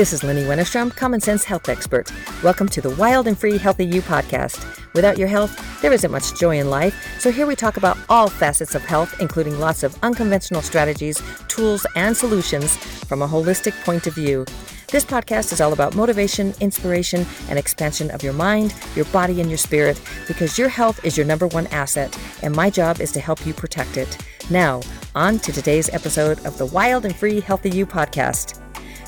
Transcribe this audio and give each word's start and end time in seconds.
This 0.00 0.14
is 0.14 0.22
Lynnie 0.22 0.46
Wennerstrom, 0.46 0.96
Common 0.96 1.20
Sense 1.20 1.44
Health 1.44 1.68
Expert. 1.68 2.10
Welcome 2.42 2.70
to 2.70 2.80
the 2.80 2.88
Wild 2.96 3.26
and 3.26 3.38
Free 3.38 3.58
Healthy 3.58 3.84
You 3.84 4.00
podcast. 4.00 4.64
Without 4.94 5.18
your 5.18 5.28
health, 5.28 5.82
there 5.82 5.92
isn't 5.92 6.10
much 6.10 6.40
joy 6.40 6.58
in 6.58 6.70
life, 6.70 6.96
so 7.18 7.30
here 7.30 7.46
we 7.46 7.54
talk 7.54 7.76
about 7.76 7.98
all 8.08 8.30
facets 8.30 8.74
of 8.74 8.82
health, 8.82 9.14
including 9.20 9.58
lots 9.58 9.82
of 9.82 9.94
unconventional 10.02 10.62
strategies, 10.62 11.22
tools, 11.48 11.84
and 11.96 12.16
solutions 12.16 12.78
from 12.78 13.20
a 13.20 13.28
holistic 13.28 13.78
point 13.84 14.06
of 14.06 14.14
view. 14.14 14.46
This 14.90 15.04
podcast 15.04 15.52
is 15.52 15.60
all 15.60 15.74
about 15.74 15.94
motivation, 15.94 16.54
inspiration, 16.60 17.26
and 17.50 17.58
expansion 17.58 18.10
of 18.10 18.22
your 18.22 18.32
mind, 18.32 18.74
your 18.96 19.04
body, 19.04 19.42
and 19.42 19.50
your 19.50 19.58
spirit 19.58 20.00
because 20.26 20.56
your 20.56 20.70
health 20.70 21.04
is 21.04 21.18
your 21.18 21.26
number 21.26 21.46
one 21.48 21.66
asset, 21.66 22.18
and 22.42 22.56
my 22.56 22.70
job 22.70 23.02
is 23.02 23.12
to 23.12 23.20
help 23.20 23.46
you 23.46 23.52
protect 23.52 23.98
it. 23.98 24.16
Now, 24.48 24.80
on 25.14 25.38
to 25.40 25.52
today's 25.52 25.90
episode 25.90 26.42
of 26.46 26.56
the 26.56 26.64
Wild 26.64 27.04
and 27.04 27.14
Free 27.14 27.40
Healthy 27.40 27.68
You 27.68 27.84
podcast. 27.84 28.59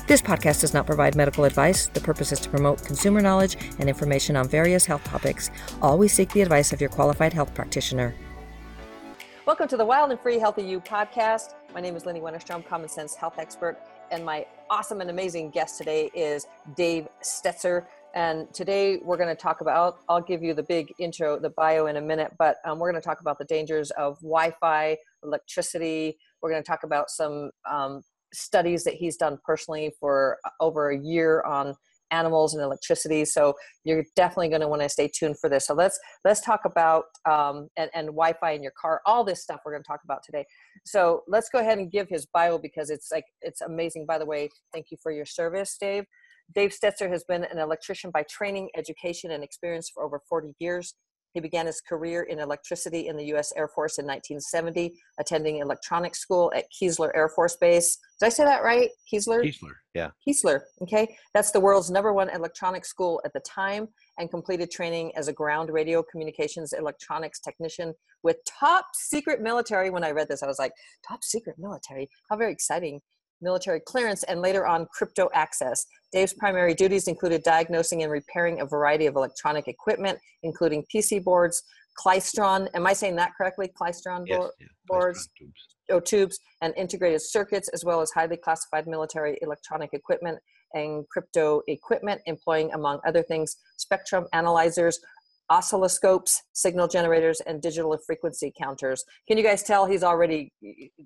This 0.05 0.21
podcast 0.21 0.59
does 0.59 0.73
not 0.73 0.85
provide 0.85 1.15
medical 1.15 1.45
advice. 1.45 1.87
The 1.87 2.01
purpose 2.01 2.33
is 2.33 2.41
to 2.41 2.49
promote 2.49 2.83
consumer 2.83 3.21
knowledge 3.21 3.55
and 3.79 3.87
information 3.87 4.35
on 4.35 4.49
various 4.49 4.85
health 4.85 5.01
topics. 5.05 5.49
Always 5.81 6.11
seek 6.11 6.29
the 6.33 6.41
advice 6.41 6.73
of 6.73 6.81
your 6.81 6.89
qualified 6.89 7.31
health 7.31 7.53
practitioner. 7.53 8.13
Welcome 9.45 9.69
to 9.69 9.77
the 9.77 9.85
Wild 9.85 10.11
and 10.11 10.19
Free 10.19 10.39
Healthy 10.39 10.63
You 10.63 10.81
podcast. 10.81 11.53
My 11.73 11.79
name 11.79 11.95
is 11.95 12.03
Lynnie 12.03 12.21
Wennerstrom, 12.21 12.67
Common 12.67 12.89
Sense 12.89 13.15
Health 13.15 13.35
Expert, 13.39 13.77
and 14.11 14.25
my 14.25 14.45
awesome 14.69 14.99
and 14.99 15.09
amazing 15.09 15.51
guest 15.51 15.77
today 15.77 16.11
is 16.13 16.47
Dave 16.75 17.07
Stetzer. 17.21 17.85
And 18.13 18.53
today 18.53 18.97
we're 18.97 19.15
going 19.17 19.33
to 19.33 19.41
talk 19.41 19.61
about, 19.61 19.99
I'll 20.09 20.21
give 20.21 20.43
you 20.43 20.53
the 20.53 20.63
big 20.63 20.93
intro, 20.99 21.39
the 21.39 21.51
bio 21.51 21.85
in 21.85 21.95
a 21.95 22.01
minute, 22.01 22.33
but 22.37 22.57
um, 22.65 22.77
we're 22.77 22.91
going 22.91 23.01
to 23.01 23.05
talk 23.05 23.21
about 23.21 23.39
the 23.39 23.45
dangers 23.45 23.89
of 23.91 24.17
Wi 24.19 24.51
Fi, 24.59 24.97
electricity. 25.23 26.17
We're 26.41 26.51
going 26.51 26.61
to 26.61 26.67
talk 26.67 26.83
about 26.83 27.09
some 27.09 27.51
um, 27.65 28.01
studies 28.33 28.83
that 28.83 28.95
he's 28.95 29.17
done 29.17 29.37
personally 29.45 29.91
for 29.99 30.37
uh, 30.45 30.49
over 30.59 30.91
a 30.91 30.97
year 30.97 31.41
on 31.43 31.75
animals 32.11 32.53
and 32.53 32.61
electricity. 32.61 33.25
So 33.25 33.55
you're 33.83 34.05
definitely 34.15 34.49
going 34.49 34.61
to 34.61 34.67
want 34.67 34.83
to 34.83 34.89
stay 34.89 35.07
tuned 35.07 35.39
for 35.39 35.49
this. 35.49 35.65
So 35.65 35.73
let's 35.73 35.99
let's 36.23 36.41
talk 36.41 36.61
about 36.65 37.05
um, 37.29 37.69
and, 37.75 37.89
and 37.93 38.07
wi-fi 38.07 38.51
in 38.51 38.61
your 38.61 38.73
car. 38.79 39.01
All 39.05 39.23
this 39.23 39.41
stuff 39.41 39.61
we're 39.65 39.71
going 39.71 39.83
to 39.83 39.87
talk 39.87 40.01
about 40.03 40.21
today. 40.23 40.45
So 40.85 41.23
let's 41.27 41.49
go 41.49 41.59
ahead 41.59 41.79
and 41.79 41.91
give 41.91 42.07
his 42.09 42.25
bio 42.27 42.57
because 42.57 42.89
it's 42.89 43.11
like 43.11 43.25
it's 43.41 43.61
amazing. 43.61 44.05
By 44.05 44.19
the 44.19 44.25
way 44.25 44.49
thank 44.71 44.87
you 44.91 44.97
for 45.01 45.11
your 45.11 45.25
service 45.25 45.75
dave. 45.79 46.05
Dave 46.53 46.71
stetzer 46.71 47.09
has 47.09 47.23
been 47.23 47.45
an 47.45 47.57
electrician 47.57 48.11
by 48.11 48.23
training 48.29 48.69
education 48.77 49.31
and 49.31 49.43
experience 49.43 49.89
for 49.89 50.03
over 50.03 50.21
40 50.29 50.53
years 50.59 50.93
he 51.33 51.39
began 51.39 51.65
his 51.65 51.81
career 51.81 52.23
in 52.23 52.39
electricity 52.39 53.07
in 53.07 53.17
the 53.17 53.25
U.S. 53.25 53.51
Air 53.55 53.67
Force 53.67 53.97
in 53.97 54.05
1970, 54.05 54.93
attending 55.19 55.57
electronics 55.57 56.19
school 56.19 56.51
at 56.55 56.65
Keesler 56.71 57.11
Air 57.15 57.29
Force 57.29 57.55
Base. 57.57 57.97
Did 58.19 58.27
I 58.27 58.29
say 58.29 58.43
that 58.43 58.63
right? 58.63 58.89
Keesler? 59.11 59.43
Keesler, 59.43 59.73
yeah. 59.93 60.11
Keesler, 60.27 60.61
okay. 60.81 61.17
That's 61.33 61.51
the 61.51 61.59
world's 61.59 61.89
number 61.89 62.13
one 62.13 62.29
electronics 62.29 62.89
school 62.89 63.21
at 63.25 63.33
the 63.33 63.41
time 63.41 63.87
and 64.19 64.29
completed 64.29 64.69
training 64.69 65.11
as 65.15 65.27
a 65.27 65.33
ground 65.33 65.69
radio 65.71 66.03
communications 66.03 66.73
electronics 66.73 67.39
technician 67.39 67.93
with 68.21 68.37
top 68.45 68.85
secret 68.93 69.41
military. 69.41 69.89
When 69.89 70.03
I 70.03 70.11
read 70.11 70.27
this, 70.29 70.43
I 70.43 70.47
was 70.47 70.59
like, 70.59 70.73
top 71.07 71.23
secret 71.23 71.57
military? 71.57 72.09
How 72.29 72.37
very 72.37 72.51
exciting 72.51 73.01
military 73.43 73.79
clearance, 73.79 74.23
and 74.23 74.41
later 74.41 74.65
on 74.65 74.87
crypto 74.91 75.29
access. 75.33 75.85
Dave's 76.11 76.33
primary 76.33 76.73
duties 76.73 77.07
included 77.07 77.43
diagnosing 77.43 78.03
and 78.03 78.11
repairing 78.11 78.61
a 78.61 78.65
variety 78.65 79.05
of 79.05 79.15
electronic 79.15 79.67
equipment, 79.67 80.17
including 80.43 80.85
PC 80.93 81.23
boards, 81.23 81.63
Klystron, 81.99 82.67
am 82.73 82.87
I 82.87 82.93
saying 82.93 83.15
that 83.17 83.31
correctly? 83.37 83.71
Klystron 83.79 84.23
yes, 84.25 84.41
yeah, 84.59 84.67
boards, 84.87 85.29
tubes. 85.37 85.53
Oh, 85.91 85.99
tubes, 85.99 86.39
and 86.61 86.73
integrated 86.77 87.21
circuits, 87.21 87.67
as 87.69 87.83
well 87.83 88.01
as 88.01 88.09
highly 88.11 88.37
classified 88.37 88.87
military 88.87 89.37
electronic 89.41 89.89
equipment 89.93 90.39
and 90.73 91.07
crypto 91.09 91.61
equipment, 91.67 92.21
employing, 92.25 92.71
among 92.73 92.99
other 93.05 93.21
things, 93.21 93.57
spectrum 93.77 94.25
analyzers, 94.33 94.99
oscilloscopes, 95.51 96.39
signal 96.53 96.87
generators, 96.87 97.41
and 97.41 97.61
digital 97.61 97.97
frequency 98.05 98.53
counters. 98.57 99.03
Can 99.27 99.37
you 99.37 99.43
guys 99.43 99.63
tell 99.63 99.85
he's 99.85 100.03
already, 100.03 100.51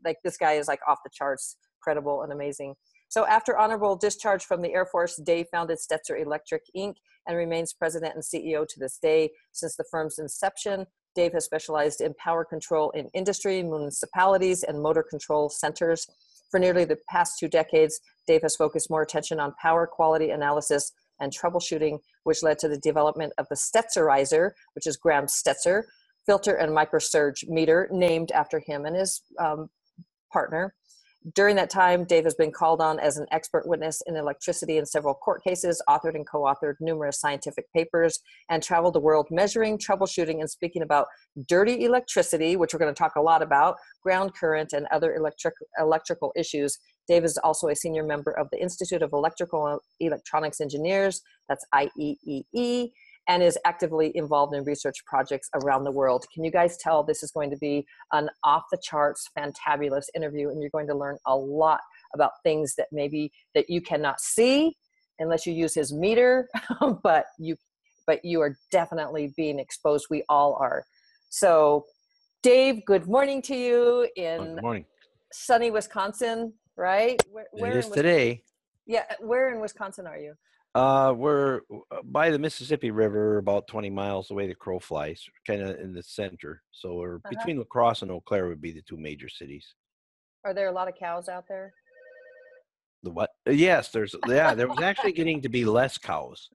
like, 0.04 0.18
this 0.24 0.38
guy 0.38 0.54
is 0.54 0.68
like 0.68 0.80
off 0.88 1.00
the 1.04 1.10
charts 1.12 1.58
credible 1.82 2.24
and 2.24 2.32
amazing. 2.32 2.76
So 3.10 3.26
after 3.26 3.58
honorable 3.58 3.96
discharge 3.96 4.44
from 4.44 4.62
the 4.62 4.74
Air 4.74 4.86
Force, 4.86 5.16
Dave 5.16 5.48
founded 5.52 5.78
Stetzer 5.78 6.22
Electric 6.22 6.64
Inc. 6.76 6.96
and 7.26 7.38
remains 7.38 7.74
president 7.74 8.16
and 8.16 8.24
CEO 8.24 8.68
to 8.68 8.80
this 8.80 8.98
day. 8.98 9.30
Since 9.54 9.78
the 9.78 9.86
firm's 9.90 10.20
inception, 10.20 10.86
Dave 11.16 11.34
has 11.34 11.46
specialized 11.46 12.02
in 12.02 12.14
power 12.16 12.44
control 12.44 12.92
in 12.92 13.10
industry, 13.14 13.64
municipalities, 13.64 14.64
and 14.64 14.82
motor 14.82 15.04
control 15.04 15.50
centers. 15.50 16.06
For 16.52 16.60
nearly 16.60 16.86
the 16.86 17.00
past 17.10 17.40
two 17.40 17.48
decades, 17.48 18.00
Dave 18.28 18.42
has 18.42 18.56
focused 18.56 18.90
more 18.90 19.02
attention 19.02 19.40
on 19.40 19.54
power 19.62 19.88
quality 19.88 20.30
analysis 20.30 20.92
and 21.20 21.32
troubleshooting, 21.32 22.00
which 22.24 22.44
led 22.44 22.60
to 22.60 22.68
the 22.68 22.80
development 22.80 23.34
of 23.38 23.48
the 23.50 23.56
Stetzerizer, 23.56 24.52
which 24.74 24.88
is 24.88 24.98
Graham 24.98 25.26
Stetzer, 25.26 25.84
filter 26.26 26.56
and 26.56 26.76
microsurge 26.76 27.48
meter 27.48 27.88
named 27.92 28.32
after 28.32 28.60
him 28.60 28.86
and 28.86 28.96
his 28.96 29.22
um, 29.40 29.70
partner. 30.32 30.74
During 31.36 31.56
that 31.58 31.70
time, 31.70 32.06
Dave 32.06 32.24
has 32.24 32.36
been 32.36 32.52
called 32.52 32.80
on 32.80 33.00
as 33.00 33.18
an 33.18 33.26
expert 33.32 33.68
witness 33.68 34.02
in 34.06 34.16
electricity 34.16 34.78
in 34.78 34.86
several 34.86 35.14
court 35.14 35.44
cases, 35.44 35.82
authored 35.90 36.16
and 36.16 36.26
co 36.26 36.44
authored 36.44 36.76
numerous 36.80 37.20
scientific 37.20 37.66
papers, 37.74 38.20
and 38.50 38.64
traveled 38.64 38.94
the 38.94 39.00
world 39.00 39.28
measuring, 39.30 39.78
troubleshooting, 39.78 40.40
and 40.40 40.50
speaking 40.50 40.84
about 40.84 41.08
dirty 41.48 41.84
electricity, 41.84 42.56
which 42.56 42.74
we're 42.74 42.80
going 42.80 42.94
to 42.94 42.98
talk 42.98 43.16
a 43.16 43.22
lot 43.22 43.42
about, 43.42 43.76
ground 44.02 44.36
current, 44.36 44.72
and 44.74 44.86
other 44.92 45.16
electric, 45.16 45.56
electrical 45.80 46.32
issues. 46.36 46.78
Dave 47.08 47.24
is 47.24 47.38
also 47.38 47.70
a 47.70 47.76
senior 47.76 48.04
member 48.04 48.32
of 48.32 48.48
the 48.52 48.62
Institute 48.62 49.02
of 49.02 49.14
Electrical 49.14 49.80
Electronics 50.00 50.60
Engineers, 50.60 51.22
that's 51.48 51.66
IEEE, 51.74 52.92
and 53.30 53.44
is 53.44 53.58
actively 53.66 54.12
involved 54.16 54.54
in 54.54 54.64
research 54.64 55.04
projects 55.06 55.50
around 55.62 55.84
the 55.84 55.92
world. 55.92 56.26
Can 56.34 56.44
you 56.44 56.52
guys 56.52 56.78
tell 56.78 57.04
this 57.04 57.24
is 57.24 57.32
going 57.32 57.50
to 57.50 57.58
be 57.58 57.86
an 58.14 58.30
off 58.44 58.64
the 58.72 58.80
charts, 58.82 59.30
fantabulous 59.38 60.06
interview, 60.16 60.50
and 60.50 60.62
you're 60.62 60.70
going 60.72 60.88
to 60.88 60.96
learn 60.96 61.18
a 61.26 61.36
lot 61.36 61.82
about 62.14 62.32
things 62.44 62.76
that 62.76 62.88
maybe 62.92 63.32
that 63.54 63.70
you 63.70 63.82
cannot 63.82 64.20
see 64.20 64.76
unless 65.20 65.46
you 65.46 65.54
use 65.54 65.74
his 65.74 65.94
meter, 65.94 66.48
but 67.04 67.26
you 67.38 67.56
but 68.06 68.24
you 68.24 68.40
are 68.42 68.58
definitely 68.72 69.34
being 69.36 69.60
exposed. 69.60 70.08
We 70.10 70.24
all 70.30 70.58
are. 70.62 70.86
So, 71.30 71.86
Dave, 72.42 72.86
good 72.86 73.08
morning 73.08 73.42
to 73.44 73.56
you 73.56 74.08
in 74.16 74.56
good 74.56 74.62
morning. 74.62 74.86
sunny 75.34 75.72
Wisconsin, 75.72 76.54
right? 76.78 77.22
Where, 77.32 77.48
where 77.52 77.72
it 77.72 77.78
is 77.78 77.90
today. 77.90 78.44
Yeah, 78.86 79.04
where 79.20 79.54
in 79.54 79.60
Wisconsin 79.60 80.08
are 80.08 80.18
you? 80.18 80.36
Uh, 80.76 81.12
we're 81.12 81.62
uh, 81.92 82.02
by 82.04 82.30
the 82.30 82.40
Mississippi 82.40 82.92
River, 82.92 83.40
about 83.40 83.68
20 83.68 83.90
miles 83.90 84.30
away. 84.32 84.48
The 84.48 84.56
crow 84.56 84.80
flies, 84.80 85.24
kind 85.46 85.62
of 85.62 85.78
in 85.80 85.94
the 85.94 86.04
center. 86.04 86.62
So 86.72 86.96
we're 86.96 87.16
uh-huh. 87.16 87.30
between 87.32 87.58
La 87.58 87.64
Crosse 87.64 88.04
and 88.04 88.12
Eau 88.12 88.22
Claire 88.22 88.48
would 88.48 88.62
be 88.62 88.72
the 88.72 88.84
two 88.84 88.98
major 88.98 89.28
cities. 89.28 89.74
Are 90.46 90.54
there 90.54 90.68
a 90.68 90.72
lot 90.72 90.88
of 90.88 90.94
cows 90.96 91.30
out 91.30 91.46
there? 91.50 91.74
The 93.04 93.12
what? 93.12 93.32
Uh, 93.48 93.52
yes, 93.52 93.90
there's. 93.90 94.16
Yeah, 94.28 94.54
there 94.54 94.68
was 94.68 94.82
actually 94.82 95.14
getting 95.14 95.42
to 95.42 95.50
be 95.50 95.66
less 95.66 95.98
cows. 95.98 96.50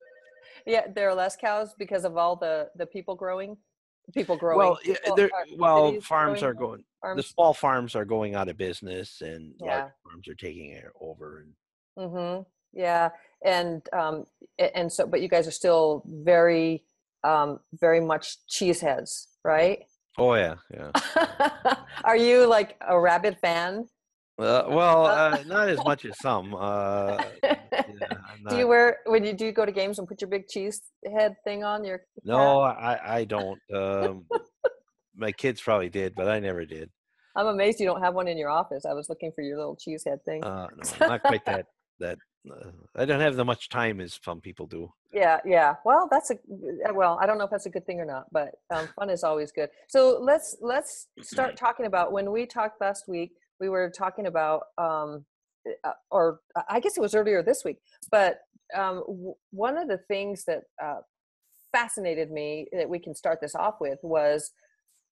Yeah, 0.67 0.87
there 0.95 1.09
are 1.09 1.15
less 1.15 1.37
cows 1.37 1.75
because 1.77 2.05
of 2.05 2.17
all 2.17 2.37
the 2.37 2.71
the 2.77 2.87
people 2.87 3.17
growing. 3.17 3.57
People 4.15 4.37
growing. 4.37 4.59
Well, 4.59 4.79
yeah, 4.85 4.97
well, 5.57 6.01
farms 6.01 6.41
growing, 6.41 6.45
are 6.45 6.55
going. 6.55 6.85
Farms? 7.01 7.17
The 7.17 7.23
small 7.23 7.55
farms 7.55 7.95
are 7.95 8.05
going 8.05 8.35
out 8.35 8.49
of 8.49 8.57
business, 8.57 9.21
and 9.21 9.55
yeah. 9.61 9.79
large 9.79 9.93
farms 10.05 10.29
are 10.29 10.35
taking 10.35 10.71
it 10.71 10.85
over. 11.01 11.45
And 11.97 12.09
mm-hmm. 12.11 12.43
Yeah, 12.73 13.11
and 13.45 13.83
um, 13.93 14.25
and 14.59 14.93
so, 14.93 15.07
but 15.07 15.21
you 15.21 15.29
guys 15.29 15.47
are 15.47 15.53
still 15.53 16.03
very, 16.07 16.85
um, 17.23 17.61
very 17.81 18.01
much 18.01 18.39
cheeseheads, 18.49 19.27
right? 19.45 19.85
Oh 20.19 20.35
yeah, 20.35 20.57
yeah. 20.73 20.91
are 22.05 22.17
you 22.17 22.47
like 22.47 22.77
a 22.87 22.99
rabbit 22.99 23.39
fan? 23.41 23.87
Uh, 24.39 24.65
well, 24.69 25.07
uh, 25.07 25.39
not 25.47 25.69
as 25.69 25.79
much 25.85 26.05
as 26.05 26.19
some. 26.19 26.55
Uh, 26.55 27.23
yeah, 27.45 27.57
do 28.49 28.57
you 28.57 28.67
wear 28.67 28.99
when 29.07 29.25
you 29.25 29.35
do 29.35 29.53
go 29.53 29.67
to 29.67 29.73
games 29.73 29.99
and 29.99 30.09
put 30.09 30.21
your 30.21 30.31
big 30.31 30.49
cheese 30.49 30.81
head 31.17 31.37
thing 31.45 31.65
on 31.65 31.85
your? 31.85 32.03
No, 32.25 32.61
I 32.61 33.19
I 33.19 33.25
don't. 33.25 33.61
Um, 33.73 34.25
my 35.15 35.33
kids 35.33 35.61
probably 35.61 35.91
did, 35.91 36.15
but 36.15 36.29
I 36.29 36.41
never 36.41 36.65
did. 36.65 36.91
I'm 37.37 37.47
amazed 37.47 37.81
you 37.81 37.87
don't 37.87 38.03
have 38.03 38.15
one 38.15 38.29
in 38.29 38.37
your 38.37 38.51
office. 38.51 38.85
I 38.85 38.93
was 38.95 39.09
looking 39.09 39.33
for 39.33 39.43
your 39.43 39.57
little 39.57 39.77
cheese 39.77 40.05
head 40.07 40.25
thing. 40.25 40.43
Uh, 40.45 40.69
no, 41.01 41.07
not 41.07 41.23
quite 41.23 41.45
that 41.47 41.67
that 42.01 42.19
uh, 42.51 42.71
I 42.97 43.05
don't 43.05 43.21
have 43.21 43.37
the 43.37 43.45
much 43.45 43.69
time 43.69 44.01
as 44.01 44.19
some 44.23 44.41
people 44.41 44.67
do. 44.67 44.93
Yeah, 45.13 45.41
yeah. 45.45 45.75
Well, 45.85 46.09
that's 46.11 46.31
a 46.31 46.35
uh, 46.35 46.95
well. 46.95 47.19
I 47.21 47.27
don't 47.27 47.39
know 47.39 47.45
if 47.45 47.51
that's 47.51 47.67
a 47.67 47.71
good 47.71 47.87
thing 47.87 48.01
or 48.01 48.05
not, 48.05 48.27
but 48.33 48.51
um, 48.75 48.89
fun 48.97 49.11
is 49.11 49.25
always 49.25 49.53
good. 49.53 49.71
So 49.89 50.19
let's 50.21 50.57
let's 50.61 51.09
start 51.21 51.57
talking 51.59 51.87
about 51.87 52.13
when 52.13 52.33
we 52.33 52.47
talked 52.47 52.81
last 52.81 53.09
week. 53.09 53.33
We 53.63 53.69
were 53.69 53.91
talking 53.91 54.27
about, 54.27 54.63
um, 54.77 55.25
uh, 55.85 55.93
or 56.11 56.41
I 56.69 56.81
guess 56.81 56.97
it 56.97 57.01
was 57.01 57.15
earlier 57.15 57.45
this 57.45 57.63
week. 57.65 57.79
But 58.11 58.41
um, 58.75 59.05
w- 59.07 59.35
one 59.53 59.79
of 59.79 59.87
the 59.87 59.99
things 59.99 60.45
that 60.47 60.65
uh, 60.83 61.03
fascinated 61.71 62.33
me 62.33 62.67
that 62.73 62.89
we 62.89 62.99
can 62.99 63.15
start 63.15 63.41
this 63.41 63.55
off 63.55 63.81
with 63.81 64.01
was 64.03 64.51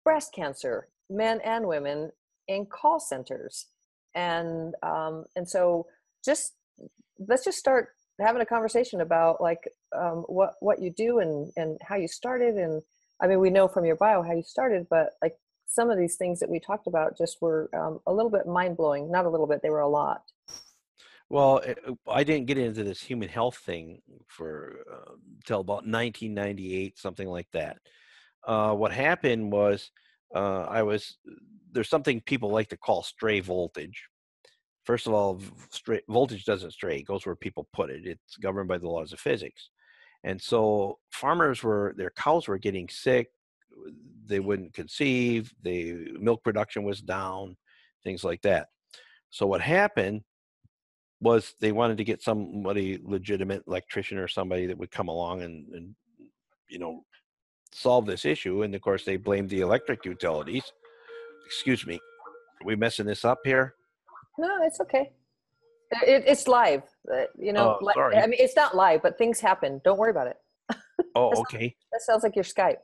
breast 0.05 0.35
cancer, 0.35 0.89
men 1.09 1.41
and 1.45 1.69
women 1.69 2.11
in 2.49 2.67
call 2.67 2.99
centers, 2.99 3.67
and 4.17 4.75
um, 4.83 5.27
and 5.37 5.49
so 5.49 5.87
just 6.25 6.55
let's 7.29 7.45
just 7.45 7.59
start 7.59 7.91
having 8.21 8.43
a 8.43 8.47
conversation 8.47 9.01
about 9.01 9.41
like 9.41 9.69
um, 9.97 10.25
what 10.27 10.55
what 10.59 10.83
you 10.83 10.91
do 10.91 11.21
and 11.21 11.53
and 11.57 11.79
how 11.83 11.95
you 11.95 12.09
started 12.09 12.57
and 12.57 12.83
I 13.23 13.29
mean 13.29 13.39
we 13.39 13.51
know 13.51 13.69
from 13.69 13.85
your 13.85 13.97
bio 13.97 14.23
how 14.23 14.33
you 14.33 14.43
started, 14.43 14.89
but 14.91 15.11
like 15.23 15.37
some 15.71 15.91
of 15.91 15.99
these 15.99 16.17
things 16.17 16.41
that 16.41 16.51
we 16.51 16.59
talked 16.59 16.87
about 16.87 17.17
just 17.17 17.41
were 17.41 17.71
um, 17.75 18.01
a 18.07 18.13
little 18.13 18.31
bit 18.31 18.47
mind 18.47 18.77
blowing. 18.77 19.11
Not 19.11 19.25
a 19.25 19.29
little 19.31 19.47
bit; 19.47 19.63
they 19.63 19.71
were 19.71 19.81
a 19.81 19.89
lot. 19.89 20.23
Well, 21.29 21.63
eh, 21.65 21.75
I 22.09 22.25
didn't 22.25 22.47
get 22.47 22.59
into 22.59 22.83
this 22.83 23.01
human 23.01 23.29
health 23.29 23.57
thing 23.59 24.03
for 24.27 24.81
uh, 24.93 25.13
till 25.45 25.61
about 25.61 25.87
1998, 25.87 26.99
something 26.99 27.29
like 27.29 27.47
that. 27.53 27.79
Uh, 28.45 28.75
what 28.75 28.93
happened 28.93 29.53
was 29.53 29.93
uh, 30.35 30.63
I 30.63 30.83
was 30.83 31.17
there's 31.73 31.89
something 31.89 32.21
people 32.21 32.51
like 32.51 32.69
to 32.71 32.77
call 32.77 33.05
stray 33.05 33.39
voltage. 33.39 34.09
First 34.85 35.07
of 35.07 35.13
all, 35.13 35.41
stray, 35.71 36.01
voltage 36.09 36.45
doesn't 36.45 36.73
stray; 36.73 36.99
it 36.99 37.07
goes 37.07 37.25
where 37.25 37.37
people 37.37 37.69
put 37.73 37.91
it. 37.91 38.03
It's 38.05 38.37
governed 38.37 38.69
by 38.69 38.79
the 38.79 38.89
laws 38.89 39.13
of 39.13 39.21
physics. 39.21 39.71
And 40.25 40.43
so 40.43 40.99
farmers 41.13 41.63
were 41.63 41.95
their 41.97 42.11
cows 42.11 42.49
were 42.49 42.59
getting 42.59 42.89
sick. 42.89 43.29
They 44.27 44.41
wouldn't 44.41 44.75
conceive. 44.75 45.53
The 45.63 46.13
milk 46.19 46.43
production 46.45 46.85
was 46.85 47.01
down, 47.01 47.57
things 48.05 48.25
like 48.25 48.43
that. 48.43 48.69
So 49.31 49.47
what 49.47 49.61
happened 49.61 50.23
was 51.21 51.55
they 51.61 51.73
wanted 51.73 51.99
to 51.99 52.05
get 52.05 52.23
somebody 52.23 52.99
legitimate 53.03 53.63
electrician 53.67 54.19
or 54.19 54.29
somebody 54.29 54.67
that 54.67 54.79
would 54.79 54.91
come 54.91 55.09
along 55.09 55.43
and, 55.43 55.67
and 55.75 55.95
you 56.69 56.79
know 56.79 57.05
solve 57.73 58.07
this 58.07 58.25
issue 58.25 58.63
and 58.63 58.75
of 58.75 58.81
course 58.81 59.05
they 59.05 59.17
blamed 59.17 59.51
the 59.51 59.61
electric 59.61 60.05
utilities 60.05 60.73
excuse 61.47 61.87
me 61.87 61.95
are 61.95 62.67
we 62.67 62.75
messing 62.75 63.07
this 63.07 63.25
up 63.25 63.39
here 63.45 63.75
no 64.39 64.59
it's 64.63 64.81
okay 64.81 65.11
it, 66.07 66.25
it's 66.27 66.49
live 66.49 66.83
uh, 67.13 67.25
you 67.39 67.53
know 67.53 67.79
oh, 67.81 67.91
sorry. 67.95 68.17
i 68.17 68.27
mean 68.27 68.39
it's 68.41 68.57
not 68.57 68.75
live 68.75 69.03
but 69.03 69.19
things 69.19 69.41
happen 69.41 69.81
don't 69.85 69.99
worry 69.99 70.11
about 70.11 70.27
it 70.27 70.37
oh 71.15 71.33
okay 71.41 71.75
that 71.93 72.01
sounds 72.03 72.23
like 72.23 72.35
your 72.35 72.45
skype 72.45 72.79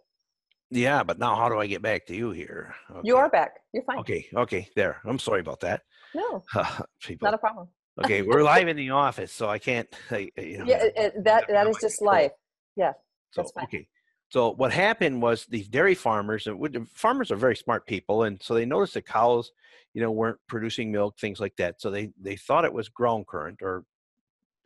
yeah 0.71 1.03
but 1.03 1.19
now 1.19 1.37
how 1.37 1.49
do 1.49 1.59
i 1.59 1.67
get 1.67 1.83
back 1.83 2.07
to 2.07 2.15
you 2.15 2.31
here 2.31 2.75
okay. 2.91 3.01
you 3.05 3.17
are 3.17 3.29
back 3.29 3.53
you're 3.73 3.85
fine 3.85 3.99
okay 3.99 4.27
okay 4.35 4.69
there 4.75 5.01
i'm 5.05 5.19
sorry 5.19 5.41
about 5.41 5.61
that 5.61 5.83
no 6.15 6.43
People. 7.01 7.27
not 7.27 7.35
a 7.35 7.39
problem 7.39 7.69
okay, 8.05 8.23
we're 8.23 8.43
live 8.43 8.69
in 8.69 8.77
the 8.77 8.91
office, 8.91 9.33
so 9.33 9.49
I 9.49 9.59
can't. 9.59 9.89
you 10.11 10.59
know, 10.59 10.65
yeah, 10.67 10.85
it, 10.97 11.25
that 11.25 11.45
that 11.49 11.67
is 11.67 11.77
just 11.81 12.03
life. 12.03 12.33
Yeah, 12.77 12.93
so, 13.31 13.43
that's 13.43 13.53
fine. 13.53 13.65
Okay. 13.65 13.89
So 14.31 14.53
what 14.55 14.73
happened 14.73 15.23
was 15.23 15.47
these 15.47 15.69
dairy 15.69 15.95
farmers, 15.95 16.47
and 16.47 16.89
farmers 16.91 17.31
are 17.31 17.37
very 17.37 17.57
smart 17.57 17.87
people, 17.87 18.25
and 18.25 18.43
so 18.43 18.55
they 18.55 18.67
noticed 18.67 18.95
the 18.95 19.03
cows, 19.03 19.53
you 19.95 20.03
know, 20.03 20.11
weren't 20.11 20.39
producing 20.49 20.91
milk, 20.91 21.19
things 21.19 21.39
like 21.39 21.55
that. 21.57 21.81
So 21.81 21.91
they 21.91 22.11
they 22.21 22.37
thought 22.37 22.65
it 22.65 22.73
was 22.73 22.89
ground 22.89 23.27
current, 23.29 23.63
or 23.63 23.85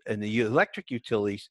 and 0.06 0.22
the 0.22 0.40
electric 0.40 0.90
utilities 0.90 1.50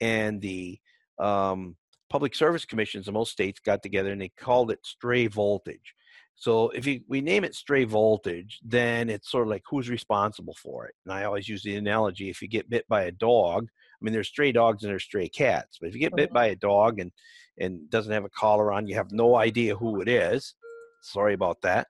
and 0.00 0.40
the 0.40 0.78
um, 1.18 1.76
public 2.10 2.34
service 2.34 2.64
commissions 2.64 3.08
in 3.08 3.14
most 3.14 3.32
states 3.32 3.60
got 3.64 3.82
together 3.82 4.10
and 4.12 4.20
they 4.20 4.28
called 4.28 4.70
it 4.70 4.80
stray 4.82 5.28
voltage. 5.28 5.94
So 6.34 6.70
if 6.70 6.86
you, 6.86 7.02
we 7.06 7.20
name 7.20 7.44
it 7.44 7.54
stray 7.54 7.84
voltage, 7.84 8.60
then 8.64 9.08
it's 9.10 9.30
sort 9.30 9.42
of 9.42 9.50
like 9.50 9.62
who's 9.68 9.88
responsible 9.88 10.56
for 10.60 10.86
it. 10.86 10.94
And 11.04 11.12
I 11.12 11.24
always 11.24 11.48
use 11.48 11.62
the 11.62 11.76
analogy: 11.76 12.30
if 12.30 12.40
you 12.40 12.48
get 12.48 12.70
bit 12.70 12.88
by 12.88 13.04
a 13.04 13.12
dog, 13.12 13.66
I 13.68 13.98
mean, 14.00 14.12
there's 14.12 14.28
stray 14.28 14.50
dogs 14.50 14.82
and 14.82 14.90
there's 14.90 15.04
stray 15.04 15.28
cats. 15.28 15.78
But 15.78 15.88
if 15.88 15.94
you 15.94 16.00
get 16.00 16.16
bit 16.16 16.30
mm-hmm. 16.30 16.34
by 16.34 16.46
a 16.46 16.56
dog 16.56 16.98
and 16.98 17.12
and 17.58 17.88
doesn't 17.90 18.12
have 18.12 18.24
a 18.24 18.30
collar 18.30 18.72
on, 18.72 18.86
you 18.86 18.94
have 18.94 19.12
no 19.12 19.36
idea 19.36 19.76
who 19.76 20.00
it 20.00 20.08
is. 20.08 20.54
Sorry 21.02 21.34
about 21.34 21.60
that. 21.62 21.88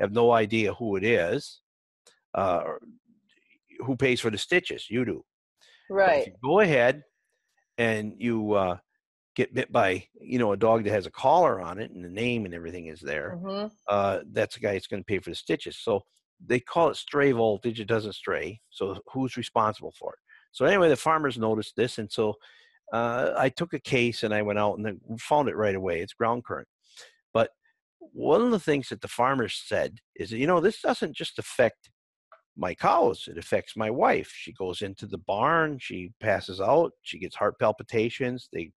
have 0.00 0.12
no 0.12 0.32
idea 0.32 0.72
who 0.72 0.96
it 0.96 1.04
is. 1.04 1.60
Uh, 2.34 2.62
who 3.80 3.96
pays 3.96 4.20
for 4.20 4.30
the 4.30 4.38
stitches? 4.38 4.86
You 4.88 5.04
do. 5.04 5.24
Right. 5.90 6.32
go 6.42 6.60
ahead 6.60 7.02
and 7.76 8.14
you 8.16 8.54
uh, 8.54 8.78
get 9.34 9.54
bit 9.54 9.70
by 9.72 10.06
you 10.20 10.38
know 10.38 10.52
a 10.52 10.56
dog 10.56 10.84
that 10.84 10.92
has 10.92 11.06
a 11.06 11.10
collar 11.10 11.60
on 11.60 11.78
it 11.78 11.90
and 11.90 12.04
the 12.04 12.08
name 12.08 12.44
and 12.44 12.54
everything 12.54 12.86
is 12.86 13.00
there 13.00 13.38
mm-hmm. 13.42 13.66
uh, 13.88 14.20
that's 14.32 14.54
the 14.54 14.60
guy 14.60 14.72
that's 14.72 14.86
going 14.86 15.00
to 15.00 15.06
pay 15.06 15.18
for 15.18 15.30
the 15.30 15.36
stitches 15.36 15.78
so 15.78 16.02
they 16.44 16.60
call 16.60 16.88
it 16.88 16.96
stray 16.96 17.32
voltage 17.32 17.80
it 17.80 17.88
doesn't 17.88 18.14
stray 18.14 18.60
so 18.70 18.96
who's 19.12 19.36
responsible 19.36 19.92
for 19.98 20.12
it 20.12 20.18
so 20.52 20.64
anyway 20.64 20.88
the 20.88 20.96
farmers 20.96 21.38
noticed 21.38 21.74
this 21.76 21.98
and 21.98 22.10
so 22.10 22.34
uh, 22.92 23.32
i 23.36 23.48
took 23.48 23.72
a 23.72 23.80
case 23.80 24.22
and 24.22 24.34
i 24.34 24.42
went 24.42 24.58
out 24.58 24.78
and 24.78 25.00
found 25.20 25.48
it 25.48 25.56
right 25.56 25.74
away 25.74 26.00
it's 26.00 26.12
ground 26.12 26.44
current 26.44 26.68
but 27.32 27.50
one 27.98 28.42
of 28.42 28.50
the 28.50 28.60
things 28.60 28.88
that 28.88 29.00
the 29.00 29.08
farmers 29.08 29.62
said 29.66 29.98
is 30.16 30.30
that, 30.30 30.38
you 30.38 30.46
know 30.46 30.60
this 30.60 30.80
doesn't 30.80 31.16
just 31.16 31.38
affect 31.38 31.90
my 32.56 32.74
cows. 32.74 33.28
It 33.28 33.38
affects 33.38 33.76
my 33.76 33.90
wife. 33.90 34.32
She 34.34 34.52
goes 34.52 34.82
into 34.82 35.06
the 35.06 35.18
barn, 35.18 35.78
she 35.80 36.12
passes 36.20 36.60
out, 36.60 36.92
she 37.02 37.18
gets 37.18 37.36
heart 37.36 37.58
palpitations. 37.58 38.48
They 38.52 38.70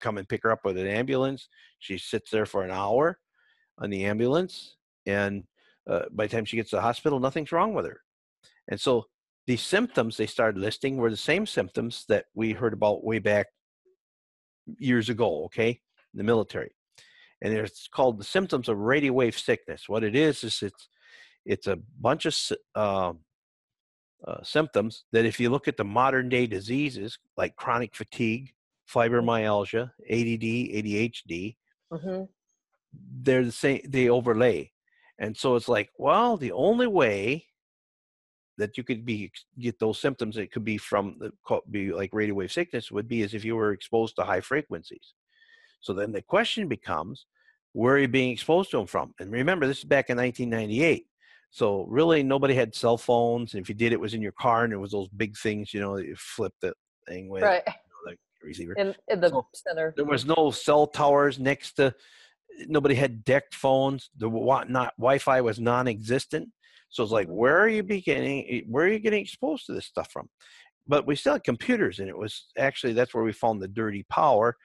come 0.00 0.18
and 0.18 0.28
pick 0.28 0.42
her 0.42 0.52
up 0.52 0.64
with 0.64 0.76
an 0.78 0.86
ambulance. 0.86 1.48
She 1.78 1.98
sits 1.98 2.30
there 2.30 2.46
for 2.46 2.62
an 2.62 2.70
hour 2.70 3.18
on 3.78 3.90
the 3.90 4.04
ambulance, 4.04 4.76
and 5.06 5.44
uh, 5.88 6.02
by 6.12 6.26
the 6.26 6.36
time 6.36 6.44
she 6.44 6.56
gets 6.56 6.70
to 6.70 6.76
the 6.76 6.82
hospital, 6.82 7.20
nothing's 7.20 7.52
wrong 7.52 7.74
with 7.74 7.86
her. 7.86 8.00
And 8.68 8.80
so 8.80 9.06
the 9.46 9.56
symptoms 9.56 10.16
they 10.16 10.26
started 10.26 10.60
listing 10.60 10.96
were 10.96 11.10
the 11.10 11.16
same 11.16 11.46
symptoms 11.46 12.04
that 12.08 12.26
we 12.34 12.52
heard 12.52 12.72
about 12.72 13.04
way 13.04 13.18
back 13.18 13.46
years 14.78 15.08
ago, 15.08 15.44
okay, 15.44 15.68
in 15.70 16.18
the 16.18 16.24
military. 16.24 16.70
And 17.42 17.52
it's 17.52 17.88
called 17.88 18.18
the 18.18 18.24
symptoms 18.24 18.68
of 18.68 18.78
radio 18.78 19.12
wave 19.12 19.38
sickness. 19.38 19.88
What 19.88 20.04
it 20.04 20.16
is 20.16 20.44
is 20.44 20.62
it's 20.62 20.88
it's 21.44 21.66
a 21.66 21.78
bunch 22.00 22.24
of 22.24 22.34
uh, 22.74 23.12
uh, 24.26 24.42
symptoms 24.42 25.04
that 25.12 25.26
if 25.26 25.38
you 25.38 25.50
look 25.50 25.68
at 25.68 25.76
the 25.76 25.84
modern 25.84 26.30
day 26.30 26.46
diseases 26.46 27.18
like 27.36 27.56
chronic 27.56 27.94
fatigue, 27.94 28.54
fibromyalgia, 28.92 29.90
ADD, 30.10 30.44
ADHD, 30.76 31.56
mm-hmm. 31.92 32.24
they're 33.22 33.44
the 33.44 33.52
same, 33.52 33.80
they 33.88 34.08
overlay. 34.08 34.70
And 35.18 35.36
so 35.36 35.56
it's 35.56 35.68
like, 35.68 35.90
well, 35.96 36.36
the 36.36 36.52
only 36.52 36.86
way 36.86 37.46
that 38.58 38.76
you 38.76 38.84
could 38.84 39.04
be 39.04 39.32
get 39.58 39.78
those 39.78 39.98
symptoms 39.98 40.36
it 40.36 40.52
could 40.52 40.64
be 40.64 40.78
from 40.78 41.16
the 41.18 41.32
be 41.70 41.92
like 41.92 42.10
radio 42.12 42.34
wave 42.34 42.52
sickness 42.52 42.92
would 42.92 43.08
be 43.08 43.22
as 43.22 43.34
if 43.34 43.44
you 43.44 43.56
were 43.56 43.72
exposed 43.72 44.14
to 44.16 44.22
high 44.22 44.40
frequencies. 44.40 45.14
So 45.80 45.92
then 45.92 46.12
the 46.12 46.22
question 46.22 46.68
becomes, 46.68 47.26
where 47.72 47.94
are 47.94 47.98
you 47.98 48.08
being 48.08 48.30
exposed 48.30 48.70
to 48.70 48.78
them 48.78 48.86
from? 48.86 49.12
And 49.18 49.32
remember, 49.32 49.66
this 49.66 49.78
is 49.78 49.84
back 49.84 50.08
in 50.08 50.16
1998. 50.16 51.06
So 51.50 51.84
really, 51.88 52.22
nobody 52.22 52.54
had 52.54 52.74
cell 52.74 52.96
phones. 52.96 53.54
And 53.54 53.62
if 53.62 53.68
you 53.68 53.74
did, 53.74 53.92
it 53.92 54.00
was 54.00 54.14
in 54.14 54.22
your 54.22 54.32
car, 54.32 54.64
and 54.64 54.72
it 54.72 54.78
was 54.78 54.92
those 54.92 55.08
big 55.08 55.36
things, 55.36 55.74
you 55.74 55.80
know, 55.80 55.96
that 55.96 56.06
you 56.06 56.16
flip 56.16 56.52
the 56.60 56.72
thing 57.06 57.28
with. 57.28 57.42
Right 57.42 57.62
receiver. 58.44 58.74
In, 58.74 58.94
in 59.08 59.20
the 59.20 59.28
so 59.28 59.46
center. 59.54 59.94
There 59.96 60.04
was 60.04 60.24
no 60.24 60.50
cell 60.50 60.86
towers 60.86 61.38
next 61.38 61.74
to. 61.74 61.94
Nobody 62.66 62.94
had 62.94 63.24
DECT 63.24 63.52
phones. 63.52 64.10
The 64.16 64.28
not 64.68 64.94
Wi-Fi 64.96 65.40
was 65.40 65.58
non-existent. 65.58 66.48
So 66.90 67.02
it's 67.02 67.12
like, 67.12 67.26
where 67.26 67.58
are 67.58 67.68
you 67.68 67.82
beginning? 67.82 68.46
Eh, 68.48 68.60
where 68.68 68.86
are 68.86 68.92
you 68.92 69.00
getting 69.00 69.22
exposed 69.22 69.66
to 69.66 69.72
this 69.72 69.86
stuff 69.86 70.10
from? 70.12 70.28
But 70.86 71.06
we 71.06 71.16
still 71.16 71.32
had 71.32 71.44
computers, 71.44 71.98
and 71.98 72.08
it 72.08 72.16
was 72.16 72.46
actually 72.58 72.92
that's 72.92 73.14
where 73.14 73.24
we 73.24 73.32
found 73.32 73.60
the 73.60 73.68
dirty 73.68 74.04
power. 74.10 74.56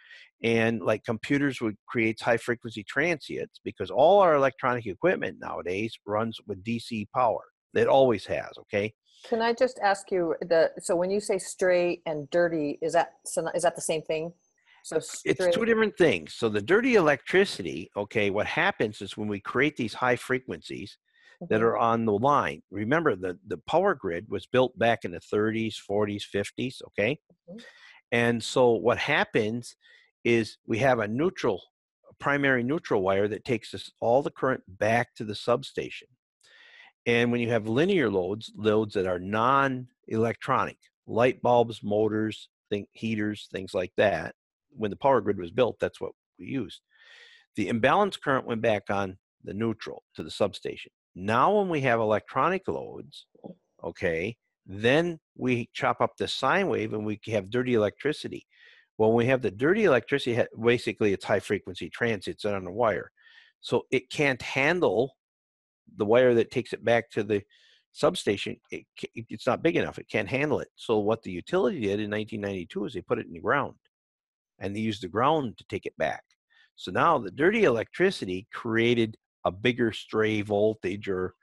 And 0.44 0.82
like 0.82 1.04
computers 1.04 1.60
would 1.60 1.76
create 1.88 2.22
high 2.22 2.38
frequency 2.38 2.84
transients 2.84 3.60
because 3.64 3.90
all 3.90 4.20
our 4.20 4.36
electronic 4.36 4.86
equipment 4.86 5.38
nowadays 5.42 5.98
runs 6.06 6.38
with 6.48 6.64
DC 6.64 7.08
power. 7.14 7.42
It 7.74 7.88
always 7.88 8.26
has. 8.28 8.52
Okay. 8.60 8.94
Can 9.28 9.42
I 9.42 9.54
just 9.54 9.80
ask 9.80 10.12
you 10.12 10.36
the 10.42 10.72
so 10.80 10.96
when 10.96 11.12
you 11.12 11.20
say 11.20 11.38
stray 11.38 12.02
and 12.06 12.30
dirty, 12.30 12.80
is 12.82 12.94
that 12.94 13.14
is 13.54 13.64
that 13.64 13.76
the 13.76 13.82
same 13.82 14.02
thing? 14.02 14.34
So 14.84 14.98
it's 15.26 15.56
two 15.56 15.66
different 15.66 15.98
things. 15.98 16.34
So 16.34 16.50
the 16.50 16.62
dirty 16.62 16.96
electricity, 16.96 17.92
okay, 17.96 18.30
what 18.30 18.48
happens 18.48 19.02
is 19.02 19.18
when 19.18 19.28
we 19.28 19.40
create 19.40 19.76
these 19.76 19.94
high 19.94 20.16
frequencies 20.16 20.98
mm-hmm. 21.42 21.54
that 21.54 21.62
are 21.62 21.78
on 21.78 22.06
the 22.06 22.14
line. 22.14 22.62
Remember 22.72 23.16
the 23.16 23.38
the 23.48 23.58
power 23.58 23.94
grid 23.94 24.26
was 24.30 24.46
built 24.46 24.78
back 24.80 25.04
in 25.04 25.12
the 25.12 25.20
30s, 25.20 25.76
40s, 25.90 26.24
50s, 26.34 26.82
okay? 26.88 27.20
Mm-hmm. 27.50 27.60
And 28.12 28.44
so 28.44 28.72
what 28.72 28.98
happens 28.98 29.76
is 30.24 30.58
we 30.66 30.80
have 30.80 31.00
a 31.00 31.08
neutral 31.08 31.62
a 32.10 32.14
primary 32.16 32.64
neutral 32.64 33.02
wire 33.02 33.28
that 33.28 33.46
takes 33.46 33.74
us 33.74 33.92
all 34.00 34.24
the 34.24 34.32
current 34.32 34.64
back 34.68 35.14
to 35.16 35.24
the 35.24 35.36
substation. 35.36 36.08
And 37.10 37.32
when 37.32 37.42
you 37.42 37.50
have 37.50 37.68
linear 37.68 38.08
loads, 38.08 38.52
loads 38.56 38.94
that 38.94 39.08
are 39.08 39.18
non-electronic, 39.18 40.78
light 41.08 41.42
bulbs, 41.42 41.82
motors, 41.82 42.50
think 42.70 42.88
heaters, 42.92 43.48
things 43.52 43.74
like 43.74 43.92
that, 43.98 44.36
when 44.70 44.92
the 44.92 44.96
power 44.96 45.20
grid 45.20 45.40
was 45.40 45.50
built, 45.50 45.78
that's 45.80 46.00
what 46.00 46.12
we 46.38 46.46
used. 46.46 46.82
The 47.56 47.68
imbalance 47.68 48.16
current 48.16 48.46
went 48.46 48.62
back 48.62 48.92
on 48.92 49.18
the 49.44 49.56
neutral 49.56 50.04
to 50.18 50.22
the 50.22 50.30
substation. 50.30 50.92
Now, 51.16 51.58
when 51.58 51.68
we 51.68 51.82
have 51.82 52.00
electronic 52.00 52.68
loads, 52.68 53.26
okay, 53.84 54.38
then 54.68 55.20
we 55.36 55.68
chop 55.74 56.02
up 56.02 56.16
the 56.16 56.28
sine 56.28 56.68
wave 56.68 56.94
and 56.94 57.08
we 57.08 57.20
have 57.30 57.50
dirty 57.50 57.74
electricity. 57.74 58.46
Well, 59.00 59.10
when 59.10 59.26
we 59.26 59.32
have 59.32 59.42
the 59.42 59.50
dirty 59.50 59.86
electricity, 59.86 60.44
basically 60.64 61.14
it's 61.14 61.26
high 61.26 61.40
frequency 61.40 61.90
transits 61.90 62.46
on 62.46 62.68
a 62.68 62.72
wire. 62.72 63.10
So 63.62 63.88
it 63.90 64.12
can't 64.12 64.44
handle 64.44 65.16
the 65.98 66.06
wire 66.06 66.34
that 66.36 66.52
takes 66.52 66.74
it 66.74 66.84
back 66.84 67.10
to 67.12 67.24
the 67.24 67.44
substation, 67.92 68.58
it, 68.72 68.86
it's 69.14 69.48
not 69.48 69.64
big 69.64 69.76
enough. 69.76 69.98
It 69.98 70.10
can't 70.10 70.30
handle 70.30 70.60
it. 70.60 70.70
So 70.76 71.00
what 71.00 71.24
the 71.24 71.32
utility 71.32 71.82
did 71.82 72.00
in 72.00 72.12
1992 72.12 72.86
is 72.86 72.94
they 72.94 73.02
put 73.02 73.20
it 73.20 73.28
in 73.28 73.34
the 73.34 73.40
ground, 73.40 73.76
and 74.60 74.76
they 74.76 74.80
used 74.80 75.04
the 75.04 75.08
ground 75.08 75.58
to 75.58 75.66
take 75.70 75.86
it 75.86 75.98
back. 75.98 76.24
So 76.76 76.92
now 76.92 77.18
the 77.18 77.32
dirty 77.32 77.66
electricity 77.66 78.48
created 78.54 79.18
a 79.46 79.52
bigger 79.52 79.92
stray 79.92 80.42
voltage 80.42 81.10
or 81.10 81.36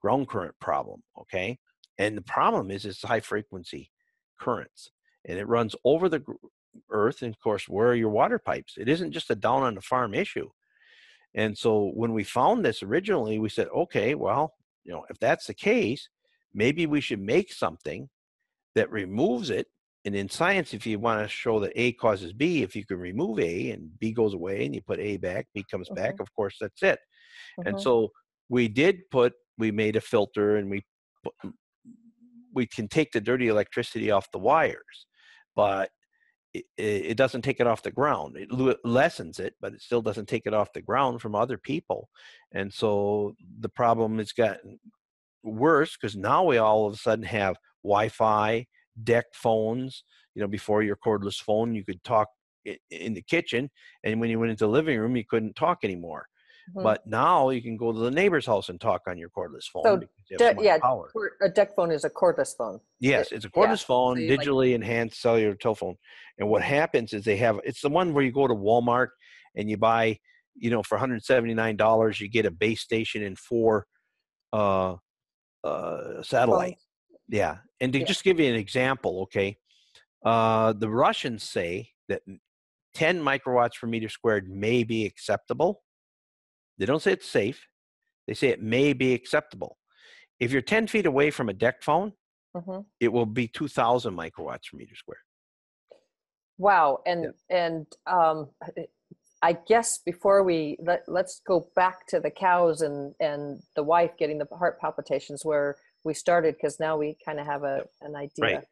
ground 0.00 0.28
current 0.28 0.54
problem. 0.60 1.02
Okay, 1.18 1.58
and 1.98 2.16
the 2.16 2.22
problem 2.22 2.70
is 2.70 2.84
it's 2.84 3.02
high 3.02 3.20
frequency 3.20 3.90
currents, 4.38 4.90
and 5.24 5.38
it 5.38 5.48
runs 5.48 5.74
over 5.84 6.08
the 6.08 6.22
earth. 6.90 7.22
And 7.22 7.34
of 7.34 7.40
course, 7.40 7.68
where 7.68 7.88
are 7.88 7.94
your 7.94 8.10
water 8.10 8.38
pipes? 8.38 8.74
It 8.76 8.88
isn't 8.88 9.12
just 9.12 9.30
a 9.30 9.34
down 9.34 9.62
on 9.62 9.74
the 9.74 9.80
farm 9.80 10.14
issue. 10.14 10.50
And 11.34 11.56
so 11.56 11.90
when 11.94 12.12
we 12.12 12.24
found 12.24 12.64
this 12.64 12.82
originally, 12.82 13.38
we 13.38 13.48
said, 13.48 13.68
okay, 13.74 14.14
well, 14.14 14.54
you 14.84 14.92
know, 14.92 15.04
if 15.10 15.18
that's 15.18 15.46
the 15.46 15.54
case, 15.54 16.08
maybe 16.52 16.86
we 16.86 17.00
should 17.00 17.20
make 17.20 17.52
something 17.52 18.08
that 18.74 18.90
removes 18.90 19.50
it. 19.50 19.66
And 20.04 20.14
in 20.14 20.28
science, 20.28 20.74
if 20.74 20.86
you 20.86 20.98
want 20.98 21.22
to 21.22 21.28
show 21.28 21.58
that 21.60 21.72
A 21.76 21.92
causes 21.92 22.32
B, 22.32 22.62
if 22.62 22.76
you 22.76 22.84
can 22.84 22.98
remove 22.98 23.40
A 23.40 23.70
and 23.70 23.88
B 23.98 24.12
goes 24.12 24.34
away 24.34 24.64
and 24.64 24.74
you 24.74 24.82
put 24.82 25.00
A 25.00 25.16
back, 25.16 25.46
B 25.54 25.64
comes 25.70 25.88
mm-hmm. 25.88 26.02
back, 26.02 26.20
of 26.20 26.32
course, 26.34 26.56
that's 26.60 26.82
it. 26.82 26.98
Mm-hmm. 27.58 27.68
And 27.68 27.80
so 27.80 28.10
we 28.48 28.68
did 28.68 29.08
put, 29.10 29.32
we 29.58 29.70
made 29.70 29.96
a 29.96 30.00
filter 30.00 30.56
and 30.56 30.70
we 30.70 30.84
put, 31.24 31.34
we 32.52 32.66
can 32.66 32.86
take 32.86 33.10
the 33.12 33.20
dirty 33.20 33.48
electricity 33.48 34.10
off 34.10 34.30
the 34.30 34.38
wires, 34.38 35.06
but 35.56 35.90
it, 36.54 36.64
it 36.76 37.16
doesn't 37.16 37.42
take 37.42 37.60
it 37.60 37.66
off 37.66 37.82
the 37.82 37.90
ground. 37.90 38.36
It 38.36 38.50
lessens 38.84 39.40
it, 39.40 39.54
but 39.60 39.74
it 39.74 39.82
still 39.82 40.02
doesn't 40.02 40.28
take 40.28 40.46
it 40.46 40.54
off 40.54 40.72
the 40.72 40.80
ground 40.80 41.20
from 41.20 41.34
other 41.34 41.58
people. 41.58 42.08
And 42.52 42.72
so 42.72 43.34
the 43.60 43.68
problem 43.68 44.18
has 44.18 44.32
gotten 44.32 44.78
worse 45.42 45.96
because 45.96 46.16
now 46.16 46.44
we 46.44 46.58
all 46.58 46.86
of 46.86 46.94
a 46.94 46.96
sudden 46.96 47.24
have 47.24 47.56
Wi-Fi, 47.82 48.66
DECT 49.02 49.34
phones. 49.34 50.04
You 50.34 50.42
know, 50.42 50.48
before 50.48 50.82
your 50.82 50.96
cordless 50.96 51.40
phone, 51.40 51.74
you 51.74 51.84
could 51.84 52.02
talk 52.02 52.28
in 52.90 53.14
the 53.14 53.22
kitchen, 53.22 53.70
and 54.04 54.20
when 54.20 54.30
you 54.30 54.38
went 54.38 54.50
into 54.50 54.64
the 54.64 54.70
living 54.70 54.98
room, 54.98 55.16
you 55.16 55.24
couldn't 55.24 55.54
talk 55.54 55.84
anymore. 55.84 56.26
Mm-hmm. 56.70 56.82
But 56.82 57.06
now 57.06 57.50
you 57.50 57.60
can 57.60 57.76
go 57.76 57.92
to 57.92 57.98
the 57.98 58.10
neighbor's 58.10 58.46
house 58.46 58.68
and 58.70 58.80
talk 58.80 59.02
on 59.06 59.18
your 59.18 59.28
cordless 59.28 59.64
phone. 59.70 59.82
So, 59.84 60.00
de- 60.38 60.56
yeah, 60.60 60.78
power. 60.78 61.10
a 61.42 61.50
DECT 61.50 61.74
phone 61.76 61.90
is 61.90 62.04
a 62.04 62.10
cordless 62.10 62.56
phone. 62.56 62.80
Yes, 63.00 63.32
it's 63.32 63.44
a 63.44 63.50
cordless 63.50 63.82
yeah. 63.82 63.86
phone, 63.86 64.16
so 64.16 64.22
digitally 64.22 64.68
like- 64.68 64.76
enhanced 64.76 65.20
cellular 65.20 65.54
telephone. 65.54 65.96
And 66.38 66.48
what 66.48 66.62
happens 66.62 67.12
is 67.12 67.24
they 67.24 67.36
have 67.36 67.60
it's 67.64 67.82
the 67.82 67.90
one 67.90 68.14
where 68.14 68.24
you 68.24 68.32
go 68.32 68.46
to 68.46 68.54
Walmart 68.54 69.08
and 69.54 69.68
you 69.68 69.76
buy, 69.76 70.18
you 70.54 70.70
know, 70.70 70.82
for 70.82 70.98
$179, 70.98 72.20
you 72.20 72.28
get 72.28 72.46
a 72.46 72.50
base 72.50 72.80
station 72.80 73.22
and 73.22 73.38
four 73.38 73.86
uh, 74.52 74.96
uh, 75.62 76.22
satellite. 76.22 76.78
Yeah. 77.28 77.58
And 77.80 77.92
to 77.92 78.00
yeah. 78.00 78.04
just 78.04 78.24
give 78.24 78.40
you 78.40 78.48
an 78.48 78.56
example, 78.56 79.22
okay, 79.22 79.58
uh, 80.24 80.72
the 80.72 80.88
Russians 80.88 81.42
say 81.42 81.90
that 82.08 82.22
10 82.94 83.20
microwatts 83.20 83.78
per 83.80 83.86
meter 83.86 84.08
squared 84.08 84.48
may 84.48 84.82
be 84.82 85.04
acceptable 85.04 85.83
they 86.78 86.86
don't 86.86 87.02
say 87.02 87.12
it's 87.12 87.28
safe. 87.28 87.66
They 88.26 88.34
say 88.34 88.48
it 88.48 88.62
may 88.62 88.92
be 88.92 89.14
acceptable. 89.14 89.76
If 90.40 90.50
you're 90.52 90.62
10 90.62 90.86
feet 90.86 91.06
away 91.06 91.30
from 91.30 91.48
a 91.48 91.54
DECT 91.54 91.82
phone, 91.82 92.12
mm-hmm. 92.56 92.80
it 93.00 93.12
will 93.12 93.26
be 93.26 93.46
2,000 93.48 94.14
microwatts 94.14 94.70
per 94.70 94.78
meter 94.78 94.94
square. 94.94 95.18
Wow. 96.58 96.98
And, 97.06 97.32
yeah. 97.50 97.56
and, 97.56 97.86
um, 98.06 98.50
I 99.42 99.58
guess 99.68 99.98
before 99.98 100.42
we 100.42 100.78
let, 100.80 101.02
let's 101.06 101.42
go 101.46 101.68
back 101.76 102.06
to 102.08 102.18
the 102.18 102.30
cows 102.30 102.80
and, 102.80 103.14
and 103.20 103.60
the 103.76 103.82
wife 103.82 104.12
getting 104.18 104.38
the 104.38 104.46
heart 104.56 104.80
palpitations 104.80 105.44
where 105.44 105.76
we 106.04 106.14
started 106.14 106.54
because 106.54 106.78
now 106.78 106.96
we 106.96 107.16
kind 107.24 107.40
of 107.40 107.46
have 107.46 107.64
a 107.64 107.82
an 108.02 108.14
idea. 108.14 108.30
Right. 108.38 108.64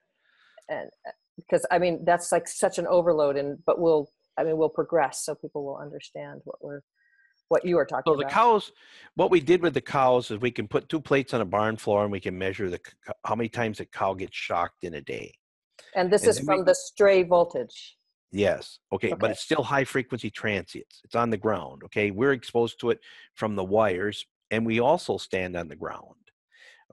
And 0.69 0.91
because 1.37 1.65
uh, 1.65 1.75
I 1.75 1.79
mean 1.79 2.05
that's 2.05 2.31
like 2.31 2.47
such 2.47 2.79
an 2.79 2.87
overload 2.87 3.37
and 3.37 3.59
but 3.67 3.81
we'll 3.81 4.11
I 4.39 4.45
mean 4.45 4.57
we'll 4.57 4.69
progress 4.69 5.25
so 5.25 5.35
people 5.35 5.65
will 5.65 5.79
understand 5.79 6.43
what 6.45 6.63
we're 6.63 6.83
what 7.53 7.67
you 7.67 7.77
were 7.77 7.85
talking 7.85 8.11
so 8.11 8.15
about. 8.15 8.23
So 8.23 8.29
the 8.29 8.35
cows, 8.35 8.73
what 9.15 9.31
we 9.31 9.39
did 9.39 9.61
with 9.61 9.75
the 9.75 9.83
cows 9.83 10.31
is 10.31 10.41
we 10.41 10.51
can 10.51 10.67
put 10.67 10.89
two 10.89 11.01
plates 11.01 11.35
on 11.35 11.43
a 11.43 11.45
barn 11.45 11.77
floor 11.77 12.03
and 12.03 12.11
we 12.11 12.19
can 12.19 12.37
measure 12.37 12.71
the 12.71 12.81
how 13.25 13.35
many 13.35 13.51
times 13.51 13.79
a 13.79 13.85
cow 13.85 14.15
gets 14.15 14.35
shocked 14.35 14.85
in 14.85 14.95
a 14.95 15.03
day. 15.03 15.35
And 15.95 16.11
this 16.11 16.23
and 16.23 16.31
is 16.31 16.41
from 16.41 16.61
we, 16.61 16.65
the 16.65 16.75
stray 16.75 17.23
voltage. 17.23 17.99
Yes. 18.33 18.79
Okay. 18.91 19.09
okay. 19.09 19.17
But 19.21 19.33
it's 19.33 19.43
still 19.43 19.63
high 19.63 19.85
frequency 19.85 20.31
transients. 20.31 21.03
It's 21.05 21.15
on 21.15 21.29
the 21.29 21.37
ground. 21.37 21.83
Okay. 21.85 22.11
We're 22.11 22.33
exposed 22.33 22.81
to 22.81 22.89
it 22.89 23.01
from 23.35 23.55
the 23.55 23.65
wires 23.65 24.25
and 24.51 24.65
we 24.65 24.81
also 24.81 25.19
stand 25.19 25.55
on 25.55 25.69
the 25.69 25.77
ground. 25.77 26.17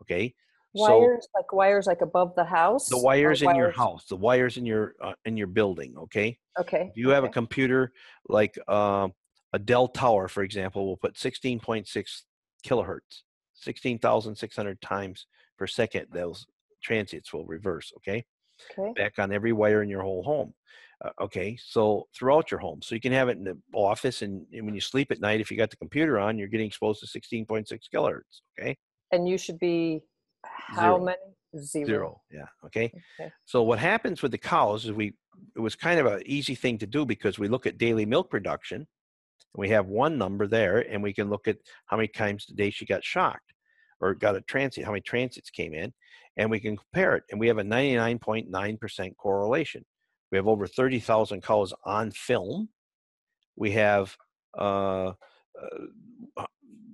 Okay. 0.01 0.35
Wires 0.73 1.23
so, 1.23 1.39
like 1.39 1.53
wires 1.53 1.87
like 1.87 2.01
above 2.01 2.35
the 2.35 2.43
house. 2.43 2.89
The 2.89 2.99
wires 2.99 3.41
in 3.41 3.47
wires? 3.47 3.57
your 3.57 3.71
house. 3.71 4.05
The 4.05 4.17
wires 4.17 4.57
in 4.57 4.65
your 4.65 4.95
uh, 5.01 5.13
in 5.23 5.37
your 5.37 5.47
building. 5.47 5.95
Okay. 5.97 6.37
Okay. 6.59 6.89
If 6.91 6.97
you 6.97 7.09
have 7.09 7.23
a 7.23 7.29
computer 7.29 7.93
like 8.27 8.59
uh, 8.67 9.07
a 9.53 9.59
Dell 9.59 9.87
tower, 9.87 10.27
for 10.27 10.43
example, 10.43 10.85
will 10.85 10.97
put 10.97 11.15
16.6 11.15 12.21
kilohertz, 12.65 13.23
16,600 13.55 14.81
times 14.81 15.25
per 15.57 15.67
second. 15.67 16.07
Those 16.11 16.45
transients 16.83 17.33
will 17.33 17.45
reverse. 17.45 17.91
Okay? 17.97 18.25
okay. 18.77 18.93
Back 18.95 19.19
on 19.19 19.31
every 19.31 19.53
wire 19.53 19.81
in 19.83 19.89
your 19.89 20.03
whole 20.03 20.23
home. 20.23 20.53
Uh, 21.03 21.11
okay, 21.21 21.57
so 21.63 22.07
throughout 22.13 22.51
your 22.51 22.59
home, 22.59 22.81
so 22.81 22.93
you 22.93 22.99
can 22.99 23.13
have 23.13 23.29
it 23.29 23.37
in 23.37 23.45
the 23.45 23.57
office, 23.73 24.21
and, 24.21 24.45
and, 24.51 24.65
when 24.65 24.75
you 24.75 24.81
sleep 24.81 25.11
at 25.11 25.21
night, 25.21 25.39
if 25.39 25.49
you 25.49 25.55
got 25.55 25.69
the 25.69 25.77
computer 25.77 26.19
on, 26.19 26.37
you're 26.37 26.49
getting 26.49 26.67
exposed 26.67 26.99
to 26.99 27.19
16.6 27.19 27.71
kilohertz. 27.93 28.41
Okay. 28.59 28.77
And 29.13 29.27
you 29.27 29.37
should 29.37 29.59
be 29.59 30.01
how 30.43 30.97
Zero. 30.97 31.05
many? 31.05 31.17
Zero. 31.57 31.85
Zero. 31.85 32.21
Yeah. 32.29 32.45
Okay? 32.65 32.91
okay. 33.19 33.31
So 33.45 33.63
what 33.63 33.79
happens 33.79 34.21
with 34.21 34.31
the 34.31 34.37
cows 34.37 34.85
is 34.85 34.91
we 34.91 35.13
it 35.55 35.59
was 35.59 35.75
kind 35.75 35.99
of 35.99 36.05
an 36.05 36.21
easy 36.25 36.53
thing 36.53 36.77
to 36.79 36.85
do 36.85 37.05
because 37.05 37.39
we 37.39 37.47
look 37.47 37.65
at 37.65 37.77
daily 37.77 38.05
milk 38.05 38.29
production 38.29 38.85
we 39.55 39.69
have 39.69 39.87
one 39.87 40.17
number 40.17 40.47
there, 40.47 40.79
and 40.79 41.01
we 41.01 41.13
can 41.13 41.29
look 41.29 41.47
at 41.47 41.57
how 41.85 41.97
many 41.97 42.07
times 42.07 42.45
a 42.49 42.53
day 42.53 42.69
she 42.69 42.85
got 42.85 43.03
shocked 43.03 43.53
or 43.99 44.13
got 44.13 44.35
a 44.35 44.41
transit, 44.41 44.85
how 44.85 44.91
many 44.91 45.01
transits 45.01 45.49
came 45.49 45.73
in, 45.73 45.93
and 46.37 46.49
we 46.49 46.59
can 46.59 46.77
compare 46.77 47.15
it. 47.15 47.23
And 47.31 47.39
we 47.39 47.47
have 47.47 47.57
a 47.57 47.63
99.9% 47.63 49.17
correlation. 49.17 49.83
We 50.31 50.37
have 50.37 50.47
over 50.47 50.67
30,000 50.67 51.41
calls 51.41 51.73
on 51.85 52.11
film. 52.11 52.69
We 53.55 53.71
have 53.71 54.15
uh, 54.57 55.13
uh, 56.37 56.45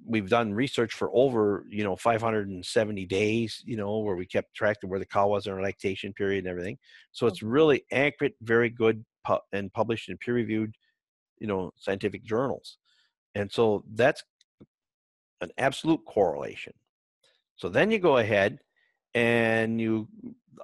we've 0.05 0.29
done 0.29 0.53
research 0.53 0.93
for 0.93 1.09
over 1.13 1.65
you 1.69 1.83
know 1.83 1.95
570 1.95 3.05
days 3.05 3.63
you 3.65 3.75
know 3.75 3.99
where 3.99 4.15
we 4.15 4.25
kept 4.25 4.53
track 4.53 4.77
of 4.83 4.89
where 4.89 4.99
the 4.99 5.05
cow 5.05 5.27
was 5.27 5.47
in 5.47 5.53
her 5.53 5.61
lactation 5.61 6.13
period 6.13 6.39
and 6.39 6.47
everything 6.47 6.77
so 7.11 7.27
it's 7.27 7.41
really 7.41 7.83
accurate 7.91 8.35
very 8.41 8.69
good 8.69 9.03
pu- 9.25 9.39
and 9.51 9.73
published 9.73 10.09
in 10.09 10.17
peer 10.17 10.35
reviewed 10.35 10.75
you 11.39 11.47
know 11.47 11.71
scientific 11.77 12.23
journals. 12.23 12.77
And 13.35 13.51
so 13.51 13.83
that's 13.93 14.23
an 15.41 15.49
absolute 15.57 16.01
correlation. 16.05 16.73
So 17.57 17.69
then 17.69 17.91
you 17.91 17.99
go 17.99 18.17
ahead 18.17 18.59
and 19.15 19.79
you 19.79 20.07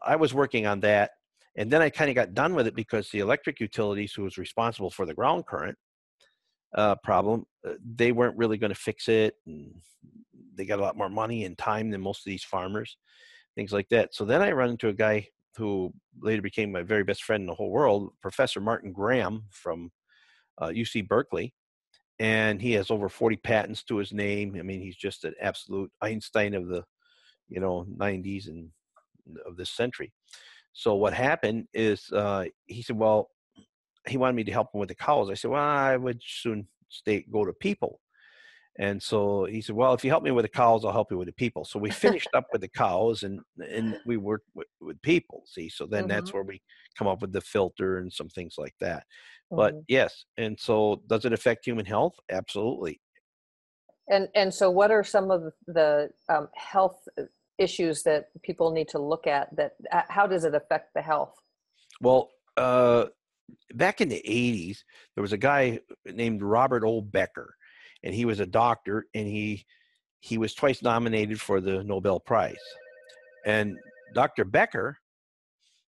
i 0.03 0.15
was 0.15 0.33
working 0.33 0.67
on 0.67 0.79
that 0.81 1.11
and 1.55 1.71
then 1.71 1.81
i 1.81 1.89
kind 1.89 2.09
of 2.09 2.15
got 2.15 2.33
done 2.33 2.53
with 2.53 2.67
it 2.67 2.75
because 2.75 3.09
the 3.09 3.19
electric 3.19 3.59
utilities 3.59 4.13
who 4.13 4.23
was 4.23 4.37
responsible 4.37 4.91
for 4.91 5.05
the 5.05 5.13
ground 5.13 5.45
current 5.47 5.77
uh, 6.75 6.95
problem 7.03 7.45
uh, 7.67 7.73
they 7.95 8.11
weren't 8.11 8.37
really 8.37 8.57
going 8.57 8.73
to 8.73 8.79
fix 8.79 9.07
it 9.07 9.35
and 9.47 9.73
they 10.55 10.65
got 10.65 10.79
a 10.79 10.81
lot 10.81 10.97
more 10.97 11.09
money 11.09 11.45
and 11.45 11.57
time 11.57 11.89
than 11.89 12.01
most 12.01 12.19
of 12.19 12.29
these 12.29 12.43
farmers 12.43 12.97
things 13.55 13.73
like 13.73 13.89
that. 13.89 14.13
So 14.13 14.23
then 14.23 14.41
i 14.41 14.51
run 14.51 14.69
into 14.69 14.89
a 14.89 14.93
guy 14.93 15.27
who 15.57 15.93
later 16.21 16.41
became 16.41 16.71
my 16.71 16.81
very 16.81 17.03
best 17.03 17.23
friend 17.23 17.41
in 17.41 17.47
the 17.47 17.55
whole 17.55 17.71
world 17.71 18.11
professor 18.21 18.61
martin 18.61 18.93
graham 18.93 19.43
from 19.49 19.91
uh, 20.61 20.67
UC 20.67 21.07
Berkeley, 21.07 21.53
and 22.19 22.61
he 22.61 22.73
has 22.73 22.91
over 22.91 23.09
40 23.09 23.37
patents 23.37 23.83
to 23.85 23.97
his 23.97 24.13
name. 24.13 24.55
I 24.57 24.61
mean, 24.61 24.81
he's 24.81 24.95
just 24.95 25.25
an 25.25 25.33
absolute 25.41 25.91
Einstein 26.01 26.53
of 26.53 26.67
the, 26.67 26.83
you 27.49 27.59
know, 27.59 27.85
90s 27.97 28.47
and 28.47 28.69
of 29.45 29.57
this 29.57 29.69
century. 29.69 30.13
So 30.73 30.95
what 30.95 31.13
happened 31.13 31.67
is 31.73 32.09
uh, 32.11 32.45
he 32.65 32.81
said, 32.81 32.97
well, 32.97 33.29
he 34.07 34.17
wanted 34.17 34.35
me 34.35 34.43
to 34.45 34.51
help 34.51 34.73
him 34.73 34.79
with 34.79 34.89
the 34.89 34.95
cows. 34.95 35.29
I 35.29 35.33
said, 35.33 35.51
well, 35.51 35.61
I 35.61 35.97
would 35.97 36.21
soon 36.25 36.67
stay 36.89 37.25
go 37.31 37.45
to 37.45 37.53
people. 37.53 37.99
And 38.79 39.01
so 39.01 39.45
he 39.45 39.61
said, 39.61 39.75
"Well, 39.75 39.93
if 39.93 40.03
you 40.03 40.09
help 40.09 40.23
me 40.23 40.31
with 40.31 40.45
the 40.45 40.49
cows, 40.49 40.85
I'll 40.85 40.93
help 40.93 41.11
you 41.11 41.17
with 41.17 41.27
the 41.27 41.33
people." 41.33 41.65
So 41.65 41.77
we 41.77 41.91
finished 41.91 42.29
up 42.33 42.47
with 42.51 42.61
the 42.61 42.67
cows, 42.75 43.23
and 43.23 43.41
and 43.69 43.99
we 44.05 44.17
worked 44.17 44.47
with, 44.55 44.67
with 44.79 45.01
people. 45.01 45.43
See, 45.45 45.67
so 45.67 45.85
then 45.85 46.03
mm-hmm. 46.03 46.09
that's 46.09 46.33
where 46.33 46.43
we 46.43 46.61
come 46.97 47.07
up 47.07 47.21
with 47.21 47.33
the 47.33 47.41
filter 47.41 47.97
and 47.97 48.11
some 48.11 48.29
things 48.29 48.55
like 48.57 48.75
that. 48.79 49.03
Mm-hmm. 49.51 49.57
But 49.57 49.75
yes, 49.87 50.25
and 50.37 50.57
so 50.57 51.01
does 51.07 51.25
it 51.25 51.33
affect 51.33 51.65
human 51.65 51.85
health? 51.85 52.15
Absolutely. 52.29 53.01
And 54.09 54.29
and 54.35 54.53
so, 54.53 54.71
what 54.71 54.89
are 54.89 55.03
some 55.03 55.31
of 55.31 55.51
the 55.67 56.09
um, 56.29 56.47
health 56.55 57.07
uh, 57.19 57.23
issues 57.57 58.03
that 58.03 58.29
people 58.41 58.71
need 58.71 58.87
to 58.89 58.99
look 58.99 59.27
at? 59.27 59.53
That 59.55 59.73
how 60.09 60.27
does 60.27 60.45
it 60.45 60.55
affect 60.55 60.93
the 60.93 61.01
health? 61.01 61.35
Well, 61.99 62.31
uh, 62.55 63.07
back 63.73 63.99
in 63.99 64.07
the 64.07 64.23
'80s, 64.25 64.79
there 65.15 65.21
was 65.21 65.33
a 65.33 65.37
guy 65.37 65.79
named 66.05 66.41
Robert 66.41 66.85
O. 66.85 67.01
Becker 67.01 67.55
and 68.03 68.13
he 68.13 68.25
was 68.25 68.39
a 68.39 68.45
doctor 68.45 69.07
and 69.13 69.27
he 69.27 69.65
he 70.19 70.37
was 70.37 70.53
twice 70.53 70.81
nominated 70.83 71.41
for 71.41 71.59
the 71.59 71.83
Nobel 71.83 72.19
Prize. 72.19 72.55
And 73.45 73.77
Dr. 74.13 74.45
Becker 74.45 74.97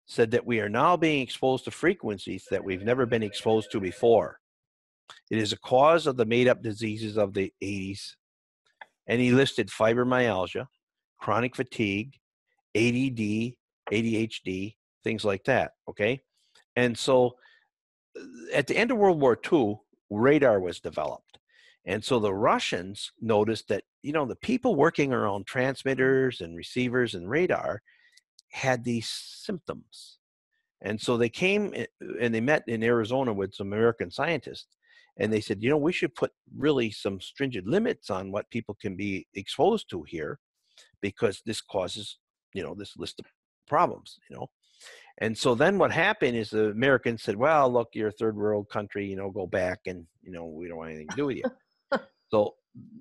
said 0.05 0.31
that 0.31 0.45
we 0.45 0.59
are 0.59 0.69
now 0.69 0.97
being 0.97 1.21
exposed 1.21 1.65
to 1.65 1.71
frequencies 1.71 2.45
that 2.49 2.63
we've 2.63 2.83
never 2.83 3.05
been 3.05 3.23
exposed 3.23 3.71
to 3.71 3.79
before. 3.79 4.39
It 5.29 5.37
is 5.37 5.53
a 5.53 5.59
cause 5.59 6.07
of 6.07 6.17
the 6.17 6.25
made 6.25 6.47
up 6.47 6.63
diseases 6.63 7.17
of 7.17 7.33
the 7.33 7.53
80s. 7.63 8.15
And 9.07 9.21
he 9.21 9.31
listed 9.31 9.69
fibromyalgia, 9.69 10.65
chronic 11.19 11.55
fatigue, 11.55 12.13
ADD, 12.75 13.53
ADHD, 13.91 14.75
things 15.03 15.23
like 15.23 15.43
that. 15.45 15.71
Okay. 15.89 16.21
And 16.75 16.97
so 16.97 17.35
uh, 18.17 18.23
at 18.53 18.67
the 18.67 18.77
end 18.77 18.91
of 18.91 18.97
World 18.97 19.21
War 19.21 19.37
II, 19.51 19.79
radar 20.09 20.59
was 20.59 20.79
developed. 20.79 21.32
And 21.85 22.03
so 22.03 22.19
the 22.19 22.33
Russians 22.33 23.11
noticed 23.19 23.67
that, 23.67 23.83
you 24.01 24.13
know, 24.13 24.25
the 24.25 24.35
people 24.37 24.75
working 24.75 25.11
around 25.11 25.45
transmitters 25.45 26.39
and 26.41 26.55
receivers 26.55 27.13
and 27.13 27.29
radar 27.29 27.81
had 28.51 28.83
these 28.83 29.09
symptoms. 29.09 30.19
And 30.81 30.99
so 30.99 31.17
they 31.17 31.29
came 31.29 31.73
and 32.21 32.33
they 32.33 32.41
met 32.41 32.63
in 32.67 32.83
Arizona 32.83 33.33
with 33.33 33.53
some 33.53 33.67
American 33.67 34.11
scientists. 34.11 34.67
And 35.17 35.31
they 35.31 35.41
said, 35.41 35.61
you 35.61 35.69
know, 35.69 35.77
we 35.77 35.91
should 35.91 36.15
put 36.15 36.31
really 36.57 36.89
some 36.89 37.21
stringent 37.21 37.67
limits 37.67 38.09
on 38.09 38.31
what 38.31 38.49
people 38.49 38.75
can 38.81 38.95
be 38.95 39.27
exposed 39.35 39.89
to 39.89 40.03
here 40.03 40.39
because 41.01 41.41
this 41.45 41.61
causes, 41.61 42.17
you 42.53 42.63
know, 42.63 42.73
this 42.73 42.97
list 42.97 43.19
of 43.19 43.25
problems, 43.67 44.17
you 44.29 44.35
know. 44.35 44.47
And 45.19 45.37
so 45.37 45.53
then 45.53 45.77
what 45.77 45.91
happened 45.91 46.35
is 46.35 46.49
the 46.49 46.69
Americans 46.69 47.21
said, 47.21 47.35
well, 47.35 47.71
look, 47.71 47.89
you're 47.93 48.09
a 48.09 48.13
third 48.13 48.35
world 48.35 48.69
country, 48.69 49.05
you 49.05 49.15
know, 49.15 49.29
go 49.29 49.45
back 49.45 49.81
and, 49.85 50.05
you 50.21 50.31
know, 50.31 50.45
we 50.45 50.67
don't 50.67 50.77
want 50.77 50.89
anything 50.89 51.09
to 51.09 51.15
do 51.15 51.25
with 51.27 51.37
you. 51.37 51.43
So 52.33 52.55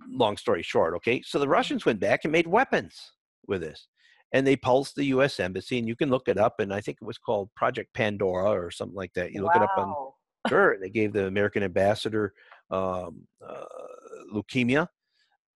long 0.09 0.37
story 0.37 0.63
short, 0.63 0.95
okay. 0.97 1.23
So 1.25 1.39
the 1.39 1.49
Russians 1.49 1.87
went 1.87 2.01
back 2.01 2.21
and 2.25 2.33
made 2.33 2.47
weapons 2.47 3.13
with 3.47 3.63
this. 3.63 3.87
And 4.35 4.47
they 4.47 4.57
pulsed 4.57 4.95
the 4.97 5.05
U.S. 5.07 5.41
embassy, 5.41 5.79
and 5.79 5.87
you 5.87 5.97
can 5.97 6.09
look 6.09 6.29
it 6.29 6.39
up. 6.39 6.61
And 6.61 6.73
I 6.73 6.81
think 6.81 6.99
it 7.01 7.05
was 7.05 7.19
called 7.19 7.51
Project 7.55 7.93
Pandora 7.95 8.51
or 8.51 8.71
something 8.71 8.97
like 8.97 9.13
that. 9.15 9.33
You 9.33 9.43
look 9.43 9.55
wow. 9.55 9.63
it 9.63 9.65
up 9.65 9.79
on. 9.79 9.95
Sure, 10.49 10.77
they 10.81 10.89
gave 10.89 11.13
the 11.13 11.27
American 11.27 11.63
ambassador 11.63 12.33
um, 12.71 13.27
uh, 13.47 13.65
leukemia, 14.35 14.89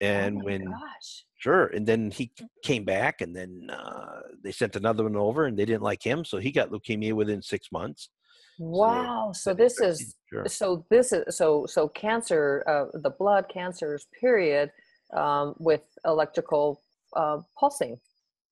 and 0.00 0.40
oh 0.42 0.44
when 0.44 0.64
gosh. 0.66 1.24
Sure. 1.38 1.66
And 1.66 1.86
then 1.86 2.10
he 2.10 2.32
came 2.62 2.84
back, 2.84 3.20
and 3.20 3.34
then 3.34 3.68
uh, 3.70 4.20
they 4.42 4.52
sent 4.52 4.76
another 4.76 5.04
one 5.04 5.16
over, 5.16 5.46
and 5.46 5.58
they 5.58 5.64
didn't 5.64 5.82
like 5.82 6.02
him, 6.02 6.24
so 6.24 6.38
he 6.38 6.50
got 6.50 6.70
leukemia 6.70 7.12
within 7.12 7.42
six 7.42 7.72
months. 7.72 8.10
Wow. 8.58 9.32
So, 9.32 9.50
so 9.50 9.54
this 9.54 9.80
is 9.80 10.16
sure. 10.30 10.46
so 10.46 10.84
this 10.90 11.12
is 11.12 11.36
so 11.36 11.66
so 11.66 11.88
cancer, 11.88 12.64
uh, 12.66 12.98
the 12.98 13.10
blood 13.10 13.46
cancers 13.52 14.06
period 14.18 14.70
um, 15.14 15.54
with 15.58 15.82
electrical 16.04 16.82
uh, 17.14 17.38
pulsing 17.58 17.98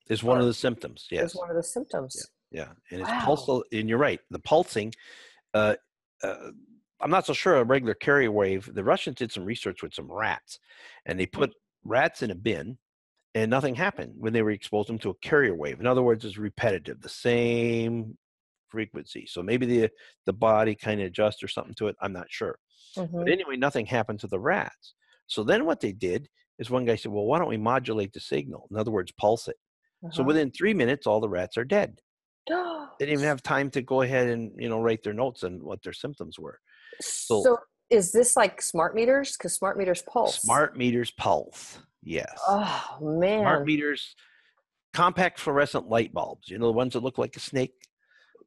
is 0.08 0.22
one 0.22 0.40
of 0.40 0.46
the 0.46 0.54
symptoms. 0.54 1.06
Yes, 1.10 1.30
is 1.30 1.36
one 1.36 1.50
of 1.50 1.56
the 1.56 1.62
symptoms. 1.62 2.16
Yeah, 2.50 2.60
yeah. 2.60 2.68
and 2.90 3.00
it's 3.00 3.10
wow. 3.10 3.20
pulsal. 3.24 3.62
And 3.72 3.88
you're 3.88 3.98
right. 3.98 4.20
The 4.30 4.38
pulsing. 4.38 4.92
Uh, 5.52 5.76
uh, 6.22 6.50
I'm 7.00 7.10
not 7.10 7.26
so 7.26 7.32
sure 7.32 7.56
a 7.56 7.64
regular 7.64 7.94
carrier 7.94 8.30
wave. 8.30 8.70
The 8.72 8.84
Russians 8.84 9.16
did 9.16 9.30
some 9.30 9.44
research 9.44 9.82
with 9.82 9.94
some 9.94 10.10
rats, 10.10 10.58
and 11.06 11.18
they 11.18 11.26
put 11.26 11.54
rats 11.84 12.22
in 12.22 12.30
a 12.30 12.34
bin 12.34 12.78
and 13.34 13.50
nothing 13.50 13.74
happened 13.74 14.14
when 14.16 14.32
they 14.32 14.42
were 14.42 14.52
exposed 14.52 14.88
them 14.88 14.98
to 15.00 15.10
a 15.10 15.14
carrier 15.14 15.54
wave. 15.54 15.80
In 15.80 15.86
other 15.86 16.02
words, 16.02 16.24
it's 16.24 16.38
repetitive, 16.38 17.00
the 17.00 17.08
same 17.08 18.16
frequency. 18.74 19.26
So 19.26 19.42
maybe 19.42 19.66
the 19.66 19.90
the 20.26 20.32
body 20.32 20.74
kind 20.74 21.00
of 21.00 21.06
adjusts 21.06 21.42
or 21.42 21.48
something 21.48 21.74
to 21.74 21.88
it. 21.88 21.96
I'm 22.00 22.12
not 22.12 22.26
sure. 22.28 22.58
Mm-hmm. 22.98 23.18
But 23.18 23.30
anyway, 23.30 23.56
nothing 23.56 23.86
happened 23.86 24.20
to 24.20 24.26
the 24.26 24.40
rats. 24.40 24.94
So 25.26 25.44
then 25.44 25.64
what 25.64 25.80
they 25.80 25.92
did 25.92 26.28
is 26.58 26.70
one 26.70 26.84
guy 26.84 26.96
said, 26.96 27.12
"Well, 27.12 27.24
why 27.24 27.38
don't 27.38 27.48
we 27.48 27.56
modulate 27.56 28.12
the 28.12 28.20
signal? 28.20 28.66
In 28.70 28.76
other 28.76 28.90
words, 28.90 29.12
pulse 29.12 29.48
it." 29.48 29.56
Uh-huh. 30.04 30.12
So 30.12 30.22
within 30.22 30.50
three 30.50 30.74
minutes, 30.74 31.06
all 31.06 31.20
the 31.20 31.28
rats 31.28 31.56
are 31.56 31.64
dead. 31.64 32.00
they 32.48 32.54
didn't 33.06 33.14
even 33.14 33.24
have 33.24 33.42
time 33.42 33.70
to 33.70 33.82
go 33.82 34.02
ahead 34.02 34.28
and 34.28 34.52
you 34.58 34.68
know 34.68 34.80
write 34.80 35.02
their 35.04 35.14
notes 35.14 35.44
and 35.44 35.62
what 35.62 35.82
their 35.82 35.92
symptoms 35.92 36.38
were. 36.38 36.58
So, 37.00 37.42
so 37.42 37.58
is 37.90 38.12
this 38.12 38.36
like 38.36 38.60
smart 38.60 38.94
meters? 38.94 39.36
Because 39.36 39.54
smart 39.54 39.78
meters 39.78 40.02
pulse. 40.02 40.40
Smart 40.40 40.76
meters 40.76 41.12
pulse. 41.12 41.78
Yes. 42.02 42.38
Oh 42.46 42.98
man. 43.00 43.42
Smart 43.42 43.66
meters, 43.66 44.14
compact 44.92 45.40
fluorescent 45.40 45.88
light 45.88 46.12
bulbs. 46.12 46.48
You 46.48 46.58
know 46.58 46.66
the 46.66 46.72
ones 46.72 46.92
that 46.92 47.02
look 47.02 47.18
like 47.18 47.36
a 47.36 47.40
snake. 47.40 47.72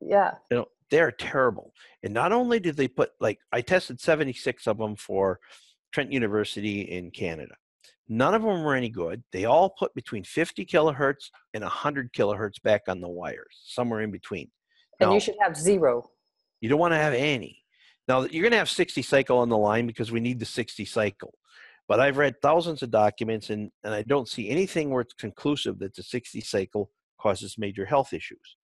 Yeah. 0.01 0.31
You 0.51 0.57
know 0.57 0.65
they're 0.89 1.11
terrible. 1.11 1.73
And 2.03 2.13
not 2.13 2.31
only 2.31 2.59
did 2.59 2.77
they 2.77 2.87
put 2.87 3.11
like 3.19 3.39
I 3.51 3.61
tested 3.61 3.99
76 3.99 4.67
of 4.67 4.77
them 4.77 4.95
for 4.95 5.39
Trent 5.93 6.11
University 6.11 6.81
in 6.81 7.11
Canada. 7.11 7.55
None 8.09 8.33
of 8.33 8.41
them 8.41 8.63
were 8.63 8.75
any 8.75 8.89
good. 8.89 9.23
They 9.33 9.45
all 9.45 9.69
put 9.69 9.93
between 9.93 10.23
50 10.23 10.65
kilohertz 10.65 11.29
and 11.53 11.63
100 11.63 12.13
kilohertz 12.13 12.61
back 12.63 12.83
on 12.87 13.01
the 13.01 13.09
wires, 13.09 13.63
somewhere 13.65 14.01
in 14.01 14.11
between. 14.11 14.49
And 14.99 15.09
now, 15.09 15.13
you 15.13 15.19
should 15.19 15.35
have 15.41 15.57
zero. 15.57 16.09
You 16.61 16.69
don't 16.69 16.79
want 16.79 16.93
to 16.93 16.99
have 16.99 17.13
any. 17.13 17.63
Now 18.07 18.21
you're 18.21 18.43
going 18.43 18.51
to 18.51 18.57
have 18.57 18.69
60 18.69 19.01
cycle 19.01 19.39
on 19.39 19.49
the 19.49 19.57
line 19.57 19.87
because 19.87 20.11
we 20.11 20.21
need 20.21 20.39
the 20.39 20.45
60 20.45 20.85
cycle. 20.85 21.33
But 21.87 21.99
I've 21.99 22.17
read 22.17 22.35
thousands 22.41 22.83
of 22.83 22.91
documents 22.91 23.49
and, 23.49 23.71
and 23.83 23.93
I 23.93 24.03
don't 24.03 24.27
see 24.27 24.49
anything 24.49 24.89
where 24.89 25.01
it's 25.01 25.13
conclusive 25.13 25.79
that 25.79 25.95
the 25.95 26.03
60 26.03 26.41
cycle 26.41 26.91
causes 27.19 27.57
major 27.57 27.85
health 27.85 28.13
issues. 28.13 28.56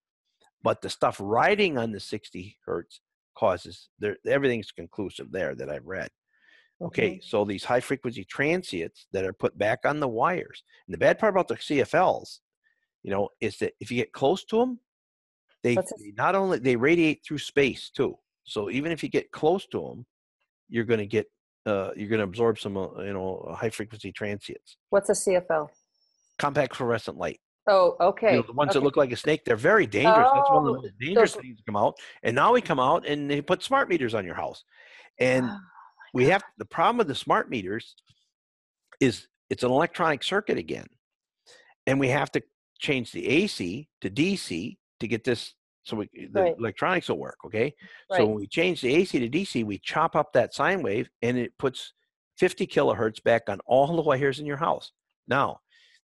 But 0.64 0.82
the 0.82 0.90
stuff 0.90 1.18
riding 1.22 1.78
on 1.78 1.92
the 1.92 2.00
60 2.00 2.58
hertz 2.66 3.02
causes 3.36 3.90
there 4.00 4.18
everything's 4.28 4.72
conclusive 4.72 5.32
there 5.32 5.56
that 5.56 5.70
I've 5.70 5.86
read. 5.86 6.10
Okay, 6.82 7.06
okay, 7.06 7.22
so 7.24 7.46
these 7.46 7.64
high 7.64 7.80
frequency 7.80 8.24
transients 8.26 9.08
that 9.14 9.26
are 9.26 9.34
put 9.34 9.58
back 9.58 9.80
on 9.86 10.00
the 10.00 10.08
wires. 10.08 10.64
And 10.88 10.94
the 10.94 10.98
bad 10.98 11.20
part 11.20 11.34
about 11.34 11.48
the 11.48 11.56
CFLs, 11.56 12.40
you 13.04 13.12
know, 13.12 13.30
is 13.40 13.58
that 13.60 13.74
if 13.80 13.92
you 13.92 13.98
get 13.98 14.12
close 14.12 14.44
to 14.46 14.58
them, 14.58 14.80
they, 15.64 15.76
they 15.76 16.14
not 16.18 16.36
only 16.36 16.60
they 16.60 16.76
radiate 16.76 17.24
through 17.26 17.38
space 17.38 17.90
too. 17.90 18.18
So 18.44 18.70
even 18.70 18.92
if 18.92 19.02
you 19.02 19.10
get 19.10 19.32
close 19.32 19.66
to 19.68 19.80
them, 19.80 20.06
you're 20.68 20.84
going 20.84 21.00
to 21.00 21.06
get 21.06 21.28
uh, 21.66 21.92
you're 21.96 22.10
going 22.10 22.20
to 22.20 22.26
absorb 22.26 22.60
some 22.60 22.76
uh, 22.78 22.90
you 23.00 23.14
know 23.14 23.56
high 23.58 23.70
frequency 23.70 24.12
transients. 24.12 24.78
What's 24.90 25.10
a 25.10 25.14
CFL? 25.14 25.70
Compact 26.38 26.76
fluorescent 26.76 27.18
light. 27.18 27.40
Oh, 27.68 27.96
okay. 28.00 28.32
You 28.32 28.38
know, 28.38 28.44
the 28.48 28.54
ones 28.54 28.72
okay. 28.72 28.80
that 28.80 28.84
look 28.84 28.98
like 28.98 29.12
a 29.12 29.16
snake, 29.16 29.46
they're 29.46 29.56
very 29.56 29.88
dangerous. 29.88 30.28
Oh, 30.30 30.36
That's 30.36 30.50
one 30.50 30.58
of 30.58 30.66
the 30.66 30.80
oh, 30.80 30.82
most 30.82 31.00
dangerous 31.00 31.36
things 31.36 31.58
to 31.58 31.64
come 31.64 31.78
out. 31.78 31.96
And 32.24 32.36
now 32.36 32.54
we 32.54 32.62
come 32.62 32.80
out 32.80 33.06
and 33.08 33.30
they 33.30 33.42
put 33.42 33.64
smart 33.64 33.90
meters 33.90 34.14
on 34.14 34.26
your 34.26 34.36
house. 34.36 34.64
And 35.20 35.46
oh, 35.46 35.58
we 36.14 36.26
have 36.26 36.44
the 36.58 36.66
problem 36.66 36.98
with 36.98 37.08
the 37.08 37.16
smart 37.16 37.50
meters 37.50 37.96
is 39.00 39.28
it's 39.50 39.64
an 39.64 39.72
electronic 39.72 40.24
circuit 40.24 40.58
again. 40.58 40.88
And 41.88 42.00
we 42.00 42.10
have 42.10 42.32
to 42.32 42.42
change 42.80 43.12
the 43.12 43.28
AC 43.28 43.88
to 44.02 44.10
DC 44.10 44.78
to 45.00 45.08
get 45.08 45.24
this 45.24 45.54
so 45.84 45.98
we, 45.98 46.10
the 46.32 46.42
right. 46.42 46.56
electronics 46.58 47.10
will 47.10 47.20
work 47.20 47.38
okay 47.46 47.74
right. 48.10 48.18
so 48.18 48.26
when 48.26 48.36
we 48.36 48.48
change 48.48 48.82
the 48.82 48.96
ac 48.96 49.20
to 49.20 49.30
dc 49.30 49.66
we 49.66 49.78
chop 49.80 50.16
up 50.16 50.32
that 50.34 50.54
sine 50.54 50.82
wave 50.82 51.10
and 51.22 51.38
it 51.38 51.52
puts 51.58 51.94
50 52.38 52.66
kilohertz 52.68 53.22
back 53.22 53.44
on 53.50 53.60
all 53.66 53.96
the 53.96 54.02
wires 54.02 54.40
in 54.40 54.46
your 54.46 54.58
house 54.58 54.92
now 55.28 55.60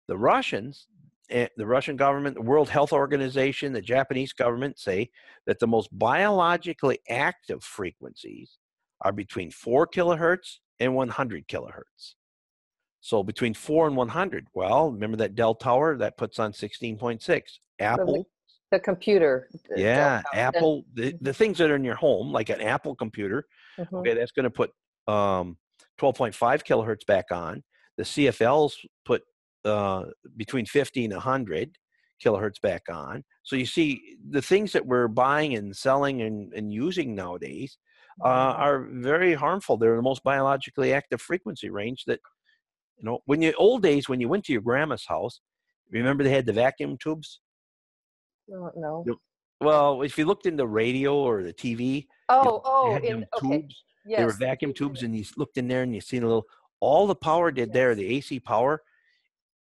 the 0.08 0.18
russians 0.18 0.88
the 1.30 1.66
russian 1.66 1.96
government 1.96 2.36
the 2.36 2.42
world 2.42 2.70
health 2.70 2.94
organization 2.94 3.74
the 3.74 3.82
japanese 3.82 4.34
government 4.34 4.80
say 4.80 5.10
that 5.46 5.60
the 5.60 5.68
most 5.68 5.90
biologically 5.98 7.00
active 7.10 7.64
frequencies 7.64 8.58
are 9.02 9.12
between 9.12 9.52
4 9.52 9.88
kilohertz 9.88 10.58
and 10.80 10.94
100 10.96 11.48
kilohertz 11.48 12.16
so 13.02 13.24
between 13.24 13.54
4 13.54 13.88
and 13.88 13.96
100 13.96 14.48
well 14.54 14.92
remember 14.92 15.18
that 15.18 15.36
dell 15.36 15.56
tower 15.56 15.98
that 15.98 16.18
puts 16.18 16.40
on 16.40 16.52
16.6 16.52 17.42
apple 17.80 18.26
the 18.72 18.80
computer. 18.80 19.50
Yeah, 19.76 20.22
Apple, 20.34 20.86
the, 20.94 21.16
the 21.22 21.34
things 21.34 21.58
that 21.58 21.72
are 21.72 21.76
in 21.76 21.84
your 21.84 21.96
home, 21.96 22.32
like 22.32 22.50
an 22.50 22.62
Apple 22.62 22.96
computer, 22.96 23.48
mm-hmm. 23.80 23.96
okay, 23.96 24.14
that's 24.14 24.32
going 24.32 24.44
to 24.44 24.50
put 24.50 24.72
um, 25.08 25.58
12.5 26.00 26.34
kilohertz 26.64 27.06
back 27.06 27.32
on. 27.32 27.64
The 27.98 28.04
CFLs 28.04 28.74
put 29.06 29.24
uh, 29.66 30.06
between 30.38 30.66
50 30.66 31.06
and 31.06 31.14
100 31.14 31.78
kilohertz 32.24 32.62
back 32.62 32.84
on. 32.90 33.24
So 33.44 33.56
you 33.56 33.66
see, 33.66 34.18
the 34.30 34.42
things 34.42 34.74
that 34.74 34.86
we're 34.86 35.08
buying 35.08 35.56
and 35.56 35.76
selling 35.76 36.22
and, 36.22 36.54
and 36.54 36.72
using 36.74 37.16
nowadays 37.16 37.78
uh, 38.24 38.28
mm-hmm. 38.28 38.62
are 38.62 38.88
very 38.92 39.34
harmful. 39.34 39.78
They're 39.78 39.96
the 39.96 40.02
most 40.02 40.24
biologically 40.24 40.94
active 40.94 41.22
frequency 41.22 41.70
range 41.70 42.04
that, 42.06 42.20
you 42.98 43.06
know, 43.06 43.20
when 43.26 43.42
you 43.42 43.54
old 43.58 43.82
days, 43.82 44.10
when 44.10 44.20
you 44.20 44.28
went 44.28 44.44
to 44.46 44.54
your 44.54 44.62
grandma's 44.62 45.06
house, 45.06 45.40
remember 45.90 46.24
they 46.24 46.30
had 46.30 46.46
the 46.46 46.54
vacuum 46.54 46.98
tubes? 47.02 47.40
No. 48.48 48.72
no. 48.76 49.06
Well, 49.62 50.02
if 50.02 50.18
you 50.18 50.26
looked 50.26 50.46
in 50.46 50.56
the 50.56 50.68
radio 50.68 51.16
or 51.16 51.44
the 51.44 51.54
TV, 51.54 52.08
oh, 52.30 52.62
oh, 52.64 52.96
in, 52.98 53.26
okay. 53.36 53.60
tubes. 53.60 53.84
Yes. 54.06 54.20
They 54.20 54.26
were 54.26 54.32
vacuum 54.32 54.74
tubes, 54.74 55.04
and 55.04 55.16
you 55.16 55.26
looked 55.38 55.58
in 55.58 55.68
there 55.68 55.84
and 55.84 55.94
you 55.94 56.02
seen 56.02 56.24
a 56.24 56.28
little. 56.28 56.46
All 56.80 57.06
the 57.08 57.16
power 57.16 57.52
did 57.52 57.70
yes. 57.70 57.74
there, 57.74 57.96
the 57.96 58.16
AC 58.16 58.40
power, 58.40 58.82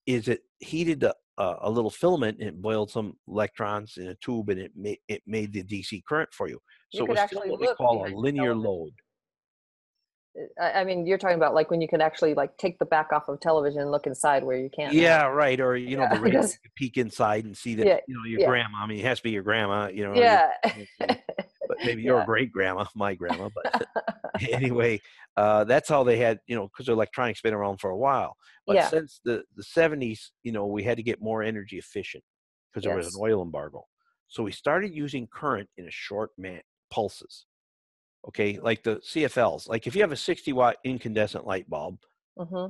is 0.06 0.28
it 0.28 0.42
heated 0.60 1.04
a, 1.04 1.14
a 1.38 1.70
little 1.70 1.90
filament 1.90 2.40
and 2.40 2.48
it 2.48 2.62
boiled 2.62 2.92
some 2.92 3.18
electrons 3.28 3.98
in 3.98 4.08
a 4.08 4.16
tube, 4.16 4.50
and 4.50 4.60
it 4.60 4.72
made 4.76 5.00
it 5.08 5.22
made 5.26 5.54
the 5.54 5.64
DC 5.64 6.04
current 6.06 6.30
for 6.34 6.48
you. 6.48 6.60
So 6.94 7.00
you 7.00 7.06
it 7.06 7.10
was 7.10 7.20
still 7.28 7.42
what 7.46 7.60
we 7.60 7.74
call 7.76 8.06
a 8.06 8.10
linear 8.16 8.56
load. 8.56 8.92
I, 10.60 10.72
I 10.72 10.84
mean, 10.84 11.06
you're 11.06 11.18
talking 11.18 11.38
about 11.38 11.54
like 11.54 11.70
when 11.70 11.82
you 11.82 11.88
can 11.88 12.02
actually 12.02 12.34
like 12.34 12.58
take 12.58 12.80
the 12.80 12.86
back 12.86 13.12
off 13.12 13.28
of 13.28 13.40
television 13.40 13.82
and 13.82 13.92
look 13.92 14.08
inside 14.08 14.44
where 14.44 14.58
you 14.58 14.70
can't. 14.70 14.94
Yeah, 14.94 15.26
right. 15.26 15.60
Or 15.60 15.76
you 15.76 15.98
know, 15.98 16.04
Yeah, 16.04 16.14
the 16.16 16.22
radio, 16.22 16.42
you 16.42 16.70
peek 16.76 16.98
inside 16.98 17.46
and 17.46 17.56
see 17.56 17.76
that 17.76 17.86
Yeah, 17.86 18.00
you 18.08 18.16
know 18.16 18.24
your 18.26 18.42
yeah. 18.42 18.48
grandma. 18.48 18.78
I 18.84 18.88
mean, 18.88 19.00
it 19.00 19.06
has 19.06 19.20
to 19.20 19.24
be 19.24 19.32
your 19.32 19.44
grandma. 19.44 19.88
You 19.88 20.06
know. 20.06 20.16
Yeah. 20.16 20.50
but 21.00 21.78
maybe 21.84 22.02
your 22.02 22.26
great 22.26 22.52
grandma, 22.52 22.86
my 22.96 23.14
grandma. 23.16 23.50
But 23.54 23.88
anyway, 24.50 25.00
uh, 25.38 25.64
that's 25.64 25.92
all 25.92 26.04
they 26.04 26.18
had, 26.18 26.40
you 26.48 26.56
know, 26.56 26.68
because 26.68 26.90
electronics 26.90 27.42
been 27.42 27.54
around 27.54 27.80
for 27.80 27.90
a 27.90 27.98
while. 27.98 28.36
But 28.68 28.90
since 28.90 29.20
the 29.24 29.44
the 29.56 29.64
seventies, 29.64 30.32
you 30.44 30.52
know, 30.52 30.66
we 30.66 30.84
had 30.84 30.98
to 30.98 31.04
get 31.04 31.22
more 31.22 31.44
energy 31.44 31.78
efficient 31.78 32.24
because 32.72 32.86
there 32.86 32.96
was 32.96 33.14
an 33.14 33.22
oil 33.22 33.42
embargo. 33.42 33.86
So 34.28 34.44
we 34.44 34.54
started 34.54 34.96
using 34.96 35.28
current 35.28 35.70
in 35.78 35.88
a 35.88 35.92
short 35.92 36.30
man 36.38 36.62
pulses. 36.90 37.46
Okay, 38.28 38.60
like 38.60 38.84
the 38.84 38.98
CFLs. 38.98 39.68
Like 39.68 39.88
if 39.88 39.96
you 39.96 40.02
have 40.02 40.12
a 40.12 40.18
60 40.18 40.54
watt 40.54 40.78
incandescent 40.84 41.46
light 41.46 41.70
bulb, 41.70 42.00
hmm 42.38 42.68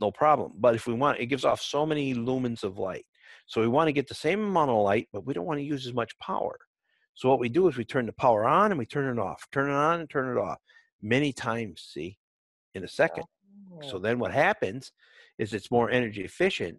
no 0.00 0.10
problem. 0.10 0.52
But 0.58 0.74
if 0.74 0.86
we 0.86 0.94
want, 0.94 1.20
it 1.20 1.26
gives 1.26 1.44
off 1.44 1.60
so 1.60 1.84
many 1.84 2.14
lumens 2.14 2.64
of 2.64 2.78
light. 2.78 3.04
So 3.46 3.60
we 3.60 3.68
want 3.68 3.88
to 3.88 3.92
get 3.92 4.08
the 4.08 4.14
same 4.14 4.42
amount 4.42 4.70
of 4.70 4.82
light, 4.82 5.08
but 5.12 5.26
we 5.26 5.34
don't 5.34 5.44
want 5.44 5.58
to 5.58 5.64
use 5.64 5.86
as 5.86 5.92
much 5.92 6.18
power. 6.18 6.58
So 7.14 7.28
what 7.28 7.40
we 7.40 7.48
do 7.48 7.68
is 7.68 7.76
we 7.76 7.84
turn 7.84 8.06
the 8.06 8.12
power 8.12 8.46
on 8.46 8.72
and 8.72 8.78
we 8.78 8.86
turn 8.86 9.18
it 9.18 9.20
off, 9.20 9.46
turn 9.52 9.68
it 9.68 9.74
on 9.74 10.00
and 10.00 10.08
turn 10.08 10.34
it 10.34 10.40
off 10.40 10.58
many 11.02 11.32
times, 11.32 11.86
see, 11.92 12.18
in 12.74 12.84
a 12.84 12.88
second. 12.88 13.24
So 13.82 13.98
then 13.98 14.18
what 14.18 14.32
happens 14.32 14.92
is 15.38 15.52
it's 15.52 15.70
more 15.70 15.90
energy 15.90 16.22
efficient. 16.22 16.78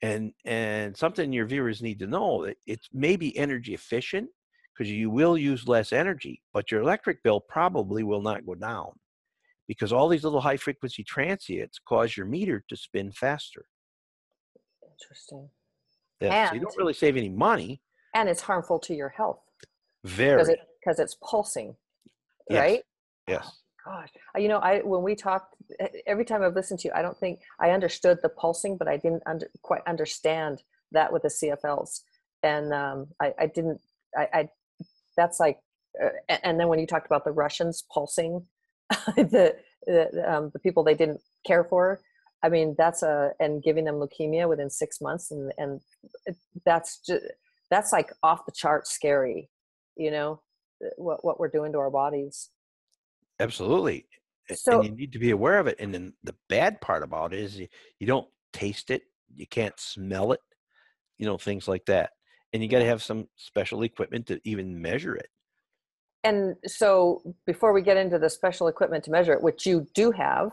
And 0.00 0.32
and 0.44 0.96
something 0.96 1.32
your 1.32 1.46
viewers 1.46 1.82
need 1.82 1.98
to 2.00 2.06
know 2.06 2.46
that 2.46 2.56
it's 2.66 2.88
maybe 2.92 3.36
energy 3.36 3.74
efficient 3.74 4.28
because 4.78 4.90
you 4.90 5.10
will 5.10 5.36
use 5.36 5.66
less 5.66 5.92
energy, 5.92 6.40
but 6.54 6.70
your 6.70 6.82
electric 6.82 7.22
bill 7.24 7.40
probably 7.40 8.04
will 8.04 8.22
not 8.22 8.46
go 8.46 8.54
down 8.54 8.92
because 9.66 9.92
all 9.92 10.08
these 10.08 10.22
little 10.24 10.40
high 10.40 10.56
frequency 10.56 11.02
transients 11.02 11.78
cause 11.86 12.16
your 12.16 12.26
meter 12.26 12.64
to 12.68 12.76
spin 12.76 13.10
faster. 13.10 13.66
Interesting. 14.92 15.48
Yeah, 16.20 16.48
so 16.48 16.54
you 16.54 16.60
don't 16.60 16.76
really 16.76 16.94
save 16.94 17.16
any 17.16 17.28
money. 17.28 17.82
And 18.14 18.28
it's 18.28 18.40
harmful 18.40 18.78
to 18.80 18.94
your 18.94 19.10
health 19.10 19.40
Very. 20.04 20.36
because 20.36 20.98
it 20.98 21.02
it's 21.02 21.16
pulsing, 21.22 21.76
Yes, 22.48 22.60
right? 22.60 22.82
Yes. 23.28 23.60
Gosh, 23.84 24.08
you 24.36 24.48
know, 24.48 24.58
I 24.58 24.80
when 24.80 25.02
we 25.02 25.14
talked, 25.14 25.54
every 26.06 26.24
time 26.24 26.42
I've 26.42 26.54
listened 26.54 26.80
to 26.80 26.88
you, 26.88 26.94
I 26.94 27.02
don't 27.02 27.16
think 27.18 27.40
I 27.60 27.70
understood 27.70 28.18
the 28.22 28.28
pulsing, 28.28 28.76
but 28.76 28.88
I 28.88 28.96
didn't 28.96 29.22
under, 29.26 29.48
quite 29.62 29.82
understand 29.86 30.62
that 30.92 31.12
with 31.12 31.22
the 31.22 31.28
CFLs, 31.28 32.00
and 32.42 32.72
um, 32.72 33.06
I, 33.20 33.34
I 33.38 33.46
didn't. 33.46 33.80
I, 34.16 34.28
I 34.32 34.48
that's 35.18 35.38
like, 35.38 35.58
uh, 36.02 36.36
and 36.44 36.58
then 36.58 36.68
when 36.68 36.78
you 36.78 36.86
talked 36.86 37.06
about 37.06 37.24
the 37.24 37.32
Russians 37.32 37.84
pulsing, 37.92 38.46
the 39.16 39.56
the, 39.86 40.24
um, 40.26 40.50
the 40.52 40.58
people 40.60 40.82
they 40.82 40.94
didn't 40.94 41.20
care 41.46 41.64
for. 41.64 42.00
I 42.42 42.48
mean, 42.48 42.74
that's 42.78 43.02
a 43.02 43.32
and 43.40 43.62
giving 43.62 43.84
them 43.84 43.96
leukemia 43.96 44.48
within 44.48 44.70
six 44.70 45.00
months, 45.00 45.30
and 45.30 45.52
and 45.58 45.80
that's 46.64 47.00
just 47.04 47.24
that's 47.70 47.92
like 47.92 48.12
off 48.22 48.46
the 48.46 48.52
chart 48.52 48.86
scary, 48.86 49.50
you 49.96 50.10
know, 50.10 50.40
uh, 50.82 50.90
what 50.96 51.24
what 51.24 51.38
we're 51.38 51.48
doing 51.48 51.72
to 51.72 51.78
our 51.78 51.90
bodies. 51.90 52.50
Absolutely. 53.40 54.06
So- 54.54 54.80
and 54.80 54.84
you 54.84 54.90
need 54.92 55.12
to 55.12 55.18
be 55.18 55.30
aware 55.30 55.58
of 55.58 55.66
it. 55.66 55.76
And 55.78 55.92
then 55.92 56.14
the 56.24 56.34
bad 56.48 56.80
part 56.80 57.02
about 57.02 57.34
it 57.34 57.40
is 57.40 57.58
you, 57.58 57.68
you 57.98 58.06
don't 58.06 58.28
taste 58.52 58.90
it, 58.90 59.02
you 59.34 59.46
can't 59.46 59.78
smell 59.78 60.32
it, 60.32 60.40
you 61.18 61.26
know, 61.26 61.36
things 61.36 61.68
like 61.68 61.84
that. 61.86 62.10
And 62.52 62.62
you 62.62 62.68
got 62.68 62.78
to 62.78 62.86
have 62.86 63.02
some 63.02 63.28
special 63.36 63.82
equipment 63.82 64.26
to 64.26 64.40
even 64.44 64.80
measure 64.80 65.14
it. 65.14 65.28
And 66.24 66.56
so 66.66 67.22
before 67.46 67.72
we 67.72 67.82
get 67.82 67.96
into 67.96 68.18
the 68.18 68.30
special 68.30 68.68
equipment 68.68 69.04
to 69.04 69.10
measure 69.10 69.32
it, 69.32 69.42
which 69.42 69.66
you 69.66 69.86
do 69.94 70.10
have, 70.12 70.50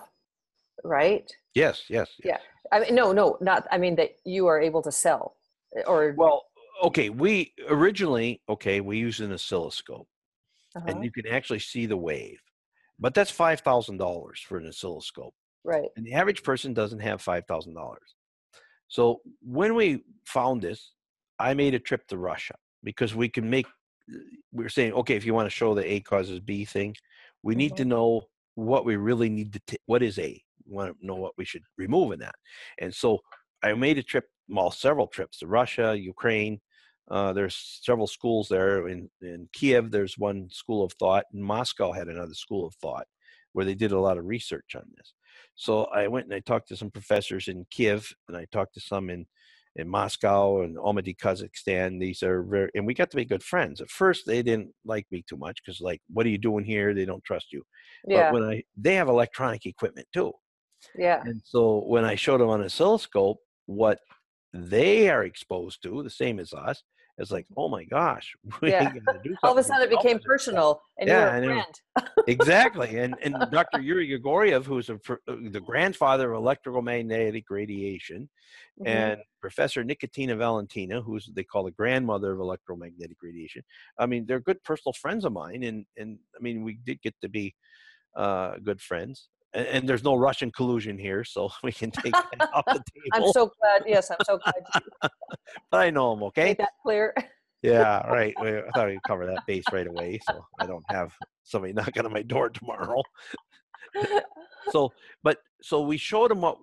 right? 0.83 1.29
Yes, 1.55 1.83
yes. 1.89 2.09
Yeah. 2.23 2.37
I 2.71 2.79
mean, 2.81 2.95
no, 2.95 3.11
no, 3.11 3.37
not, 3.41 3.65
I 3.71 3.77
mean 3.77 3.95
that 3.95 4.11
you 4.25 4.47
are 4.47 4.59
able 4.59 4.81
to 4.83 4.91
sell 4.91 5.35
eh, 5.77 5.83
or, 5.87 6.13
Well, 6.17 6.43
okay, 6.83 7.09
we 7.09 7.53
originally, 7.69 8.41
okay, 8.49 8.81
we 8.81 8.97
use 8.97 9.19
an 9.21 9.31
oscilloscope 9.31 10.07
uh-huh, 10.75 10.85
and 10.87 11.03
you 11.03 11.11
can 11.11 11.27
actually 11.27 11.59
see 11.59 11.85
the 11.85 11.97
wave. 11.97 12.39
But 12.99 13.13
that's 13.13 13.31
$5,000 13.31 14.37
for 14.39 14.57
an 14.57 14.67
oscilloscope. 14.67 15.33
right. 15.63 15.89
and 15.97 16.05
the 16.05 16.13
average 16.13 16.43
person 16.43 16.73
doesn't 16.73 16.99
have 16.99 17.21
five 17.21 17.45
thousand 17.47 17.73
dollars. 17.73 18.15
So 18.87 19.21
when 19.41 19.75
we 19.75 20.03
found 20.25 20.61
this, 20.61 20.91
I 21.39 21.53
made 21.53 21.73
a 21.73 21.79
trip 21.79 22.07
to 22.07 22.17
Russia 22.17 22.55
because 22.83 23.15
we 23.15 23.29
can 23.29 23.49
make. 23.49 23.67
We 24.51 24.63
were 24.63 24.69
saying, 24.69 24.93
okay, 24.93 25.15
if 25.15 25.25
you 25.25 25.33
want 25.33 25.47
to 25.47 25.55
show 25.55 25.73
the 25.73 25.91
A 25.93 25.99
causes 25.99 26.39
B 26.39 26.65
thing, 26.65 26.95
we 27.43 27.55
need 27.55 27.75
to 27.77 27.85
know 27.85 28.21
what 28.55 28.85
we 28.85 28.95
really 28.95 29.29
need 29.29 29.53
to. 29.53 29.61
T- 29.67 29.77
what 29.85 30.03
is 30.03 30.19
A? 30.19 30.41
We 30.65 30.75
want 30.75 30.99
to 30.99 31.05
know 31.05 31.15
what 31.15 31.33
we 31.37 31.45
should 31.45 31.63
remove 31.77 32.11
in 32.11 32.19
that. 32.19 32.35
And 32.79 32.93
so 32.93 33.19
I 33.63 33.73
made 33.73 33.97
a 33.97 34.03
trip, 34.03 34.25
well, 34.47 34.71
several 34.71 35.07
trips 35.07 35.39
to 35.39 35.47
Russia, 35.47 35.97
Ukraine. 35.97 36.59
Uh, 37.09 37.33
there's 37.33 37.79
several 37.83 38.07
schools 38.07 38.47
there 38.49 38.87
in 38.87 39.09
in 39.21 39.49
Kiev. 39.53 39.91
There's 39.91 40.17
one 40.17 40.49
school 40.51 40.83
of 40.83 40.93
thought, 40.93 41.25
and 41.33 41.43
Moscow 41.43 41.91
had 41.91 42.07
another 42.07 42.33
school 42.33 42.65
of 42.65 42.75
thought 42.75 43.07
where 43.53 43.65
they 43.65 43.75
did 43.75 43.91
a 43.91 43.99
lot 43.99 44.17
of 44.17 44.25
research 44.25 44.75
on 44.75 44.83
this. 44.97 45.13
So 45.55 45.85
I 45.85 46.07
went 46.07 46.25
and 46.25 46.35
I 46.35 46.41
talked 46.41 46.67
to 46.69 46.77
some 46.77 46.91
professors 46.91 47.47
in 47.47 47.65
Kiev, 47.71 48.11
and 48.27 48.35
I 48.35 48.45
talked 48.51 48.73
to 48.73 48.81
some 48.81 49.09
in 49.09 49.25
in 49.75 49.89
Moscow 49.89 50.61
and 50.61 50.77
Almaty, 50.77 51.15
Kazakhstan. 51.17 51.99
These 51.99 52.23
are 52.23 52.43
very, 52.43 52.69
and 52.75 52.85
we 52.85 52.93
got 52.93 53.09
to 53.11 53.17
be 53.17 53.25
good 53.25 53.43
friends. 53.43 53.81
At 53.81 53.89
first, 53.89 54.25
they 54.25 54.41
didn't 54.41 54.71
like 54.85 55.05
me 55.11 55.23
too 55.27 55.37
much 55.37 55.61
because, 55.63 55.81
like, 55.81 56.01
what 56.11 56.25
are 56.25 56.29
you 56.29 56.37
doing 56.37 56.63
here? 56.63 56.93
They 56.93 57.05
don't 57.05 57.23
trust 57.23 57.51
you. 57.51 57.63
Yeah. 58.07 58.31
But 58.31 58.39
when 58.39 58.49
I, 58.49 58.63
they 58.77 58.95
have 58.95 59.09
electronic 59.09 59.65
equipment 59.65 60.07
too, 60.13 60.31
yeah. 60.97 61.21
and 61.23 61.41
so 61.43 61.83
when 61.87 62.05
I 62.05 62.15
showed 62.15 62.41
them 62.41 62.49
on 62.49 62.61
an 62.61 62.67
oscilloscope 62.67 63.37
what 63.65 63.99
they 64.53 65.09
are 65.09 65.23
exposed 65.23 65.83
to, 65.83 66.03
the 66.03 66.09
same 66.09 66.39
as 66.39 66.53
us, 66.53 66.83
it's 67.17 67.31
like, 67.31 67.45
oh 67.55 67.69
my 67.69 67.83
gosh, 67.83 68.35
we 68.61 68.71
Yeah. 68.71 68.91
All 69.43 69.51
of 69.51 69.57
a 69.57 69.63
sudden 69.63 69.83
it 69.83 69.89
became 69.89 70.19
personal 70.19 70.81
and 70.99 71.07
Yeah, 71.09 71.37
you're 71.37 71.51
I 71.51 71.57
a 71.59 71.63
friend. 71.63 71.81
exactly. 72.27 72.97
And 73.03 73.15
and 73.23 73.35
Dr. 73.51 73.79
Yuri 73.81 74.07
Grigoriev, 74.09 74.65
who's 74.65 74.89
a, 74.89 74.95
uh, 74.95 75.15
the 75.27 75.61
grandfather 75.65 76.33
of 76.33 76.37
electromagnetic 76.37 77.45
radiation, 77.49 78.29
Mhm. 78.79 78.87
and 78.87 79.21
Professor 79.41 79.83
Nikitina 79.83 80.37
Valentina, 80.37 81.01
who's 81.01 81.29
they 81.33 81.43
call 81.43 81.63
the 81.63 81.71
grandmother 81.71 82.33
of 82.33 82.39
electromagnetic 82.39 83.17
radiation. 83.21 83.63
I 83.97 84.05
mean, 84.05 84.25
they're 84.25 84.41
good 84.41 84.61
personal 84.63 84.93
friends 84.93 85.23
of 85.25 85.31
mine, 85.33 85.63
and 85.63 85.85
and 85.97 86.19
I 86.37 86.41
mean, 86.43 86.63
we 86.63 86.73
did 86.83 87.01
get 87.01 87.15
to 87.21 87.29
be 87.29 87.55
uh, 88.15 88.57
good 88.63 88.81
friends. 88.81 89.29
And, 89.55 89.67
and 89.67 89.89
there's 89.89 90.03
no 90.03 90.15
Russian 90.15 90.51
collusion 90.51 90.97
here, 90.97 91.23
so 91.23 91.49
we 91.63 91.71
can 91.71 91.89
take 91.89 92.11
that 92.13 92.49
off 92.53 92.65
the 92.67 92.73
table. 92.93 93.27
I'm 93.27 93.31
so 93.31 93.51
glad. 93.59 93.83
Yes, 93.87 94.11
I'm 94.11 94.17
so 94.25 94.37
glad 94.37 94.53
but 95.71 95.79
I 95.79 95.89
know 95.89 96.13
them, 96.13 96.23
okay? 96.23 96.43
made 96.45 96.57
that 96.57 96.71
clear. 96.83 97.13
Yeah, 97.61 98.05
right. 98.07 98.33
I 98.39 98.61
thought 98.75 98.87
we'd 98.87 99.01
cover 99.07 99.25
that 99.25 99.45
base 99.47 99.63
right 99.71 99.87
away, 99.87 100.19
so 100.27 100.45
I 100.59 100.65
don't 100.67 100.83
have 100.89 101.11
somebody 101.43 101.73
knocking 101.73 102.05
on 102.05 102.13
my 102.13 102.21
door 102.21 102.49
tomorrow. 102.49 103.01
so, 104.69 104.91
but 105.23 105.39
so 105.61 105.81
we 105.81 105.97
showed 105.97 106.29
them 106.31 106.41
what 106.41 106.57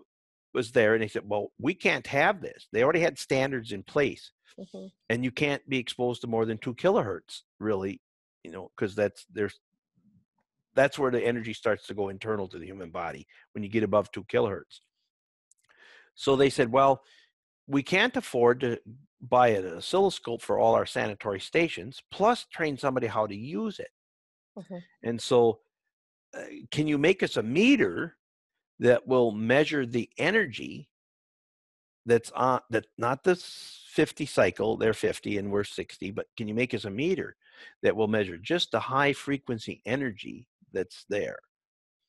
was 0.54 0.70
there, 0.72 0.94
and 0.94 1.02
they 1.02 1.08
said, 1.08 1.22
"Well, 1.26 1.50
we 1.58 1.74
can't 1.74 2.06
have 2.06 2.40
this. 2.40 2.68
They 2.72 2.82
already 2.84 3.00
had 3.00 3.18
standards 3.18 3.72
in 3.72 3.82
place, 3.82 4.30
Mhm. 4.58 4.90
and 5.08 5.24
you 5.24 5.30
can't 5.32 5.66
be 5.68 5.78
exposed 5.78 6.20
to 6.20 6.26
more 6.26 6.44
than 6.44 6.58
two 6.58 6.74
kilohertz, 6.74 7.42
really, 7.58 8.00
you 8.44 8.50
know, 8.52 8.70
because 8.76 8.94
that's 8.94 9.24
there's 9.32 9.58
that's 10.74 10.98
where 10.98 11.10
the 11.10 11.22
energy 11.24 11.52
starts 11.52 11.86
to 11.86 11.94
go 11.94 12.08
internal 12.08 12.48
to 12.48 12.58
the 12.58 12.66
human 12.66 12.90
body 12.90 13.26
when 13.52 13.62
you 13.62 13.68
get 13.70 13.82
above 13.82 14.10
two 14.10 14.24
kilohertz. 14.24 14.80
So 16.14 16.36
they 16.36 16.50
said, 16.50 16.70
well, 16.70 17.02
we 17.66 17.82
can't 17.82 18.16
afford 18.16 18.60
to 18.60 18.80
buy 19.20 19.48
an 19.48 19.76
oscilloscope 19.76 20.42
for 20.42 20.58
all 20.58 20.74
our 20.74 20.86
sanitary 20.86 21.40
stations, 21.40 22.02
plus 22.10 22.44
train 22.46 22.76
somebody 22.76 23.06
how 23.06 23.26
to 23.26 23.34
use 23.36 23.78
it. 23.78 23.90
Mhm. 24.56 24.82
And 25.02 25.20
so, 25.20 25.60
uh, 26.34 26.44
can 26.70 26.86
you 26.88 26.98
make 26.98 27.22
us 27.22 27.36
a 27.36 27.42
meter 27.42 28.18
that 28.80 29.06
will 29.06 29.32
measure 29.32 29.86
the 29.86 30.10
energy 30.18 30.90
that's 32.06 32.30
on 32.32 32.60
that 32.70 32.86
not 32.98 33.22
the 33.22 33.32
s- 33.32 33.84
50 33.88 34.26
cycle, 34.26 34.76
they're 34.76 34.94
50 34.94 35.38
and 35.38 35.50
we're 35.52 35.64
60, 35.64 36.10
but 36.10 36.26
can 36.36 36.48
you 36.48 36.54
make 36.54 36.74
us 36.74 36.84
a 36.84 36.90
meter 36.90 37.36
that 37.82 37.94
will 37.94 38.08
measure 38.08 38.38
just 38.38 38.70
the 38.72 38.80
high 38.80 39.12
frequency 39.12 39.82
energy 39.86 40.48
that's 40.72 41.04
there? 41.08 41.38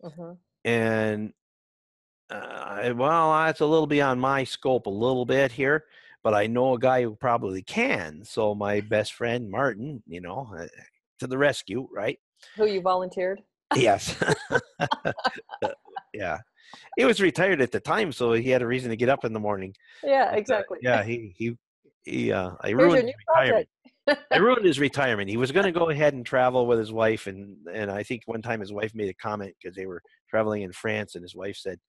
Mhm. 0.04 0.38
and 0.66 1.34
uh, 2.30 2.94
well, 2.96 3.32
that's 3.46 3.60
a 3.62 3.66
little 3.66 3.88
beyond 3.88 4.20
my 4.20 4.44
scope 4.44 4.88
a 4.88 4.90
little 4.90 5.26
bit 5.26 5.52
here, 5.52 5.86
but 6.24 6.34
I 6.34 6.48
know 6.48 6.74
a 6.74 6.80
guy 6.80 7.04
who 7.04 7.16
probably 7.16 7.62
can. 7.62 8.24
So 8.26 8.56
my 8.56 8.82
best 8.82 9.14
friend 9.14 9.50
Martin, 9.52 10.02
you 10.08 10.20
know, 10.20 10.52
uh, 10.58 10.68
to 11.20 11.28
the 11.28 11.38
rescue, 11.38 11.88
right? 11.94 12.20
Who 12.58 12.66
you 12.66 12.82
volunteered? 12.82 13.42
Yes. 13.76 14.16
Uh, 15.64 15.70
yeah. 16.14 16.40
He 16.98 17.06
was 17.06 17.22
retired 17.22 17.62
at 17.62 17.72
the 17.72 17.80
time, 17.80 18.12
so 18.12 18.34
he 18.34 18.50
had 18.50 18.62
a 18.62 18.68
reason 18.68 18.90
to 18.90 18.98
get 18.98 19.08
up 19.10 19.24
in 19.24 19.32
the 19.34 19.40
morning. 19.40 19.74
Yeah, 20.04 20.26
But, 20.26 20.34
uh, 20.34 20.38
exactly. 20.38 20.80
yeah, 20.82 21.04
he 21.04 21.34
he 21.38 21.58
he. 22.04 22.32
Uh, 22.32 22.52
I 22.60 22.70
Here's 22.70 22.94
your 22.94 23.04
new 23.04 23.14
retirement. 23.30 23.70
I 24.08 24.38
ruined 24.38 24.66
his 24.66 24.80
retirement. 24.80 25.30
He 25.30 25.38
was 25.38 25.52
going 25.52 25.66
to 25.66 25.72
go 25.72 25.90
ahead 25.90 26.14
and 26.14 26.26
travel 26.26 26.66
with 26.66 26.80
his 26.80 26.92
wife, 26.92 27.28
and 27.28 27.56
and 27.72 27.90
I 27.90 28.04
think 28.04 28.24
one 28.26 28.42
time 28.42 28.60
his 28.60 28.74
wife 28.74 28.94
made 28.94 29.10
a 29.10 29.14
comment 29.14 29.54
because 29.62 29.76
they 29.76 29.86
were 29.86 30.02
traveling 30.30 30.64
in 30.64 30.74
France, 30.74 31.16
and 31.16 31.24
his 31.24 31.36
wife 31.36 31.56
said, 31.56 31.80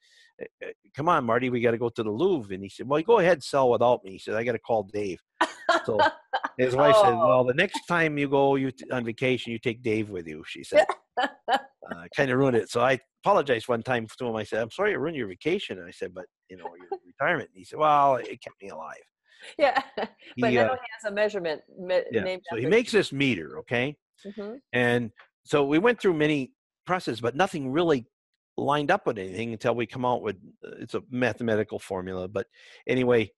eh, 0.40 0.46
eh, 0.62 0.72
"Come 0.94 1.09
on, 1.09 1.24
Marty, 1.24 1.50
we 1.50 1.61
got 1.61 1.72
to 1.72 1.79
go 1.79 1.88
to 1.88 2.03
the 2.03 2.11
Louvre." 2.11 2.55
And 2.55 2.62
he 2.62 2.68
said, 2.68 2.88
"Well, 2.88 3.03
go 3.03 3.18
ahead, 3.18 3.42
sell 3.42 3.70
without 3.70 4.05
me." 4.05 4.12
He 4.12 4.18
said, 4.18 4.35
"I 4.35 4.44
got 4.44 4.53
to 4.53 4.59
call 4.59 4.85
Dave." 4.85 5.20
So 5.85 5.98
his 6.57 6.77
wife 6.77 6.94
oh. 6.98 7.03
said, 7.03 7.14
"Well, 7.14 7.44
the 7.44 7.55
next 7.55 7.81
time 7.87 8.16
you 8.16 8.29
go 8.29 8.55
you 8.55 8.70
t- 8.70 8.88
on 8.90 9.05
vacation, 9.05 9.53
you 9.53 9.59
take 9.59 9.83
Dave 9.83 10.11
with 10.11 10.29
you." 10.29 10.44
She 10.46 10.62
said, 10.62 10.85
uh, 11.20 11.29
"Kind 12.16 12.31
of 12.31 12.38
ruined 12.38 12.57
it." 12.57 12.70
So 12.70 12.81
I 12.81 13.00
apologized 13.24 13.66
one 13.66 13.83
time 13.83 14.07
to 14.18 14.27
him. 14.27 14.37
I 14.37 14.44
said, 14.44 14.62
"I'm 14.62 14.70
sorry 14.70 14.92
I 14.92 14.96
ruined 14.96 15.16
your 15.16 15.29
vacation." 15.29 15.79
And 15.79 15.88
I 15.88 15.92
said, 15.92 16.14
"But 16.14 16.27
you 16.48 16.59
know, 16.59 16.70
your 16.79 17.00
retirement." 17.07 17.50
And 17.50 17.59
he 17.59 17.64
said, 17.64 17.81
"Well, 17.81 18.16
it 18.16 18.40
kept 18.40 18.62
me 18.62 18.68
alive." 18.68 19.03
Yeah, 19.59 19.81
but 19.97 20.51
he, 20.51 20.57
now 20.57 20.73
uh, 20.73 20.75
he 20.75 20.89
has 21.01 21.11
a 21.11 21.13
measurement. 21.13 21.63
Me- 21.79 22.03
yeah. 22.11 22.37
so 22.51 22.57
he 22.57 22.67
makes 22.67 22.93
this 22.93 23.13
meter, 23.13 23.59
okay, 23.59 23.97
mm-hmm. 24.27 24.55
and 24.73 25.11
so 25.45 25.65
we 25.65 25.79
went 25.79 26.01
through 26.01 26.15
many 26.15 26.53
processes, 26.87 27.21
but 27.21 27.37
nothing 27.37 27.71
really 27.71 28.07
lined 28.57 28.91
up 28.91 29.07
with 29.07 29.19
anything 29.19 29.53
until 29.53 29.75
we 29.75 29.87
come 29.87 30.05
out 30.05 30.23
with 30.23 30.37
uh, 30.67 30.71
it's 30.81 30.95
a 30.95 31.03
mathematical 31.11 31.79
formula. 31.79 32.29
But 32.29 32.47
anyway, 32.89 33.31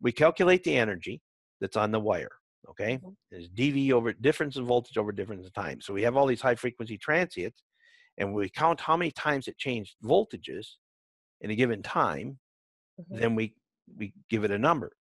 we 0.00 0.12
calculate 0.12 0.64
the 0.64 0.76
energy 0.76 1.20
that's 1.60 1.76
on 1.76 1.90
the 1.90 2.00
wire. 2.00 2.30
Okay, 2.68 2.96
mm-hmm. 2.96 3.10
there's 3.30 3.48
dV 3.48 3.92
over 3.92 4.12
difference 4.12 4.56
in 4.56 4.66
voltage 4.66 4.98
over 4.98 5.12
difference 5.12 5.46
in 5.46 5.52
time. 5.52 5.80
So 5.80 5.92
we 5.92 6.02
have 6.02 6.16
all 6.16 6.26
these 6.26 6.42
high 6.42 6.54
frequency 6.54 6.98
transients, 6.98 7.62
and 8.18 8.34
we 8.34 8.48
count 8.48 8.80
how 8.80 8.96
many 8.96 9.10
times 9.10 9.48
it 9.48 9.58
changed 9.58 9.96
voltages 10.04 10.66
in 11.40 11.50
a 11.50 11.54
given 11.54 11.82
time. 11.82 12.38
Mm-hmm. 13.00 13.18
Then 13.18 13.34
we 13.34 13.54
we 13.98 14.12
give 14.28 14.44
it 14.44 14.50
a 14.50 14.58
number. 14.58 14.92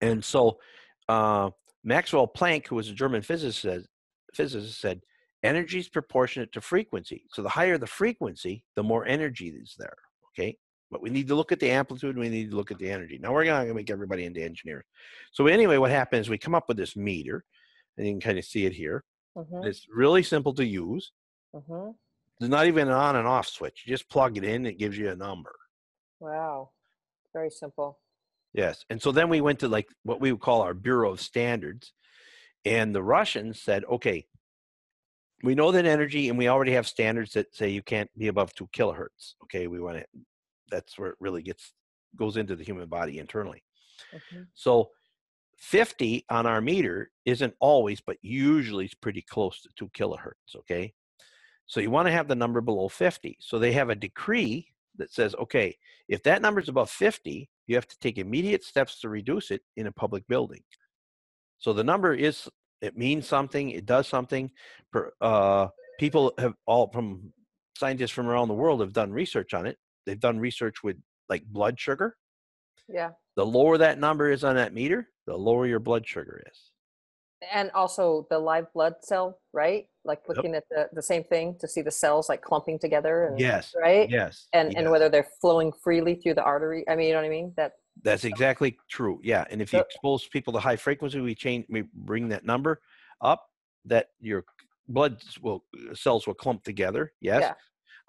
And 0.00 0.24
so 0.24 0.58
uh, 1.08 1.50
Maxwell 1.84 2.28
Planck, 2.28 2.66
who 2.66 2.76
was 2.76 2.88
a 2.88 2.94
German 2.94 3.22
physicist, 3.22 3.62
said, 3.62 3.84
physicist 4.34 4.80
said, 4.80 5.00
energy 5.42 5.78
is 5.78 5.88
proportionate 5.88 6.52
to 6.52 6.60
frequency. 6.60 7.24
So 7.32 7.42
the 7.42 7.48
higher 7.48 7.78
the 7.78 7.86
frequency, 7.86 8.64
the 8.76 8.82
more 8.82 9.06
energy 9.06 9.48
is 9.48 9.74
there. 9.78 9.96
Okay. 10.32 10.56
But 10.90 11.02
we 11.02 11.10
need 11.10 11.28
to 11.28 11.36
look 11.36 11.52
at 11.52 11.60
the 11.60 11.70
amplitude. 11.70 12.18
We 12.18 12.28
need 12.28 12.50
to 12.50 12.56
look 12.56 12.72
at 12.72 12.78
the 12.78 12.90
energy. 12.90 13.18
Now 13.18 13.32
we're 13.32 13.44
going 13.44 13.68
to 13.68 13.74
make 13.74 13.90
everybody 13.90 14.24
into 14.24 14.42
engineers. 14.42 14.84
So 15.32 15.46
anyway, 15.46 15.76
what 15.76 15.92
happens? 15.92 16.28
We 16.28 16.36
come 16.36 16.54
up 16.54 16.66
with 16.66 16.76
this 16.76 16.96
meter, 16.96 17.44
and 17.96 18.06
you 18.06 18.12
can 18.12 18.20
kind 18.20 18.38
of 18.38 18.44
see 18.44 18.66
it 18.66 18.72
here. 18.72 19.04
Mm-hmm. 19.36 19.68
It's 19.68 19.86
really 19.88 20.24
simple 20.24 20.52
to 20.54 20.64
use. 20.64 21.12
Mm-hmm. 21.54 21.90
There's 22.40 22.50
not 22.50 22.66
even 22.66 22.88
an 22.88 22.94
on 22.94 23.16
and 23.16 23.28
off 23.28 23.46
switch. 23.46 23.84
You 23.86 23.94
just 23.94 24.10
plug 24.10 24.36
it 24.36 24.44
in. 24.44 24.66
It 24.66 24.78
gives 24.78 24.98
you 24.98 25.10
a 25.10 25.16
number. 25.16 25.54
Wow, 26.18 26.70
very 27.32 27.50
simple. 27.50 27.98
Yes. 28.52 28.84
And 28.90 29.00
so 29.00 29.12
then 29.12 29.28
we 29.28 29.40
went 29.40 29.60
to 29.60 29.68
like 29.68 29.88
what 30.02 30.20
we 30.20 30.32
would 30.32 30.40
call 30.40 30.62
our 30.62 30.74
Bureau 30.74 31.12
of 31.12 31.20
Standards. 31.20 31.92
And 32.64 32.94
the 32.94 33.02
Russians 33.02 33.60
said, 33.60 33.84
okay, 33.84 34.26
we 35.42 35.54
know 35.54 35.72
that 35.72 35.86
energy 35.86 36.28
and 36.28 36.36
we 36.36 36.48
already 36.48 36.72
have 36.72 36.86
standards 36.86 37.32
that 37.32 37.54
say 37.54 37.70
you 37.70 37.82
can't 37.82 38.10
be 38.18 38.28
above 38.28 38.54
two 38.54 38.68
kilohertz. 38.76 39.34
Okay. 39.44 39.66
We 39.66 39.80
want 39.80 39.98
to, 39.98 40.04
that's 40.70 40.98
where 40.98 41.10
it 41.10 41.16
really 41.20 41.42
gets, 41.42 41.72
goes 42.16 42.36
into 42.36 42.56
the 42.56 42.64
human 42.64 42.88
body 42.88 43.18
internally. 43.18 43.62
Mm-hmm. 44.12 44.42
So 44.54 44.90
50 45.58 46.24
on 46.28 46.46
our 46.46 46.60
meter 46.60 47.10
isn't 47.24 47.54
always, 47.60 48.00
but 48.00 48.16
usually 48.22 48.86
it's 48.86 48.94
pretty 48.94 49.22
close 49.22 49.62
to 49.62 49.68
two 49.76 49.88
kilohertz. 49.90 50.56
Okay. 50.56 50.92
So 51.66 51.80
you 51.80 51.90
want 51.90 52.08
to 52.08 52.12
have 52.12 52.26
the 52.26 52.34
number 52.34 52.60
below 52.60 52.88
50. 52.88 53.38
So 53.40 53.58
they 53.58 53.72
have 53.72 53.90
a 53.90 53.94
decree 53.94 54.66
that 54.96 55.12
says, 55.12 55.34
okay, 55.36 55.76
if 56.08 56.22
that 56.24 56.42
number 56.42 56.60
is 56.60 56.68
above 56.68 56.90
50, 56.90 57.48
you 57.70 57.76
have 57.76 57.86
to 57.86 57.98
take 58.00 58.18
immediate 58.18 58.64
steps 58.64 59.00
to 59.00 59.08
reduce 59.08 59.50
it 59.50 59.62
in 59.76 59.86
a 59.86 59.92
public 59.92 60.26
building. 60.28 60.60
So 61.58 61.72
the 61.72 61.84
number 61.84 62.12
is, 62.12 62.48
it 62.82 62.96
means 62.96 63.26
something, 63.26 63.70
it 63.70 63.86
does 63.86 64.08
something. 64.08 64.50
Uh, 65.20 65.68
people 65.98 66.32
have 66.38 66.54
all 66.66 66.90
from 66.90 67.32
scientists 67.78 68.10
from 68.10 68.26
around 68.26 68.48
the 68.48 68.54
world 68.54 68.80
have 68.80 68.92
done 68.92 69.12
research 69.12 69.54
on 69.54 69.66
it. 69.66 69.78
They've 70.04 70.18
done 70.18 70.38
research 70.38 70.82
with 70.82 70.96
like 71.28 71.44
blood 71.44 71.78
sugar. 71.78 72.16
Yeah. 72.88 73.10
The 73.36 73.46
lower 73.46 73.78
that 73.78 73.98
number 73.98 74.30
is 74.30 74.42
on 74.42 74.56
that 74.56 74.74
meter, 74.74 75.08
the 75.26 75.36
lower 75.36 75.66
your 75.66 75.78
blood 75.78 76.06
sugar 76.06 76.42
is 76.50 76.70
and 77.52 77.70
also 77.72 78.26
the 78.30 78.38
live 78.38 78.72
blood 78.72 78.94
cell 79.02 79.38
right 79.52 79.86
like 80.04 80.20
looking 80.28 80.54
yep. 80.54 80.64
at 80.70 80.90
the, 80.90 80.96
the 80.96 81.02
same 81.02 81.24
thing 81.24 81.56
to 81.60 81.68
see 81.68 81.82
the 81.82 81.90
cells 81.90 82.28
like 82.28 82.42
clumping 82.42 82.78
together 82.78 83.26
and 83.26 83.40
yes 83.40 83.74
right 83.80 84.08
yes 84.10 84.48
and 84.52 84.72
yes. 84.72 84.80
and 84.80 84.90
whether 84.90 85.08
they're 85.08 85.28
flowing 85.40 85.72
freely 85.82 86.14
through 86.14 86.34
the 86.34 86.42
artery 86.42 86.84
i 86.88 86.96
mean 86.96 87.08
you 87.08 87.12
know 87.12 87.20
what 87.20 87.26
i 87.26 87.30
mean 87.30 87.52
that 87.56 87.72
that's 88.02 88.24
exactly 88.24 88.78
true 88.88 89.20
yeah 89.22 89.44
and 89.50 89.60
if 89.60 89.72
you 89.72 89.78
expose 89.78 90.26
people 90.28 90.52
to 90.52 90.58
high 90.58 90.76
frequency 90.76 91.20
we 91.20 91.34
change 91.34 91.64
we 91.68 91.84
bring 91.94 92.28
that 92.28 92.44
number 92.44 92.80
up 93.20 93.46
that 93.84 94.08
your 94.20 94.44
blood 94.88 95.22
will 95.42 95.64
cells 95.94 96.26
will 96.26 96.34
clump 96.34 96.62
together 96.64 97.12
yes 97.20 97.52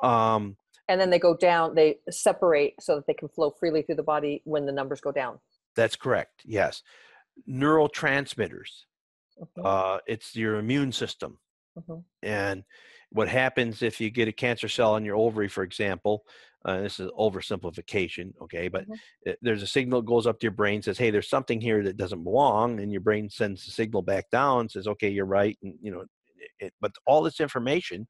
yeah. 0.03 0.33
um 0.35 0.55
and 0.87 0.99
then 0.99 1.09
they 1.09 1.19
go 1.19 1.35
down 1.35 1.75
they 1.75 1.97
separate 2.09 2.73
so 2.79 2.95
that 2.95 3.07
they 3.07 3.13
can 3.13 3.27
flow 3.29 3.51
freely 3.59 3.81
through 3.81 3.95
the 3.95 4.03
body 4.03 4.41
when 4.45 4.65
the 4.65 4.71
numbers 4.71 5.01
go 5.01 5.11
down 5.11 5.39
that's 5.75 5.95
correct 5.95 6.41
yes 6.45 6.83
neurotransmitters 7.49 8.85
Mm-hmm. 9.41 9.65
Uh, 9.65 9.97
it's 10.07 10.35
your 10.35 10.55
immune 10.55 10.91
system. 10.91 11.37
Mm-hmm. 11.77 11.99
And 12.23 12.63
what 13.11 13.27
happens 13.27 13.81
if 13.81 13.99
you 13.99 14.09
get 14.09 14.27
a 14.27 14.33
cancer 14.33 14.67
cell 14.67 14.95
in 14.95 15.05
your 15.05 15.15
ovary, 15.15 15.47
for 15.47 15.63
example, 15.63 16.23
uh, 16.63 16.81
this 16.81 16.99
is 16.99 17.09
oversimplification, 17.17 18.33
okay, 18.41 18.67
but 18.67 18.83
mm-hmm. 18.83 18.93
it, 19.23 19.39
there's 19.41 19.63
a 19.63 19.67
signal 19.67 20.01
that 20.01 20.07
goes 20.07 20.27
up 20.27 20.39
to 20.39 20.45
your 20.45 20.51
brain 20.51 20.81
says, 20.81 20.97
hey, 20.97 21.09
there's 21.09 21.29
something 21.29 21.59
here 21.59 21.83
that 21.83 21.97
doesn't 21.97 22.23
belong, 22.23 22.79
and 22.79 22.91
your 22.91 23.01
brain 23.01 23.29
sends 23.29 23.65
the 23.65 23.71
signal 23.71 24.01
back 24.01 24.29
down, 24.29 24.69
says, 24.69 24.87
okay, 24.87 25.09
you're 25.09 25.25
right, 25.25 25.57
and 25.63 25.73
you 25.81 25.91
know, 25.91 26.05
it, 26.59 26.73
but 26.79 26.91
all 27.07 27.23
this 27.23 27.39
information 27.39 28.07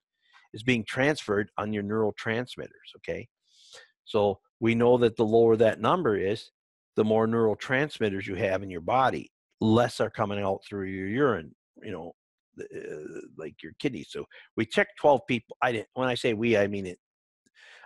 is 0.54 0.63
being 0.63 0.84
transferred 0.84 1.50
on 1.58 1.71
your 1.71 1.84
neurotransmitters, 1.84 2.67
okay. 2.97 3.28
So 4.04 4.39
we 4.60 4.76
know 4.76 4.97
that 4.97 5.15
the 5.15 5.26
lower 5.26 5.56
that 5.56 5.80
number 5.80 6.17
is, 6.17 6.52
the 6.97 7.06
more 7.06 7.28
neurotransmitters 7.28 8.28
you 8.28 8.36
have 8.36 8.63
in 8.63 8.69
your 8.69 8.82
body 8.82 9.32
less 9.62 10.02
are 10.02 10.10
coming 10.10 10.39
out 10.39 10.60
through 10.67 10.88
your 10.88 11.08
urine, 11.08 11.56
you 11.82 11.91
know, 11.91 12.13
uh, 12.59 13.21
like 13.37 13.55
your 13.63 13.73
kidneys. 13.79 14.07
So 14.09 14.25
we 14.57 14.65
checked 14.65 14.99
12 14.99 15.21
people. 15.27 15.57
I 15.61 15.71
didn't, 15.71 15.87
when 15.93 16.07
I 16.07 16.15
say 16.15 16.33
we, 16.33 16.57
I 16.57 16.67
mean 16.67 16.85
it. 16.85 16.99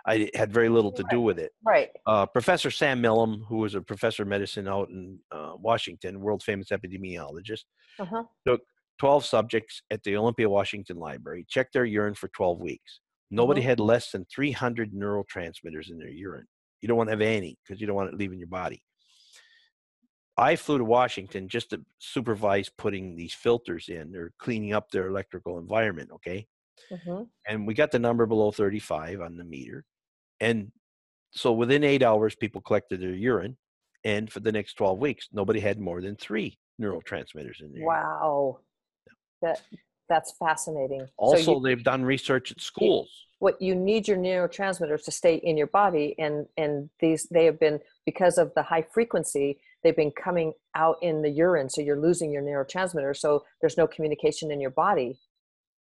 I 0.08 0.30
had 0.34 0.52
very 0.52 0.68
little 0.68 0.92
to 0.92 1.04
do 1.10 1.20
with 1.20 1.38
it. 1.40 1.50
Right. 1.64 1.88
Uh, 2.06 2.26
professor 2.26 2.70
Sam 2.70 3.02
Milham, 3.02 3.40
who 3.48 3.56
was 3.56 3.74
a 3.74 3.80
professor 3.80 4.22
of 4.22 4.28
medicine 4.28 4.68
out 4.68 4.88
in 4.88 5.18
uh, 5.32 5.54
Washington, 5.58 6.20
world 6.20 6.44
famous 6.44 6.68
epidemiologist, 6.68 7.64
uh-huh. 7.98 8.22
took 8.46 8.60
12 8.98 9.24
subjects 9.24 9.82
at 9.90 10.02
the 10.04 10.16
Olympia 10.16 10.48
Washington 10.48 10.98
Library, 10.98 11.44
checked 11.48 11.72
their 11.72 11.84
urine 11.84 12.14
for 12.14 12.28
12 12.28 12.60
weeks. 12.60 13.00
Nobody 13.32 13.60
uh-huh. 13.60 13.70
had 13.70 13.80
less 13.80 14.12
than 14.12 14.24
300 14.32 14.92
neurotransmitters 14.92 15.90
in 15.90 15.98
their 15.98 16.08
urine. 16.08 16.46
You 16.80 16.88
don't 16.88 16.96
want 16.96 17.08
to 17.08 17.12
have 17.12 17.20
any 17.20 17.58
because 17.66 17.80
you 17.80 17.88
don't 17.88 17.96
want 17.96 18.12
it 18.12 18.16
leaving 18.16 18.38
your 18.38 18.48
body. 18.48 18.80
I 20.36 20.56
flew 20.56 20.78
to 20.78 20.84
Washington 20.84 21.48
just 21.48 21.70
to 21.70 21.82
supervise 21.98 22.68
putting 22.68 23.16
these 23.16 23.32
filters 23.32 23.88
in 23.88 24.14
or 24.14 24.32
cleaning 24.38 24.74
up 24.74 24.90
their 24.90 25.08
electrical 25.08 25.58
environment. 25.58 26.10
Okay. 26.14 26.46
Mm-hmm. 26.92 27.22
And 27.48 27.66
we 27.66 27.74
got 27.74 27.90
the 27.90 27.98
number 27.98 28.26
below 28.26 28.50
35 28.50 29.20
on 29.20 29.36
the 29.36 29.44
meter. 29.44 29.84
And 30.40 30.72
so 31.30 31.52
within 31.52 31.84
eight 31.84 32.02
hours, 32.02 32.34
people 32.34 32.60
collected 32.60 33.00
their 33.00 33.14
urine. 33.14 33.56
And 34.04 34.30
for 34.30 34.40
the 34.40 34.52
next 34.52 34.74
12 34.74 34.98
weeks, 34.98 35.28
nobody 35.32 35.58
had 35.58 35.80
more 35.80 36.00
than 36.00 36.16
three 36.16 36.58
neurotransmitters 36.80 37.60
in 37.60 37.72
there. 37.72 37.84
Wow. 37.84 38.58
Yeah. 39.06 39.12
That, 39.42 39.62
that's 40.08 40.34
fascinating. 40.38 41.06
Also, 41.16 41.42
so 41.42 41.54
you, 41.54 41.60
they've 41.62 41.82
done 41.82 42.04
research 42.04 42.52
at 42.52 42.60
schools. 42.60 43.08
What 43.38 43.60
you 43.60 43.74
need 43.74 44.06
your 44.08 44.16
neurotransmitters 44.16 45.04
to 45.04 45.10
stay 45.10 45.36
in 45.36 45.56
your 45.56 45.66
body, 45.66 46.14
and 46.18 46.46
and 46.56 46.88
these 47.00 47.26
they 47.30 47.44
have 47.44 47.60
been 47.60 47.80
because 48.06 48.38
of 48.38 48.52
the 48.54 48.62
high 48.62 48.86
frequency 48.94 49.58
they've 49.86 49.94
been 49.96 50.10
coming 50.10 50.52
out 50.74 50.96
in 51.00 51.22
the 51.22 51.30
urine 51.30 51.70
so 51.70 51.80
you're 51.80 52.00
losing 52.00 52.32
your 52.32 52.42
neurotransmitter 52.42 53.16
so 53.16 53.44
there's 53.60 53.76
no 53.76 53.86
communication 53.86 54.50
in 54.50 54.60
your 54.60 54.70
body 54.70 55.16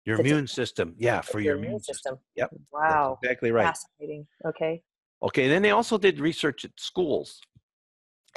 your 0.05 0.21
immune 0.21 0.47
system 0.47 0.95
yeah 0.97 1.21
for 1.21 1.41
your, 1.41 1.57
your 1.57 1.65
immune 1.65 1.81
system. 1.81 2.15
system. 2.15 2.19
yep 2.37 2.51
wow 2.73 3.19
That's 3.21 3.33
exactly 3.33 3.51
right 3.51 3.67
fascinating 3.67 4.27
okay 4.47 4.83
okay 5.23 5.45
and 5.45 5.53
then 5.53 5.63
they 5.63 5.73
also 5.73 5.99
did 5.99 6.21
research 6.21 6.65
at 6.65 6.71
schools 6.79 7.41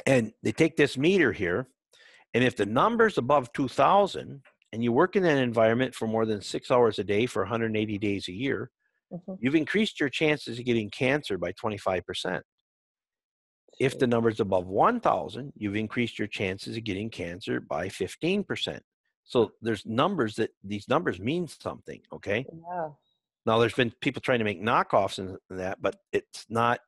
and 0.04 0.32
they 0.42 0.50
take 0.50 0.76
this 0.76 0.98
meter 0.98 1.32
here 1.32 1.68
and 2.34 2.42
if 2.42 2.56
the 2.56 2.66
number's 2.66 3.16
above 3.16 3.52
2000 3.52 4.42
and 4.72 4.82
you 4.82 4.90
work 4.90 5.14
in 5.14 5.22
that 5.22 5.38
environment 5.38 5.94
for 5.94 6.08
more 6.08 6.26
than 6.26 6.40
six 6.42 6.70
hours 6.70 6.98
a 6.98 7.04
day 7.04 7.26
for 7.26 7.42
180 7.42 7.98
days 7.98 8.26
a 8.28 8.32
year 8.32 8.68
mm-hmm. 9.12 9.34
you've 9.38 9.54
increased 9.54 10.00
your 10.00 10.08
chances 10.08 10.58
of 10.58 10.64
getting 10.64 10.90
cancer 10.90 11.38
by 11.38 11.52
25% 11.52 12.40
if 13.82 13.98
the 13.98 14.06
number 14.06 14.28
is 14.28 14.38
above 14.38 14.68
1,000, 14.68 15.52
you've 15.56 15.74
increased 15.74 16.16
your 16.16 16.28
chances 16.28 16.76
of 16.76 16.84
getting 16.84 17.10
cancer 17.10 17.58
by 17.58 17.88
15%. 17.88 18.78
So 19.24 19.50
there's 19.60 19.84
numbers 19.84 20.36
that 20.36 20.50
these 20.62 20.88
numbers 20.88 21.18
mean 21.18 21.48
something, 21.48 22.00
okay? 22.12 22.46
Yeah. 22.70 22.90
Now 23.44 23.58
there's 23.58 23.74
been 23.74 23.92
people 24.00 24.22
trying 24.22 24.38
to 24.38 24.44
make 24.44 24.62
knockoffs 24.62 25.18
in 25.18 25.36
that, 25.50 25.82
but 25.82 25.96
it's 26.12 26.46
not 26.48 26.78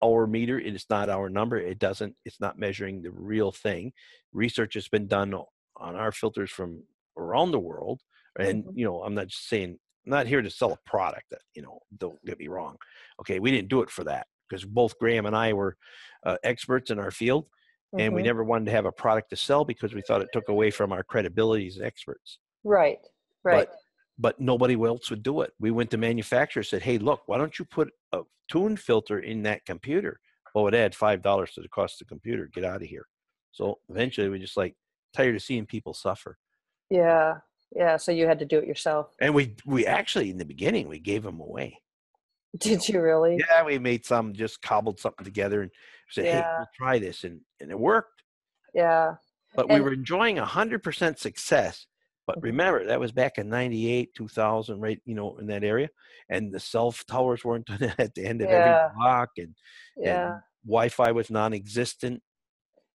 our 0.00 0.28
meter, 0.28 0.56
it's 0.60 0.88
not 0.88 1.08
our 1.08 1.28
number. 1.28 1.56
It 1.56 1.80
doesn't, 1.80 2.14
it's 2.24 2.40
not 2.40 2.56
measuring 2.56 3.02
the 3.02 3.10
real 3.10 3.50
thing. 3.50 3.92
Research 4.32 4.74
has 4.74 4.86
been 4.86 5.08
done 5.08 5.34
on 5.34 5.96
our 5.96 6.12
filters 6.12 6.52
from 6.52 6.84
around 7.16 7.50
the 7.50 7.58
world. 7.58 8.00
And 8.38 8.64
Mhm. 8.64 8.76
you 8.76 8.84
know, 8.84 9.02
I'm 9.02 9.14
not 9.14 9.26
just 9.26 9.48
saying 9.48 9.80
I'm 10.06 10.10
not 10.10 10.28
here 10.28 10.42
to 10.42 10.50
sell 10.50 10.72
a 10.72 10.78
product 10.88 11.30
that 11.30 11.42
you 11.54 11.62
know. 11.62 11.80
Don't 11.96 12.24
get 12.24 12.38
me 12.38 12.46
wrong. 12.48 12.76
Okay, 13.20 13.40
we 13.40 13.50
didn't 13.50 13.68
do 13.70 13.80
it 13.80 13.90
for 13.90 14.04
that 14.04 14.26
because 14.54 14.70
both 14.70 14.98
Graham 14.98 15.26
and 15.26 15.36
I 15.36 15.52
were 15.52 15.76
uh, 16.24 16.36
experts 16.42 16.90
in 16.90 16.98
our 16.98 17.10
field, 17.10 17.46
and 17.98 18.14
we 18.14 18.22
Mhm. 18.22 18.24
never 18.24 18.44
wanted 18.44 18.66
to 18.66 18.70
have 18.70 18.86
a 18.86 18.92
product 18.92 19.30
to 19.30 19.36
sell 19.36 19.64
because 19.64 19.92
we 19.94 20.00
thought 20.02 20.22
it 20.22 20.28
took 20.32 20.48
away 20.48 20.70
from 20.70 20.92
our 20.92 21.02
credibility 21.04 21.66
as 21.66 21.80
experts. 21.80 22.38
Right. 22.64 22.98
Right. 23.44 23.68
But 23.68 23.76
but 24.16 24.40
nobody 24.40 24.74
else 24.74 25.10
would 25.10 25.24
do 25.24 25.40
it. 25.40 25.52
We 25.58 25.72
went 25.72 25.90
to 25.90 25.98
manufacturers 25.98 26.70
said, 26.70 26.82
"Hey, 26.82 26.98
look, 26.98 27.22
why 27.26 27.36
don't 27.36 27.58
you 27.58 27.64
put 27.64 27.92
a 28.12 28.22
tune 28.48 28.76
filter 28.76 29.18
in 29.18 29.42
that 29.42 29.64
computer?" 29.66 30.20
Well, 30.54 30.68
it 30.68 30.74
add 30.74 30.94
five 30.94 31.20
dollars 31.20 31.52
to 31.54 31.60
the 31.60 31.68
cost 31.68 32.00
of 32.00 32.06
the 32.06 32.12
computer. 32.14 32.46
Get 32.46 32.64
out 32.64 32.80
of 32.82 32.88
here. 32.88 33.06
So 33.52 33.80
eventually, 33.88 34.28
we 34.28 34.38
just 34.38 34.56
like 34.56 34.76
tired 35.12 35.34
of 35.34 35.42
seeing 35.42 35.66
people 35.66 35.94
suffer. 35.94 36.38
yeah. 36.90 37.40
Yeah. 37.74 37.96
So 37.96 38.12
you 38.12 38.26
had 38.28 38.38
to 38.38 38.44
do 38.44 38.58
it 38.60 38.68
yourself. 38.68 39.14
And 39.20 39.34
we 39.34 39.56
we 39.66 39.84
actually 39.84 40.30
in 40.30 40.38
the 40.38 40.44
beginning 40.44 40.88
we 40.88 41.00
gave 41.00 41.24
them 41.24 41.40
away. 41.40 41.80
Did 42.58 42.88
you 42.88 43.00
really? 43.00 43.38
Yeah, 43.38 43.64
we 43.64 43.78
made 43.78 44.04
some, 44.06 44.32
just 44.32 44.62
cobbled 44.62 45.00
something 45.00 45.24
together 45.24 45.62
and 45.62 45.70
said, 46.10 46.26
"Hey, 46.26 46.36
Yeah. 46.38 46.56
we'll 46.58 46.68
try 46.76 46.98
this," 46.98 47.24
and 47.24 47.40
and 47.60 47.70
it 47.70 47.78
worked. 47.78 48.22
Yeah. 48.74 49.14
But 49.56 49.68
we 49.70 49.80
were 49.80 49.92
enjoying 49.92 50.38
a 50.38 50.44
hundred 50.44 50.82
percent 50.82 51.18
success. 51.18 51.86
But 52.26 52.38
Mhm. 52.38 52.42
remember, 52.44 52.86
that 52.86 53.00
was 53.00 53.12
back 53.12 53.38
in 53.38 53.48
'98, 53.48 54.14
2000, 54.14 54.80
right? 54.80 55.00
You 55.04 55.14
know, 55.14 55.36
in 55.38 55.46
that 55.48 55.62
area, 55.64 55.88
and 56.28 56.52
the 56.52 56.60
cell 56.60 56.92
towers 56.92 57.44
weren't 57.44 57.68
at 58.00 58.14
the 58.14 58.24
end 58.24 58.40
of 58.40 58.50
Yeah. 58.50 58.56
every 58.56 58.94
block, 58.96 59.30
and, 59.36 59.54
Yeah. 59.96 60.26
and 60.26 60.42
Wi-Fi 60.64 61.10
was 61.12 61.30
non-existent. 61.30 62.22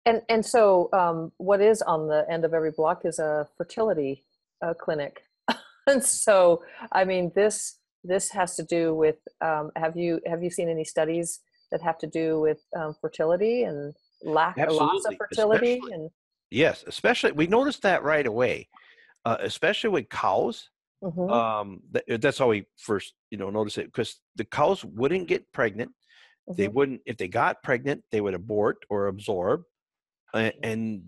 And 0.05 0.23
and 0.29 0.45
so 0.47 0.89
um, 0.93 1.33
what 1.39 1.61
is 1.61 1.83
on 1.83 2.07
the 2.09 2.25
end 2.31 2.45
of 2.45 2.55
every 2.55 2.71
block 2.71 3.05
is 3.05 3.19
a 3.19 3.49
fertility 3.57 4.25
uh, 4.63 4.75
clinic. 4.75 5.23
and 5.89 6.03
so 6.05 6.63
I 6.93 7.05
mean 7.05 7.33
this 7.35 7.79
this 8.07 8.31
has 8.31 8.57
to 8.57 8.63
do 8.63 8.95
with 8.95 9.17
um, 9.41 9.71
have 9.77 9.97
you 9.97 10.21
have 10.27 10.43
you 10.43 10.51
seen 10.51 10.69
any 10.69 10.85
studies 10.85 11.41
that 11.73 11.83
have 11.83 11.99
to 11.99 12.07
do 12.07 12.41
with 12.41 12.61
um, 12.79 12.95
fertility 13.01 13.65
and 13.65 13.95
lack 14.23 14.57
loss 14.57 15.05
of 15.05 15.15
fertility 15.19 15.75
especially- 15.75 15.93
and 15.95 16.11
Yes, 16.51 16.85
especially 16.87 17.33
we 17.33 17.49
noticed 17.49 17.83
that 17.83 18.05
right 18.05 18.25
away, 18.25 18.69
uh, 19.25 19.37
especially 19.41 19.91
with 19.91 20.09
cows. 20.09 20.71
Mhm. 21.03 21.29
Um, 21.31 21.81
that, 21.91 22.05
that's 22.23 22.39
how 22.39 22.49
we 22.49 22.67
first, 22.79 23.15
you 23.33 23.37
know, 23.37 23.51
noticed 23.51 23.79
it 23.79 23.87
because 23.87 24.21
the 24.37 24.45
cows 24.45 24.85
wouldn't 24.85 25.27
get 25.27 25.51
pregnant. 25.53 25.91
They 26.57 26.69
Mhm. 26.69 26.75
wouldn't, 26.75 27.01
if 27.05 27.17
they 27.17 27.27
got 27.27 27.65
pregnant, 27.65 28.05
they 28.13 28.21
would 28.21 28.35
abort 28.35 28.77
or 28.89 29.09
absorb, 29.09 29.65
uh, 30.33 30.53
and 30.63 31.03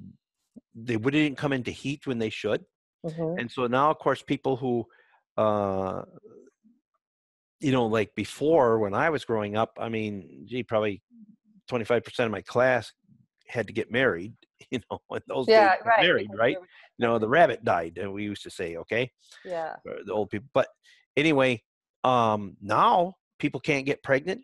they 0.75 0.97
wouldn't 0.97 1.39
come 1.39 1.53
into 1.53 1.71
heat 1.71 2.05
when 2.09 2.19
they 2.19 2.31
should. 2.31 2.65
Mhm. 3.07 3.39
And 3.41 3.49
so 3.51 3.69
now, 3.69 3.91
of 3.93 3.99
course, 3.99 4.21
people 4.23 4.57
who, 4.57 4.87
uh, 5.37 6.03
you 7.61 7.73
know, 7.73 7.87
like 7.87 8.15
before 8.15 8.79
when 8.79 8.95
I 8.95 9.11
was 9.11 9.25
growing 9.25 9.57
up, 9.57 9.73
I 9.79 9.89
mean, 9.89 10.45
gee, 10.47 10.63
probably 10.63 11.03
25% 11.71 12.25
of 12.25 12.31
my 12.31 12.43
class 12.43 12.93
had 13.47 13.67
to 13.67 13.73
get 13.73 13.91
married, 13.91 14.35
you 14.71 14.81
know, 14.91 15.01
in 15.15 15.23
those 15.27 15.47
yeah 15.47 15.75
days, 15.75 15.85
right 15.85 16.03
married, 16.03 16.31
right? 16.39 16.57
You 16.99 17.07
know, 17.07 17.19
the 17.19 17.29
rabbit 17.29 17.65
died, 17.65 17.99
and 17.99 18.13
we 18.13 18.25
used 18.25 18.43
to 18.45 18.51
say, 18.51 18.77
okay, 18.77 19.11
yeah 19.45 19.77
the 19.85 20.13
old 20.13 20.31
people. 20.31 20.49
But 20.53 20.69
anyway, 21.17 21.63
um, 22.05 22.57
now 22.61 23.15
people 23.39 23.61
can't 23.61 23.87
get 23.87 24.03
pregnant. 24.03 24.43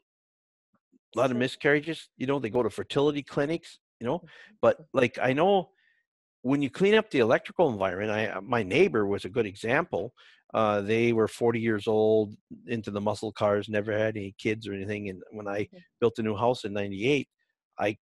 A 1.14 1.18
lot 1.18 1.30
of 1.30 1.36
miscarriages. 1.36 2.08
You 2.16 2.26
know, 2.26 2.38
they 2.38 2.50
go 2.50 2.62
to 2.62 2.70
fertility 2.70 3.22
clinics. 3.22 3.78
You 4.00 4.06
know, 4.08 4.18
Mm-hmm. 4.18 4.54
but 4.60 4.78
like 4.92 5.18
I 5.22 5.32
know 5.32 5.70
when 6.44 6.62
you 6.62 6.70
clean 6.70 6.96
up 6.96 7.10
the 7.10 7.20
electrical 7.20 7.70
environment, 7.70 8.12
I 8.12 8.28
uh, 8.28 8.42
my 8.42 8.64
neighbor 8.64 9.06
was 9.06 9.26
a 9.26 9.30
good 9.30 9.46
example. 9.46 10.14
Uh, 10.54 10.82
they 10.82 11.12
were 11.14 11.28
40 11.28 11.60
years 11.60 11.88
old, 11.88 12.36
into 12.68 12.92
the 12.92 13.02
muscle 13.02 13.32
cars, 13.32 13.68
never 13.68 13.92
had 13.92 14.16
any 14.16 14.34
kids 14.38 14.68
or 14.68 14.74
anything. 14.74 15.10
And 15.10 15.22
when 15.32 15.48
I 15.48 15.68
Mhm. 15.72 15.84
built 16.00 16.18
a 16.20 16.24
new 16.24 16.36
house 16.36 16.64
in 16.64 16.74
'98, 16.74 17.28
I 17.78 17.98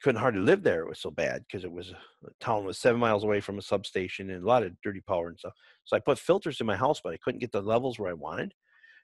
couldn't 0.00 0.20
hardly 0.20 0.40
live 0.40 0.62
there. 0.62 0.82
It 0.82 0.88
was 0.88 1.00
so 1.00 1.10
bad 1.10 1.44
because 1.46 1.64
it 1.64 1.70
was 1.72 1.92
the 2.22 2.30
town 2.40 2.64
was 2.64 2.78
seven 2.78 3.00
miles 3.00 3.24
away 3.24 3.40
from 3.40 3.58
a 3.58 3.62
substation 3.62 4.30
and 4.30 4.42
a 4.42 4.46
lot 4.46 4.62
of 4.62 4.80
dirty 4.82 5.02
power 5.02 5.28
and 5.28 5.38
stuff. 5.38 5.52
So 5.84 5.96
I 5.96 6.00
put 6.00 6.18
filters 6.18 6.60
in 6.60 6.66
my 6.66 6.76
house, 6.76 7.00
but 7.02 7.12
I 7.12 7.18
couldn't 7.18 7.40
get 7.40 7.52
the 7.52 7.60
levels 7.62 7.98
where 7.98 8.10
I 8.10 8.14
wanted. 8.14 8.54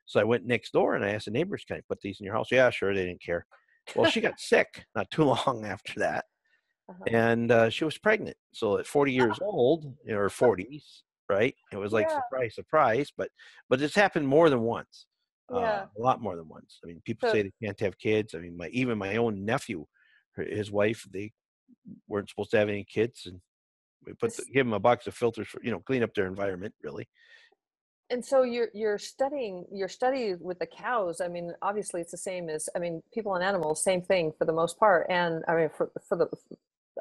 So 0.06 0.20
I 0.20 0.24
went 0.24 0.46
next 0.46 0.72
door 0.72 0.94
and 0.94 1.04
I 1.04 1.10
asked 1.10 1.26
the 1.26 1.32
neighbors, 1.32 1.64
"Can 1.66 1.78
I 1.78 1.82
put 1.88 2.00
these 2.02 2.20
in 2.20 2.26
your 2.26 2.34
house?" 2.36 2.52
Yeah, 2.52 2.70
sure. 2.70 2.94
They 2.94 3.06
didn't 3.06 3.22
care. 3.22 3.46
Well, 3.94 4.06
she 4.06 4.20
got 4.22 4.40
sick 4.40 4.86
not 4.96 5.10
too 5.10 5.24
long 5.26 5.66
after 5.66 6.00
that, 6.00 6.26
uh-huh. 6.92 7.16
and 7.16 7.50
uh, 7.50 7.70
she 7.70 7.84
was 7.84 7.98
pregnant. 7.98 8.36
So 8.52 8.78
at 8.78 8.86
40 8.86 9.12
years 9.12 9.38
old, 9.42 9.84
in 10.06 10.14
her 10.14 10.28
40s, 10.28 11.02
right? 11.28 11.54
It 11.72 11.76
was 11.76 11.92
like 11.92 12.06
Yeah. 12.08 12.20
surprise, 12.20 12.54
surprise. 12.54 13.12
But 13.16 13.30
but 13.68 13.80
it's 13.80 13.94
happened 13.94 14.28
more 14.28 14.50
than 14.50 14.60
once. 14.60 15.06
Yeah. 15.50 15.58
Uh, 15.58 15.86
a 15.98 16.00
lot 16.00 16.20
more 16.20 16.36
than 16.36 16.48
once. 16.48 16.78
I 16.82 16.86
mean, 16.86 17.00
people 17.04 17.28
So- 17.28 17.34
say 17.34 17.42
they 17.42 17.52
can't 17.62 17.80
have 17.80 17.98
kids. 17.98 18.34
I 18.34 18.38
mean, 18.38 18.56
my 18.56 18.68
even 18.68 18.98
my 18.98 19.16
own 19.16 19.44
nephew, 19.44 19.86
his 20.36 20.70
wife, 20.70 21.06
they 21.10 21.32
weren't 22.08 22.28
supposed 22.28 22.50
to 22.52 22.58
have 22.58 22.68
any 22.68 22.84
kids, 22.84 23.26
and 23.26 23.40
we 24.06 24.14
put 24.14 24.36
the, 24.36 24.44
give 24.52 24.66
them 24.66 24.72
a 24.72 24.80
box 24.80 25.06
of 25.06 25.14
filters 25.14 25.48
for 25.48 25.60
you 25.62 25.70
know 25.70 25.80
clean 25.80 26.02
up 26.02 26.14
their 26.14 26.26
environment. 26.26 26.74
Really, 26.82 27.08
and 28.12 28.24
so 28.24 28.42
you're 28.42 28.68
you're 28.74 28.98
studying 28.98 29.64
your 29.72 29.88
study 29.88 30.34
with 30.38 30.58
the 30.58 30.66
cows 30.66 31.20
i 31.20 31.28
mean 31.28 31.52
obviously 31.62 32.00
it's 32.00 32.10
the 32.10 32.16
same 32.16 32.48
as 32.48 32.68
i 32.76 32.78
mean 32.78 33.02
people 33.12 33.34
and 33.34 33.42
animals 33.42 33.82
same 33.82 34.02
thing 34.02 34.32
for 34.38 34.44
the 34.44 34.52
most 34.52 34.78
part 34.78 35.06
and 35.08 35.42
i 35.48 35.54
mean 35.56 35.70
for, 35.76 35.90
for 36.06 36.16
the 36.16 36.28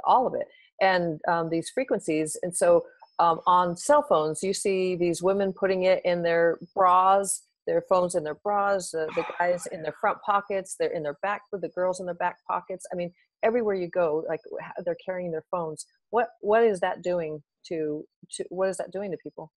all 0.03 0.27
of 0.27 0.33
it 0.33 0.47
and 0.81 1.19
um, 1.27 1.49
these 1.49 1.69
frequencies 1.69 2.37
and 2.43 2.55
so 2.55 2.85
um, 3.19 3.39
on 3.45 3.75
cell 3.77 4.03
phones 4.03 4.43
you 4.43 4.53
see 4.53 4.95
these 4.95 5.21
women 5.21 5.53
putting 5.53 5.83
it 5.83 6.01
in 6.05 6.23
their 6.23 6.59
bras 6.75 7.43
their 7.67 7.83
phones 7.87 8.15
in 8.15 8.23
their 8.23 8.35
bras 8.35 8.91
the, 8.91 9.07
the 9.15 9.23
guys 9.39 9.67
in 9.71 9.81
their 9.83 9.95
front 10.01 10.17
pockets 10.25 10.75
they're 10.79 10.89
in 10.91 11.03
their 11.03 11.17
back 11.21 11.41
with 11.51 11.61
the 11.61 11.69
girls 11.69 11.99
in 11.99 12.05
their 12.05 12.15
back 12.15 12.37
pockets 12.47 12.85
i 12.91 12.95
mean 12.95 13.11
everywhere 13.43 13.75
you 13.75 13.87
go 13.87 14.23
like 14.27 14.41
they're 14.85 14.97
carrying 15.03 15.31
their 15.31 15.45
phones 15.51 15.85
what 16.09 16.29
what 16.41 16.63
is 16.63 16.79
that 16.79 17.01
doing 17.03 17.41
to 17.65 18.05
to 18.31 18.43
what 18.49 18.69
is 18.69 18.77
that 18.77 18.91
doing 18.91 19.11
to 19.11 19.17
people 19.17 19.51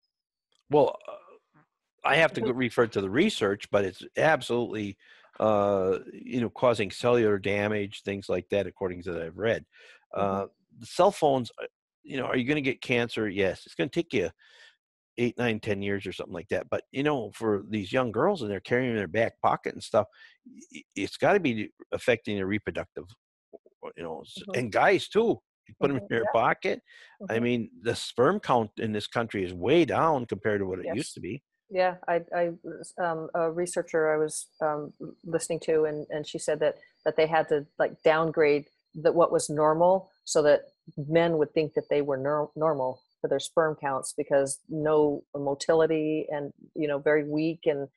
well, 0.72 0.98
uh, 1.08 1.12
I 2.04 2.15
have 2.15 2.34
Mm-hmm. 2.34 2.46
to 2.46 2.54
refer 2.54 2.88
to 2.88 3.02
the 3.02 3.10
research, 3.10 3.70
but 3.72 3.86
it's 3.86 4.04
absolutely 4.17 4.98
uh, 5.39 6.00
you 6.13 6.41
know 6.41 6.50
causing 6.50 6.91
cellular 6.91 7.38
damage, 7.38 8.02
things 8.04 8.30
like 8.30 8.48
that, 8.50 8.67
according 8.67 9.04
to 9.04 9.12
that 9.13 9.22
I've 9.22 9.38
read. 9.38 9.65
Mhm. 10.17 10.41
Uh, 10.41 10.47
the 10.80 10.86
cell 10.86 11.12
phones, 11.12 11.52
uh, 11.62 11.65
you 12.04 12.17
know, 12.17 12.26
are 12.26 12.38
you 12.38 12.45
going 12.45 12.56
to 12.56 12.62
get 12.62 12.82
cancer? 12.82 13.30
Yes, 13.30 13.65
it's 13.65 13.76
going 13.76 13.89
to 13.89 13.93
take 13.93 14.13
you 14.13 14.30
eight, 15.17 15.38
nine, 15.38 15.60
ten 15.60 15.82
years 15.82 16.06
or 16.08 16.13
something 16.13 16.34
like 16.34 16.47
that. 16.50 16.69
But 16.69 16.84
you 16.91 17.04
know, 17.04 17.32
for 17.34 17.63
these 17.69 17.91
young 17.91 18.12
girls 18.12 18.41
and 18.41 18.50
they're 18.52 18.60
carrying 18.60 18.91
in 18.91 18.95
their 18.97 19.08
back 19.08 19.39
pocket 19.41 19.74
and 19.74 19.84
stuff, 19.84 20.08
it's 20.95 21.17
got 21.17 21.34
to 21.34 21.39
be 21.39 21.69
affecting 21.91 22.36
their 22.38 22.47
reproductive, 22.47 23.06
you 23.97 24.04
know, 24.04 24.24
Mhm. 24.38 24.56
and 24.56 24.71
guys 24.71 25.08
too. 25.08 25.41
You 25.67 25.76
put 25.80 25.89
them 25.89 25.97
Mhm, 25.97 26.08
in 26.10 26.17
your 26.17 26.26
pocket. 26.34 26.82
I 27.30 27.39
Mhm. 27.39 27.39
mean, 27.39 27.69
the 27.82 27.95
sperm 27.95 28.39
count 28.39 28.71
in 28.78 28.91
this 28.93 29.08
country 29.08 29.43
is 29.45 29.54
way 29.54 29.86
down 29.86 30.26
compared 30.26 30.60
to 30.62 30.65
what 30.65 30.80
it 30.80 30.86
Yes. 30.86 30.95
used 30.95 31.13
to 31.13 31.21
be. 31.21 31.43
Yeah, 31.69 31.97
I, 32.08 32.21
I 32.36 32.52
was, 32.63 32.93
um, 32.97 33.30
a 33.34 33.50
researcher 33.50 34.13
I 34.13 34.17
was 34.17 34.47
um, 34.62 34.93
listening 35.24 35.62
to, 35.62 35.86
and, 35.86 36.06
and 36.10 36.28
she 36.28 36.38
said 36.38 36.60
that 36.60 36.78
that 37.06 37.15
they 37.15 37.28
had 37.28 37.47
to 37.50 37.65
like 37.80 38.04
downgrade 38.04 38.67
that 38.96 39.16
what 39.16 39.32
was 39.32 39.50
normal 39.50 40.10
so 40.26 40.42
that 40.42 40.62
men 40.98 41.38
would 41.38 41.54
think 41.54 41.74
that 41.74 41.90
they 41.90 42.02
were 42.02 42.18
nor- 42.18 42.52
normal 42.56 43.02
for 43.22 43.28
their 43.28 43.40
sperm 43.40 43.76
counts 43.80 44.14
because 44.18 44.60
no 44.70 45.24
motility 45.36 46.28
and 46.30 46.52
you 46.76 46.88
know 46.88 46.98
very 46.98 47.24
weak 47.24 47.62
and 47.66 47.88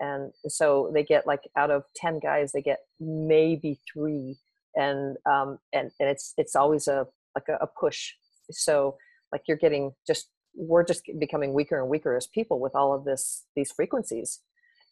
and 0.00 0.32
so 0.48 0.90
they 0.92 1.04
get 1.04 1.26
like 1.26 1.42
out 1.56 1.70
of 1.70 1.84
ten 1.94 2.18
guys 2.18 2.52
they 2.52 2.62
get 2.62 2.80
maybe 3.00 3.80
three. 3.92 4.36
And 4.74 5.16
um 5.30 5.58
and 5.72 5.90
and 6.00 6.08
it's 6.08 6.34
it's 6.36 6.56
always 6.56 6.88
a 6.88 7.06
like 7.34 7.48
a, 7.48 7.56
a 7.62 7.66
push. 7.66 8.12
So 8.50 8.96
like 9.30 9.42
you're 9.46 9.56
getting 9.56 9.92
just 10.06 10.28
we're 10.54 10.84
just 10.84 11.02
becoming 11.18 11.54
weaker 11.54 11.80
and 11.80 11.88
weaker 11.88 12.16
as 12.16 12.26
people 12.26 12.58
with 12.60 12.74
all 12.74 12.92
of 12.92 13.04
this 13.04 13.44
these 13.54 13.70
frequencies. 13.70 14.40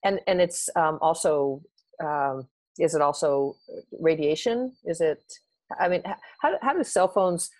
And 0.04 0.20
and 0.26 0.40
it's 0.40 0.68
um, 0.76 0.98
also 1.02 1.62
um, 2.02 2.46
is 2.78 2.94
it 2.94 3.02
also 3.02 3.56
radiation? 3.98 4.74
Is 4.84 5.00
it 5.00 5.22
i 5.78 5.88
mean 5.88 6.02
how, 6.40 6.56
how 6.62 6.72
do 6.72 6.82
cell 6.82 7.08
phones 7.08 7.50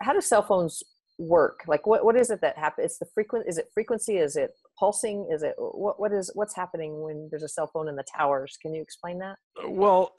how 0.00 0.12
do 0.12 0.20
cell 0.20 0.42
phones 0.42 0.82
work 1.18 1.60
like 1.68 1.86
what, 1.86 2.04
what 2.04 2.16
is 2.16 2.30
it 2.30 2.40
that 2.40 2.58
happens 2.58 2.86
it's 2.86 2.98
the 2.98 3.06
frequent 3.14 3.44
is 3.48 3.56
it 3.56 3.68
frequency 3.72 4.16
is 4.16 4.34
it 4.34 4.50
pulsing 4.78 5.28
is 5.30 5.44
it 5.44 5.54
what, 5.58 6.00
what 6.00 6.12
is 6.12 6.30
what's 6.34 6.56
happening 6.56 7.02
when 7.02 7.28
there's 7.30 7.44
a 7.44 7.48
cell 7.48 7.70
phone 7.72 7.88
in 7.88 7.94
the 7.94 8.04
towers 8.16 8.58
can 8.60 8.74
you 8.74 8.82
explain 8.82 9.18
that 9.18 9.36
Uh, 9.62 9.70
Well, 9.70 10.14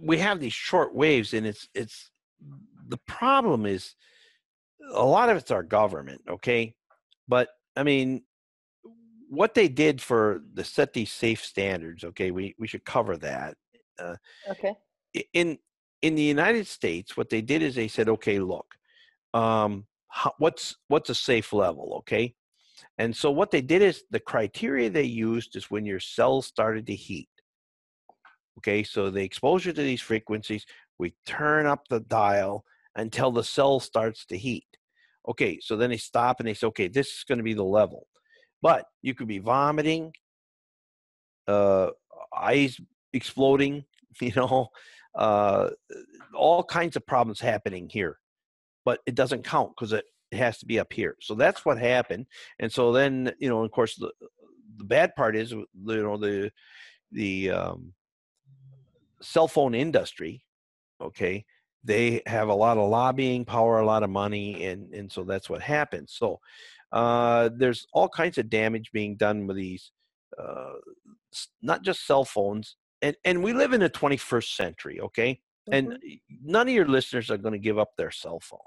we 0.00 0.18
have 0.18 0.40
these 0.40 0.52
short 0.52 0.92
waves, 0.94 1.34
and 1.34 1.46
it's 1.46 1.68
it's 1.74 2.10
the 2.88 2.98
problem 3.06 3.64
is 3.64 3.94
a 4.92 5.04
lot 5.04 5.28
of 5.30 5.36
it's 5.36 5.52
our 5.52 5.62
government, 5.62 6.22
okay? 6.28 6.74
But 7.28 7.48
I 7.76 7.84
mean, 7.84 8.24
what 9.28 9.54
they 9.54 9.68
did 9.68 10.00
for 10.00 10.42
the 10.54 10.64
set 10.64 10.92
these 10.92 11.12
safe 11.12 11.44
standards, 11.44 12.02
okay? 12.02 12.32
We 12.32 12.56
we 12.58 12.66
should 12.66 12.84
cover 12.84 13.16
that. 13.18 13.56
okay 14.50 14.74
In 15.32 15.58
in 16.02 16.14
the 16.14 16.22
United 16.22 16.66
States, 16.66 17.16
what 17.16 17.28
they 17.28 17.42
did 17.42 17.62
is 17.62 17.74
they 17.74 17.88
said, 17.88 18.08
okay, 18.08 18.38
look, 18.38 18.74
um, 19.34 19.86
how, 20.08 20.32
what's 20.38 20.76
what's 20.88 21.10
a 21.10 21.14
safe 21.14 21.52
level, 21.52 21.94
okay? 21.98 22.34
And 22.98 23.14
so 23.14 23.30
what 23.30 23.50
they 23.50 23.60
did 23.60 23.82
is 23.82 24.04
the 24.10 24.20
criteria 24.20 24.90
they 24.90 25.04
used 25.04 25.56
is 25.56 25.70
when 25.70 25.84
your 25.84 26.00
cells 26.00 26.46
started 26.46 26.86
to 26.86 26.94
heat. 26.94 27.28
Okay, 28.58 28.82
so 28.82 29.10
the 29.10 29.22
exposure 29.22 29.72
to 29.72 29.82
these 29.82 30.02
frequencies, 30.02 30.66
we 30.98 31.14
turn 31.26 31.66
up 31.66 31.88
the 31.88 32.00
dial 32.00 32.64
until 32.96 33.30
the 33.30 33.44
cell 33.44 33.80
starts 33.80 34.26
to 34.26 34.36
heat. 34.36 34.66
Okay, 35.28 35.58
so 35.62 35.76
then 35.76 35.90
they 35.90 35.96
stop 35.96 36.40
and 36.40 36.48
they 36.48 36.54
say, 36.54 36.66
okay, 36.66 36.88
this 36.88 37.08
is 37.08 37.24
going 37.26 37.38
to 37.38 37.44
be 37.44 37.54
the 37.54 37.62
level. 37.62 38.06
But 38.62 38.84
you 39.00 39.14
could 39.14 39.28
be 39.28 39.38
vomiting, 39.38 40.12
uh, 41.46 41.88
eyes 42.36 42.78
exploding, 43.12 43.84
you 44.20 44.32
know, 44.36 44.68
uh, 45.14 45.70
all 46.34 46.62
kinds 46.62 46.96
of 46.96 47.06
problems 47.06 47.40
happening 47.40 47.88
here. 47.88 48.18
But 48.84 49.00
it 49.06 49.14
doesn't 49.14 49.44
count 49.44 49.72
because 49.76 49.92
it, 49.92 50.04
has 50.32 50.58
to 50.58 50.66
be 50.66 50.78
up 50.78 50.92
here. 50.92 51.16
So 51.20 51.34
that's 51.34 51.64
what 51.64 51.78
happened. 51.78 52.26
And 52.60 52.70
so 52.70 52.92
then, 52.92 53.32
you 53.40 53.48
know, 53.48 53.64
of 53.64 53.70
course, 53.72 53.96
the 53.96 54.12
the 54.76 54.84
bad 54.84 55.14
part 55.16 55.36
is, 55.36 55.50
you 55.50 55.66
know, 55.74 56.16
the 56.16 56.50
the 57.12 57.50
um, 57.50 57.92
cell 59.20 59.48
phone 59.48 59.74
industry. 59.74 60.44
Okay, 61.00 61.44
they 61.82 62.22
have 62.26 62.48
a 62.48 62.54
lot 62.54 62.78
of 62.78 62.88
lobbying 62.88 63.44
power, 63.44 63.80
a 63.80 63.86
lot 63.86 64.02
of 64.02 64.10
money, 64.10 64.66
and 64.66 64.92
and 64.94 65.10
so 65.10 65.24
that's 65.24 65.50
what 65.50 65.62
happens. 65.62 66.14
So 66.16 66.40
uh, 66.92 67.50
there's 67.54 67.86
all 67.92 68.08
kinds 68.08 68.38
of 68.38 68.50
damage 68.50 68.92
being 68.92 69.16
done 69.16 69.46
with 69.46 69.56
these, 69.56 69.92
uh, 70.38 70.74
not 71.62 71.82
just 71.82 72.06
cell 72.06 72.24
phones, 72.24 72.76
and 73.02 73.16
and 73.24 73.42
we 73.42 73.52
live 73.52 73.72
in 73.72 73.80
the 73.80 73.90
21st 73.90 74.56
century. 74.56 75.00
Okay, 75.00 75.40
mm-hmm. 75.68 75.74
and 75.74 75.98
none 76.42 76.68
of 76.68 76.74
your 76.74 76.86
listeners 76.86 77.30
are 77.30 77.38
going 77.38 77.52
to 77.52 77.58
give 77.58 77.78
up 77.78 77.90
their 77.96 78.10
cell 78.10 78.40
phone. 78.40 78.58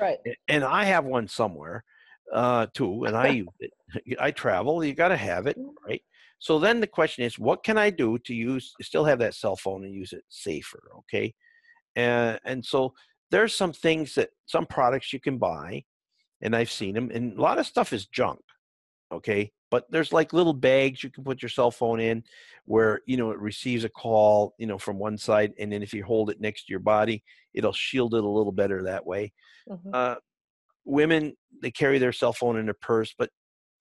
Right. 0.00 0.18
And 0.48 0.64
I 0.64 0.84
have 0.84 1.04
one 1.04 1.28
somewhere 1.28 1.84
uh, 2.32 2.66
too, 2.74 3.04
and 3.04 3.16
I 3.16 3.28
use 3.44 3.48
it. 3.60 3.72
I 4.20 4.30
travel. 4.30 4.84
You 4.84 4.94
got 4.94 5.08
to 5.08 5.16
have 5.16 5.46
it, 5.46 5.58
mm-hmm. 5.58 5.70
right? 5.86 6.02
So 6.38 6.58
then 6.58 6.80
the 6.80 6.88
question 6.88 7.24
is, 7.24 7.38
what 7.38 7.62
can 7.62 7.78
I 7.78 7.90
do 7.90 8.18
to 8.18 8.34
use 8.34 8.74
still 8.80 9.04
have 9.04 9.20
that 9.20 9.34
cell 9.34 9.56
phone 9.56 9.84
and 9.84 9.94
use 9.94 10.12
it 10.12 10.24
safer? 10.28 10.82
Okay, 10.98 11.34
and 11.96 12.40
and 12.44 12.64
so 12.64 12.94
there's 13.30 13.54
some 13.54 13.72
things 13.72 14.14
that 14.16 14.30
some 14.46 14.66
products 14.66 15.12
you 15.12 15.20
can 15.20 15.38
buy, 15.38 15.84
and 16.40 16.56
I've 16.56 16.70
seen 16.70 16.94
them, 16.94 17.10
and 17.12 17.38
a 17.38 17.40
lot 17.40 17.58
of 17.58 17.66
stuff 17.66 17.92
is 17.92 18.06
junk. 18.06 18.40
Okay, 19.12 19.52
but 19.70 19.84
there's 19.90 20.12
like 20.12 20.32
little 20.32 20.54
bags 20.54 21.04
you 21.04 21.10
can 21.10 21.22
put 21.22 21.42
your 21.42 21.48
cell 21.48 21.70
phone 21.70 22.00
in, 22.00 22.24
where 22.64 23.00
you 23.06 23.16
know 23.16 23.30
it 23.30 23.38
receives 23.38 23.84
a 23.84 23.88
call, 23.88 24.54
you 24.58 24.66
know, 24.66 24.78
from 24.78 24.98
one 24.98 25.18
side, 25.18 25.52
and 25.58 25.70
then 25.70 25.82
if 25.82 25.92
you 25.92 26.02
hold 26.04 26.30
it 26.30 26.40
next 26.40 26.66
to 26.66 26.70
your 26.70 26.80
body, 26.80 27.22
it'll 27.54 27.72
shield 27.72 28.14
it 28.14 28.24
a 28.24 28.28
little 28.28 28.52
better 28.52 28.82
that 28.84 29.04
way. 29.06 29.32
Mm-hmm. 29.68 29.90
Uh, 29.92 30.14
women 30.84 31.34
they 31.62 31.70
carry 31.70 31.98
their 31.98 32.12
cell 32.12 32.32
phone 32.32 32.58
in 32.58 32.64
their 32.64 32.74
purse, 32.74 33.14
but 33.16 33.30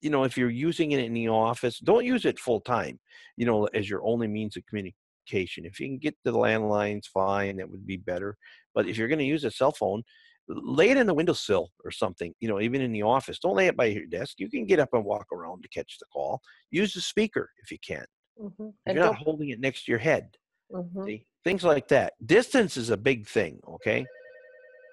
you 0.02 0.10
know 0.10 0.24
if 0.24 0.38
you're 0.38 0.50
using 0.50 0.92
it 0.92 1.00
in 1.00 1.14
the 1.14 1.30
office, 1.30 1.80
don't 1.80 2.06
use 2.06 2.26
it 2.26 2.40
full 2.40 2.60
time. 2.62 3.00
You 3.38 3.46
know, 3.46 3.66
as 3.74 3.90
your 3.90 4.04
only 4.06 4.28
means 4.28 4.58
of 4.58 4.66
communication. 4.66 5.66
If 5.66 5.80
you 5.80 5.88
can 5.88 5.98
get 5.98 6.16
the 6.26 6.34
landlines, 6.34 7.06
fine, 7.06 7.58
that 7.58 7.70
would 7.70 7.88
be 7.88 7.98
better. 7.98 8.38
But 8.74 8.88
if 8.88 8.98
you're 8.98 9.08
going 9.08 9.20
to 9.20 9.26
use 9.26 9.46
a 9.46 9.52
cell 9.52 9.72
phone, 9.72 10.04
lay 10.48 10.90
it 10.90 10.98
in 10.98 11.08
the 11.08 11.14
windowsill 11.14 11.70
or 11.84 11.92
something. 11.92 12.34
You 12.40 12.50
know, 12.50 12.60
even 12.60 12.82
in 12.82 12.92
the 12.92 13.04
office, 13.04 13.40
don't 13.40 13.56
lay 13.56 13.68
it 13.68 13.78
by 13.78 13.86
your 13.86 14.06
desk. 14.06 14.36
You 14.40 14.50
can 14.50 14.66
get 14.66 14.80
up 14.80 14.90
and 14.94 15.06
walk 15.06 15.28
around 15.34 15.64
to 15.64 15.70
catch 15.70 15.98
the 16.00 16.06
call. 16.12 16.42
Use 16.72 16.94
the 16.94 17.02
speaker 17.02 17.50
if 17.64 17.72
you 17.72 17.78
can. 17.86 18.06
Mm-hmm. 18.42 18.70
You're 18.88 18.96
not 18.96 19.18
holding 19.18 19.50
it 19.50 19.60
next 19.60 19.86
to 19.86 19.92
your 19.92 20.00
head. 20.00 20.30
Mm-hmm. 20.72 21.16
Things 21.44 21.64
like 21.64 21.88
that. 21.90 22.14
Distance 22.26 22.78
is 22.78 22.90
a 22.90 22.98
big 22.98 23.28
thing. 23.28 23.60
Okay. 23.68 24.06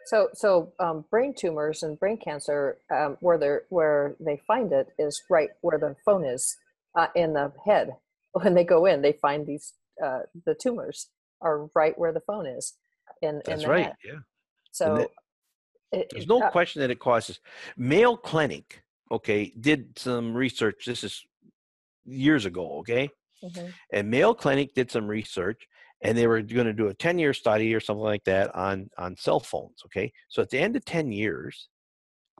So, 0.07 0.28
so 0.32 0.72
um, 0.80 1.05
brain 1.11 1.34
tumors 1.36 1.82
and 1.82 1.99
brain 1.99 2.16
cancer, 2.16 2.78
um, 2.90 3.18
where 3.20 3.36
they 3.36 3.57
where 3.68 4.16
they 4.20 4.40
find 4.46 4.72
it 4.72 4.88
is 4.99 5.22
right 5.28 5.51
where 5.61 5.78
the 5.78 5.94
phone 6.05 6.24
is 6.24 6.57
uh, 6.96 7.09
in 7.14 7.34
the 7.34 7.53
head. 7.64 7.90
When 8.32 8.55
they 8.55 8.62
go 8.62 8.84
in, 8.84 9.01
they 9.01 9.14
find 9.14 9.46
these 9.46 9.72
uh, 10.05 10.20
the 10.44 10.55
tumors 10.55 11.09
are 11.40 11.68
right 11.74 11.99
where 11.99 12.12
the 12.12 12.20
phone 12.20 12.46
is. 12.46 12.74
In 13.22 13.40
that's 13.44 13.64
in 13.64 13.68
right. 13.68 13.84
Head. 13.86 13.94
Yeah. 14.05 14.18
So 14.70 15.09
it, 15.93 16.09
there's 16.11 16.26
no 16.26 16.43
uh, 16.43 16.51
question 16.51 16.80
that 16.80 16.91
it 16.91 16.99
causes. 16.99 17.41
Mayo 17.76 18.16
Clinic, 18.16 18.82
okay, 19.11 19.53
did 19.61 19.99
some 19.99 20.34
research. 20.34 20.84
This 20.86 21.05
is 21.05 21.24
years 22.05 22.45
ago, 22.45 22.78
okay, 22.80 23.09
mm-hmm. 23.43 23.66
and 23.93 24.11
Mayo 24.11 24.34
Clinic 24.34 24.74
did 24.74 24.91
some 24.91 25.07
research 25.07 25.66
and 26.03 26.16
they 26.16 26.26
were 26.26 26.41
going 26.43 26.66
to 26.66 26.72
do 26.72 26.89
a 26.89 26.95
10 26.95 27.18
year 27.18 27.32
study 27.32 27.74
or 27.74 27.80
something 27.80 28.03
like 28.03 28.24
that 28.24 28.55
on 28.55 28.89
on 28.99 29.16
cell 29.16 29.41
phones 29.41 29.82
okay 29.84 30.12
so 30.28 30.43
at 30.43 30.51
the 30.51 30.59
end 30.59 30.76
of 30.76 30.84
10 30.84 31.12
years 31.12 31.68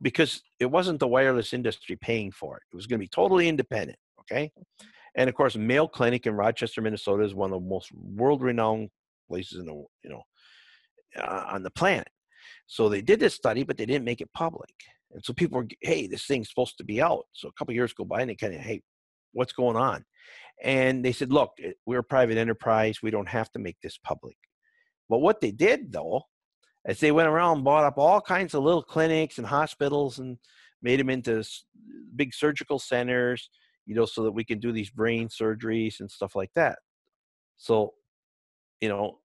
because 0.01 0.43
it 0.61 0.67
wasn't 0.67 0.99
the 1.01 1.09
wireless 1.09 1.53
industry 1.53 1.97
paying 1.97 2.31
for 2.31 2.57
it 2.57 2.63
it 2.73 2.77
was 2.77 2.87
going 2.87 2.99
to 2.99 3.05
be 3.05 3.09
totally 3.09 3.49
independent 3.49 3.99
okay 4.21 4.51
and 5.17 5.29
of 5.29 5.35
course 5.35 5.57
mayo 5.57 5.87
clinic 5.87 6.27
in 6.27 6.35
rochester 6.35 6.81
minnesota 6.81 7.25
is 7.25 7.35
one 7.35 7.53
of 7.53 7.61
the 7.61 7.69
most 7.69 7.91
world 7.95 8.43
renowned 8.43 8.89
places 9.29 9.59
in 9.59 9.67
the 9.67 9.85
you 10.03 10.11
know 10.11 10.23
uh, 11.21 11.45
on 11.49 11.63
the 11.63 11.71
planet 11.71 12.09
so 12.69 12.89
they 12.89 13.03
did 13.03 13.19
this 13.19 13.35
study 13.35 13.65
but 13.65 13.77
they 13.77 13.87
didn't 13.87 14.05
make 14.05 14.21
it 14.21 14.33
public 14.33 14.71
and 15.13 15.25
so 15.25 15.33
people 15.33 15.59
were 15.59 15.67
hey 15.81 16.07
this 16.07 16.27
thing's 16.27 16.49
supposed 16.49 16.79
to 16.79 16.85
be 16.85 17.03
out 17.03 17.25
so 17.33 17.49
a 17.49 17.53
couple 17.59 17.75
years 17.75 17.93
go 17.93 18.05
by 18.05 18.21
and 18.21 18.31
they 18.31 18.37
kind 18.37 18.55
of 18.55 18.61
hey 18.61 18.81
what's 19.33 19.53
going 19.53 19.77
on 19.77 20.05
and 20.63 21.05
they 21.05 21.13
said, 21.13 21.33
look, 21.33 21.53
we're 21.87 22.01
a 22.01 22.05
private 22.05 22.37
enterprise. 22.37 22.99
We 23.03 23.11
don't 23.11 23.29
have 23.29 23.51
to 23.53 23.59
make 23.59 23.77
this 23.83 23.99
public. 23.99 24.37
But 25.09 25.19
what 25.19 25.41
they 25.41 25.53
did, 25.53 25.93
though, 25.93 26.23
is 26.89 27.01
they 27.01 27.13
went 27.13 27.29
around 27.29 27.59
and 27.59 27.65
bought 27.65 27.85
up 27.85 27.99
all 27.99 28.21
kinds 28.21 28.55
of 28.55 28.65
little 28.65 28.83
clinics 28.83 29.39
and 29.39 29.47
hospitals 29.47 30.19
and 30.19 30.37
made 30.83 31.01
them 31.01 31.11
into 31.11 31.45
big 32.17 32.35
surgical 32.35 32.79
centers, 32.79 33.51
you 33.87 33.95
know, 33.95 34.05
so 34.05 34.23
that 34.25 34.33
we 34.33 34.45
can 34.45 34.59
do 34.59 34.73
these 34.73 34.91
brain 34.91 35.29
surgeries 35.29 36.01
and 36.01 36.11
stuff 36.11 36.35
like 36.35 36.51
that. 36.55 36.79
So, 37.57 37.95
you 38.81 38.89
know, 38.89 39.19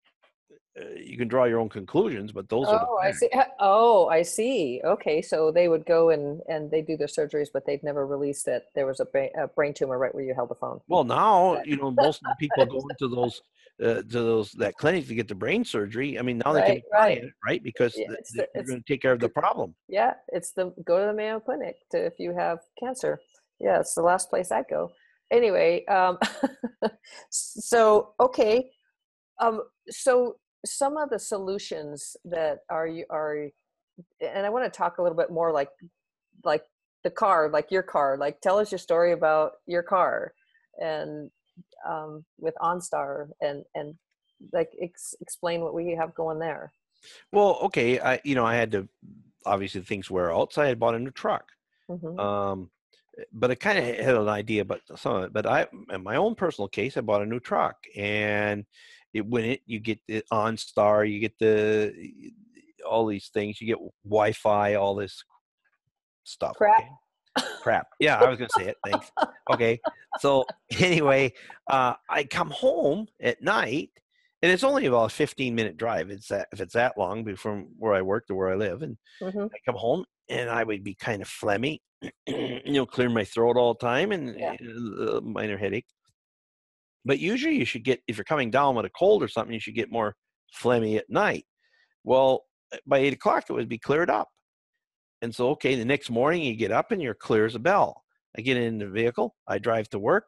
uh, 0.79 0.85
you 0.95 1.17
can 1.17 1.27
draw 1.27 1.43
your 1.43 1.59
own 1.59 1.69
conclusions, 1.69 2.31
but 2.31 2.49
those 2.49 2.65
oh, 2.67 2.71
are. 2.71 2.87
Oh, 2.89 2.97
I 2.97 3.11
see. 3.11 3.29
Oh, 3.59 4.07
I 4.07 4.23
see. 4.23 4.81
Okay, 4.83 5.21
so 5.21 5.51
they 5.51 5.67
would 5.67 5.85
go 5.85 6.09
and 6.09 6.41
and 6.47 6.71
they 6.71 6.81
do 6.81 6.97
their 6.97 7.07
surgeries, 7.07 7.49
but 7.53 7.65
they'd 7.65 7.83
never 7.83 8.07
release 8.07 8.41
that 8.43 8.63
there 8.73 8.87
was 8.87 8.99
a 8.99 9.05
brain, 9.05 9.29
a 9.37 9.47
brain 9.47 9.73
tumor 9.73 9.99
right 9.99 10.13
where 10.15 10.23
you 10.23 10.33
held 10.33 10.49
the 10.49 10.55
phone. 10.55 10.79
Well, 10.87 11.03
now 11.03 11.61
you 11.63 11.77
know 11.77 11.91
most 11.97 12.21
of 12.23 12.31
the 12.31 12.35
people 12.39 12.65
go 12.65 12.87
into 12.89 13.07
those 13.13 13.41
uh, 13.83 14.01
to 14.01 14.03
those 14.09 14.51
that 14.53 14.75
clinic 14.75 15.07
to 15.07 15.15
get 15.15 15.27
the 15.27 15.35
brain 15.35 15.63
surgery. 15.63 16.17
I 16.17 16.23
mean, 16.23 16.39
now 16.43 16.53
right, 16.53 16.65
they 16.65 16.73
can 16.73 16.81
right. 16.91 17.17
it, 17.19 17.33
right? 17.45 17.63
Because 17.63 17.93
yeah, 17.95 18.07
the, 18.09 18.47
they're 18.55 18.63
going 18.63 18.81
to 18.81 18.91
take 18.91 19.01
care 19.01 19.13
of 19.13 19.19
the 19.19 19.29
problem. 19.29 19.75
Yeah, 19.87 20.13
it's 20.29 20.53
the 20.53 20.73
go 20.83 20.99
to 20.99 21.05
the 21.05 21.13
Mayo 21.13 21.39
Clinic 21.39 21.75
to 21.91 22.03
if 22.03 22.13
you 22.17 22.33
have 22.35 22.59
cancer. 22.79 23.19
Yeah, 23.59 23.79
it's 23.79 23.93
the 23.93 24.01
last 24.01 24.31
place 24.31 24.51
I 24.51 24.63
go. 24.67 24.91
Anyway, 25.31 25.85
um, 25.85 26.17
so 27.29 28.13
okay, 28.19 28.71
um, 29.39 29.61
so 29.89 30.37
some 30.65 30.97
of 30.97 31.09
the 31.09 31.19
solutions 31.19 32.15
that 32.25 32.59
are 32.69 32.87
you 32.87 33.05
are 33.09 33.49
and 34.21 34.45
i 34.45 34.49
want 34.49 34.65
to 34.65 34.77
talk 34.77 34.97
a 34.97 35.01
little 35.01 35.17
bit 35.17 35.31
more 35.31 35.51
like 35.51 35.69
like 36.43 36.63
the 37.03 37.11
car 37.11 37.49
like 37.49 37.69
your 37.69 37.83
car 37.83 38.17
like 38.17 38.39
tell 38.41 38.57
us 38.57 38.71
your 38.71 38.79
story 38.79 39.11
about 39.11 39.53
your 39.67 39.83
car 39.83 40.33
and 40.81 41.29
um, 41.87 42.23
with 42.39 42.55
onstar 42.61 43.27
and 43.41 43.63
and 43.75 43.93
like 44.51 44.71
ex- 44.81 45.15
explain 45.21 45.61
what 45.61 45.73
we 45.73 45.91
have 45.91 46.15
going 46.15 46.39
there 46.39 46.71
well 47.31 47.59
okay 47.61 47.99
i 47.99 48.19
you 48.23 48.35
know 48.35 48.45
i 48.45 48.55
had 48.55 48.71
to 48.71 48.87
obviously 49.45 49.81
things 49.81 50.09
wear 50.09 50.33
out 50.33 50.53
so 50.53 50.61
i 50.61 50.67
had 50.67 50.79
bought 50.79 50.95
a 50.95 50.99
new 50.99 51.11
truck 51.11 51.45
mm-hmm. 51.89 52.17
um, 52.19 52.69
but 53.31 53.51
I 53.51 53.55
kind 53.55 53.77
of 53.77 53.83
had 53.83 54.15
an 54.15 54.29
idea 54.29 54.61
about 54.61 54.81
some 54.95 55.17
of 55.17 55.23
it. 55.25 55.33
But 55.33 55.45
I, 55.45 55.67
in 55.91 56.03
my 56.03 56.15
own 56.15 56.35
personal 56.35 56.67
case, 56.67 56.97
I 56.97 57.01
bought 57.01 57.21
a 57.21 57.25
new 57.25 57.39
truck, 57.39 57.75
and 57.95 58.65
it 59.13 59.25
when 59.25 59.45
it 59.45 59.61
you 59.65 59.79
get 59.79 59.99
the 60.07 60.23
OnStar, 60.31 61.09
you 61.09 61.19
get 61.19 61.37
the 61.39 61.93
all 62.85 63.05
these 63.05 63.29
things, 63.33 63.61
you 63.61 63.67
get 63.67 63.77
Wi-Fi, 64.03 64.75
all 64.75 64.95
this 64.95 65.23
stuff. 66.23 66.55
Crap. 66.57 66.79
Okay? 66.79 67.47
Crap. 67.61 67.87
Yeah, 67.99 68.17
I 68.19 68.29
was 68.29 68.37
gonna 68.37 68.49
say 68.57 68.67
it. 68.67 68.77
Thanks. 68.85 69.11
Okay. 69.51 69.79
So 70.19 70.45
anyway, 70.79 71.33
uh, 71.69 71.93
I 72.09 72.23
come 72.25 72.51
home 72.51 73.07
at 73.21 73.41
night, 73.41 73.89
and 74.41 74.51
it's 74.51 74.63
only 74.63 74.85
about 74.85 75.11
a 75.11 75.15
15 75.15 75.55
minute 75.55 75.77
drive. 75.77 76.09
It's 76.09 76.27
that 76.27 76.47
if 76.51 76.61
it's 76.61 76.73
that 76.73 76.97
long 76.97 77.35
from 77.35 77.69
where 77.77 77.93
I 77.93 78.01
work 78.01 78.27
to 78.27 78.35
where 78.35 78.49
I 78.49 78.55
live, 78.55 78.81
and 78.81 78.97
mm-hmm. 79.21 79.43
I 79.43 79.57
come 79.65 79.75
home 79.75 80.05
and 80.29 80.49
I 80.49 80.63
would 80.63 80.83
be 80.83 80.95
kind 80.95 81.21
of 81.21 81.27
phlegmy, 81.27 81.79
you 82.27 82.61
know, 82.67 82.85
clear 82.85 83.09
my 83.09 83.23
throat 83.23 83.57
all 83.57 83.73
the 83.73 83.85
time 83.85 84.11
and 84.11 84.37
yeah. 84.37 84.55
a 85.07 85.21
minor 85.21 85.57
headache. 85.57 85.87
But 87.05 87.19
usually 87.19 87.55
you 87.55 87.65
should 87.65 87.83
get, 87.83 88.01
if 88.07 88.17
you're 88.17 88.23
coming 88.23 88.51
down 88.51 88.75
with 88.75 88.85
a 88.85 88.91
cold 88.97 89.23
or 89.23 89.27
something, 89.27 89.53
you 89.53 89.59
should 89.59 89.75
get 89.75 89.91
more 89.91 90.15
phlegmy 90.61 90.97
at 90.97 91.09
night. 91.09 91.45
Well, 92.03 92.43
eh, 92.73 92.77
by 92.85 92.99
eight 92.99 93.13
o'clock, 93.13 93.45
it 93.49 93.53
would 93.53 93.69
be 93.69 93.77
cleared 93.77 94.09
up. 94.09 94.29
And 95.21 95.33
so, 95.33 95.49
okay, 95.51 95.75
the 95.75 95.85
next 95.85 96.09
morning 96.09 96.43
you 96.43 96.55
get 96.55 96.71
up 96.71 96.91
and 96.91 97.01
you're 97.01 97.13
clear 97.13 97.45
as 97.45 97.55
a 97.55 97.59
bell. 97.59 98.03
I 98.37 98.41
get 98.41 98.57
in 98.57 98.77
the 98.77 98.87
vehicle, 98.87 99.35
I 99.47 99.59
drive 99.59 99.89
to 99.89 99.99
work. 99.99 100.25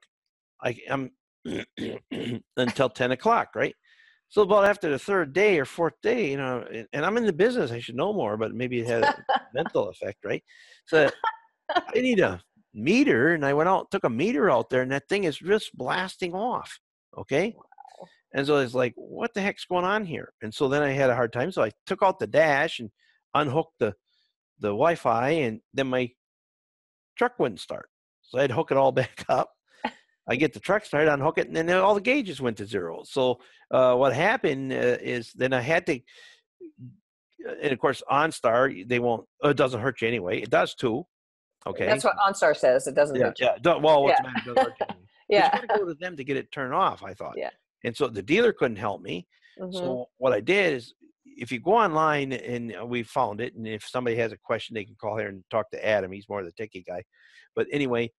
I 0.64 0.78
am 0.90 1.12
until 2.58 2.90
10 2.90 3.12
o'clock, 3.12 3.50
right? 3.56 3.76
So 4.30 4.42
about 4.42 4.66
after 4.66 4.90
the 4.90 5.00
third 5.00 5.34
day 5.34 5.60
or 5.60 5.66
fourth 5.66 5.94
day, 6.02 6.32
you 6.32 6.38
know, 6.38 6.66
and 6.94 7.06
I'm 7.06 7.18
in 7.18 7.26
the 7.26 7.34
business, 7.34 7.72
I 7.72 7.80
should 7.80 7.96
know 7.96 8.14
more, 8.14 8.38
but 8.38 8.54
maybe 8.54 8.80
it 8.80 8.88
had 8.88 9.04
a 9.04 9.24
mental 9.54 9.90
effect, 9.90 10.18
right? 10.26 10.44
So 10.88 11.10
I 11.70 12.02
need 12.02 12.20
a 12.20 12.42
meter, 12.76 13.34
and 13.34 13.46
I 13.46 13.54
went 13.54 13.70
out, 13.70 13.90
took 13.90 14.04
a 14.04 14.10
meter 14.10 14.50
out 14.50 14.70
there, 14.70 14.82
and 14.82 14.92
that 14.92 15.08
thing 15.08 15.24
is 15.24 15.38
just 15.38 15.76
blasting 15.76 16.34
off. 16.34 16.80
Okay. 17.18 17.56
And 18.34 18.46
so 18.46 18.58
it's 18.58 18.74
like, 18.74 18.94
what 18.98 19.34
the 19.34 19.42
heck's 19.42 19.66
going 19.66 19.86
on 19.86 20.06
here? 20.06 20.34
And 20.42 20.54
so 20.54 20.68
then 20.68 20.84
I 20.84 20.90
had 20.90 21.10
a 21.10 21.16
hard 21.16 21.32
time. 21.32 21.52
So 21.52 21.64
I 21.64 21.72
took 21.88 22.04
out 22.04 22.20
the 22.20 22.28
dash 22.28 22.80
and 22.80 22.92
unhooked 23.34 23.80
the 23.80 23.94
the 24.60 24.70
Wi-Fi, 24.70 25.30
and 25.30 25.60
then 25.74 25.88
my 25.88 26.10
truck 27.18 27.38
wouldn't 27.40 27.60
start. 27.60 27.90
So 28.22 28.40
I'd 28.40 28.52
hook 28.52 28.72
it 28.72 28.78
all 28.78 28.92
back 29.04 29.26
up. 29.30 29.52
I 30.28 30.36
get 30.38 30.54
the 30.54 30.60
truck 30.60 30.86
started, 30.86 31.14
unhook 31.14 31.38
it, 31.38 31.48
and 31.48 31.56
then 31.56 31.70
all 31.70 31.94
the 31.94 32.02
gauges 32.02 32.42
went 32.42 32.58
to 32.58 32.66
zero. 32.66 33.04
So 33.04 33.40
uh, 33.70 33.96
what 33.96 34.14
happened 34.14 34.74
uh, 34.74 34.98
is 35.00 35.32
then 35.34 35.54
I 35.54 35.62
had 35.62 35.86
to, 35.86 36.00
and 37.62 37.72
of 37.72 37.80
course 37.80 38.02
OnStar 38.12 38.88
they 38.88 39.00
won't. 39.00 39.26
It 39.44 39.56
doesn't 39.56 39.82
hurt 39.82 40.02
you 40.02 40.08
anyway. 40.08 40.42
It 40.42 40.50
does 40.50 40.74
too. 40.74 41.06
Okay. 41.68 41.86
That's 41.86 42.04
what 42.04 42.16
OnStar 42.18 42.56
says. 42.56 42.88
It 42.88 42.96
doesn't 42.96 43.16
yeah. 43.16 43.32
Yeah. 43.40 43.76
Well, 43.78 44.04
what's 44.04 44.20
yeah. 44.20 44.32
the 44.46 44.54
matter? 44.54 44.74
It 44.80 44.96
yeah. 45.30 45.46
You 45.46 45.68
got 45.68 45.74
to 45.74 45.80
go 45.80 45.86
to 45.88 45.94
them 45.96 46.16
to 46.18 46.24
get 46.24 46.38
it 46.38 46.52
turned 46.52 46.74
off. 46.74 47.04
I 47.04 47.14
thought. 47.14 47.36
Yeah. 47.38 47.50
And 47.84 47.96
so 47.96 48.08
the 48.08 48.22
dealer 48.22 48.54
couldn't 48.54 48.78
help 48.78 49.02
me. 49.02 49.28
Mm-hmm. 49.60 49.78
So 49.78 50.10
what 50.18 50.34
I 50.34 50.42
did 50.42 50.74
is, 50.74 50.94
if 51.26 51.52
you 51.52 51.60
go 51.60 51.74
online 51.74 52.34
and 52.34 52.74
we 52.88 53.04
found 53.04 53.42
it, 53.42 53.56
and 53.56 53.68
if 53.68 53.84
somebody 53.88 54.16
has 54.18 54.32
a 54.32 54.38
question, 54.38 54.74
they 54.74 54.86
can 54.86 54.96
call 54.96 55.18
here 55.18 55.28
and 55.28 55.44
talk 55.50 55.70
to 55.72 55.86
Adam. 55.86 56.12
He's 56.12 56.30
more 56.30 56.44
the 56.44 56.52
techie 56.52 56.86
guy. 56.86 57.04
But 57.56 57.68
anyway, 57.72 58.12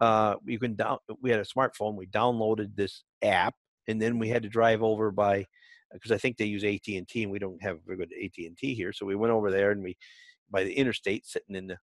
uh, 0.00 0.36
you 0.44 0.58
can 0.58 0.74
down. 0.74 0.98
We 1.20 1.30
had 1.30 1.40
a 1.40 1.44
smartphone. 1.44 1.96
We 1.96 2.06
downloaded 2.06 2.74
this 2.76 3.04
app, 3.22 3.54
and 3.88 4.00
then 4.00 4.18
we 4.18 4.28
had 4.28 4.42
to 4.42 4.48
drive 4.48 4.82
over 4.82 5.10
by 5.10 5.44
because 5.92 6.12
I 6.12 6.18
think 6.18 6.36
they 6.36 6.46
use 6.46 6.64
AT 6.64 6.88
and 6.88 7.06
T, 7.06 7.22
and 7.22 7.32
we 7.32 7.38
don't 7.38 7.62
have 7.62 7.78
very 7.84 7.98
good 7.98 8.12
AT 8.12 8.32
and 8.38 8.56
T 8.56 8.74
here. 8.74 8.92
So 8.92 9.04
we 9.04 9.16
went 9.16 9.32
over 9.32 9.50
there 9.50 9.72
and 9.72 9.82
we 9.82 9.96
by 10.50 10.64
the 10.64 10.72
interstate, 10.72 11.26
sitting 11.26 11.56
in 11.56 11.66
the 11.66 11.78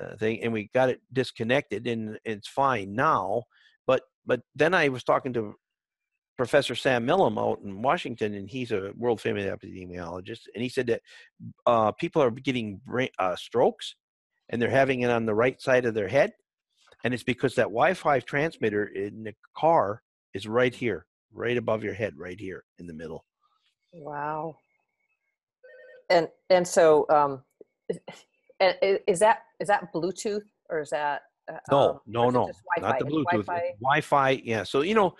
uh, 0.00 0.16
thing, 0.16 0.42
and 0.42 0.52
we 0.52 0.70
got 0.74 0.88
it 0.88 1.00
disconnected, 1.12 1.86
and 1.86 2.18
it's 2.24 2.48
fine 2.48 2.94
now. 2.94 3.44
But 3.86 4.02
but 4.26 4.40
then 4.54 4.74
I 4.74 4.88
was 4.88 5.04
talking 5.04 5.32
to 5.34 5.54
Professor 6.36 6.74
Sam 6.74 7.06
Milham 7.06 7.38
out 7.38 7.60
in 7.64 7.82
Washington, 7.82 8.34
and 8.34 8.48
he's 8.48 8.70
a 8.72 8.92
world 8.96 9.20
famous 9.20 9.44
epidemiologist, 9.44 10.42
and 10.54 10.62
he 10.62 10.68
said 10.68 10.86
that 10.86 11.02
uh, 11.66 11.92
people 11.92 12.22
are 12.22 12.30
getting 12.30 12.80
brain, 12.86 13.08
uh, 13.18 13.36
strokes, 13.36 13.94
and 14.48 14.60
they're 14.62 14.70
having 14.70 15.00
it 15.00 15.10
on 15.10 15.26
the 15.26 15.34
right 15.34 15.60
side 15.60 15.84
of 15.84 15.94
their 15.94 16.08
head, 16.08 16.32
and 17.04 17.12
it's 17.12 17.24
because 17.24 17.54
that 17.56 17.64
Wi-Fi 17.64 18.20
transmitter 18.20 18.86
in 18.86 19.24
the 19.24 19.34
car 19.56 20.02
is 20.32 20.46
right 20.46 20.74
here, 20.74 21.06
right 21.32 21.56
above 21.56 21.82
your 21.82 21.94
head, 21.94 22.14
right 22.16 22.38
here 22.38 22.64
in 22.78 22.86
the 22.86 22.94
middle. 22.94 23.24
Wow. 23.92 24.56
And 26.10 26.28
and 26.50 26.66
so, 26.66 27.06
um, 27.10 27.42
is 28.60 29.18
that 29.20 29.38
is 29.60 29.68
that 29.68 29.92
Bluetooth 29.92 30.42
or 30.68 30.80
is 30.80 30.90
that 30.90 31.22
no, 31.70 31.90
um, 31.90 32.00
no, 32.06 32.30
no, 32.30 32.50
not 32.78 32.98
the 32.98 33.04
Bluetooth. 33.04 33.24
Wi-Fi? 33.24 33.72
Wi-Fi? 33.80 34.42
yeah. 34.44 34.62
So 34.62 34.82
you 34.82 34.94
know, 34.94 35.14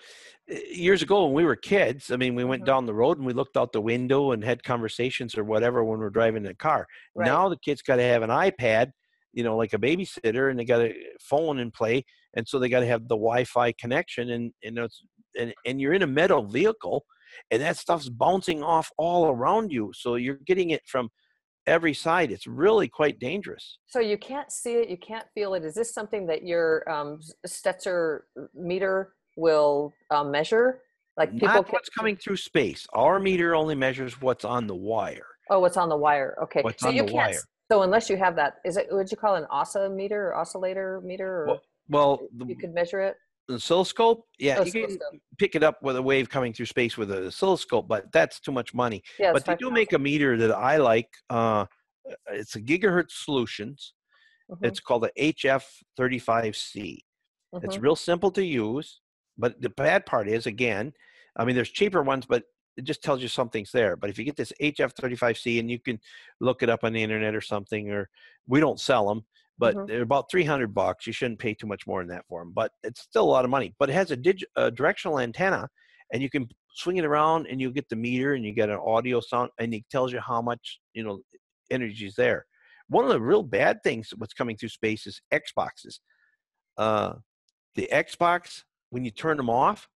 eh, 0.49 0.59
years 0.71 1.01
ago 1.01 1.25
when 1.25 1.33
we 1.33 1.43
were 1.43 1.55
kids, 1.55 2.11
I 2.11 2.17
mean, 2.17 2.35
we 2.35 2.43
went 2.43 2.61
mm-hmm. 2.61 2.67
down 2.67 2.85
the 2.85 2.93
road 2.93 3.17
and 3.17 3.25
we 3.25 3.33
looked 3.33 3.57
out 3.57 3.71
the 3.71 3.81
window 3.81 4.31
and 4.31 4.43
had 4.43 4.63
conversations 4.63 5.37
or 5.37 5.43
whatever 5.43 5.83
when 5.83 5.99
we're 5.99 6.09
driving 6.09 6.45
in 6.45 6.51
a 6.51 6.55
car. 6.55 6.85
Right. 7.15 7.25
Now 7.25 7.49
the 7.49 7.57
kids 7.57 7.81
got 7.81 7.95
to 7.95 8.03
have 8.03 8.21
an 8.21 8.29
iPad, 8.29 8.91
you 9.33 9.43
know, 9.43 9.57
like 9.57 9.73
a 9.73 9.79
babysitter, 9.79 10.49
and 10.49 10.59
they 10.59 10.65
got 10.65 10.81
a 10.81 10.93
phone 11.19 11.59
in 11.59 11.71
play, 11.71 12.05
and 12.35 12.47
so 12.47 12.59
they 12.59 12.69
got 12.69 12.81
to 12.81 12.87
have 12.87 13.07
the 13.07 13.15
Wi-Fi 13.15 13.73
connection, 13.73 14.29
and 14.31 14.51
and 14.63 14.77
it's 14.77 15.01
and 15.39 15.53
and 15.65 15.81
you're 15.81 15.93
in 15.93 16.03
a 16.03 16.07
metal 16.07 16.43
vehicle, 16.43 17.05
and 17.49 17.61
that 17.61 17.77
stuff's 17.77 18.09
bouncing 18.09 18.61
off 18.61 18.91
all 18.97 19.27
around 19.29 19.71
you, 19.71 19.91
so 19.95 20.15
you're 20.15 20.39
getting 20.45 20.69
it 20.71 20.81
from 20.85 21.09
every 21.69 21.93
side. 21.93 22.31
It's 22.31 22.47
really 22.47 22.87
quite 22.87 23.19
dangerous. 23.19 23.77
So 23.87 23.99
you 23.99 24.17
can't 24.17 24.51
see 24.51 24.73
it, 24.73 24.89
you 24.89 24.97
can't 24.97 25.25
feel 25.33 25.53
it. 25.53 25.63
Is 25.63 25.75
this 25.75 25.93
something 25.93 26.25
that 26.27 26.43
your 26.43 26.89
um, 26.89 27.19
Stetzer 27.47 28.21
meter 28.53 29.13
will 29.37 29.93
uh, 30.11 30.23
measure? 30.23 30.81
Like 31.17 31.31
people 31.31 31.47
Not 31.47 31.65
can... 31.65 31.73
what's 31.73 31.89
coming 31.89 32.15
through 32.15 32.37
space. 32.37 32.85
Our 32.93 33.19
meter 33.19 33.55
only 33.55 33.75
measures 33.75 34.21
what's 34.21 34.45
on 34.45 34.67
the 34.67 34.75
wire. 34.75 35.27
Oh, 35.49 35.59
what's 35.59 35.77
on 35.77 35.89
the 35.89 35.97
wire? 35.97 36.37
Okay. 36.43 36.61
What's 36.61 36.81
so 36.81 36.89
on 36.89 36.95
you 36.95 37.03
the 37.03 37.11
can't, 37.11 37.31
wire? 37.31 37.41
So 37.71 37.83
unless 37.83 38.09
you 38.09 38.17
have 38.17 38.35
that, 38.35 38.55
is 38.65 38.77
it? 38.77 38.87
Would 38.89 39.11
you 39.11 39.17
call 39.17 39.35
it 39.35 39.39
an 39.39 39.47
oscillator 39.51 40.29
or 40.29 40.35
oscillator 40.35 41.01
meter? 41.03 41.43
Or 41.43 41.47
well, 41.47 41.61
well 41.89 42.19
the, 42.37 42.45
you 42.45 42.55
could 42.55 42.73
measure 42.73 43.01
it 43.01 43.15
oscilloscope? 43.55 44.25
Yeah 44.37 44.63
you 44.63 44.71
can 44.71 44.97
pick 45.37 45.55
it 45.55 45.63
up 45.63 45.81
with 45.81 45.95
a 45.95 46.01
wave 46.01 46.29
coming 46.29 46.53
through 46.53 46.65
space 46.65 46.97
with 46.97 47.11
an 47.11 47.27
oscilloscope 47.27 47.87
but 47.87 48.11
that's 48.11 48.39
too 48.39 48.51
much 48.51 48.73
money. 48.73 49.01
Yeah, 49.17 49.33
but 49.33 49.45
they 49.45 49.55
do 49.55 49.71
make 49.71 49.93
a 49.93 49.99
meter 49.99 50.37
that 50.37 50.51
i 50.51 50.77
like 50.77 51.09
uh, 51.29 51.65
it's 52.31 52.55
a 52.55 52.61
gigahertz 52.61 53.11
solutions. 53.11 53.93
Mm-hmm. 54.51 54.65
it's 54.65 54.79
called 54.79 55.03
the 55.03 55.11
hf35c 55.35 56.97
mm-hmm. 57.53 57.65
it's 57.65 57.77
real 57.77 57.95
simple 57.95 58.31
to 58.31 58.43
use 58.43 58.99
but 59.37 59.61
the 59.61 59.69
bad 59.69 60.07
part 60.07 60.27
is 60.27 60.47
again 60.47 60.91
i 61.37 61.45
mean 61.45 61.55
there's 61.55 61.69
cheaper 61.69 62.01
ones 62.01 62.25
but 62.25 62.43
it 62.79 62.85
just 62.85 63.03
tells 63.03 63.21
you 63.21 63.27
something's 63.27 63.71
there. 63.71 63.97
But 63.97 64.09
if 64.09 64.17
you 64.17 64.23
get 64.23 64.37
this 64.37 64.53
hf35c 64.61 65.59
and 65.59 65.69
you 65.69 65.79
can 65.79 65.99
look 66.39 66.63
it 66.63 66.69
up 66.69 66.83
on 66.83 66.93
the 66.93 67.03
internet 67.03 67.35
or 67.35 67.41
something 67.41 67.91
or 67.91 68.09
we 68.47 68.59
don't 68.59 68.79
sell 68.79 69.07
them 69.07 69.25
but 69.59 69.75
mm-hmm. 69.75 69.85
they're 69.87 70.01
about 70.01 70.31
300 70.31 70.73
bucks. 70.73 71.05
You 71.05 71.13
shouldn't 71.13 71.39
pay 71.39 71.53
too 71.53 71.67
much 71.67 71.85
more 71.85 72.01
than 72.01 72.09
that 72.09 72.25
for 72.27 72.41
them, 72.41 72.53
but 72.55 72.71
it's 72.83 73.01
still 73.01 73.23
a 73.23 73.29
lot 73.29 73.45
of 73.45 73.51
money. 73.51 73.75
But 73.77 73.89
it 73.89 73.93
has 73.93 74.09
a, 74.11 74.15
dig- 74.15 74.45
a 74.55 74.71
directional 74.71 75.19
antenna, 75.19 75.67
and 76.13 76.23
you 76.23 76.29
can 76.29 76.47
swing 76.73 76.97
it 76.97 77.05
around, 77.05 77.47
and 77.47 77.59
you 77.59 77.71
get 77.71 77.87
the 77.89 77.95
meter, 77.95 78.33
and 78.33 78.45
you 78.45 78.53
get 78.53 78.69
an 78.69 78.79
audio 78.83 79.19
sound, 79.19 79.51
and 79.59 79.73
it 79.73 79.83
tells 79.91 80.13
you 80.13 80.21
how 80.21 80.41
much 80.41 80.79
you 80.93 81.03
know 81.03 81.19
energy 81.69 82.07
is 82.07 82.15
there. 82.15 82.45
One 82.87 83.03
of 83.03 83.11
the 83.11 83.21
real 83.21 83.43
bad 83.43 83.83
things 83.83 84.11
what's 84.17 84.33
coming 84.33 84.57
through 84.57 84.69
space 84.69 85.05
is 85.05 85.21
Xboxes. 85.31 85.99
Uh, 86.77 87.13
the 87.75 87.87
Xbox, 87.91 88.63
when 88.89 89.05
you 89.05 89.11
turn 89.11 89.37
them 89.37 89.49
off, 89.49 89.87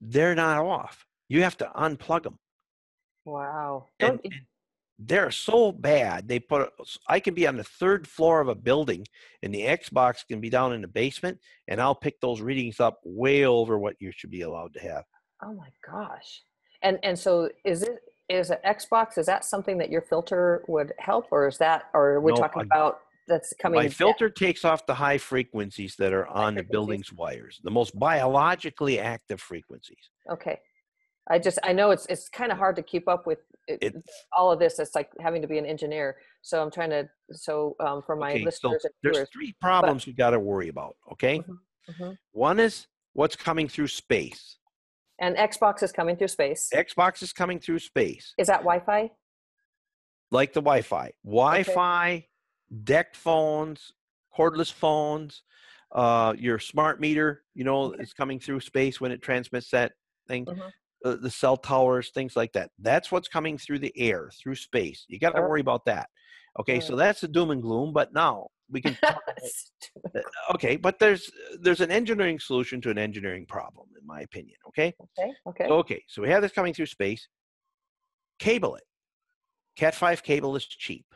they're 0.00 0.34
not 0.34 0.64
off. 0.64 1.04
You 1.28 1.42
have 1.42 1.56
to 1.56 1.70
unplug 1.76 2.22
them. 2.22 2.38
Wow. 3.24 3.86
And, 3.98 4.20
and, 4.22 4.32
they're 4.98 5.30
so 5.30 5.70
bad. 5.70 6.28
They 6.28 6.40
put 6.40 6.70
I 7.06 7.20
can 7.20 7.34
be 7.34 7.46
on 7.46 7.56
the 7.56 7.64
third 7.64 8.06
floor 8.06 8.40
of 8.40 8.48
a 8.48 8.54
building, 8.54 9.06
and 9.42 9.54
the 9.54 9.62
Xbox 9.62 10.26
can 10.26 10.40
be 10.40 10.50
down 10.50 10.72
in 10.72 10.82
the 10.82 10.88
basement, 10.88 11.38
and 11.68 11.80
I'll 11.80 11.94
pick 11.94 12.20
those 12.20 12.40
readings 12.40 12.80
up 12.80 12.98
way 13.04 13.44
over 13.44 13.78
what 13.78 13.94
you 14.00 14.10
should 14.12 14.30
be 14.30 14.42
allowed 14.42 14.74
to 14.74 14.80
have. 14.80 15.04
Oh 15.42 15.54
my 15.54 15.68
gosh! 15.88 16.42
And 16.82 16.98
and 17.04 17.18
so 17.18 17.48
is 17.64 17.82
it 17.82 18.00
is 18.28 18.50
an 18.50 18.58
Xbox? 18.66 19.18
Is 19.18 19.26
that 19.26 19.44
something 19.44 19.78
that 19.78 19.90
your 19.90 20.02
filter 20.02 20.64
would 20.68 20.92
help, 20.98 21.26
or 21.30 21.46
is 21.46 21.58
that, 21.58 21.84
or 21.94 22.14
are 22.14 22.20
we 22.20 22.32
no, 22.32 22.38
talking 22.38 22.62
I, 22.62 22.64
about 22.64 22.98
that's 23.28 23.54
coming? 23.60 23.80
My 23.80 23.88
filter 23.88 24.28
takes 24.28 24.64
off 24.64 24.84
the 24.84 24.94
high 24.94 25.18
frequencies 25.18 25.94
that 25.98 26.12
are 26.12 26.26
on 26.26 26.56
the 26.56 26.64
building's 26.64 27.12
wires, 27.12 27.60
the 27.62 27.70
most 27.70 27.96
biologically 27.98 28.98
active 28.98 29.40
frequencies. 29.40 30.10
Okay. 30.30 30.58
I 31.30 31.38
just 31.38 31.58
I 31.62 31.72
know 31.72 31.90
it's 31.90 32.06
it's 32.06 32.28
kind 32.28 32.50
of 32.50 32.58
hard 32.58 32.76
to 32.76 32.82
keep 32.82 33.08
up 33.08 33.26
with 33.26 33.38
it, 33.66 33.94
all 34.36 34.50
of 34.50 34.58
this. 34.58 34.78
It's 34.78 34.94
like 34.94 35.10
having 35.20 35.42
to 35.42 35.48
be 35.48 35.58
an 35.58 35.66
engineer. 35.66 36.16
So 36.42 36.62
I'm 36.62 36.70
trying 36.70 36.90
to 36.90 37.08
so 37.32 37.76
um, 37.80 38.02
for 38.04 38.16
my 38.16 38.32
okay, 38.32 38.44
listeners. 38.44 38.82
So 38.82 38.88
there's 39.02 39.16
viewers, 39.16 39.28
three 39.32 39.54
problems 39.60 40.04
but, 40.04 40.08
we 40.08 40.12
got 40.14 40.30
to 40.30 40.40
worry 40.40 40.68
about. 40.68 40.96
Okay, 41.12 41.38
mm-hmm, 41.38 42.02
mm-hmm. 42.02 42.12
one 42.32 42.58
is 42.58 42.86
what's 43.12 43.36
coming 43.36 43.68
through 43.68 43.88
space. 43.88 44.56
And 45.20 45.36
Xbox 45.36 45.82
is 45.82 45.92
coming 45.92 46.16
through 46.16 46.28
space. 46.28 46.70
Xbox 46.72 47.22
is 47.22 47.32
coming 47.32 47.58
through 47.58 47.80
space. 47.80 48.34
Is 48.38 48.46
that 48.46 48.60
Wi-Fi? 48.60 49.10
Like 50.30 50.52
the 50.52 50.60
Wi-Fi, 50.60 51.12
Wi-Fi, 51.24 52.10
okay. 52.10 52.28
DECT 52.84 53.16
phones, 53.16 53.92
cordless 54.36 54.72
phones, 54.72 55.42
uh, 55.90 56.34
your 56.38 56.58
smart 56.58 57.00
meter. 57.00 57.42
You 57.54 57.64
know, 57.64 57.84
okay. 57.84 58.02
is 58.02 58.12
coming 58.12 58.38
through 58.38 58.60
space 58.60 59.00
when 59.00 59.10
it 59.10 59.20
transmits 59.20 59.70
that 59.70 59.92
thing. 60.26 60.46
Mm-hmm 60.46 60.68
uh, 61.04 61.16
the 61.16 61.30
cell 61.30 61.56
towers, 61.56 62.10
things 62.10 62.36
like 62.36 62.52
that. 62.52 62.70
That's 62.78 63.12
what's 63.12 63.28
coming 63.28 63.58
through 63.58 63.80
the 63.80 63.92
air, 63.96 64.30
through 64.40 64.56
space. 64.56 65.04
You 65.08 65.18
got 65.18 65.34
to 65.36 65.42
worry 65.42 65.60
about 65.60 65.84
that. 65.86 66.08
Okay, 66.58 66.80
so 66.80 66.96
that's 66.96 67.20
the 67.20 67.28
doom 67.28 67.50
and 67.50 67.62
gloom. 67.62 67.92
But 67.92 68.12
now 68.12 68.48
we 68.70 68.80
can. 68.80 68.96
Talk, 68.96 69.22
uh, 70.16 70.20
okay, 70.54 70.76
but 70.76 70.98
there's 70.98 71.30
there's 71.60 71.80
an 71.80 71.90
engineering 71.90 72.38
solution 72.40 72.80
to 72.80 72.90
an 72.90 72.98
engineering 72.98 73.46
problem, 73.46 73.88
in 74.00 74.06
my 74.06 74.22
opinion. 74.22 74.56
Okay. 74.68 74.94
Okay. 75.18 75.32
Okay. 75.46 75.66
Okay. 75.66 76.04
So 76.08 76.22
we 76.22 76.28
have 76.30 76.42
this 76.42 76.52
coming 76.52 76.74
through 76.74 76.86
space. 76.86 77.28
Cable 78.38 78.76
it. 78.76 78.84
Cat 79.76 79.94
five 79.94 80.22
cable 80.22 80.56
is 80.56 80.66
cheap. 80.66 81.06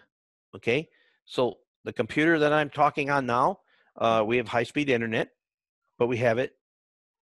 Okay. 0.54 0.88
So 1.24 1.58
the 1.84 1.92
computer 1.92 2.38
that 2.38 2.52
I'm 2.52 2.70
talking 2.70 3.10
on 3.10 3.26
now, 3.26 3.58
uh, 4.00 4.22
we 4.24 4.36
have 4.36 4.48
high 4.48 4.62
speed 4.62 4.90
internet, 4.90 5.28
but 5.98 6.06
we 6.06 6.18
have 6.18 6.38
it 6.38 6.52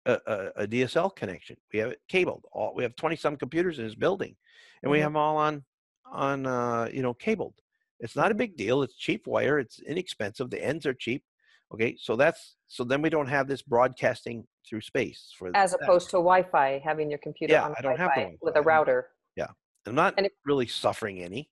a, 0.06 0.50
a, 0.56 0.66
DSL 0.66 1.14
connection. 1.16 1.56
We 1.72 1.78
have 1.80 1.90
it 1.90 2.00
cabled. 2.08 2.44
All 2.52 2.74
we 2.74 2.82
have 2.82 2.96
twenty 2.96 3.16
some 3.16 3.36
computers 3.36 3.78
in 3.78 3.84
this 3.84 3.94
building, 3.94 4.36
and 4.82 4.90
we 4.90 4.98
mm-hmm. 4.98 5.02
have 5.02 5.12
them 5.12 5.16
all 5.16 5.36
on 5.36 5.64
on 6.10 6.46
uh, 6.46 6.88
you 6.92 7.02
know 7.02 7.14
cabled. 7.14 7.54
It's 8.00 8.16
not 8.16 8.30
a 8.30 8.34
big 8.34 8.56
deal. 8.56 8.82
It's 8.82 8.96
cheap 8.96 9.26
wire. 9.26 9.58
It's 9.58 9.80
inexpensive. 9.80 10.50
The 10.50 10.64
ends 10.64 10.86
are 10.86 10.94
cheap. 10.94 11.24
Okay, 11.72 11.96
so 12.00 12.14
that's 12.14 12.56
so 12.68 12.84
then 12.84 13.02
we 13.02 13.10
don't 13.10 13.26
have 13.26 13.48
this 13.48 13.62
broadcasting 13.62 14.46
through 14.68 14.82
space 14.82 15.32
for 15.36 15.50
as 15.54 15.72
that. 15.72 15.82
opposed 15.82 16.10
to 16.10 16.16
Wi-Fi, 16.16 16.80
having 16.84 17.10
your 17.10 17.18
computer 17.18 17.54
Yeah, 17.54 17.64
on 17.64 17.74
I 17.76 17.82
don't 17.82 17.98
have 17.98 18.10
Wi-Fi 18.10 18.36
with 18.40 18.54
Wi-Fi. 18.54 18.60
a 18.60 18.62
router. 18.62 19.08
Yeah, 19.36 19.48
I'm 19.86 19.94
not 19.94 20.14
and 20.16 20.26
if- 20.26 20.32
really 20.44 20.66
suffering 20.66 21.20
any. 21.22 21.50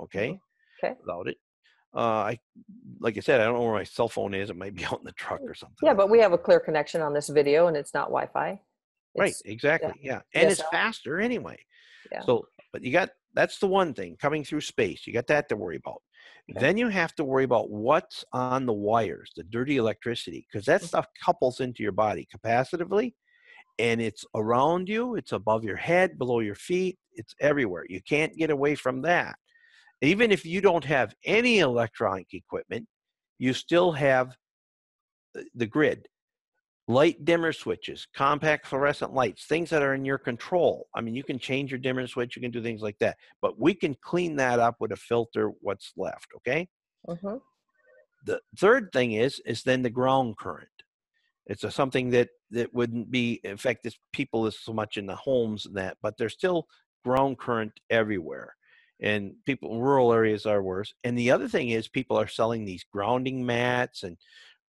Okay, 0.00 0.28
Mm-hmm. 0.30 0.86
Okay. 0.86 0.94
without 1.00 1.28
it. 1.28 1.38
Uh, 1.94 1.98
I 2.00 2.40
like 3.00 3.16
I 3.16 3.20
said, 3.20 3.40
I 3.40 3.44
don't 3.44 3.54
know 3.54 3.62
where 3.62 3.72
my 3.74 3.84
cell 3.84 4.08
phone 4.08 4.34
is. 4.34 4.50
It 4.50 4.56
might 4.56 4.74
be 4.74 4.84
out 4.86 4.98
in 4.98 5.04
the 5.04 5.12
truck 5.12 5.40
or 5.42 5.54
something. 5.54 5.76
Yeah, 5.82 5.94
but 5.94 6.10
we 6.10 6.18
have 6.20 6.32
a 6.32 6.38
clear 6.38 6.60
connection 6.60 7.00
on 7.02 7.12
this 7.14 7.28
video, 7.28 7.66
and 7.68 7.76
it's 7.76 7.94
not 7.94 8.08
Wi-Fi. 8.08 8.60
right, 9.18 9.34
exactly. 9.44 9.94
Yeah, 10.02 10.20
and 10.34 10.50
it's 10.50 10.62
faster 10.70 11.18
anyway. 11.20 11.58
Yeah. 12.12 12.20
So, 12.22 12.46
but 12.72 12.82
you 12.82 12.92
got 12.92 13.10
that's 13.34 13.58
the 13.58 13.66
one 13.66 13.92
thing 13.94 14.16
coming 14.20 14.44
through 14.44 14.62
space. 14.62 15.06
You 15.06 15.12
got 15.12 15.26
that 15.28 15.48
to 15.50 15.56
worry 15.56 15.76
about. 15.76 16.02
Okay. 16.50 16.60
Then 16.60 16.76
you 16.76 16.88
have 16.88 17.14
to 17.16 17.24
worry 17.24 17.44
about 17.44 17.70
what's 17.70 18.24
on 18.32 18.66
the 18.66 18.72
wires, 18.72 19.32
the 19.36 19.42
dirty 19.42 19.78
electricity, 19.78 20.46
because 20.50 20.64
that 20.66 20.82
Mm. 20.82 20.86
stuff 20.86 21.06
couples 21.24 21.60
into 21.60 21.82
your 21.82 21.92
body 21.92 22.26
capacitively, 22.34 23.14
and 23.78 24.00
it's 24.00 24.24
around 24.34 24.88
you. 24.88 25.16
It's 25.16 25.32
above 25.32 25.64
your 25.64 25.76
head, 25.76 26.18
below 26.18 26.40
your 26.40 26.54
feet. 26.54 26.98
It's 27.14 27.34
everywhere. 27.40 27.84
You 27.88 28.00
can't 28.02 28.34
get 28.36 28.50
away 28.50 28.74
from 28.74 29.02
that. 29.02 29.36
Even 30.02 30.30
if 30.30 30.44
you 30.44 30.60
don't 30.60 30.84
have 30.84 31.14
any 31.24 31.58
electronic 31.60 32.34
equipment, 32.34 32.88
you 33.38 33.52
still 33.54 33.92
have 33.92 34.36
the- 35.34 35.48
the 35.54 35.66
grid 35.66 36.08
light 36.88 37.24
dimmer 37.24 37.52
switches, 37.52 38.06
compact 38.14 38.66
fluorescent 38.66 39.12
lights, 39.14 39.46
things 39.46 39.70
that 39.70 39.82
are 39.82 39.94
in 39.94 40.04
your 40.04 40.18
control. 40.18 40.88
I 40.94 41.00
mean, 41.02 41.14
you 41.16 41.24
can 41.24 41.38
change 41.38 41.70
your 41.72 41.80
dimmer 41.80 42.06
switch, 42.06 42.36
you 42.36 42.42
can 42.42 42.50
do 42.52 42.62
things 42.62 42.82
like 42.82 42.98
that, 42.98 43.18
but 43.40 43.58
we 43.58 43.74
can 43.74 43.94
clean 43.94 44.36
that 44.36 44.60
up 44.60 44.76
with 44.80 44.92
a 44.92 44.96
filter 44.96 45.48
what's 45.48 45.92
left, 45.96 46.28
okay? 46.36 46.68
Mhm. 47.08 47.40
The 48.24 48.40
third 48.58 48.90
thing 48.92 49.12
is 49.12 49.40
is 49.46 49.62
then 49.62 49.82
the 49.82 49.90
ground 49.90 50.36
current. 50.38 50.70
It's 51.46 51.64
a, 51.64 51.70
something 51.72 52.10
that 52.10 52.30
that 52.50 52.74
wouldn't 52.74 53.10
be 53.10 53.40
in 53.44 53.58
fact 53.58 53.84
this 53.84 53.98
people 54.12 54.46
is 54.46 54.58
so 54.60 54.72
much 54.74 54.96
in 54.98 55.06
the 55.06 55.16
homes 55.16 55.66
and 55.66 55.76
that, 55.76 55.98
but 56.02 56.18
there's 56.18 56.34
still 56.34 56.68
ground 57.04 57.38
current 57.38 57.80
everywhere. 57.90 58.55
And 59.00 59.34
people 59.44 59.72
in 59.72 59.80
rural 59.80 60.12
areas 60.12 60.46
are 60.46 60.62
worse. 60.62 60.94
And 61.04 61.18
the 61.18 61.30
other 61.30 61.48
thing 61.48 61.70
is 61.70 61.86
people 61.86 62.18
are 62.18 62.28
selling 62.28 62.64
these 62.64 62.84
grounding 62.90 63.44
mats 63.44 64.02
and 64.02 64.16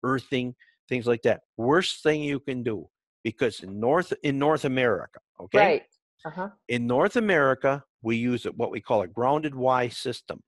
earthing 0.03 0.55
things 0.89 1.07
like 1.07 1.21
that. 1.23 1.41
Worst 1.57 2.03
thing 2.03 2.21
you 2.23 2.39
can 2.39 2.63
do 2.63 2.89
because 3.23 3.61
in 3.61 3.79
North 3.79 4.13
in 4.23 4.39
North 4.39 4.65
America, 4.65 5.19
okay, 5.39 5.57
Right. 5.57 5.83
Uh-huh. 6.25 6.49
in 6.67 6.87
North 6.87 7.15
America 7.15 7.83
we 8.01 8.17
use 8.17 8.43
what 8.55 8.71
we 8.71 8.81
call 8.81 9.01
a 9.01 9.07
grounded 9.07 9.55
Y 9.55 9.87
system. 9.89 10.43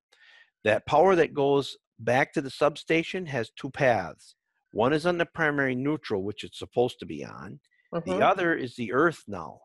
That 0.63 0.85
power 0.85 1.15
that 1.15 1.33
goes 1.33 1.77
back 1.99 2.33
to 2.33 2.41
the 2.41 2.49
substation 2.49 3.25
has 3.25 3.51
two 3.51 3.69
paths. 3.69 4.35
One 4.71 4.93
is 4.93 5.05
on 5.05 5.17
the 5.17 5.25
primary 5.25 5.75
neutral, 5.75 6.23
which 6.23 6.43
it's 6.43 6.59
supposed 6.59 6.99
to 6.99 7.05
be 7.05 7.25
on. 7.25 7.59
The 8.05 8.23
other 8.25 8.53
is 8.53 8.75
the 8.75 8.93
earth 8.93 9.23
now. 9.27 9.59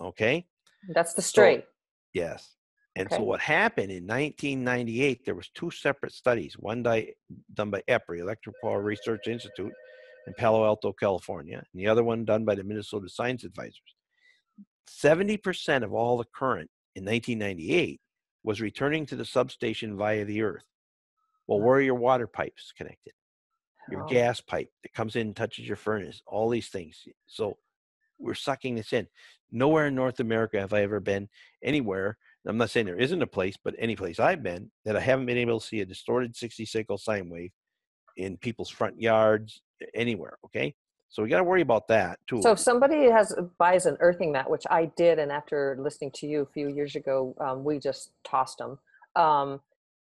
Okay. 0.00 0.46
That's 0.88 1.14
the 1.14 1.22
straight. 1.22 1.64
Yes. 2.12 2.56
And 2.94 3.08
so 3.10 3.22
what 3.22 3.40
happened 3.40 3.90
in 3.90 4.06
1998, 4.06 5.24
there 5.24 5.34
was 5.34 5.48
two 5.54 5.70
separate 5.70 6.12
studies, 6.12 6.54
one 6.58 6.82
di- 6.82 7.14
done 7.54 7.70
by 7.70 7.82
EPRI, 7.88 8.20
Electric 8.20 8.54
Power 8.62 8.82
Research 8.82 9.28
Institute 9.28 9.72
in 10.26 10.34
Palo 10.34 10.64
Alto, 10.66 10.92
California, 10.92 11.56
and 11.56 11.80
the 11.82 11.88
other 11.88 12.04
one 12.04 12.24
done 12.26 12.44
by 12.44 12.54
the 12.54 12.62
Minnesota 12.64 13.08
Science 13.08 13.44
Advisors. 13.44 13.80
70% 14.88 15.84
of 15.84 15.92
all 15.92 16.18
the 16.18 16.26
current 16.34 16.70
in 16.94 17.04
1998 17.04 18.00
was 18.44 18.60
returning 18.60 19.06
to 19.06 19.16
the 19.16 19.24
substation 19.24 19.96
via 19.96 20.24
the 20.24 20.42
earth. 20.42 20.64
Well, 21.46 21.60
where 21.60 21.76
are 21.76 21.82
your 21.82 21.94
water 21.94 22.26
pipes 22.26 22.72
connected? 22.76 23.12
Your 23.90 24.04
Oh. 24.04 24.08
gas 24.08 24.40
pipe 24.40 24.70
that 24.82 24.92
comes 24.92 25.16
in 25.16 25.28
and 25.28 25.36
touches 25.36 25.66
your 25.66 25.76
furnace, 25.76 26.22
all 26.26 26.48
these 26.48 26.68
things. 26.68 27.06
So 27.26 27.58
we're 28.18 28.34
sucking 28.34 28.74
this 28.74 28.92
in. 28.92 29.08
Nowhere 29.50 29.86
in 29.88 29.94
North 29.94 30.20
America 30.20 30.60
have 30.60 30.72
I 30.72 30.82
ever 30.82 31.00
been 31.00 31.28
anywhere. 31.62 32.18
I'm 32.46 32.56
not 32.56 32.70
saying 32.70 32.86
there 32.86 32.98
isn't 32.98 33.22
a 33.22 33.26
place, 33.26 33.56
but 33.62 33.74
any 33.78 33.94
place 33.94 34.18
I've 34.18 34.42
been 34.42 34.70
that 34.84 34.96
I 34.96 35.00
haven't 35.00 35.26
been 35.26 35.38
able 35.38 35.60
to 35.60 35.66
see 35.66 35.80
a 35.80 35.86
distorted 35.86 36.36
60 36.36 36.66
cycle 36.66 36.98
sine 36.98 37.28
wave 37.28 37.52
in 38.16 38.36
people's 38.36 38.70
front 38.70 39.00
yards, 39.00 39.62
anywhere. 39.94 40.38
Okay. 40.46 40.74
So 41.08 41.22
we 41.22 41.28
got 41.28 41.38
to 41.38 41.44
worry 41.44 41.60
about 41.60 41.88
that 41.88 42.18
too. 42.26 42.40
So 42.40 42.52
if 42.52 42.58
somebody 42.58 43.10
has 43.10 43.34
buys 43.58 43.86
an 43.86 43.98
earthing 44.00 44.32
mat, 44.32 44.50
which 44.50 44.64
I 44.70 44.86
did, 44.96 45.18
and 45.18 45.30
after 45.30 45.76
listening 45.78 46.10
to 46.14 46.26
you 46.26 46.40
a 46.42 46.46
few 46.46 46.68
years 46.68 46.96
ago, 46.96 47.34
um, 47.38 47.64
we 47.64 47.78
just 47.78 48.12
tossed 48.24 48.58
them 48.58 48.78
um, 49.14 49.60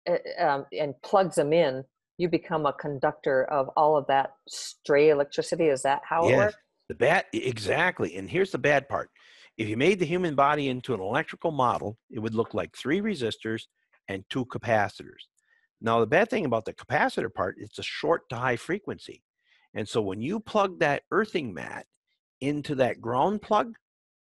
eh, 0.07 0.17
um, 0.39 0.65
and 0.77 0.99
plugs 1.03 1.35
them 1.35 1.53
in. 1.53 1.83
You 2.17 2.27
become 2.27 2.65
a 2.65 2.73
conductor 2.73 3.43
of 3.45 3.69
all 3.77 3.95
of 3.95 4.07
that 4.07 4.33
stray 4.47 5.09
electricity. 5.09 5.65
Is 5.65 5.83
that 5.83 6.01
how 6.03 6.25
it 6.25 6.29
Yes. 6.31 6.37
works? 6.37 6.55
The 6.89 6.95
bad, 6.95 7.25
exactly. 7.33 8.15
And 8.15 8.29
here's 8.29 8.51
the 8.51 8.57
bad 8.57 8.89
part. 8.89 9.09
If 9.57 9.69
you 9.69 9.77
made 9.77 9.99
the 9.99 10.05
human 10.05 10.35
body 10.35 10.67
into 10.67 10.93
an 10.93 10.99
electrical 10.99 11.51
model, 11.51 11.97
it 12.09 12.19
would 12.19 12.35
look 12.35 12.53
like 12.53 12.75
three 12.75 12.99
resistors 12.99 13.63
and 14.07 14.25
two 14.29 14.45
capacitors. 14.45 15.23
Now, 15.81 15.99
the 15.99 16.07
bad 16.07 16.29
thing 16.29 16.45
about 16.45 16.65
the 16.65 16.73
capacitor 16.73 17.33
part, 17.33 17.55
it's 17.59 17.79
a 17.79 17.83
short 17.83 18.27
to 18.29 18.35
high 18.35 18.57
frequency. 18.57 19.23
And 19.73 19.87
so 19.87 20.01
when 20.01 20.21
you 20.21 20.39
plug 20.39 20.79
that 20.79 21.03
earthing 21.11 21.53
mat 21.53 21.85
into 22.41 22.75
that 22.75 23.01
ground 23.01 23.41
plug, 23.41 23.75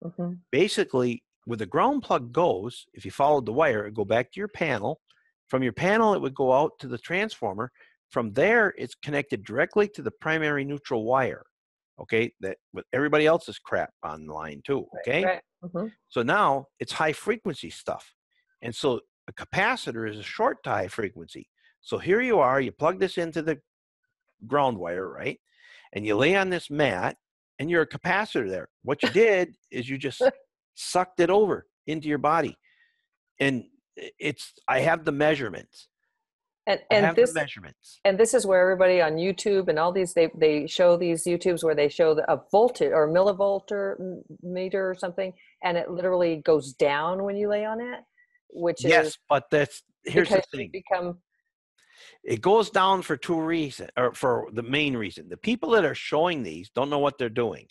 Mhm. 0.05 0.41
basically 0.51 1.25
where 1.45 1.57
the 1.57 1.67
ground 1.67 2.03
plug 2.03 2.33
goes, 2.33 2.87
if 2.93 3.05
you 3.05 3.11
followed 3.11 3.47
the 3.47 3.53
wire, 3.53 3.81
it 3.83 3.85
would 3.87 3.95
go 3.95 4.05
back 4.05 4.31
to 4.33 4.41
your 4.41 4.49
panel. 4.49 5.01
From 5.49 5.63
your 5.63 5.73
panel, 5.73 6.15
it 6.15 6.21
would 6.21 6.35
go 6.35 6.53
out 6.53 6.79
to 6.81 6.89
the 6.89 6.99
transformer. 6.99 7.73
From 8.11 8.33
there, 8.33 8.75
it's 8.79 8.95
connected 8.95 9.45
directly 9.45 9.89
to 9.89 10.03
the 10.03 10.11
primary 10.11 10.65
neutral 10.65 11.05
wire. 11.05 11.47
Okay, 12.01 12.33
that 12.41 12.59
with 12.73 12.85
everybody 12.93 13.27
else's 13.27 13.59
crap 13.59 13.91
on 14.03 14.27
the 14.27 14.33
line 14.33 14.61
too. 14.65 14.87
Okay, 15.01 15.25
Right. 15.25 15.43
Mhm. 15.65 15.93
so 16.09 16.23
now 16.23 16.67
it's 16.81 16.93
high 16.93 17.13
frequency 17.13 17.71
stuff. 17.71 18.15
And 18.63 18.75
so 18.75 19.01
a 19.29 19.33
capacitor 19.33 20.09
is 20.11 20.19
a 20.19 20.23
short 20.23 20.63
to 20.65 20.71
high 20.71 20.89
frequency. 20.89 21.49
So 21.81 21.99
here 21.99 22.21
you 22.21 22.41
are, 22.41 22.61
you 22.61 22.73
plug 22.73 22.99
this 22.99 23.17
into 23.17 23.43
the 23.43 23.61
ground 24.47 24.77
wire, 24.79 25.09
right? 25.09 25.41
And 25.93 26.05
you 26.05 26.17
lay 26.17 26.35
on 26.35 26.51
this 26.51 26.69
mat 26.71 27.17
and 27.59 27.71
you're 27.71 27.83
a 27.83 27.89
capacitor 27.89 28.49
there. 28.49 28.69
What 28.83 29.03
you 29.03 29.11
did 29.11 29.55
is 29.71 29.89
you 29.89 29.97
just 29.97 30.21
sucked 30.75 31.21
it 31.21 31.31
over 31.31 31.67
into 31.87 32.09
your 32.09 32.19
body. 32.19 32.57
And 33.39 33.65
it's 33.97 34.53
I 34.67 34.81
have 34.81 35.05
the 35.05 35.13
measurements. 35.13 35.89
And 36.67 36.81
and 36.91 37.15
this 37.15 37.35
measurements. 37.35 38.01
and 38.05 38.19
this 38.19 38.33
is 38.33 38.47
where 38.47 38.61
everybody 38.61 39.03
on 39.03 39.17
YouTube 39.17 39.69
and 39.69 39.79
all 39.79 39.93
these 39.93 40.15
they 40.15 40.31
they 40.35 40.67
show 40.67 40.97
these 40.97 41.25
YouTubes 41.25 41.63
where 41.63 41.75
they 41.75 41.89
show 41.89 42.15
the, 42.15 42.31
a 42.33 42.41
voltage 42.51 42.93
or 42.93 43.07
millivolt 43.09 43.71
or 43.71 44.23
meter 44.43 44.89
or 44.89 44.95
something, 44.95 45.33
and 45.63 45.77
it 45.77 45.91
literally 45.91 46.37
goes 46.37 46.73
down 46.73 47.23
when 47.23 47.37
you 47.37 47.49
lay 47.49 47.67
on 47.67 47.81
it, 47.81 48.01
which 48.49 48.85
is 48.85 48.91
Yes, 48.91 49.07
is 49.07 49.19
but 49.29 49.45
that's 49.51 49.83
here's 50.05 50.31
the 50.31 50.43
thing. 50.53 50.71
become 50.73 51.19
it 52.23 52.41
goes 52.41 52.71
down 52.71 53.03
for 53.03 53.17
two 53.17 53.41
reasons 53.41 53.91
or 53.97 54.13
for 54.15 54.49
the 54.53 54.63
main 54.63 54.97
reason 54.97 55.29
the 55.29 55.37
people 55.37 55.71
that 55.71 55.85
are 55.85 55.95
showing 55.95 56.43
these 56.43 56.71
don't 56.75 56.91
know 56.91 56.99
what 56.99 57.17
they're 57.19 57.29
doing 57.29 57.67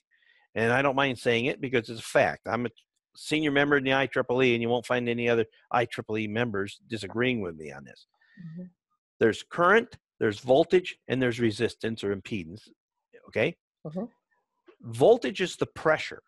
and 0.55 0.71
i 0.71 0.81
don't 0.81 0.95
mind 0.95 1.17
saying 1.17 1.45
it 1.45 1.61
because 1.61 1.89
it's 1.89 1.99
a 1.99 2.03
fact 2.03 2.47
i'm 2.47 2.65
a 2.65 2.69
senior 3.15 3.51
member 3.51 3.77
in 3.77 3.83
the 3.83 3.91
ieee 3.91 4.53
and 4.53 4.61
you 4.61 4.69
won't 4.69 4.85
find 4.85 5.07
any 5.07 5.29
other 5.29 5.45
ieee 5.73 6.29
members 6.29 6.79
disagreeing 6.87 7.41
with 7.41 7.55
me 7.55 7.71
on 7.71 7.83
this 7.83 8.07
Mhm. 8.43 8.69
There's 9.24 9.41
current 9.41 9.95
there's 10.19 10.39
voltage 10.41 10.97
and 11.07 11.21
there's 11.21 11.39
resistance 11.39 12.03
or 12.03 12.13
impedance 12.13 12.63
okay 13.30 13.55
Mhm. 13.86 14.09
voltage 14.82 15.39
is 15.39 15.55
the 15.55 15.65
pressure 15.84 16.21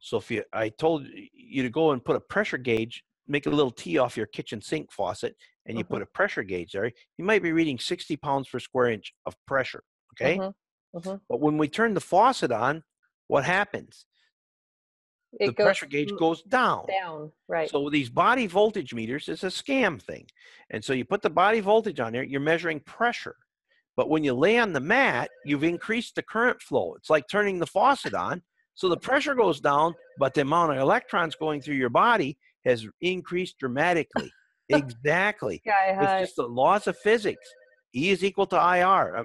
so 0.00 0.16
if 0.16 0.28
you 0.30 0.42
i 0.52 0.68
told 0.68 1.06
you 1.32 1.62
to 1.62 1.70
go 1.70 1.92
and 1.92 2.04
put 2.04 2.16
a 2.16 2.20
pressure 2.34 2.58
gauge 2.58 3.04
make 3.28 3.46
a 3.46 3.50
little 3.58 3.70
t 3.70 3.96
off 3.98 4.16
your 4.16 4.26
kitchen 4.26 4.60
sink 4.60 4.90
faucet 4.90 5.36
and 5.66 5.78
you 5.78 5.84
Mhm. 5.84 5.88
put 5.94 6.02
a 6.02 6.06
pressure 6.18 6.42
gauge 6.42 6.72
there 6.72 6.90
you 7.18 7.24
might 7.24 7.42
be 7.44 7.52
reading 7.52 7.78
60 7.78 8.16
pounds 8.16 8.48
per 8.48 8.58
square 8.58 8.90
inch 8.90 9.14
of 9.24 9.32
pressure 9.46 9.84
okay. 10.14 10.36
Mhm. 10.94 11.20
but 11.28 11.40
when 11.40 11.56
we 11.58 11.68
turn 11.68 11.94
the 11.94 12.00
faucet 12.00 12.50
on 12.50 12.82
what 13.28 13.44
happens 13.44 14.06
the 15.38 15.52
pressure 15.52 15.86
gauge 15.86 16.12
goes 16.18 16.42
down 16.42 16.86
down, 16.86 17.32
right? 17.48 17.70
so 17.70 17.88
these 17.90 18.08
body 18.08 18.46
voltage 18.46 18.94
meters 18.94 19.28
is 19.28 19.44
a 19.44 19.48
scam 19.48 20.00
thing. 20.00 20.26
And 20.70 20.84
so 20.84 20.92
you 20.92 21.04
put 21.04 21.22
the 21.22 21.30
body 21.30 21.60
voltage 21.60 22.00
on 22.00 22.12
there, 22.12 22.22
you're 22.22 22.40
measuring 22.40 22.80
pressure. 22.80 23.36
But 23.96 24.10
when 24.10 24.24
you 24.24 24.34
lay 24.34 24.58
on 24.58 24.72
the 24.72 24.80
mat, 24.80 25.30
you've 25.44 25.64
increased 25.64 26.16
the 26.16 26.22
current 26.22 26.60
flow. 26.60 26.94
It's 26.96 27.08
like 27.08 27.28
turning 27.28 27.58
the 27.58 27.66
faucet 27.66 28.14
on. 28.14 28.42
So 28.74 28.90
the 28.90 28.96
pressure 28.98 29.34
goes 29.34 29.58
down, 29.60 29.94
but 30.18 30.34
the 30.34 30.42
amount 30.42 30.72
of 30.72 30.78
electrons 30.78 31.34
going 31.34 31.62
through 31.62 31.76
your 31.76 31.88
body 31.88 32.36
has 32.66 32.86
increased 33.00 33.58
dramatically. 33.58 34.30
exactly. 34.68 35.62
It's 36.20 36.28
just 36.28 36.36
the 36.36 36.46
laws 36.46 36.86
of 36.86 36.98
physics. 36.98 37.48
E 37.94 38.10
is 38.10 38.22
equal 38.22 38.46
to 38.48 38.56
IR. 38.56 39.24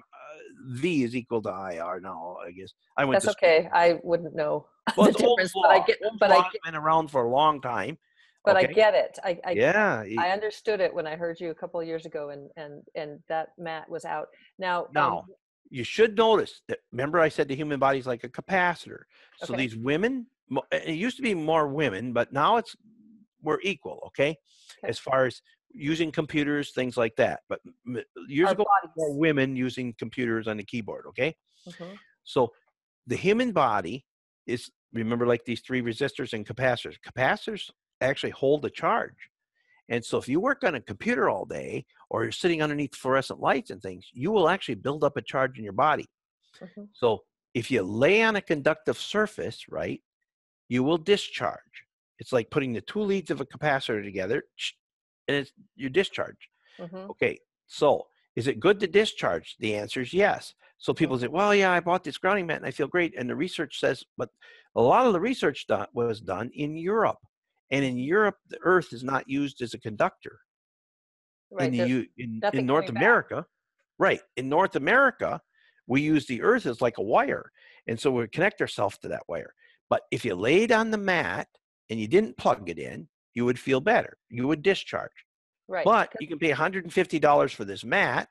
V 0.68 1.03
is 1.03 1.16
equal 1.16 1.41
to 1.43 1.49
IR 1.49 1.99
now, 1.99 2.38
I 2.45 2.51
guess. 2.51 2.74
I 2.97 3.05
went 3.05 3.22
That's 3.22 3.36
okay. 3.36 3.70
I 3.74 3.99
wouldn't 4.03 4.36
know 4.36 4.68
Well, 4.97 5.07
the 5.12 5.14
difference, 5.14 5.53
but 5.53 5.70
I 5.70 5.80
get, 5.86 5.99
Ohm's 6.03 6.20
but 6.20 6.32
I 6.32 6.38
get, 6.51 6.62
been 6.64 6.76
around 6.76 7.09
for 7.09 7.24
a 7.24 7.30
long 7.30 7.62
time. 7.62 7.97
but 8.43 8.57
I 8.57 8.66
get 8.66 8.93
it. 8.95 9.20
I, 9.24 9.39
I, 9.45 9.51
yeah. 9.51 10.03
I 10.20 10.30
understood 10.32 10.82
it 10.82 10.93
when 10.93 11.05
I 11.07 11.16
heard 11.16 11.39
you 11.39 11.51
a 11.51 11.55
couple 11.55 11.80
of 11.80 11.88
years 11.88 12.05
ago, 12.05 12.30
and 12.30 12.49
and 12.57 12.84
and 12.95 13.20
that 13.30 13.49
mat 13.57 13.89
was 13.89 14.05
out. 14.05 14.28
Now, 14.57 14.82
um, 14.86 14.91
Now, 14.93 15.26
you 15.70 15.84
should 15.84 16.18
notice 16.18 16.62
that. 16.68 16.80
Remember, 16.91 17.20
I 17.20 17.30
said 17.30 17.47
the 17.47 17.55
human 17.55 17.80
body 17.80 17.99
is 17.99 18.07
like 18.07 18.24
a 18.24 18.30
capacitor. 18.30 19.03
So 19.38 19.53
Okay. 19.53 19.57
these 19.64 19.76
women, 19.78 20.26
it 20.72 20.95
used 20.95 21.18
to 21.18 21.24
be 21.24 21.34
more 21.36 21.68
women, 21.68 22.12
but 22.14 22.34
now 22.34 22.57
it's 22.57 22.76
we're 23.43 23.62
equal. 23.62 24.01
Okay, 24.07 24.38
Okay. 24.80 24.89
as 24.89 24.99
far 24.99 25.26
as 25.26 25.41
using 25.74 26.11
computers, 26.11 26.72
things 26.72 26.97
like 26.97 27.15
that. 27.17 27.41
But 27.49 27.61
years 28.28 28.47
Our 28.47 28.53
ago, 28.53 28.65
more 28.97 29.17
women 29.17 29.55
using 29.55 29.93
computers 29.97 30.47
on 30.47 30.57
the 30.57 30.63
keyboard. 30.63 31.05
Okay, 31.07 31.36
Mhm. 31.67 31.97
so 32.24 32.53
the 33.07 33.15
human 33.15 33.51
body 33.51 34.05
is 34.45 34.72
remember 34.93 35.26
like 35.26 35.45
these 35.45 35.61
three 35.61 35.82
resistors 35.82 36.34
and 36.34 36.45
capacitors. 36.45 36.97
Capacitors 36.99 37.69
actually 38.01 38.32
hold 38.32 38.65
a 38.65 38.69
charge. 38.69 39.30
And 39.89 40.03
so 40.03 40.17
if 40.17 40.28
you 40.28 40.39
work 40.39 40.63
on 40.63 40.76
a 40.76 40.82
computer 40.82 41.30
all 41.30 41.45
day 41.45 41.86
or 42.09 42.24
you're 42.24 42.32
sitting 42.32 42.61
underneath 42.61 42.95
fluorescent 42.95 43.39
lights 43.39 43.72
and 43.72 43.82
things, 43.82 44.07
you 44.13 44.32
will 44.32 44.49
actually 44.49 44.76
build 44.76 45.03
up 45.03 45.17
a 45.17 45.22
charge 45.22 45.57
in 45.57 45.63
your 45.63 45.74
body. 45.74 46.07
Mhm. 46.59 46.89
So 46.93 47.26
if 47.53 47.69
you 47.72 47.84
lay 47.84 48.22
on 48.24 48.36
a 48.36 48.41
conductive 48.41 48.97
surface, 48.97 49.67
right, 49.69 50.01
you 50.69 50.84
will 50.84 50.97
discharge. 50.97 51.86
It's 52.19 52.32
like 52.32 52.49
putting 52.51 52.74
the 52.74 52.82
two 52.82 53.01
leads 53.01 53.32
of 53.32 53.41
a 53.41 53.45
capacitor 53.45 54.03
together 54.03 54.43
and 55.32 55.42
it's 55.42 55.52
your 55.76 55.90
discharge. 55.90 56.50
Mhm. 56.80 57.10
Okay, 57.10 57.40
so 57.68 58.08
is 58.36 58.48
it 58.48 58.60
good 58.60 58.80
to 58.80 58.88
discharge? 58.88 59.56
The 59.60 59.76
answer 59.76 60.02
is 60.02 60.14
yes. 60.14 60.54
So 60.78 60.94
people 60.94 61.18
say, 61.20 61.28
well, 61.28 61.54
yeah, 61.54 61.72
I 61.72 61.80
bought 61.80 62.04
this 62.04 62.18
grounding 62.18 62.48
mat 62.48 62.58
and 62.58 62.66
I 62.66 62.72
feel 62.72 62.88
great. 62.88 63.14
And 63.18 63.30
the 63.30 63.36
research 63.36 63.80
says, 63.80 64.04
but 64.18 64.30
a 64.76 64.82
lot 64.82 65.06
of 65.06 65.14
the 65.14 65.20
research 65.20 65.68
done, 65.68 65.88
was 65.94 66.22
done 66.22 66.50
in 66.56 66.76
Europe. 66.76 67.20
And 67.70 67.86
in 67.86 67.98
Europe, 67.98 68.38
the 68.50 68.58
earth 68.64 68.92
is 68.92 69.04
not 69.04 69.30
used 69.30 69.62
as 69.62 69.74
a 69.74 69.80
conductor. 69.80 70.40
Right. 71.52 71.74
in, 71.74 71.90
the, 71.90 72.08
in, 72.18 72.42
in 72.54 72.66
North 72.66 72.86
coming 72.86 72.96
back. 72.96 73.04
America, 73.04 73.46
right. 74.00 74.22
In 74.38 74.50
North 74.50 74.76
America, 74.76 75.42
we 75.86 76.02
use 76.02 76.26
the 76.26 76.42
earth 76.42 76.66
as 76.66 76.82
like 76.82 76.98
a 76.98 77.04
wire. 77.04 77.52
And 77.88 78.00
so 78.00 78.10
we 78.12 78.28
connect 78.30 78.62
ourselves 78.62 78.98
to 79.00 79.10
that 79.10 79.24
wire. 79.28 79.54
But 79.90 80.04
if 80.12 80.24
you 80.24 80.36
laid 80.36 80.72
on 80.72 80.90
the 80.90 80.98
mat 80.98 81.48
and 81.90 82.00
you 82.00 82.08
didn't 82.08 82.38
plug 82.38 82.70
it 82.70 82.80
in, 82.80 83.08
you 83.34 83.46
would 83.46 83.60
feel 83.60 83.80
better. 83.80 84.18
You 84.30 84.48
would 84.48 84.62
discharge. 84.62 85.12
right. 85.68 85.86
But 85.86 86.12
you 86.20 86.28
can 86.28 86.38
pay 86.40 86.52
$150 86.52 87.54
for 87.54 87.66
this 87.66 87.84
mat, 87.84 88.28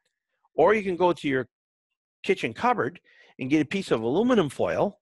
or 0.55 0.75
you 0.75 0.83
can 0.83 0.97
go 0.97 1.13
to 1.13 1.29
your 1.29 1.49
kitchen 2.23 2.53
cupboard 2.53 3.01
and 3.39 3.49
get 3.49 3.63
a 3.63 3.65
piece 3.65 3.91
of 3.91 4.03
aluminum 4.03 4.49
foil. 4.51 4.99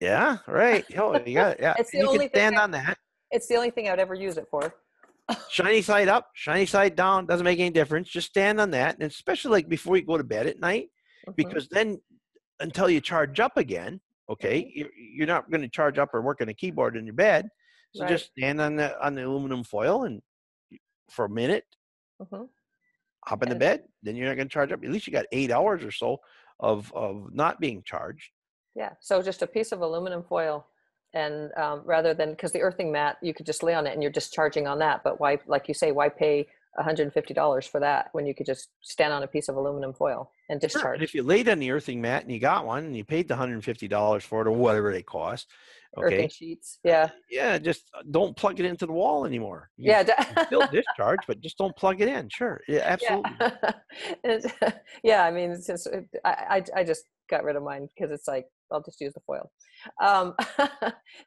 Yeah, 0.00 0.38
right. 0.46 0.84
Oh, 0.98 1.18
yeah. 1.26 1.54
Yeah. 1.58 1.74
It's 1.78 1.90
the 1.90 1.98
you 1.98 2.08
only 2.08 2.28
can 2.28 2.30
thing 2.30 2.40
stand 2.40 2.58
I- 2.58 2.62
on 2.62 2.70
that. 2.72 2.98
it's 3.30 3.46
the 3.46 3.56
only 3.56 3.70
thing 3.70 3.88
I'd 3.88 4.00
ever 4.00 4.14
use 4.14 4.36
it 4.36 4.46
for. 4.50 4.74
Shiny 5.48 5.80
side 5.82 6.08
up, 6.08 6.30
shiny 6.34 6.66
side 6.66 6.96
down, 6.96 7.26
doesn't 7.26 7.44
make 7.44 7.58
any 7.60 7.70
difference. 7.70 8.08
Just 8.08 8.28
stand 8.28 8.60
on 8.60 8.70
that. 8.72 8.94
And 8.94 9.04
especially 9.04 9.52
like 9.52 9.68
before 9.68 9.96
you 9.96 10.04
go 10.04 10.18
to 10.18 10.24
bed 10.24 10.46
at 10.46 10.58
night, 10.60 10.88
Mhm. 11.28 11.36
because 11.36 11.68
then 11.68 12.00
until 12.60 12.90
you 12.90 13.00
charge 13.00 13.38
up 13.40 13.56
again, 13.56 14.00
okay, 14.28 14.60
Mm-hmm. 14.62 14.78
you're, 14.78 14.88
you're 14.94 15.26
not 15.28 15.48
going 15.50 15.60
to 15.62 15.68
charge 15.68 15.98
up 15.98 16.12
or 16.12 16.20
work 16.22 16.40
on 16.40 16.48
a 16.48 16.54
keyboard 16.54 16.96
in 16.96 17.06
your 17.06 17.14
bed. 17.14 17.48
So 17.94 18.04
Right. 18.04 18.10
just 18.10 18.30
stand 18.30 18.60
on 18.60 18.76
the 18.76 18.98
on 19.04 19.14
the 19.14 19.26
aluminum 19.26 19.64
foil 19.64 20.04
and 20.04 20.22
for 21.10 21.26
a 21.26 21.28
minute, 21.28 21.66
Mhm. 22.20 22.48
hop 23.26 23.42
in 23.42 23.48
the 23.50 23.54
bed. 23.54 23.88
Then 24.02 24.16
you're 24.16 24.28
not 24.28 24.36
going 24.36 24.48
to 24.48 24.52
charge 24.52 24.72
up. 24.72 24.82
At 24.82 24.90
least 24.90 25.06
you 25.06 25.12
got 25.12 25.26
eight 25.32 25.50
hours 25.50 25.84
or 25.84 25.90
so 25.90 26.20
of 26.58 26.92
of 26.94 27.32
not 27.34 27.60
being 27.60 27.82
charged. 27.82 28.30
Yeah. 28.74 28.94
So 29.00 29.20
just 29.20 29.42
a 29.42 29.46
piece 29.46 29.72
of 29.72 29.82
aluminum 29.82 30.22
foil, 30.22 30.66
and 31.12 31.52
um, 31.58 31.82
rather 31.84 32.14
than 32.14 32.30
because 32.30 32.52
the 32.52 32.62
earthing 32.62 32.90
mat, 32.90 33.18
you 33.20 33.34
could 33.34 33.44
just 33.46 33.62
lay 33.62 33.74
on 33.74 33.86
it 33.86 33.92
and 33.92 34.02
you're 34.02 34.10
just 34.12 34.32
charging 34.32 34.66
on 34.66 34.78
that. 34.78 35.02
But 35.04 35.20
why, 35.20 35.38
like 35.46 35.68
you 35.68 35.74
say, 35.74 35.92
why 35.92 36.08
pay 36.08 36.48
$150 36.78 37.66
for 37.68 37.80
that 37.80 38.08
when 38.12 38.24
you 38.24 38.34
could 38.34 38.46
just 38.46 38.70
stand 38.80 39.12
on 39.12 39.22
a 39.22 39.26
piece 39.26 39.50
of 39.50 39.56
aluminum 39.56 39.92
foil 39.92 40.32
and 40.48 40.58
discharge. 40.58 40.82
Sure? 40.82 40.92
And 40.94 41.02
if 41.02 41.14
you 41.14 41.22
laid 41.22 41.46
on 41.50 41.58
the 41.58 41.70
earthing 41.70 42.00
mat 42.00 42.22
and 42.22 42.32
you 42.32 42.38
got 42.38 42.64
one 42.64 42.84
and 42.86 42.96
you 42.96 43.04
paid 43.04 43.28
the 43.28 43.36
hundred 43.36 43.54
and 43.54 43.64
fifty 43.64 43.88
dollars 43.88 44.24
for 44.24 44.40
it 44.40 44.46
or 44.48 44.52
whatever 44.52 44.90
they 44.90 45.02
cost, 45.02 45.50
okay, 45.98 46.06
Earthing 46.16 46.28
sheets. 46.28 46.78
Yeah. 46.84 47.10
yeah, 47.30 47.58
just 47.58 47.84
uh, 47.96 48.02
don't 48.10 48.36
plug 48.36 48.58
it 48.60 48.66
into 48.66 48.86
the 48.86 48.92
wall 48.92 49.24
anymore. 49.26 49.70
You 49.76 49.90
Yeah. 49.90 50.44
still 50.46 50.66
discharge, 50.72 51.20
but 51.26 51.40
just 51.40 51.58
don't 51.58 51.76
plug 51.76 52.00
it 52.00 52.08
in. 52.08 52.28
Sure, 52.30 52.60
yeah, 52.68 52.80
absolutely. 52.84 53.32
Yeah. 54.24 54.72
Yeah. 55.04 55.24
I 55.24 55.30
mean, 55.30 55.54
just, 55.66 55.88
I, 56.24 56.30
I, 56.30 56.64
I 56.76 56.84
just 56.84 57.04
got 57.28 57.44
rid 57.44 57.56
of 57.56 57.62
mine 57.62 57.88
because 57.94 58.10
it's 58.12 58.28
like, 58.28 58.46
I'll 58.70 58.82
just 58.82 59.00
use 59.00 59.12
the 59.12 59.20
foil. 59.26 59.50
Um, 60.02 60.34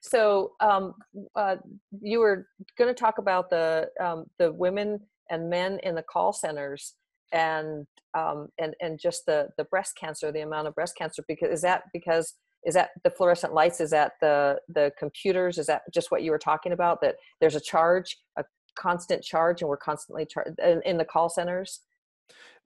so 0.01 0.53
um, 0.59 0.93
uh, 1.35 1.57
you 2.01 2.19
were 2.19 2.47
going 2.77 2.93
to 2.93 2.99
talk 2.99 3.19
about 3.19 3.49
the, 3.49 3.87
um, 4.01 4.25
the 4.39 4.51
women 4.51 4.99
and 5.29 5.49
men 5.49 5.79
in 5.83 5.93
the 5.95 6.03
call 6.03 6.33
centers 6.33 6.95
and, 7.31 7.85
um, 8.17 8.47
and, 8.59 8.73
and 8.81 8.99
just 8.99 9.25
the, 9.27 9.49
the 9.57 9.65
breast 9.65 9.95
cancer, 9.99 10.31
the 10.31 10.41
amount 10.41 10.67
of 10.67 10.73
breast 10.75 10.95
cancer, 10.97 11.23
because 11.27 11.49
is 11.51 11.61
that 11.61 11.83
because 11.93 12.33
is 12.65 12.73
that 12.73 12.89
the 13.03 13.09
fluorescent 13.11 13.53
lights? 13.53 13.79
Is 13.79 13.91
that 13.91 14.13
the, 14.21 14.59
the 14.67 14.91
computers? 14.97 15.57
Is 15.57 15.67
that 15.67 15.83
just 15.93 16.11
what 16.11 16.23
you 16.23 16.31
were 16.31 16.39
talking 16.39 16.71
about? 16.71 17.01
That 17.01 17.15
there's 17.39 17.55
a 17.55 17.61
charge, 17.61 18.17
a 18.37 18.43
constant 18.75 19.23
charge 19.23 19.61
and 19.61 19.69
we're 19.69 19.77
constantly 19.77 20.25
char- 20.25 20.47
in, 20.61 20.81
in 20.83 20.97
the 20.97 21.05
call 21.05 21.29
centers 21.29 21.81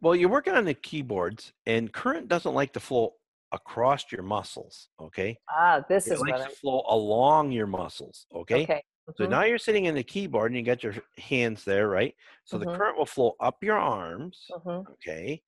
Well, 0.01 0.15
you're 0.15 0.29
working 0.29 0.53
on 0.53 0.65
the 0.65 0.73
keyboards, 0.73 1.53
and 1.65 1.91
current 1.91 2.27
doesn't 2.27 2.53
like 2.53 2.73
to 2.73 2.79
flow 2.79 3.15
across 3.51 4.11
your 4.11 4.23
muscles. 4.23 4.89
Okay, 4.99 5.39
ah 5.49 5.81
this 5.89 6.05
it 6.05 6.11
is 6.11 6.21
likes 6.21 6.43
to 6.45 6.49
flow 6.51 6.83
along 6.89 7.51
your 7.51 7.67
muscles. 7.67 8.27
Okay. 8.33 8.63
okay 8.63 8.83
So 9.17 9.25
mhm, 9.25 9.29
now 9.29 9.43
you're 9.43 9.57
sitting 9.57 9.85
in 9.85 9.95
the 9.95 10.03
keyboard 10.03 10.51
and 10.51 10.57
you 10.59 10.63
got 10.65 10.83
your 10.83 10.95
hands 11.17 11.65
there, 11.65 11.89
right? 11.89 12.15
So 12.45 12.57
the 12.57 12.65
Mhm. 12.65 12.75
current 12.77 12.97
will 12.97 13.05
flow 13.05 13.35
up 13.41 13.63
your 13.63 13.77
arms, 13.77 14.47
mhm, 14.49 14.87
okay? 14.93 15.43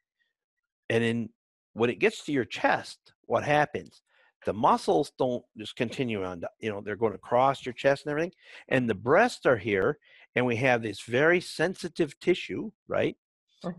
And 0.90 1.04
then 1.04 1.30
when 1.74 1.90
it 1.90 2.00
gets 2.00 2.26
to 2.26 2.32
your 2.34 2.46
chest, 2.46 3.14
what 3.28 3.44
happens? 3.44 4.02
The 4.46 4.54
muscles 4.54 5.12
don't 5.18 5.46
just 5.58 5.76
continue 5.76 6.24
on, 6.24 6.44
you 6.60 6.70
know, 6.72 6.82
they're 6.82 6.96
going 6.96 7.14
across 7.14 7.66
your 7.66 7.74
chest 7.74 8.06
and 8.06 8.12
everything. 8.12 8.34
And 8.70 8.90
the 8.90 8.96
breasts 8.96 9.46
are 9.46 9.58
here, 9.58 10.00
and 10.36 10.46
we 10.46 10.56
have 10.58 10.82
this 10.82 11.02
very 11.02 11.40
sensitive 11.42 12.20
tissue, 12.20 12.72
right? 12.88 13.18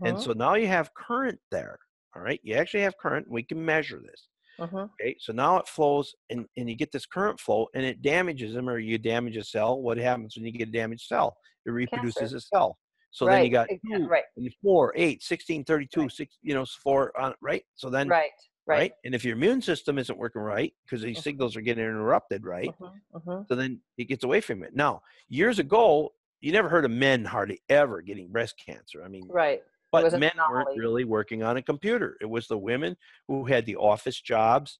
And 0.05 0.17
mhm, 0.17 0.19
so 0.19 0.33
now 0.33 0.55
you 0.55 0.67
have 0.67 0.93
current 0.93 1.39
there, 1.51 1.79
all 2.15 2.21
right? 2.21 2.39
You 2.43 2.55
actually 2.55 2.83
have 2.83 2.97
current. 2.97 3.29
We 3.29 3.43
can 3.43 3.63
measure 3.63 4.01
this. 4.01 4.29
mhm. 4.57 4.89
Okay, 5.01 5.15
so 5.19 5.33
now 5.33 5.57
it 5.57 5.67
flows 5.67 6.13
and, 6.29 6.47
and 6.57 6.69
you 6.69 6.75
get 6.75 6.91
this 6.91 7.05
current 7.05 7.39
flow 7.39 7.67
and 7.73 7.83
it 7.83 8.01
damages 8.01 8.53
them 8.53 8.69
or 8.69 8.77
you 8.79 8.97
damage 8.97 9.37
a 9.37 9.43
cell. 9.43 9.81
What 9.81 9.97
happens 9.97 10.35
when 10.35 10.45
you 10.45 10.51
get 10.51 10.69
a 10.69 10.71
damaged 10.71 11.07
cell? 11.07 11.35
It 11.65 11.71
reproduces 11.71 12.31
Cancer. 12.31 12.37
a 12.37 12.41
cell. 12.41 12.77
So 13.11 13.27
then 13.27 13.43
you 13.43 13.49
got 13.51 13.69
two, 13.85 14.07
right 14.07 14.23
four, 14.61 14.93
eight, 14.95 15.23
16, 15.23 15.63
32, 15.65 16.01
Right. 16.01 16.11
six, 16.11 16.37
you 16.41 16.53
know, 16.53 16.65
four 16.65 17.17
on 17.19 17.33
right. 17.41 17.63
So 17.75 17.89
then 17.89 18.07
right 18.09 18.31
right. 18.65 18.77
right 18.77 18.93
And 19.03 19.13
if 19.15 19.23
your 19.25 19.35
immune 19.35 19.61
system 19.61 19.97
isn't 19.97 20.17
working 20.17 20.41
right, 20.41 20.73
because 20.85 21.01
these 21.01 21.19
Mhm. 21.19 21.23
signals 21.23 21.55
are 21.55 21.61
getting 21.61 21.83
interrupted, 21.83 22.45
right? 22.45 22.69
mhm, 22.79 23.01
mhm. 23.13 23.47
So 23.47 23.55
then 23.55 23.81
it 23.97 24.05
gets 24.05 24.23
away 24.23 24.41
from 24.41 24.63
it. 24.63 24.75
Now, 24.75 25.01
years 25.27 25.59
ago, 25.59 26.13
you 26.41 26.51
never 26.51 26.69
heard 26.69 26.85
of 26.85 26.91
men 26.91 27.25
hardly 27.25 27.61
ever 27.69 28.01
getting 28.01 28.29
breast 28.29 28.55
cancer. 28.63 29.03
I 29.03 29.07
mean, 29.07 29.27
right 29.29 29.63
but 29.93 30.19
men 30.19 30.31
weren't 30.49 30.75
really 30.75 31.03
working 31.03 31.43
on 31.43 31.55
a 31.55 31.61
computer. 31.61 32.17
It 32.19 32.25
was 32.25 32.47
the 32.47 32.57
women 32.57 32.97
who 33.27 33.45
had 33.45 33.65
the 33.67 33.75
office 33.75 34.19
jobs, 34.19 34.79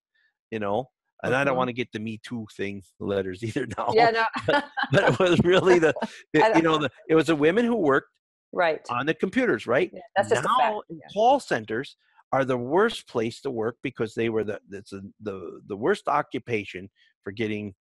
you 0.50 0.60
know. 0.60 0.90
And 1.22 1.34
I 1.34 1.46
don't 1.46 1.56
want 1.56 1.70
to 1.70 1.74
get 1.74 1.90
the 1.94 2.00
Me 2.00 2.20
Too 2.22 2.48
thing 2.58 2.84
letters 3.00 3.44
either 3.44 3.66
now. 3.78 3.90
yeah 3.94 4.10
no 4.10 4.26
but 4.92 5.04
it 5.14 5.20
was 5.20 5.40
really 5.46 5.80
the, 5.80 5.94
you 6.34 6.62
know, 6.62 6.80
the, 6.80 6.90
it 7.08 7.16
was 7.16 7.28
the 7.28 7.36
women 7.36 7.64
who 7.64 7.76
worked 7.76 8.10
right 8.52 8.82
on 8.90 9.06
the 9.06 9.14
computers, 9.14 9.66
right? 9.68 9.90
yeah, 9.94 10.02
that's 10.16 10.30
just 10.30 10.44
a 10.44 10.48
now, 10.48 10.58
fact 10.58 10.90
in 10.90 10.98
yeah. 10.98 11.08
call 11.14 11.40
centers 11.40 11.96
are 12.34 12.44
the 12.44 12.58
worst 12.58 13.08
place 13.08 13.40
to 13.42 13.52
work 13.52 13.78
because 13.84 14.14
they 14.16 14.30
were 14.30 14.44
the 14.44 14.60
it's 14.72 14.90
the 14.90 15.04
the, 15.22 15.62
the 15.68 15.78
worst 15.78 16.08
occupation 16.08 16.90
for 17.24 17.32
getting 17.32 17.74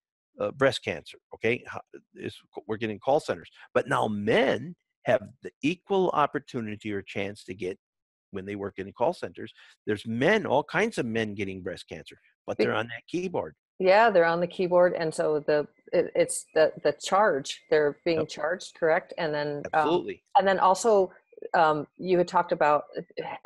uh, 0.41 0.51
breast 0.51 0.83
cancer. 0.83 1.17
Okay, 1.33 1.63
is 2.15 2.35
working 2.67 2.91
in 2.91 2.99
call 2.99 3.19
centers. 3.21 3.49
But 3.73 3.87
now 3.87 4.07
men 4.07 4.75
have 5.05 5.21
the 5.41 5.51
equal 5.63 6.09
opportunity 6.11 6.91
or 6.91 7.01
chance 7.01 7.43
to 7.45 7.53
get 7.55 7.79
when 8.31 8.45
they 8.45 8.55
work 8.55 8.75
in 8.77 8.91
call 8.93 9.13
centers. 9.13 9.51
There's 9.87 10.05
men, 10.05 10.45
all 10.45 10.63
kinds 10.63 10.97
of 10.97 11.05
men 11.05 11.33
getting 11.33 11.63
breast 11.63 11.85
cancer, 11.89 12.17
but 12.45 12.57
they're 12.57 12.75
on 12.75 12.87
that 12.87 13.03
keyboard. 13.07 13.55
yeah 13.79 14.09
they're 14.11 14.31
on 14.35 14.41
the 14.45 14.53
keyboard 14.57 14.93
and 15.01 15.11
so 15.19 15.25
the 15.49 15.59
it, 15.97 16.05
it's 16.23 16.45
the 16.55 16.65
the 16.85 16.93
charge 17.09 17.49
they're 17.71 17.95
being 18.05 18.19
Yep. 18.19 18.29
charged 18.37 18.69
correct 18.79 19.09
and 19.17 19.33
then 19.33 19.49
um, 19.57 19.65
Absolutely. 19.73 20.17
and 20.37 20.45
then 20.47 20.59
also 20.59 21.11
um, 21.61 21.77
you 21.97 22.15
had 22.21 22.27
talked 22.35 22.51
about 22.51 22.81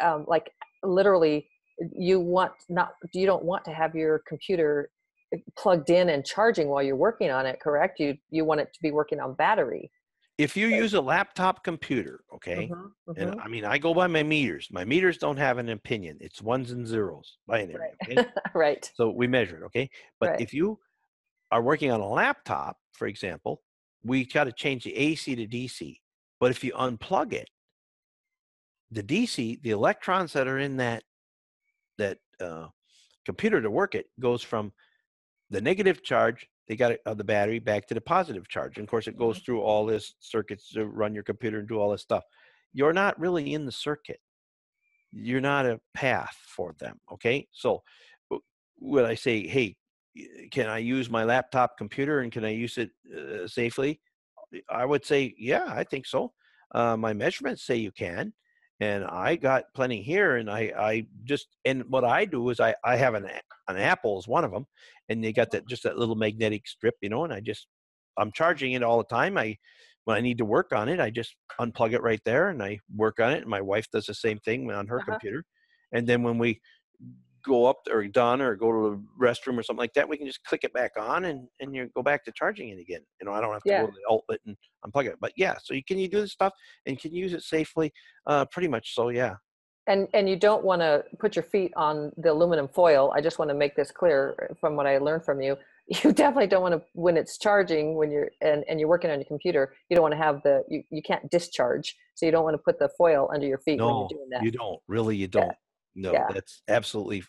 um, 0.07 0.25
like 0.27 0.47
literally 0.87 1.49
you 1.93 2.19
want 2.19 2.53
not 2.69 2.93
you 3.13 3.25
don't 3.25 3.43
want 3.43 3.65
to 3.65 3.71
have 3.71 3.95
your 3.95 4.21
computer 4.27 4.91
eh, 5.33 5.37
plugged 5.57 5.89
in 5.89 6.09
and 6.09 6.25
charging 6.25 6.69
while 6.69 6.83
you're 6.83 6.95
working 6.95 7.29
on 7.31 7.45
it 7.45 7.59
correct 7.61 7.99
you 7.99 8.15
you 8.29 8.45
want 8.45 8.61
it 8.61 8.73
to 8.73 8.79
be 8.81 8.91
working 8.91 9.19
on 9.19 9.35
battery 9.35 9.91
if 10.37 10.57
you 10.57 10.67
use 10.67 10.93
a 10.93 11.01
laptop 11.01 11.63
computer, 11.63 12.23
okay, 12.33 12.73
Mhm, 12.73 12.95
and 13.15 13.31
mhm. 13.31 13.39
I 13.39 13.47
mean, 13.47 13.63
I 13.65 13.77
go 13.77 13.93
by 13.93 14.07
my 14.07 14.23
meters. 14.23 14.67
My 14.71 14.83
meters 14.83 15.17
don't 15.17 15.37
have 15.37 15.57
an 15.57 15.69
opinion. 15.69 16.17
It's 16.19 16.41
ones 16.41 16.71
and 16.71 16.85
zeros, 16.85 17.37
binary. 17.47 17.79
Right. 17.79 17.97
Okay? 18.07 18.21
right 18.55 18.91
so 18.93 19.11
we 19.11 19.27
measure 19.27 19.57
it, 19.63 19.65
okay? 19.67 19.89
But 20.19 20.31
Right. 20.31 20.39
if 20.39 20.53
you 20.53 20.79
are 21.51 21.61
working 21.63 21.91
on 21.91 22.01
a 22.01 22.07
laptop, 22.09 22.77
for 22.93 23.07
example, 23.07 23.63
we 24.03 24.25
got 24.25 24.45
to 24.45 24.53
change 24.53 24.83
the 24.85 24.95
AC 24.95 25.35
to 25.35 25.47
DC. 25.47 26.01
But 26.39 26.51
if 26.51 26.63
you 26.63 26.73
unplug 26.73 27.33
it, 27.33 27.49
the 28.91 29.03
DC, 29.03 29.61
the 29.61 29.71
electrons 29.71 30.33
that 30.33 30.47
are 30.47 30.59
in 30.59 30.77
that 30.77 31.03
that 31.97 32.17
uh, 32.41 32.67
computer 33.25 33.61
to 33.61 33.71
work 33.71 33.95
it 33.95 34.07
goes 34.19 34.43
from 34.43 34.71
the 35.49 35.61
negative 35.61 36.03
charge 36.03 36.47
they 36.67 36.75
got 36.75 36.91
it 36.91 37.01
of 37.05 37.17
the 37.17 37.23
battery 37.23 37.59
back 37.59 37.87
to 37.87 37.93
the 37.93 38.01
positive 38.01 38.47
charge. 38.47 38.77
And 38.77 38.85
of 38.85 38.89
course, 38.89 39.07
it 39.07 39.17
goes 39.17 39.37
Mm-hmm. 39.37 39.45
through 39.45 39.61
all 39.61 39.85
this 39.85 40.15
circuits 40.19 40.69
to 40.71 40.85
run 40.85 41.13
your 41.13 41.23
computer 41.23 41.59
and 41.59 41.67
do 41.67 41.79
all 41.79 41.91
this 41.91 42.01
stuff. 42.01 42.23
You're 42.73 42.93
not 42.93 43.19
really 43.19 43.53
in 43.53 43.65
the 43.65 43.71
circuit. 43.71 44.19
You're 45.11 45.41
not 45.41 45.65
a 45.65 45.79
path 45.93 46.35
for 46.47 46.75
them. 46.79 46.99
Okay. 47.13 47.47
So, 47.51 47.83
would 48.79 49.05
I 49.05 49.15
say, 49.15 49.47
hey, 49.47 49.75
can 50.51 50.67
I 50.67 50.79
use 50.79 51.09
my 51.09 51.23
laptop 51.23 51.77
computer 51.77 52.19
and 52.19 52.31
can 52.31 52.43
I 52.43 52.49
use 52.49 52.77
it 52.77 52.89
uh, 53.15 53.47
safely? 53.47 54.01
I 54.69 54.85
would 54.85 55.05
say, 55.05 55.33
yeah, 55.37 55.65
I 55.67 55.83
think 55.83 56.05
so. 56.05 56.33
Uh, 56.73 56.97
my 56.97 57.13
measurements 57.13 57.65
say 57.65 57.75
you 57.77 57.91
can. 57.91 58.33
And 58.81 59.05
I 59.05 59.37
got 59.37 59.73
plenty 59.73 60.01
here, 60.01 60.35
and 60.35 60.49
I, 60.51 60.73
I 60.77 61.07
just 61.23 61.47
and 61.63 61.83
what 61.89 62.03
I 62.03 62.25
do 62.25 62.49
is 62.49 62.59
I, 62.59 62.75
I 62.83 62.97
have 62.97 63.13
an 63.15 63.29
an 63.69 63.77
Apple 63.77 64.19
is 64.19 64.27
one 64.27 64.43
of 64.43 64.51
them, 64.51 64.65
and 65.07 65.23
they 65.23 65.31
got 65.31 65.51
that 65.51 65.65
just 65.67 65.83
that 65.83 65.97
little 65.97 66.15
magnetic 66.15 66.67
strip, 66.67 66.95
you 67.01 67.09
know, 67.09 67.23
and 67.23 67.33
I 67.33 67.39
just 67.39 67.67
I'm 68.17 68.31
charging 68.33 68.73
it 68.73 68.83
all 68.83 68.97
the 68.97 69.05
time. 69.05 69.37
I 69.37 69.57
when 70.03 70.17
I 70.17 70.21
need 70.21 70.37
to 70.39 70.45
work 70.45 70.73
on 70.73 70.89
it, 70.89 70.99
I 70.99 71.09
just 71.09 71.35
unplug 71.59 71.93
it 71.93 72.03
right 72.03 72.21
there 72.25 72.49
and 72.49 72.61
I 72.61 72.79
work 72.95 73.19
on 73.19 73.31
it. 73.33 73.39
And 73.41 73.47
my 73.47 73.61
wife 73.61 73.89
does 73.91 74.05
the 74.05 74.13
same 74.13 74.39
thing 74.39 74.69
on 74.71 74.87
her 74.87 74.99
Uh-huh. 74.99 75.19
computer. 75.19 75.45
And 75.91 76.05
then 76.07 76.21
when 76.23 76.37
we 76.37 76.61
go 77.45 77.65
up 77.65 77.77
or 77.91 78.05
done 78.07 78.41
or 78.41 78.55
go 78.55 78.71
to 78.71 78.89
the 78.89 79.03
restroom 79.25 79.57
or 79.57 79.63
something 79.63 79.79
like 79.81 79.93
that, 79.93 80.07
we 80.09 80.17
can 80.17 80.27
just 80.27 80.43
click 80.43 80.63
it 80.63 80.73
back 80.73 80.91
on 80.97 81.25
and 81.25 81.47
and 81.59 81.75
you 81.75 81.89
go 81.95 82.03
back 82.03 82.23
to 82.25 82.31
charging 82.31 82.69
it 82.69 82.79
again. 82.79 83.01
You 83.21 83.25
know, 83.27 83.33
I 83.33 83.41
don't 83.41 83.53
have 83.53 83.63
to 83.63 83.69
Yeah. 83.69 83.81
go 83.81 83.87
to 83.87 83.93
the 83.93 84.13
outlet 84.13 84.39
and 84.45 84.55
unplug 84.85 85.05
it. 85.05 85.15
But 85.19 85.33
yeah, 85.37 85.55
so 85.63 85.73
you 85.73 85.83
can 85.83 85.97
you 85.97 86.07
do 86.07 86.21
this 86.21 86.31
stuff 86.33 86.53
and 86.85 86.99
can 86.99 87.13
use 87.13 87.33
it 87.33 87.41
safely? 87.43 87.91
Uh, 88.27 88.45
pretty 88.45 88.67
much 88.67 88.93
so. 88.95 89.09
Yeah. 89.09 89.35
and 89.87 90.07
and 90.15 90.27
you 90.27 90.35
don't 90.35 90.63
want 90.65 90.81
to 90.81 91.03
put 91.19 91.35
your 91.35 91.43
feet 91.43 91.71
on 91.75 92.11
the 92.17 92.31
aluminum 92.31 92.67
foil 92.67 93.11
i 93.15 93.21
just 93.21 93.37
want 93.39 93.49
to 93.49 93.53
make 93.63 93.75
this 93.75 93.91
clear 93.91 94.19
uh, 94.41 94.53
from 94.59 94.75
what 94.75 94.87
i 94.87 94.97
learned 94.97 95.23
from 95.23 95.39
you 95.45 95.55
you 96.03 96.11
definitely 96.11 96.47
don't 96.47 96.63
want 96.63 96.73
to 96.73 96.81
when 96.93 97.15
it's 97.21 97.37
charging 97.37 97.85
when 97.99 98.09
you're 98.09 98.31
and, 98.41 98.63
and 98.67 98.79
you're 98.79 98.89
working 98.89 99.11
on 99.11 99.19
your 99.19 99.27
computer 99.35 99.63
you 99.89 99.95
don't 99.95 100.01
want 100.01 100.11
to 100.19 100.23
have 100.27 100.41
the 100.41 100.63
you, 100.73 100.81
you 100.89 101.03
can't 101.03 101.29
discharge 101.29 101.95
so 102.15 102.25
you 102.25 102.31
don't 102.31 102.43
want 102.47 102.55
to 102.55 102.63
put 102.69 102.79
the 102.79 102.89
foil 102.97 103.29
under 103.31 103.45
your 103.45 103.59
feet 103.59 103.79
when 103.79 103.95
you're 103.99 104.07
doing 104.17 104.29
that 104.31 104.41
you 104.43 104.49
don't. 104.49 104.79
Really, 104.87 105.15
you 105.15 105.27
don't. 105.27 105.53
No, 105.93 106.13
Yeah. 106.13 106.27
that's 106.33 106.63
absolutely. 106.67 107.21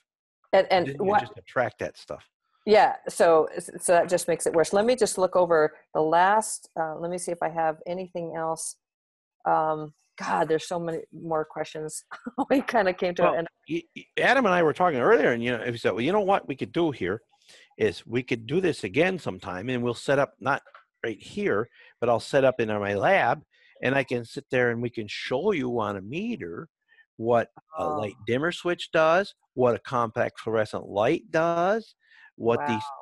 And 0.56 0.66
and 0.70 0.86
you 0.88 0.94
what 0.98 1.20
just 1.20 1.36
attract 1.36 1.78
that 1.78 1.96
stuff. 1.96 2.24
yeah 2.66 2.94
so 3.08 3.48
so 3.80 3.92
that 3.92 4.08
just 4.08 4.28
makes 4.28 4.46
it 4.46 4.52
worse. 4.52 4.72
Let 4.72 4.84
me 4.84 4.96
just 4.96 5.18
look 5.18 5.36
over 5.36 5.74
the 5.94 6.00
last 6.00 6.68
uh, 6.78 6.96
let 6.98 7.10
me 7.10 7.18
see 7.18 7.32
if 7.32 7.42
i 7.42 7.48
have 7.48 7.76
anything 7.86 8.34
else. 8.36 8.76
Um 9.44 9.94
god 10.18 10.48
there's 10.48 10.66
so 10.66 10.78
many 10.78 11.00
more 11.12 11.44
questions. 11.44 12.04
We 12.50 12.60
kind 12.62 12.88
of 12.88 12.96
came 12.96 13.14
to 13.16 13.22
Well, 13.22 13.34
an 13.34 13.46
end 13.68 13.82
Adam 14.18 14.46
and 14.46 14.54
I 14.54 14.62
were 14.62 14.72
talking 14.72 15.00
earlier, 15.00 15.32
and 15.32 15.42
you 15.42 15.56
know, 15.56 15.64
he 15.64 15.76
said, 15.76 15.92
"Well, 15.92 16.02
you 16.02 16.12
know 16.12 16.20
what 16.20 16.46
we 16.48 16.56
could 16.56 16.72
do 16.72 16.90
here 16.90 17.20
is 17.78 18.06
we 18.06 18.22
could 18.22 18.46
do 18.46 18.60
this 18.60 18.84
again 18.84 19.18
sometime, 19.18 19.68
and 19.68 19.82
we'll 19.82 19.94
set 19.94 20.18
up 20.18 20.34
not 20.40 20.62
right 21.04 21.20
here, 21.20 21.68
but 22.00 22.08
I'll 22.08 22.20
set 22.20 22.44
up 22.44 22.60
in 22.60 22.68
my 22.68 22.94
lab, 22.94 23.42
and 23.82 23.94
I 23.94 24.04
can 24.04 24.24
sit 24.24 24.44
there 24.50 24.70
and 24.70 24.80
we 24.80 24.90
can 24.90 25.06
show 25.08 25.52
you 25.52 25.78
on 25.78 25.96
a 25.96 26.00
meter 26.00 26.68
what 27.16 27.50
a 27.78 27.88
Oh. 27.88 27.90
light 27.90 28.18
dimmer 28.24 28.52
switch 28.52 28.90
does, 28.92 29.34
what 29.54 29.74
a 29.74 29.78
compact 29.78 30.40
fluorescent 30.40 30.86
light 30.88 31.30
does, 31.30 31.94
what 32.36 32.64
wow. 32.64 32.66
these 32.66 32.92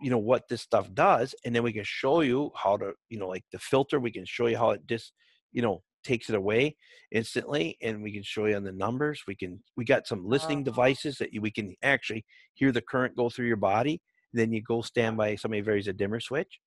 you 0.00 0.10
know 0.10 0.18
what 0.18 0.48
this 0.48 0.62
stuff 0.62 0.92
does 0.92 1.34
and 1.44 1.54
then 1.54 1.62
we 1.62 1.72
can 1.72 1.84
show 1.84 2.20
you 2.20 2.50
how 2.56 2.76
to 2.76 2.92
you 3.08 3.18
know 3.18 3.28
like 3.28 3.44
the 3.52 3.58
filter 3.58 3.98
we 4.00 4.10
can 4.12 4.24
show 4.24 4.46
you 4.46 4.56
how 4.56 4.70
it 4.70 4.86
just 4.86 5.12
you 5.52 5.62
know 5.62 5.82
takes 6.04 6.28
it 6.28 6.34
away 6.34 6.76
instantly 7.12 7.76
and 7.80 8.02
we 8.02 8.12
can 8.12 8.22
show 8.22 8.46
you 8.46 8.56
on 8.56 8.64
the 8.64 8.72
numbers 8.72 9.22
we 9.26 9.36
can 9.36 9.62
we 9.76 9.84
got 9.84 10.06
some 10.06 10.26
listening 10.26 10.64
Wow. 10.64 10.64
devices 10.64 11.16
that 11.18 11.32
you, 11.32 11.40
we 11.40 11.50
can 11.50 11.74
actually 11.82 12.24
hear 12.54 12.72
the 12.72 12.82
current 12.82 13.16
go 13.16 13.30
through 13.30 13.46
your 13.46 13.56
body 13.56 14.02
then 14.32 14.52
you 14.52 14.60
go 14.62 14.82
stand 14.82 15.16
by 15.16 15.36
somebody 15.36 15.60
varies 15.60 15.86
a 15.88 15.92
dimmer 15.92 16.20
switch 16.20 16.58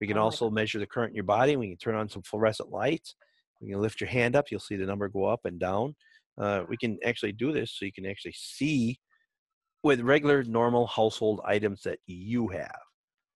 we 0.00 0.06
can 0.06 0.16
Oh 0.16 0.18
also 0.18 0.48
measure 0.50 0.78
the 0.78 0.86
current 0.86 1.10
in 1.10 1.14
your 1.16 1.24
body 1.24 1.56
we 1.56 1.68
can 1.68 1.76
turn 1.76 1.94
on 1.96 2.08
some 2.08 2.22
fluorescent 2.22 2.70
lights 2.70 3.16
we 3.60 3.70
can 3.70 3.80
lift 3.80 4.00
your 4.00 4.08
hand 4.10 4.36
up 4.36 4.50
you'll 4.50 4.60
see 4.60 4.76
the 4.76 4.86
number 4.86 5.08
go 5.08 5.24
up 5.24 5.40
and 5.44 5.58
down 5.58 5.94
uh, 6.38 6.62
we 6.68 6.76
can 6.76 6.98
actually 7.04 7.32
do 7.32 7.52
this 7.52 7.72
so 7.72 7.84
you 7.84 7.92
can 7.92 8.06
actually 8.06 8.34
see 8.36 8.98
with 9.82 10.00
regular 10.00 10.42
normal 10.44 10.86
household 10.86 11.40
items 11.44 11.82
that 11.82 11.98
you 12.06 12.48
have 12.48 12.80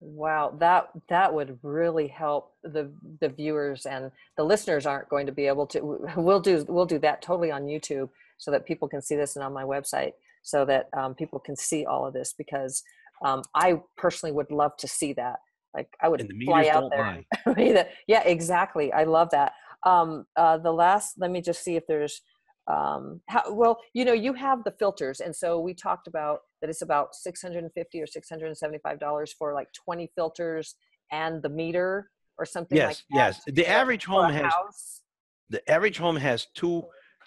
Wow, 0.01 0.55
that 0.61 0.90
that 1.09 1.34
would 1.34 1.59
really 1.62 2.07
help 2.07 2.53
the 2.62 2.92
the 3.20 3.28
viewers 3.28 3.84
and 3.84 4.12
the 4.36 4.44
listeners 4.44 4.86
aren't 4.86 5.09
going 5.09 5.26
to 5.26 5.32
be 5.32 5.46
able 5.46 5.66
to. 5.68 6.07
We'll 6.16 6.38
do 6.40 6.64
we'll 6.68 6.86
do 6.86 7.01
that 7.01 7.20
totally 7.20 7.51
on 7.51 7.64
YouTube 7.64 8.09
so 8.38 8.53
that 8.53 8.64
people 8.64 8.86
can 8.86 9.03
see 9.03 9.16
this 9.16 9.34
and 9.34 9.44
on 9.44 9.53
my 9.53 9.64
website 9.64 10.12
so 10.42 10.64
that 10.64 10.88
um, 10.96 11.14
people 11.14 11.40
can 11.40 11.57
see 11.57 11.84
all 11.84 12.07
of 12.07 12.14
this 12.14 12.32
because 12.32 12.82
um, 13.24 13.42
I 13.55 13.80
personally 13.96 14.32
would 14.32 14.53
love 14.53 14.76
to 14.78 14.86
see 14.86 15.12
that. 15.14 15.40
Like 15.74 15.88
I 16.01 16.09
would 16.09 16.30
fly 16.44 16.68
out 16.68 16.90
there. 16.90 17.24
lie. 17.44 17.88
Yeah, 18.07 18.22
exactly. 18.22 18.92
I 18.92 19.03
love 19.03 19.30
that. 19.30 19.53
Um, 19.84 20.26
uh, 20.36 20.59
the 20.59 20.72
last, 20.72 21.14
let 21.18 21.30
me 21.30 21.40
just 21.40 21.62
see 21.62 21.76
if 21.76 21.86
there's, 21.86 22.22
um, 22.69 23.21
how, 23.29 23.53
well, 23.53 23.79
you 23.95 24.05
know, 24.05 24.12
you 24.12 24.33
have 24.35 24.62
the 24.64 24.71
filters. 24.71 25.21
And 25.21 25.35
so 25.35 25.59
we 25.59 25.75
talked 25.75 26.07
about 26.07 26.41
that 26.61 26.69
it's 26.71 26.83
about 26.83 27.14
650 27.14 28.03
or 28.03 28.07
$675 28.07 29.29
for 29.39 29.55
like 29.55 29.73
20 29.73 30.11
filters 30.14 30.75
and 31.11 31.43
the 31.43 31.49
meter 31.49 32.11
or 32.39 32.45
something 32.45 32.77
like 32.79 32.89
Yes, 32.89 33.05
that. 33.11 33.16
yes. 33.16 33.43
The 33.47 33.66
average 33.69 34.05
home 34.05 34.31
has 34.31 34.53
house. 34.53 35.01
the 35.49 35.69
average 35.71 35.99
home 35.99 36.16
has 36.16 36.47
two 36.55 36.85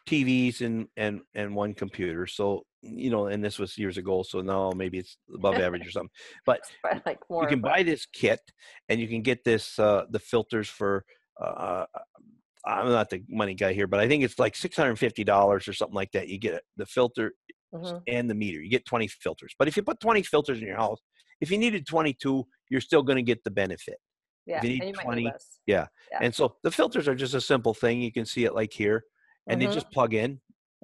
TVs 0.08 0.62
and 0.62 0.88
and 0.98 1.22
and 1.36 1.56
one 1.56 1.74
computer. 1.74 2.28
So 2.28 2.66
you 2.82 3.10
know, 3.12 3.28
and 3.28 3.44
this 3.44 3.60
was 3.60 3.78
years 3.78 3.98
ago, 3.98 4.24
so 4.24 4.42
now 4.42 4.72
maybe 4.76 4.98
it's 4.98 5.18
above 5.34 5.56
average 5.56 5.86
or 5.88 5.92
something. 5.92 6.10
But 6.46 6.62
like 7.06 7.20
you 7.30 7.48
can 7.48 7.62
buy 7.62 7.84
this 7.84 8.06
kit, 8.06 8.40
and 8.90 9.00
you 9.00 9.08
can 9.08 9.22
get 9.22 9.44
this 9.44 9.78
uh, 9.80 10.06
the 10.10 10.20
filters 10.20 10.70
for. 10.70 11.06
Uh, 11.40 11.86
I'm 12.66 12.90
not 12.90 13.10
the 13.10 13.24
money 13.30 13.56
guy 13.56 13.74
here, 13.74 13.88
but 13.88 14.00
I 14.00 14.08
think 14.08 14.24
it's 14.24 14.40
like 14.40 14.56
six 14.56 14.76
hundred 14.78 14.92
and 14.92 15.00
fifty 15.00 15.24
dollars 15.24 15.68
or 15.68 15.74
something 15.74 15.96
like 15.96 16.12
that. 16.14 16.28
You 16.30 16.38
get 16.40 16.64
the 16.78 16.86
filter 16.86 17.34
Mhm. 17.74 18.04
and 18.08 18.30
the 18.30 18.36
meter. 18.36 18.62
You 18.62 18.70
get 18.70 18.86
twenty 18.86 19.08
filters. 19.08 19.56
But 19.58 19.68
if 19.68 19.78
you 19.78 19.84
put 19.84 20.00
twenty 20.00 20.24
filters 20.24 20.60
in 20.62 20.68
your 20.68 20.78
house, 20.78 21.00
if 21.42 21.52
you 21.52 21.58
needed 21.58 21.88
twenty-two, 21.88 22.46
you're 22.70 22.82
still 22.82 23.04
going 23.04 23.18
to 23.18 23.24
get 23.24 23.44
the 23.44 23.52
benefit. 23.52 23.98
Yeah, 24.46 24.64
you 24.64 24.70
need 24.70 24.80
and 24.82 24.90
you 24.90 24.96
might 24.96 25.04
20, 25.04 25.24
need. 25.24 25.34
Yeah. 25.68 25.88
Yeah. 26.12 26.20
And 26.22 26.34
so 26.36 26.58
the 26.64 26.72
filters 26.72 27.08
are 27.08 27.16
just 27.16 27.34
a 27.36 27.42
simple 27.42 27.74
thing. 27.74 28.02
You 28.02 28.12
can 28.12 28.26
see 28.26 28.46
it 28.46 28.54
like 28.56 28.74
here, 28.74 29.06
and 29.50 29.60
Mhm, 29.60 29.62
they 29.62 29.68
just 29.68 29.92
plug 29.92 30.14
in, 30.14 30.42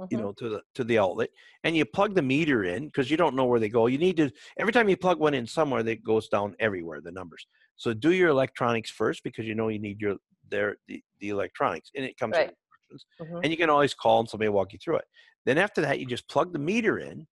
you 0.10 0.18
mhm. 0.18 0.22
know, 0.22 0.34
to 0.34 0.50
the 0.50 0.62
to 0.76 0.84
the 0.84 0.98
outlet, 1.00 1.30
and 1.64 1.76
you 1.76 1.86
plug 1.86 2.16
the 2.16 2.22
meter 2.22 2.64
in 2.64 2.86
because 2.86 3.10
you 3.12 3.18
don't 3.18 3.36
know 3.36 3.46
where 3.46 3.60
they 3.60 3.70
go. 3.70 3.88
You 3.88 3.98
need 3.98 4.18
to 4.18 4.32
every 4.58 4.74
time 4.74 4.90
you 4.90 4.98
plug 4.98 5.20
one 5.20 5.34
in 5.34 5.48
somewhere, 5.48 5.84
that 5.84 6.04
goes 6.04 6.28
down 6.30 6.56
everywhere 6.60 7.02
the 7.02 7.12
numbers. 7.12 7.48
So 7.76 7.94
do 7.94 8.12
your 8.14 8.30
electronics 8.30 8.90
first 8.92 9.24
because 9.24 9.46
you 9.46 9.56
know 9.56 9.68
you 9.70 9.80
need 9.80 10.02
your 10.02 10.18
their 10.50 10.78
the, 10.88 11.04
the 11.20 11.30
electronics, 11.30 11.92
and 11.96 12.06
it 12.06 12.18
comes 12.18 12.34
Right. 12.36 12.48
with 12.48 12.56
instructions. 12.92 13.06
Mhm. 13.22 13.42
And 13.44 13.52
you 13.52 13.58
can 13.58 13.70
always 13.70 13.94
call 13.94 14.20
and 14.22 14.30
somebody 14.30 14.50
will 14.50 14.56
walk 14.58 14.74
you 14.74 14.80
through 14.80 14.98
it. 14.98 15.06
Then 15.46 15.58
after 15.58 15.82
that, 15.82 16.00
you 16.00 16.06
just 16.06 16.28
plug 16.30 16.54
the 16.54 16.60
meter 16.60 17.00
in 17.00 17.28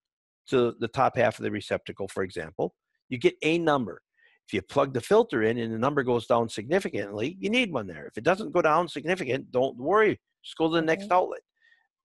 to 0.47 0.76
the 0.80 0.88
top 0.88 1.18
half 1.18 1.39
of 1.39 1.43
the 1.43 1.51
receptacle, 1.51 2.07
for 2.07 2.24
example. 2.24 2.76
You 3.09 3.18
get 3.18 3.36
a 3.41 3.57
number. 3.57 4.01
If 4.47 4.53
you 4.53 4.61
plug 4.61 4.93
the 4.93 5.01
filter 5.01 5.41
in 5.43 5.57
and 5.57 5.74
the 5.74 5.80
number 5.80 6.03
goes 6.03 6.28
down 6.28 6.49
significantly, 6.49 7.36
you 7.39 7.49
need 7.49 7.72
one 7.72 7.88
there. 7.88 8.05
If 8.05 8.18
it 8.18 8.24
doesn't 8.24 8.51
go 8.51 8.61
down 8.61 8.88
significant, 8.88 9.51
don't 9.51 9.76
worry. 9.78 10.20
Just 10.43 10.57
go 10.57 10.68
to 10.70 10.76
the 10.76 10.82
next 10.84 11.11
outlet. 11.11 11.41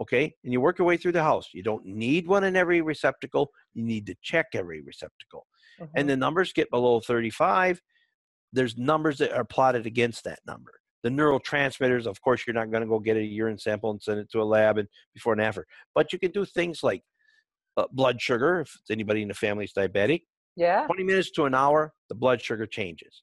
Okay. 0.01 0.35
And 0.43 0.53
you 0.53 0.61
work 0.63 0.79
your 0.79 0.87
way 0.87 0.97
through 0.97 1.13
the 1.13 1.23
house. 1.23 1.51
You 1.53 1.63
don't 1.63 1.85
need 1.85 2.27
one 2.27 2.45
in 2.45 2.57
every 2.57 2.81
receptacle. 2.81 3.51
You 3.75 3.83
need 3.85 4.07
to 4.07 4.15
check 4.23 4.47
every 4.55 4.81
receptacle. 4.81 5.47
Mhm. 5.79 5.91
And 5.97 6.09
the 6.09 6.17
numbers 6.17 6.55
get 6.55 6.71
below 6.71 7.01
35, 7.01 7.83
there's 8.55 8.79
numbers 8.79 9.19
that 9.19 9.33
are 9.33 9.45
plotted 9.45 9.85
against 9.87 10.25
that 10.25 10.41
number. 10.47 10.80
The 11.03 11.11
neurotransmitters, 11.11 12.07
of 12.07 12.21
course, 12.21 12.47
you're 12.47 12.55
not 12.55 12.71
going 12.71 12.83
to 12.83 12.89
go 12.89 12.99
get 12.99 13.17
a 13.17 13.23
urine 13.23 13.59
sample 13.59 13.91
and 13.91 14.03
send 14.03 14.21
it 14.21 14.31
to 14.33 14.43
a 14.43 14.45
lab 14.45 14.79
and 14.79 14.89
before 15.15 15.33
and 15.33 15.43
after. 15.43 15.67
But 15.95 16.13
you 16.13 16.19
can 16.19 16.31
do 16.31 16.45
things 16.45 16.83
like 16.83 17.03
uh, 17.77 17.87
blood 17.93 18.21
sugar. 18.21 18.61
If 18.61 18.77
anybody 18.91 19.23
in 19.23 19.29
the 19.29 19.35
family 19.35 19.65
is 19.65 19.73
diabetic, 19.73 20.23
yeah. 20.57 20.85
20 20.87 21.05
minutes 21.05 21.31
to 21.33 21.45
an 21.47 21.55
hour, 21.55 21.95
the 22.09 22.15
blood 22.15 22.41
sugar 22.43 22.67
changes. 22.67 23.23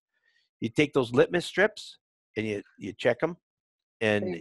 You 0.59 0.69
take 0.69 0.93
those 0.93 1.11
litmus 1.13 1.45
strips 1.45 1.97
and 2.35 2.47
you, 2.47 2.63
you 2.79 2.93
check 2.93 3.19
them, 3.19 3.37
and, 4.01 4.35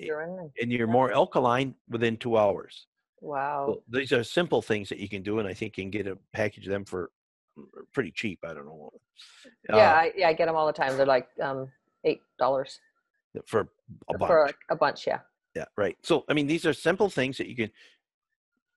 and 0.61 0.72
you're 0.72 0.87
more 0.87 1.12
alkaline 1.12 1.74
within 1.89 2.16
two 2.16 2.37
hours. 2.39 2.87
Wow. 3.20 3.66
So 3.68 3.82
these 3.89 4.12
are 4.12 4.22
simple 4.22 4.62
things 4.62 4.89
that 4.91 4.99
you 4.99 5.09
can 5.09 5.22
do, 5.22 5.39
and 5.39 5.49
I 5.49 5.55
think 5.55 5.76
you 5.76 5.84
can 5.84 5.91
get 5.91 6.07
a 6.07 6.18
package 6.32 6.66
of 6.66 6.72
them 6.72 6.84
for 6.84 7.11
pretty 7.93 8.12
cheap. 8.12 8.39
I 8.45 8.55
don't 8.55 8.66
know. 8.66 8.91
yeah, 9.70 9.76
Uh, 9.76 9.95
I, 9.95 10.12
yeah, 10.16 10.28
I 10.28 10.32
get 10.32 10.47
them 10.47 10.57
all 10.57 10.66
the 10.66 10.72
time. 10.72 10.97
They're 10.97 11.07
like 11.07 11.28
um, 11.43 11.68
eight 12.05 12.20
dollars 12.39 12.78
for 13.47 13.68
a 14.09 14.18
bunch. 14.18 14.28
for 14.28 14.51
a, 14.70 14.76
bunch. 14.76 15.07
Yeah. 15.07 15.20
Yeah, 15.55 15.64
right. 15.76 15.97
So, 16.03 16.24
I 16.28 16.34
mean, 16.34 16.47
these 16.47 16.66
are 16.66 16.72
simple 16.72 17.09
things 17.09 17.39
that 17.39 17.49
you 17.49 17.57
can 17.57 17.70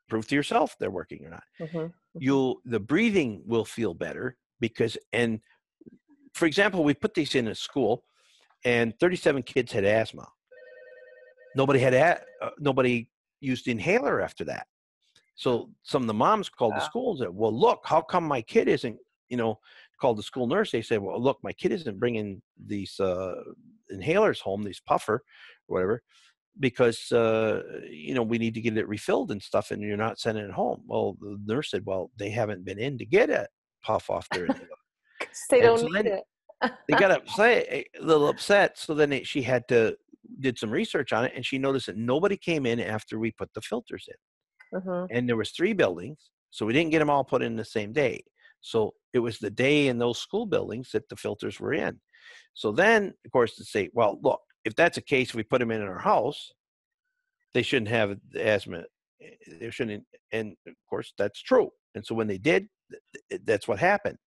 prove 0.10 0.28
to 0.28 0.36
yourself 0.36 0.76
they're 0.80 0.91
working 0.91 1.26
or 1.26 1.30
not. 1.30 1.43
hmm 1.72 1.88
You'll 2.18 2.62
the 2.66 2.80
breathing 2.80 3.43
will 3.45 3.66
feel 3.66 3.93
better 3.93 4.38
because, 4.60 4.97
and 5.14 5.39
for 6.34 6.47
example, 6.47 6.84
we 6.84 6.93
put 6.93 7.14
these 7.14 7.36
in 7.36 7.47
a 7.47 7.55
school, 7.55 8.03
and 8.66 8.97
37 8.99 9.43
kids 9.43 9.72
had 9.72 9.86
asthma. 9.86 10.28
Nobody 11.55 11.80
had 11.80 11.93
a, 11.93 12.22
uh, 12.41 12.49
nobody 12.60 13.10
used 13.41 13.68
inhaler 13.68 14.22
after 14.22 14.43
that. 14.45 14.68
So 15.36 15.70
some 15.84 16.01
of 16.03 16.07
the 16.07 16.14
moms 16.14 16.49
called 16.49 16.74
Yeah. 16.74 16.80
the 16.80 16.86
school 16.86 17.12
and 17.12 17.20
said, 17.20 17.30
"Well, 17.30 17.53
look, 17.57 17.82
how 17.86 18.01
come 18.01 18.26
my 18.26 18.41
kid 18.41 18.68
isn't?" 18.68 18.97
You 19.30 19.38
know, 19.38 19.60
called 20.01 20.18
the 20.18 20.24
school 20.24 20.47
nurse. 20.47 20.72
They 20.72 20.82
said, 20.82 20.99
"Well, 21.01 21.22
look, 21.22 21.39
my 21.43 21.53
kid 21.53 21.72
isn't 21.72 21.99
bringing 21.99 22.41
these 22.57 22.99
uh, 22.99 23.36
inhalers 23.94 24.42
home, 24.42 24.64
these 24.64 24.80
puffer, 24.82 25.24
or 25.68 25.74
whatever, 25.76 26.04
because 26.60 27.12
uh, 27.12 27.64
you 27.90 28.14
know 28.16 28.24
we 28.24 28.38
need 28.40 28.56
to 28.56 28.62
get 28.62 28.78
it 28.78 28.88
refilled 28.90 29.32
and 29.32 29.44
stuff, 29.44 29.72
and 29.72 29.82
you're 29.82 29.98
not 29.98 30.20
sending 30.20 30.46
it 30.46 30.52
home." 30.52 30.84
Well, 30.88 31.18
the 31.22 31.40
nurse 31.46 31.72
said, 31.72 31.86
"Well, 31.86 32.12
they 32.18 32.32
haven't 32.32 32.66
been 32.66 32.80
in 32.80 32.98
to 33.00 33.06
get 33.06 33.30
a 33.32 33.48
puff 33.84 34.10
off 34.10 34.30
their 34.32 34.46
inhaler." 34.48 34.68
they 35.50 35.62
And 35.62 35.62
don't 35.62 35.80
so 35.80 35.88
need 35.92 36.06
it. 36.08 36.24
they 36.88 36.96
got 36.96 37.12
upset, 37.12 37.68
a 37.72 37.86
little 38.02 38.28
upset. 38.28 38.78
So 38.78 38.94
then 38.94 39.10
they, 39.12 39.24
she 39.24 39.42
had 39.42 39.68
to 39.70 39.98
did 40.40 40.58
some 40.58 40.72
research 40.72 41.12
on 41.14 41.26
it, 41.26 41.34
and 41.36 41.46
she 41.46 41.58
noticed 41.58 41.88
that 41.88 41.98
nobody 41.98 42.38
came 42.38 42.66
in 42.66 42.80
after 42.80 43.18
we 43.20 43.32
put 43.32 43.54
the 43.54 43.62
filters 43.62 44.06
in 44.08 44.16
hmm 44.72 45.10
and 45.10 45.28
there 45.28 45.38
was 45.38 45.52
three 45.52 45.74
buildings 45.74 46.32
so 46.52 46.66
we 46.66 46.74
didn't 46.74 46.92
get 46.92 47.00
them 47.00 47.10
all 47.10 47.24
put 47.24 47.42
in 47.42 47.56
the 47.56 47.66
same 47.66 47.94
day 47.94 48.24
so 48.62 48.94
it 49.14 49.20
was 49.20 49.40
the 49.40 49.50
day 49.50 49.88
in 49.88 49.98
those 49.98 50.20
school 50.20 50.46
buildings 50.46 50.92
that 50.92 51.08
the 51.10 51.16
filters 51.16 51.60
were 51.60 51.74
in 51.74 52.00
so 52.54 52.72
then 52.72 53.14
of 53.26 53.32
course 53.32 53.56
to 53.56 53.64
say 53.64 53.90
well 53.94 54.20
look 54.22 54.42
if 54.66 54.76
that's 54.76 54.96
the 54.96 55.02
case 55.02 55.34
we 55.34 55.44
put 55.44 55.60
them 55.60 55.72
in 55.72 55.82
our 55.82 56.00
house 56.00 56.52
they 57.54 57.62
shouldn't 57.62 57.90
have 57.90 58.18
asthma 58.40 58.84
eh, 59.22 59.30
they 59.60 59.70
shouldn't 59.70 60.04
and 60.32 60.56
of 60.68 60.74
course 60.90 61.14
that's 61.18 61.42
true. 61.42 61.70
And 61.96 62.06
so 62.06 62.16
when 62.16 62.28
they 62.28 62.38
did 62.38 62.68
th- 62.92 63.02
th- 63.30 63.42
that's 63.46 63.68
what 63.68 63.80
happened. 63.80 64.18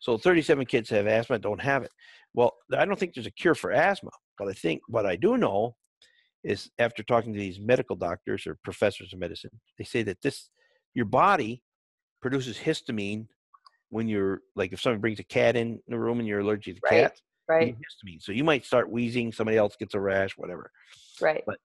So 0.00 0.18
37 0.18 0.66
kids 0.66 0.90
have 0.90 1.06
asthma 1.06 1.38
don't 1.38 1.60
have 1.60 1.82
it. 1.82 1.90
Well 2.34 2.52
i 2.76 2.84
don't 2.84 2.98
think 2.98 3.14
there's 3.14 3.26
a 3.26 3.32
cure 3.32 3.54
for 3.54 3.72
asthma 3.72 4.10
but 4.38 4.48
i 4.48 4.52
think 4.52 4.80
what 4.88 5.06
i 5.06 5.16
do 5.16 5.36
know 5.36 5.74
is 6.44 6.70
after 6.78 7.02
talking 7.02 7.32
to 7.32 7.38
these 7.38 7.60
medical 7.60 7.94
doctors 7.94 8.46
or 8.46 8.58
professors 8.64 9.12
of 9.12 9.20
medicine, 9.20 9.50
they 9.78 9.84
say 9.84 10.02
that 10.02 10.20
this 10.22 10.48
your 10.94 11.04
body 11.04 11.62
produces 12.20 12.58
histamine 12.58 13.26
when 13.90 14.08
you're 14.08 14.40
like 14.56 14.72
if 14.72 14.80
someone 14.80 15.00
brings 15.00 15.20
a 15.20 15.24
cat 15.24 15.56
in 15.56 15.78
the 15.86 15.98
room 15.98 16.18
and 16.18 16.26
you're 16.26 16.40
allergic 16.40 16.76
to 16.76 16.80
Right, 16.84 17.02
cats, 17.04 17.22
Right, 17.52 17.76
histamine. 17.76 18.22
So 18.22 18.32
you 18.32 18.44
might 18.44 18.64
start 18.64 18.90
wheezing, 18.90 19.32
somebody 19.32 19.56
else 19.56 19.76
gets 19.76 19.94
a 19.94 20.00
rash, 20.00 20.32
whatever. 20.36 20.70
right. 21.20 21.42
But 21.46 21.58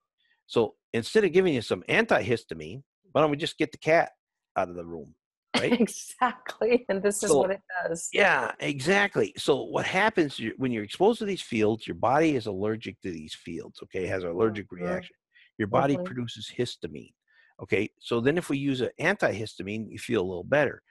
so 0.45 0.75
instead 0.93 1.23
of 1.23 1.31
giving 1.33 1.53
you 1.53 1.61
some 1.61 1.83
antihistamine, 1.89 2.83
why 3.11 3.21
don't 3.21 3.31
we 3.31 3.37
just 3.37 3.57
get 3.57 3.71
the 3.71 3.77
cat 3.77 4.11
out 4.55 4.69
of 4.69 4.75
the 4.75 4.85
room? 4.85 5.15
Right? 5.57 5.71
exactly. 5.79 6.85
And 6.89 7.01
this 7.01 7.23
is 7.23 7.31
what 7.31 7.51
it 7.51 7.61
does. 7.83 8.09
Yeah, 8.13 8.51
exactly. 8.59 9.33
So 9.37 9.63
what 9.63 9.85
happens 9.85 10.39
when 10.57 10.71
you're 10.71 10.83
exposed 10.83 11.19
to 11.19 11.25
these 11.25 11.41
fields, 11.41 11.87
your 11.87 11.95
body 11.95 12.35
is 12.35 12.45
allergic 12.45 12.99
to 13.01 13.11
these 13.11 13.33
fields, 13.33 13.79
okay? 13.83 14.05
Has 14.07 14.23
an 14.23 14.29
allergic 14.29 14.69
Mhm. 14.69 14.77
reaction. 14.83 15.15
Your 15.57 15.67
body 15.67 15.95
Mhm. 15.95 16.05
produces 16.05 16.51
histamine. 16.57 17.13
Okay? 17.61 17.89
So 17.99 18.21
then 18.21 18.37
if 18.37 18.49
we 18.49 18.57
use 18.57 18.81
an 18.81 18.91
antihistamine, 18.99 19.89
you 19.89 19.99
feel 19.99 20.21
a 20.21 20.27
little 20.27 20.43
better. 20.43 20.81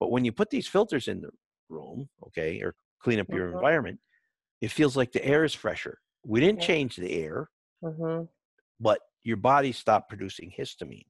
But 0.00 0.10
when 0.10 0.24
you 0.24 0.32
put 0.32 0.50
these 0.50 0.66
filters 0.66 1.08
in 1.08 1.20
the 1.20 1.30
room, 1.68 2.08
okay, 2.26 2.60
or 2.62 2.74
clean 3.00 3.20
up 3.20 3.28
your 3.28 3.48
Mhm. 3.48 3.54
environment, 3.54 4.00
it 4.60 4.70
feels 4.70 4.96
like 4.96 5.12
the 5.12 5.24
air 5.24 5.44
is 5.44 5.54
fresher. 5.54 6.00
We 6.24 6.40
didn't 6.40 6.60
Yeah. 6.60 6.66
change 6.66 6.96
the 6.96 7.12
air, 7.12 7.50
hmm 7.82 8.22
but 8.78 9.00
your 9.24 9.36
body 9.38 9.72
stopped 9.72 10.08
producing 10.08 10.52
histamine. 10.56 11.06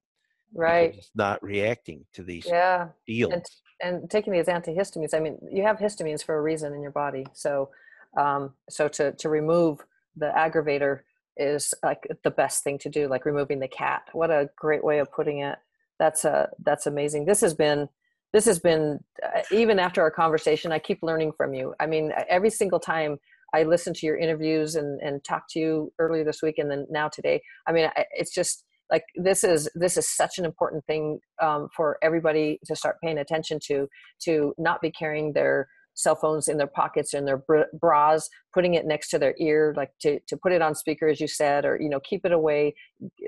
Right. 0.53 0.95
It's 0.97 1.11
not 1.15 1.43
reacting 1.43 2.05
to 2.13 2.23
these 2.23 2.45
Yeah. 2.45 2.89
fields. 3.05 3.61
and 3.81 4.09
taking 4.09 4.33
these 4.33 4.47
antihistamines 4.47 5.13
i 5.13 5.19
mean 5.19 5.37
you 5.51 5.61
have 5.61 5.77
histamines 5.77 6.23
for 6.25 6.35
a 6.35 6.41
reason 6.41 6.73
in 6.73 6.81
your 6.81 6.89
body 6.91 7.23
so 7.33 7.69
um 8.17 8.53
so 8.69 8.87
to 8.87 9.11
to 9.13 9.29
remove 9.29 9.85
the 10.15 10.31
aggravator 10.35 11.01
is 11.37 11.75
like 11.83 12.07
the 12.23 12.31
best 12.31 12.63
thing 12.63 12.79
to 12.79 12.89
do 12.89 13.07
like 13.07 13.23
removing 13.23 13.59
the 13.59 13.67
cat 13.67 14.01
what 14.13 14.31
a 14.31 14.49
great 14.55 14.83
way 14.83 14.97
of 14.97 15.11
putting 15.11 15.39
it 15.39 15.59
that's 15.99 16.25
a 16.25 16.49
that's 16.63 16.87
amazing 16.87 17.23
this 17.25 17.39
has 17.41 17.53
been 17.53 17.87
this 18.33 18.45
has 18.45 18.57
been 18.57 18.99
uh, 19.23 19.41
even 19.51 19.77
after 19.77 20.01
our 20.01 20.09
conversation 20.09 20.71
i 20.71 20.79
keep 20.79 21.03
learning 21.03 21.31
from 21.31 21.53
you 21.53 21.75
i 21.79 21.85
mean 21.85 22.11
every 22.27 22.49
single 22.49 22.79
time 22.79 23.19
i 23.57 23.63
listened 23.63 23.95
to 23.95 24.05
your 24.05 24.17
interviews 24.17 24.75
and 24.75 24.99
and 25.01 25.23
talk 25.23 25.43
to 25.49 25.59
you 25.59 25.91
earlier 25.99 26.23
this 26.23 26.41
week 26.41 26.57
and 26.57 26.69
then 26.71 26.85
now 26.89 27.07
today. 27.07 27.41
I 27.67 27.71
mean 27.71 27.89
it's 28.11 28.33
just 28.33 28.63
like 28.91 29.03
this 29.15 29.43
is 29.43 29.69
this 29.75 29.97
is 29.97 30.07
such 30.09 30.37
an 30.37 30.45
important 30.45 30.85
thing 30.85 31.19
um, 31.41 31.67
for 31.75 31.97
everybody 32.01 32.59
to 32.65 32.75
start 32.75 32.97
paying 33.03 33.17
attention 33.17 33.59
to 33.67 33.87
to 34.25 34.53
not 34.57 34.81
be 34.81 34.91
carrying 34.91 35.33
their 35.33 35.67
cell 35.97 36.15
phones 36.15 36.47
in 36.47 36.57
their 36.57 36.67
pockets 36.67 37.13
and 37.13 37.27
their 37.27 37.43
bras 37.79 38.29
putting 38.53 38.75
it 38.75 38.85
next 38.85 39.09
to 39.09 39.19
their 39.19 39.33
ear 39.39 39.73
like 39.75 39.89
to, 39.99 40.19
to 40.27 40.37
put 40.37 40.51
it 40.51 40.61
on 40.61 40.75
speaker 40.75 41.07
as 41.07 41.19
you 41.19 41.27
said 41.27 41.65
or 41.65 41.77
you 41.81 41.89
know 41.89 41.99
keep 41.99 42.23
it 42.23 42.31
away 42.31 42.73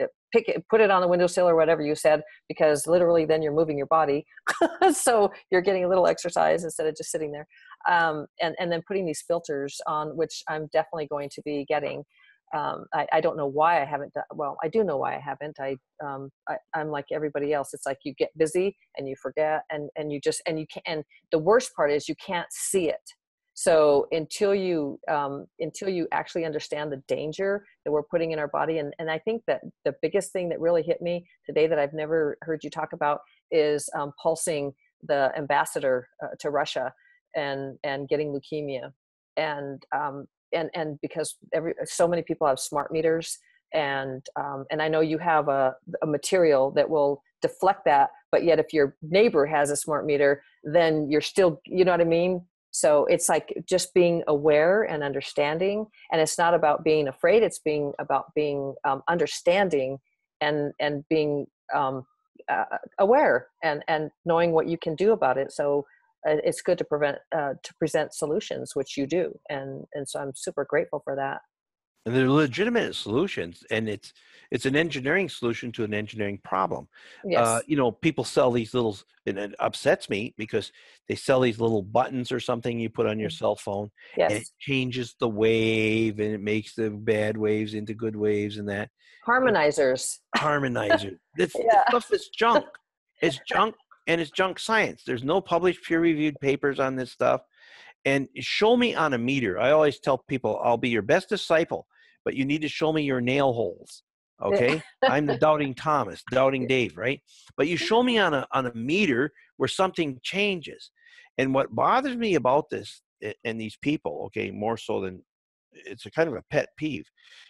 uh, 0.01 0.05
pick 0.31 0.47
it 0.47 0.63
put 0.69 0.79
it 0.79 0.91
on 0.91 1.01
the 1.01 1.07
windowsill 1.07 1.49
or 1.49 1.55
whatever 1.55 1.81
you 1.81 1.95
said 1.95 2.21
because 2.47 2.85
literally 2.85 3.25
then 3.25 3.41
you're 3.41 3.53
moving 3.53 3.77
your 3.77 3.87
body. 3.87 4.25
So 4.93 5.31
you're 5.51 5.61
getting 5.61 5.85
a 5.85 5.87
little 5.87 6.07
exercise 6.07 6.63
instead 6.63 6.87
of 6.87 6.95
just 6.95 7.11
sitting 7.11 7.31
there. 7.31 7.47
Um, 7.87 8.25
and 8.41 8.55
and 8.59 8.71
then 8.71 8.81
putting 8.87 9.05
these 9.05 9.23
filters 9.25 9.79
on 9.87 10.17
which 10.17 10.43
i'm 10.49 10.67
definitely 10.73 11.07
going 11.07 11.29
to 11.29 11.41
be 11.43 11.65
getting 11.67 12.03
um, 12.55 12.85
I, 12.93 13.07
I 13.13 13.21
don't 13.21 13.37
know 13.37 13.47
why 13.47 13.81
I 13.81 13.85
haven't 13.85 14.13
done. 14.13 14.23
Well, 14.33 14.57
I 14.63 14.67
do 14.67 14.83
know 14.83 14.97
why 14.97 15.15
I 15.15 15.19
haven't. 15.19 15.59
I, 15.59 15.77
um, 16.03 16.29
I 16.47 16.57
I'm 16.73 16.89
like 16.89 17.05
everybody 17.11 17.53
else. 17.53 17.73
It's 17.73 17.85
like 17.85 17.99
you 18.03 18.13
get 18.15 18.35
busy 18.37 18.75
and 18.97 19.07
you 19.07 19.15
forget, 19.21 19.63
and 19.69 19.89
and 19.95 20.11
you 20.11 20.19
just 20.19 20.41
and 20.47 20.59
you 20.59 20.65
can. 20.71 20.81
And 20.85 21.03
the 21.31 21.39
worst 21.39 21.75
part 21.75 21.91
is 21.91 22.09
you 22.09 22.15
can't 22.15 22.47
see 22.51 22.89
it. 22.89 23.13
So 23.53 24.07
until 24.11 24.55
you 24.55 24.99
um, 25.09 25.45
until 25.59 25.89
you 25.89 26.07
actually 26.11 26.45
understand 26.45 26.91
the 26.91 27.03
danger 27.07 27.65
that 27.85 27.91
we're 27.91 28.03
putting 28.03 28.31
in 28.31 28.39
our 28.39 28.47
body, 28.47 28.79
and 28.79 28.93
and 28.99 29.11
I 29.11 29.19
think 29.19 29.43
that 29.47 29.61
the 29.85 29.93
biggest 30.01 30.31
thing 30.31 30.49
that 30.49 30.59
really 30.59 30.81
hit 30.81 31.01
me 31.01 31.25
today 31.45 31.67
that 31.67 31.77
I've 31.77 31.93
never 31.93 32.37
heard 32.41 32.63
you 32.63 32.69
talk 32.69 32.93
about 32.93 33.19
is 33.51 33.89
um, 33.95 34.13
pulsing 34.21 34.71
the 35.03 35.31
ambassador 35.37 36.07
uh, 36.23 36.29
to 36.39 36.49
Russia 36.49 36.93
and 37.35 37.77
and 37.83 38.07
getting 38.09 38.33
leukemia 38.33 38.91
and 39.37 39.83
um, 39.95 40.25
and 40.53 40.69
and 40.73 40.99
because 41.01 41.35
every 41.53 41.73
so 41.85 42.07
many 42.07 42.21
people 42.21 42.47
have 42.47 42.59
smart 42.59 42.91
meters 42.91 43.37
and 43.73 44.25
um, 44.35 44.65
and 44.71 44.81
I 44.81 44.87
know 44.87 45.01
you 45.01 45.17
have 45.19 45.47
a, 45.47 45.75
a 46.01 46.07
material 46.07 46.71
that 46.71 46.89
will 46.89 47.21
deflect 47.41 47.85
that 47.85 48.09
but 48.31 48.43
yet 48.43 48.59
if 48.59 48.73
your 48.73 48.95
neighbor 49.01 49.45
has 49.45 49.69
a 49.69 49.75
smart 49.75 50.05
meter 50.05 50.43
then 50.63 51.09
you're 51.09 51.21
still 51.21 51.61
you 51.65 51.85
know 51.85 51.91
what 51.91 52.01
I 52.01 52.05
mean? 52.05 52.45
So 52.71 53.05
it's 53.05 53.27
like 53.29 53.51
just 53.67 53.93
being 53.95 54.23
aware 54.27 54.83
and 54.83 55.03
understanding 55.03 55.87
and 56.11 56.21
it's 56.21 56.37
not 56.37 56.53
about 56.53 56.83
being 56.83 57.07
afraid 57.07 57.43
it's 57.43 57.59
being 57.59 57.93
about 57.99 58.33
being 58.35 58.75
um, 58.87 59.01
understanding 59.07 59.99
and 60.41 60.73
and 60.79 61.03
being 61.09 61.47
um, 61.75 62.05
uh, 62.49 62.65
aware 62.99 63.47
and 63.63 63.83
and 63.87 64.09
knowing 64.25 64.51
what 64.51 64.67
you 64.67 64.77
can 64.77 64.95
do 64.95 65.11
about 65.11 65.37
it. 65.37 65.51
So 65.51 65.85
it's 66.25 66.61
good 66.61 66.77
to 66.77 66.83
prevent 66.83 67.17
uh, 67.35 67.53
to 67.63 67.73
present 67.75 68.13
solutions 68.13 68.75
which 68.75 68.97
you 68.97 69.07
do 69.07 69.31
and 69.49 69.85
and 69.93 70.07
so 70.07 70.19
i'm 70.19 70.31
super 70.35 70.65
grateful 70.67 71.01
for 71.03 71.15
that. 71.15 71.41
And 72.05 72.15
they're 72.15 72.29
legitimate 72.29 72.95
solutions 72.95 73.63
and 73.69 73.87
it's 73.89 74.13
it's 74.51 74.65
an 74.65 74.75
engineering 74.75 75.29
solution 75.29 75.71
to 75.73 75.83
an 75.83 75.93
engineering 75.93 76.39
problem. 76.43 76.87
Yes. 77.25 77.45
uh, 77.45 77.61
you 77.67 77.75
know 77.77 77.91
people 77.91 78.23
sell 78.23 78.51
these 78.51 78.73
little 78.73 78.97
and 79.27 79.37
it 79.37 79.53
upsets 79.59 80.09
me 80.09 80.33
because 80.37 80.71
they 81.07 81.15
sell 81.15 81.41
these 81.41 81.59
little 81.59 81.83
buttons 81.83 82.31
or 82.31 82.39
something 82.39 82.79
you 82.79 82.89
put 82.89 83.05
on 83.05 83.19
your 83.19 83.29
Mm. 83.29 83.37
cell 83.37 83.55
phone 83.55 83.91
and 84.17 84.31
it 84.33 84.47
changes 84.59 85.15
the 85.19 85.27
wave 85.29 86.19
and 86.19 86.33
it 86.33 86.41
makes 86.41 86.73
the 86.73 86.89
bad 86.89 87.37
waves 87.37 87.73
into 87.73 87.93
good 87.93 88.15
waves 88.15 88.57
and 88.57 88.67
that. 88.69 88.89
Harmonizers. 89.27 90.19
Harmonizer. 90.37 91.17
This, 91.35 91.53
this 91.53 91.63
stuff 91.89 92.11
is 92.11 92.29
junk. 92.29 92.65
It's 93.21 93.39
junk 93.47 93.75
and 94.07 94.19
it's 94.19 94.31
junk 94.31 94.59
science. 94.59 95.03
There's 95.05 95.23
no 95.23 95.41
published 95.41 95.83
peer 95.83 95.99
reviewed 95.99 96.39
papers 96.39 96.79
on 96.79 96.95
this 96.95 97.11
stuff. 97.11 97.41
And 98.05 98.27
show 98.39 98.77
me 98.77 98.95
on 98.95 99.13
a 99.13 99.17
meter. 99.17 99.59
I 99.59 99.71
always 99.71 99.99
tell 99.99 100.17
people 100.17 100.59
i'll 100.63 100.77
be 100.77 100.89
your 100.89 101.01
best 101.01 101.29
disciple 101.29 101.85
but 102.25 102.35
you 102.35 102.45
need 102.45 102.61
to 102.61 102.69
show 102.69 102.91
me 102.91 103.03
your 103.03 103.21
nail 103.21 103.53
holes. 103.53 104.03
Okay? 104.41 104.81
I'm 105.03 105.25
the 105.25 105.37
doubting 105.37 105.73
thomas 105.73 106.23
doubting 106.31 106.67
dave 106.67 106.97
right? 106.97 107.21
But 107.57 107.67
you 107.67 107.77
show 107.77 108.03
me 108.03 108.17
on 108.17 108.33
a 108.33 108.47
on 108.53 108.65
a 108.65 108.73
meter 108.73 109.31
where 109.57 109.67
something 109.67 110.19
changes. 110.23 110.91
And 111.37 111.53
what 111.53 111.73
bothers 111.73 112.17
me 112.17 112.35
about 112.35 112.69
this 112.69 113.01
and 113.43 113.59
these 113.59 113.77
people 113.81 114.23
okay 114.27 114.49
more 114.49 114.77
so 114.77 115.01
than 115.01 115.21
it's 115.73 116.05
a 116.05 116.11
kind 116.11 116.29
of 116.29 116.35
a 116.35 116.43
pet 116.49 116.69
peeve 116.77 117.05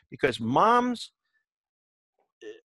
because 0.09 0.39
moms 0.39 1.11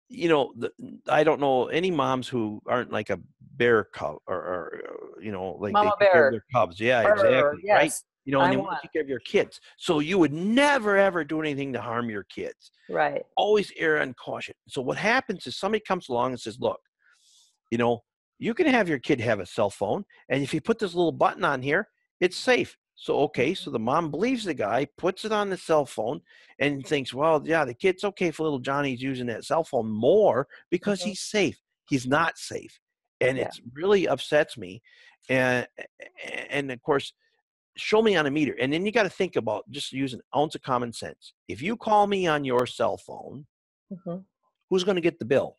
you 0.08 0.28
know 0.28 0.52
the, 0.56 0.70
I 1.08 1.22
don't 1.24 1.40
know 1.40 1.66
any 1.68 1.90
moms 1.90 2.28
who 2.28 2.60
aren't 2.66 2.90
like 2.92 3.10
a 3.10 3.20
bear 3.56 3.84
cub 3.84 4.16
or, 4.26 4.36
or 4.36 4.82
uh, 4.88 5.20
you 5.20 5.32
know 5.32 5.56
like 5.60 5.72
Mama 5.72 5.92
they 6.00 6.06
bear. 6.06 6.28
of 6.28 6.32
their 6.32 6.44
cubs 6.54 6.80
yeah 6.80 7.00
exactly 7.02 7.62
right 7.76 7.92
you 8.24 8.32
know 8.32 8.40
and 8.40 8.48
I 8.48 8.50
they 8.52 8.56
want 8.56 8.68
want- 8.68 8.80
to 8.82 8.86
take 8.86 8.92
care 8.92 9.02
of 9.02 9.08
your 9.08 9.20
kids 9.20 9.60
so 9.76 9.98
you 9.98 10.18
would 10.18 10.32
never 10.32 10.96
ever 10.96 11.24
do 11.24 11.40
anything 11.40 11.72
to 11.74 11.80
harm 11.80 12.08
your 12.08 12.24
kids 12.24 12.70
right 12.88 13.22
always 13.36 13.72
err 13.76 14.00
on 14.00 14.14
caution. 14.14 14.54
So 14.68 14.80
what 14.80 14.96
happens 14.96 15.46
is 15.46 15.56
somebody 15.58 15.82
comes 15.86 16.08
along 16.08 16.30
and 16.32 16.40
says, 16.40 16.58
"Look, 16.60 16.80
you 17.70 17.78
know, 17.78 18.02
you 18.38 18.54
can 18.54 18.66
have 18.66 18.88
your 18.88 18.98
kid 18.98 19.20
have 19.20 19.40
a 19.40 19.46
cell 19.46 19.70
phone, 19.70 20.04
and 20.30 20.42
if 20.42 20.54
you 20.54 20.60
put 20.60 20.78
this 20.78 20.94
little 20.94 21.12
button 21.12 21.44
on 21.44 21.60
here, 21.62 21.88
it's 22.20 22.36
safe." 22.36 22.76
So 23.00 23.16
okay, 23.20 23.54
so 23.54 23.70
the 23.70 23.78
mom 23.78 24.10
believes 24.10 24.44
the 24.44 24.54
guy, 24.54 24.84
puts 24.98 25.24
it 25.24 25.30
on 25.30 25.50
the 25.50 25.56
cell 25.56 25.86
phone, 25.86 26.20
and 26.58 26.84
thinks, 26.84 27.14
"Well, 27.14 27.40
yeah, 27.46 27.64
the 27.64 27.72
kid's 27.74 28.02
okay 28.04 28.26
if 28.26 28.40
little 28.40 28.58
Johnny's 28.58 29.00
using 29.00 29.26
that 29.28 29.44
cell 29.44 29.62
phone 29.62 29.88
more 29.88 30.48
because 30.68 31.00
Mhm. 31.00 31.04
he's 31.04 31.20
safe." 31.20 31.60
He's 31.88 32.06
not 32.06 32.38
safe. 32.38 32.80
and 33.20 33.36
Yeah. 33.36 33.44
it's 33.48 33.60
really 33.72 34.06
upsets 34.06 34.56
me. 34.56 34.80
And 35.28 35.66
and 36.50 36.70
of 36.72 36.80
course, 36.82 37.12
show 37.76 38.02
me 38.02 38.16
on 38.16 38.26
a 38.26 38.30
meter, 38.30 38.54
and 38.60 38.72
then 38.72 38.86
you 38.86 38.92
got 38.92 39.04
to 39.04 39.10
think 39.10 39.36
about 39.36 39.70
just 39.70 39.92
use 39.92 40.14
an 40.14 40.22
ounce 40.36 40.54
of 40.56 40.62
common 40.62 40.92
sense. 40.92 41.34
If 41.48 41.62
you 41.62 41.76
call 41.76 42.06
me 42.08 42.26
on 42.28 42.44
your 42.44 42.66
cell 42.66 42.96
phone, 42.98 43.46
Mhm. 43.90 44.24
who's 44.70 44.84
going 44.84 44.96
to 44.96 45.00
get 45.02 45.18
the 45.18 45.24
bill? 45.24 45.56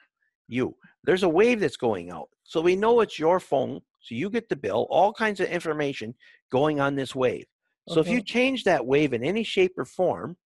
You. 0.47 0.75
There's 1.03 1.23
a 1.23 1.29
wave 1.29 1.59
that's 1.59 1.77
going 1.77 2.09
out, 2.11 2.29
so 2.43 2.61
we 2.61 2.75
know 2.75 3.01
it's 3.01 3.19
your 3.19 3.39
phone, 3.39 3.81
so 4.01 4.15
you 4.15 4.29
get 4.29 4.49
the 4.49 4.55
bill. 4.55 4.87
All 4.89 5.13
kinds 5.13 5.39
of 5.39 5.47
information 5.49 6.15
going 6.51 6.79
on 6.79 6.95
this 6.95 7.13
wave. 7.15 7.45
So 7.87 7.99
if 7.99 8.07
you 8.07 8.21
change 8.21 8.65
that 8.65 8.85
wave 8.85 9.13
in 9.13 9.23
any 9.23 9.43
shape 9.43 9.73
or 9.77 9.83
form, 9.85 10.37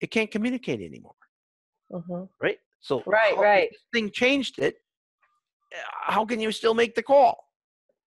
it 0.00 0.10
can't 0.10 0.30
communicate 0.30 0.80
anymore, 0.80 1.14
Mhm. 1.92 2.28
right? 2.40 2.58
So 2.80 3.02
Right, 3.06 3.36
right. 3.36 3.70
this 3.70 3.82
thing 3.92 4.10
changed 4.10 4.58
it. 4.58 4.76
uh, 5.74 5.78
How 6.12 6.24
can 6.24 6.40
you 6.40 6.50
still 6.50 6.72
make 6.74 6.94
the 6.94 7.02
call? 7.02 7.48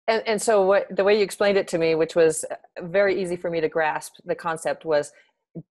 And 0.10 0.22
and 0.28 0.42
so 0.42 0.64
what 0.66 0.94
the 0.96 1.04
way 1.04 1.16
you 1.18 1.24
explained 1.24 1.58
it 1.58 1.68
to 1.70 1.78
me, 1.78 1.96
which 1.96 2.16
was 2.16 2.44
uh, 2.44 2.56
very 2.82 3.22
easy 3.22 3.36
for 3.38 3.50
me 3.50 3.62
to 3.62 3.70
grasp, 3.70 4.16
the 4.26 4.36
concept 4.36 4.84
was, 4.84 5.12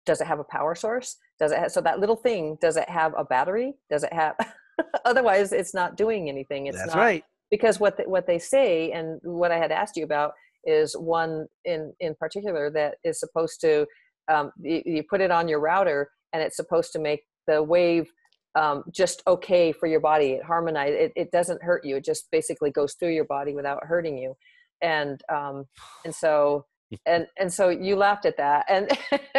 does 0.04 0.20
it 0.20 0.26
have 0.26 0.38
a 0.40 0.44
power 0.44 0.74
source? 0.74 1.16
Does 1.38 1.50
it 1.50 1.58
have, 1.58 1.72
so 1.72 1.80
that 1.80 1.98
little 1.98 2.16
thing? 2.16 2.56
Does 2.60 2.76
it 2.76 2.88
have 2.88 3.14
a 3.16 3.24
battery? 3.24 3.74
Does 3.90 4.02
it 4.04 4.12
have? 4.12 4.36
Otherwise, 5.04 5.52
it's 5.52 5.72
not 5.72 5.96
doing 5.96 6.28
anything. 6.28 6.66
It's 6.66 6.76
That's 6.78 6.94
not 6.94 7.00
right. 7.00 7.24
Because 7.50 7.80
what 7.80 7.96
the, 7.96 8.04
what 8.04 8.26
they 8.26 8.38
say 8.38 8.92
and 8.92 9.20
what 9.22 9.52
I 9.52 9.58
had 9.58 9.72
asked 9.72 9.96
you 9.96 10.04
about 10.04 10.32
is 10.64 10.96
one 10.96 11.46
in 11.64 11.92
in 12.00 12.14
particular 12.14 12.70
that 12.70 12.96
is 13.04 13.20
supposed 13.20 13.60
to 13.60 13.86
um, 14.28 14.50
you, 14.60 14.82
you 14.84 15.02
put 15.08 15.20
it 15.20 15.30
on 15.30 15.48
your 15.48 15.60
router 15.60 16.10
and 16.32 16.42
it's 16.42 16.56
supposed 16.56 16.92
to 16.92 16.98
make 16.98 17.20
the 17.46 17.62
wave 17.62 18.10
um, 18.54 18.84
just 18.92 19.22
okay 19.26 19.72
for 19.72 19.86
your 19.86 20.00
body. 20.00 20.32
It 20.32 20.44
harmonizes. 20.44 20.96
It, 20.98 21.12
it 21.16 21.30
doesn't 21.30 21.62
hurt 21.62 21.84
you. 21.84 21.96
It 21.96 22.04
just 22.04 22.30
basically 22.30 22.70
goes 22.70 22.94
through 22.94 23.14
your 23.14 23.24
body 23.24 23.54
without 23.54 23.84
hurting 23.84 24.16
you. 24.16 24.36
And 24.80 25.20
um, 25.32 25.66
and 26.04 26.14
so 26.14 26.66
and 27.06 27.26
and 27.38 27.52
so 27.52 27.68
you 27.68 27.96
laughed 27.96 28.26
at 28.26 28.36
that 28.36 28.64
and 28.68 28.90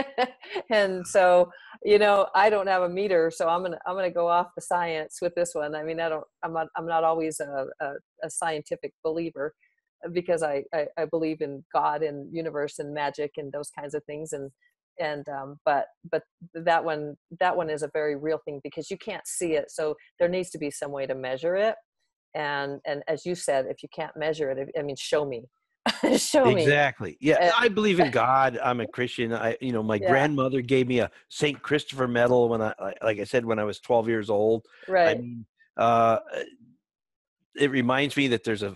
and 0.70 1.06
so 1.06 1.50
you 1.84 2.00
know 2.00 2.28
i 2.36 2.50
don't 2.50 2.68
have 2.68 2.84
a 2.84 2.89
meter 2.89 3.32
so 3.34 3.48
i'm 3.48 3.62
gonna 3.62 3.80
i'm 3.86 3.96
gonna 3.96 4.12
go 4.12 4.28
off 4.28 4.48
the 4.56 4.62
science 4.62 5.20
with 5.22 5.34
this 5.36 5.54
one. 5.54 5.76
I 5.76 5.84
mean 5.84 6.00
i 6.00 6.10
don't 6.10 6.26
i'm 6.43 6.54
not 6.54 6.68
i'm 6.76 6.88
not 6.88 7.04
always 7.04 7.39
a, 7.39 7.68
a, 7.82 7.91
a 8.24 8.30
scientific 8.30 8.93
believer 9.04 9.54
because 10.12 10.43
I, 10.43 10.64
I 10.74 10.88
i 10.98 11.06
believe 11.06 11.41
in 11.41 11.64
god 11.74 12.04
and 12.04 12.34
universe 12.34 12.80
and 12.80 12.93
magic 12.93 13.32
and 13.38 13.52
those 13.52 13.70
kinds 13.70 13.93
of 13.93 14.04
things 14.06 14.34
and 14.34 14.52
and 15.00 15.28
um 15.30 15.60
but 15.66 15.88
but 16.10 16.24
that 16.54 16.84
one 16.84 17.16
that 17.39 17.56
one 17.56 17.70
is 17.70 17.84
a 17.84 17.89
very 17.93 18.16
real 18.16 18.39
thing 18.46 18.60
because 18.64 18.89
you 18.89 18.98
can't 18.98 19.26
see 19.28 19.54
it 19.54 19.70
so 19.70 19.96
there 20.20 20.30
needs 20.30 20.50
to 20.52 20.58
be 20.58 20.72
some 20.72 20.91
way 20.91 21.06
to 21.06 21.16
measure 21.16 21.56
it. 21.56 21.76
And 22.34 22.80
and 22.86 23.04
as 23.08 23.26
you 23.26 23.36
said 23.36 23.66
if 23.68 23.84
you 23.84 23.89
can't 23.93 24.16
measure 24.18 24.52
it 24.52 24.70
i 24.78 24.82
mean 24.82 24.96
show 24.98 25.26
me 25.26 25.46
show 26.17 26.45
me 26.45 26.61
Exactly. 26.63 27.17
Yeah, 27.19 27.51
I 27.57 27.67
believe 27.67 27.99
in 27.99 28.11
God. 28.11 28.57
I'm 28.63 28.79
a 28.79 28.88
Christian. 28.88 29.33
I, 29.33 29.57
you 29.61 29.71
know, 29.71 29.83
my 29.83 29.97
Yeah. 29.97 30.09
grandmother 30.09 30.61
gave 30.61 30.88
me 30.88 30.99
a 30.99 31.11
Saint 31.29 31.61
Christopher 31.61 32.07
medal 32.07 32.49
when 32.49 32.61
I, 32.61 32.73
like- 33.01 33.19
I 33.19 33.23
said, 33.23 33.45
when 33.45 33.59
I 33.59 33.63
was 33.63 33.79
12 33.79 34.07
years 34.07 34.29
old. 34.29 34.65
right 34.88 35.17
I 35.17 35.19
mean, 35.21 35.45
uh, 35.77 36.19
it 37.55 37.71
reminds 37.71 38.17
me 38.17 38.27
that 38.29 38.43
there's 38.43 38.63
a, 38.63 38.75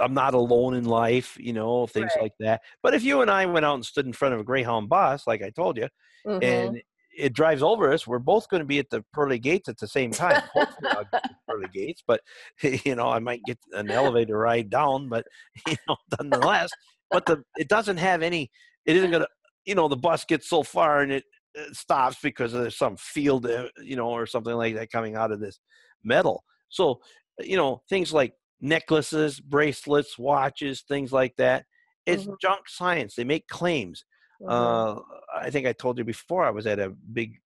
I'm 0.00 0.14
not 0.14 0.34
alone 0.34 0.74
in 0.74 0.84
life. 0.84 1.36
You 1.38 1.52
know, 1.52 1.86
things 1.86 2.12
Right. 2.16 2.22
like 2.24 2.32
that. 2.40 2.62
But 2.82 2.94
if 2.94 3.04
you 3.04 3.20
and 3.20 3.30
I 3.30 3.46
went 3.46 3.64
out 3.64 3.74
and 3.74 3.84
stood 3.84 4.06
in 4.06 4.12
front 4.12 4.34
of 4.34 4.40
a 4.40 4.44
Greyhound 4.44 4.88
bus, 4.88 5.26
like 5.26 5.42
I 5.42 5.50
told 5.50 5.76
you, 5.76 5.88
Mhm. 6.26 6.42
and 6.42 6.82
it 7.16 7.32
drives 7.32 7.62
over 7.62 7.92
us, 7.92 8.06
we're 8.06 8.18
both 8.18 8.48
going 8.48 8.60
to 8.60 8.66
be 8.66 8.78
at 8.78 8.90
the 8.90 9.04
pearly 9.12 9.38
gates 9.38 9.68
at 9.68 9.78
the 9.78 9.88
same 9.88 10.10
time. 10.12 10.42
Hopefully, 10.52 10.88
I'll 10.94 11.04
get 11.04 11.20
the 11.28 11.34
pearly 11.48 11.68
gates, 11.68 12.02
but 12.06 12.20
you 12.84 12.94
know, 12.94 13.08
I 13.08 13.18
might 13.18 13.44
get 13.44 13.58
an 13.72 13.90
elevator 13.90 14.38
ride 14.38 14.70
down, 14.70 15.08
but 15.08 15.26
you 15.66 15.76
know, 15.88 15.96
nonetheless, 16.18 16.74
but 17.10 17.26
the 17.26 17.42
it 17.56 17.68
doesn't 17.68 17.98
have 17.98 18.22
any. 18.22 18.50
It 18.86 18.96
isn't 18.96 19.10
going 19.10 19.22
to. 19.22 19.28
You 19.66 19.74
know, 19.74 19.88
the 19.88 19.96
bus 19.96 20.26
gets 20.26 20.46
so 20.46 20.62
far 20.62 21.00
and 21.00 21.10
it, 21.10 21.24
it 21.54 21.74
stops 21.74 22.18
because 22.22 22.52
there's 22.52 22.76
some 22.76 22.96
field, 22.98 23.48
you 23.82 23.96
know, 23.96 24.10
or 24.10 24.26
something 24.26 24.52
like 24.54 24.74
that 24.74 24.90
coming 24.92 25.16
out 25.16 25.32
of 25.32 25.40
this 25.40 25.58
metal. 26.04 26.44
So, 26.68 27.00
you 27.40 27.56
know, 27.56 27.80
things 27.88 28.12
like 28.12 28.34
necklaces, 28.60 29.40
bracelets, 29.40 30.18
watches, 30.18 30.82
things 30.86 31.12
like 31.12 31.34
that. 31.36 31.64
It's 32.04 32.24
Mhm. 32.24 32.38
junk 32.42 32.68
science. 32.68 33.14
They 33.14 33.24
make 33.24 33.46
claims. 33.48 34.04
Mhm. 34.44 34.50
Uh, 34.98 35.00
I 35.34 35.50
think 35.50 35.66
I 35.66 35.72
told 35.72 35.98
you 35.98 36.04
before. 36.04 36.44
I 36.44 36.50
was 36.50 36.66
at 36.66 36.78
a 36.78 36.90
big 36.90 37.40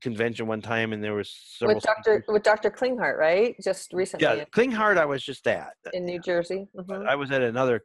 convention 0.00 0.46
one 0.46 0.60
time, 0.60 0.92
and 0.92 1.02
there 1.02 1.14
was 1.14 1.30
several. 1.30 1.76
with 1.76 1.84
Dr. 1.84 2.24
with 2.28 2.42
Dr. 2.42 2.70
Klinghardt, 2.70 3.16
right? 3.16 3.54
Just 3.62 3.92
recently 3.92 4.26
yeah, 4.26 4.44
Klinghardt 4.46 4.96
I 4.98 5.04
was 5.04 5.22
just 5.24 5.46
at. 5.46 5.74
in 5.92 6.04
New 6.04 6.20
Jersey. 6.20 6.66
Mhm. 6.76 7.06
I 7.06 7.14
was 7.14 7.30
at 7.30 7.42
another. 7.42 7.82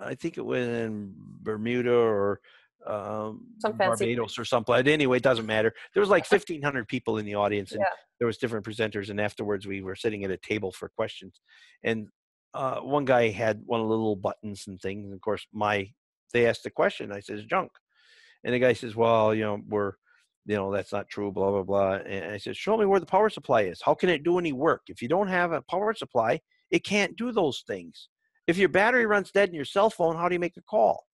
I 0.00 0.14
think 0.14 0.38
it 0.38 0.44
was 0.44 0.66
in 0.66 1.12
Bermuda 1.16 1.92
or 1.94 2.40
um, 2.86 3.48
Some 3.58 3.76
fancy 3.76 4.14
Barbados 4.14 4.38
or 4.38 4.44
something. 4.44 4.74
Anyway, 4.86 5.16
it 5.18 5.22
doesn't 5.22 5.46
matter. 5.46 5.74
There 5.94 6.00
was 6.00 6.08
like 6.10 6.24
fifteen 6.36 6.62
hundred 6.62 6.88
people 6.88 7.18
in 7.18 7.26
the 7.26 7.34
audience, 7.34 7.72
and 7.72 7.80
Yeah. 7.80 7.92
there 8.18 8.26
was 8.26 8.38
different 8.38 8.64
presenters. 8.64 9.10
And 9.10 9.20
afterwards, 9.20 9.66
we 9.66 9.82
were 9.82 9.96
sitting 9.96 10.24
at 10.24 10.30
a 10.30 10.36
table 10.38 10.72
for 10.72 10.88
questions, 10.88 11.40
and 11.84 12.08
uh, 12.54 12.80
one 12.80 13.04
guy 13.04 13.28
had 13.28 13.62
one 13.66 13.80
of 13.80 13.86
the 13.86 13.90
little 13.94 14.16
buttons 14.16 14.64
and 14.68 14.80
things. 14.80 15.04
And 15.04 15.14
of 15.14 15.20
course, 15.20 15.46
my 15.52 15.92
they 16.32 16.46
asked 16.46 16.64
the 16.64 16.70
question. 16.70 17.12
I 17.12 17.20
says 17.20 17.44
junk, 17.44 17.72
and 18.44 18.54
the 18.54 18.58
guy 18.58 18.72
says, 18.72 18.94
"Well, 18.96 19.34
you 19.34 19.44
know, 19.44 19.60
we're." 19.66 19.94
You 20.46 20.56
know 20.56 20.72
that's 20.72 20.92
not 20.94 21.10
true. 21.10 21.30
Blah 21.30 21.50
blah 21.50 21.62
blah. 21.62 21.92
And 22.06 22.32
I 22.32 22.38
said, 22.38 22.56
"Show 22.56 22.78
me 22.78 22.86
where 22.86 23.00
the 23.00 23.04
power 23.04 23.28
supply 23.28 23.62
is. 23.62 23.82
How 23.82 23.94
can 23.94 24.08
it 24.08 24.22
do 24.22 24.38
any 24.38 24.52
work? 24.52 24.82
If 24.88 25.02
you 25.02 25.08
don't 25.08 25.28
have 25.28 25.52
a 25.52 25.60
power 25.60 25.92
supply, 25.92 26.40
it 26.70 26.84
can't 26.84 27.16
do 27.16 27.32
those 27.32 27.64
things. 27.66 28.08
If 28.46 28.56
your 28.56 28.70
battery 28.70 29.04
runs 29.04 29.30
dead 29.30 29.50
in 29.50 29.54
your 29.54 29.66
cell 29.66 29.90
phone, 29.90 30.16
how 30.16 30.26
do 30.26 30.34
you 30.34 30.38
make 30.38 30.56
a 30.56 30.62
call? 30.62 31.06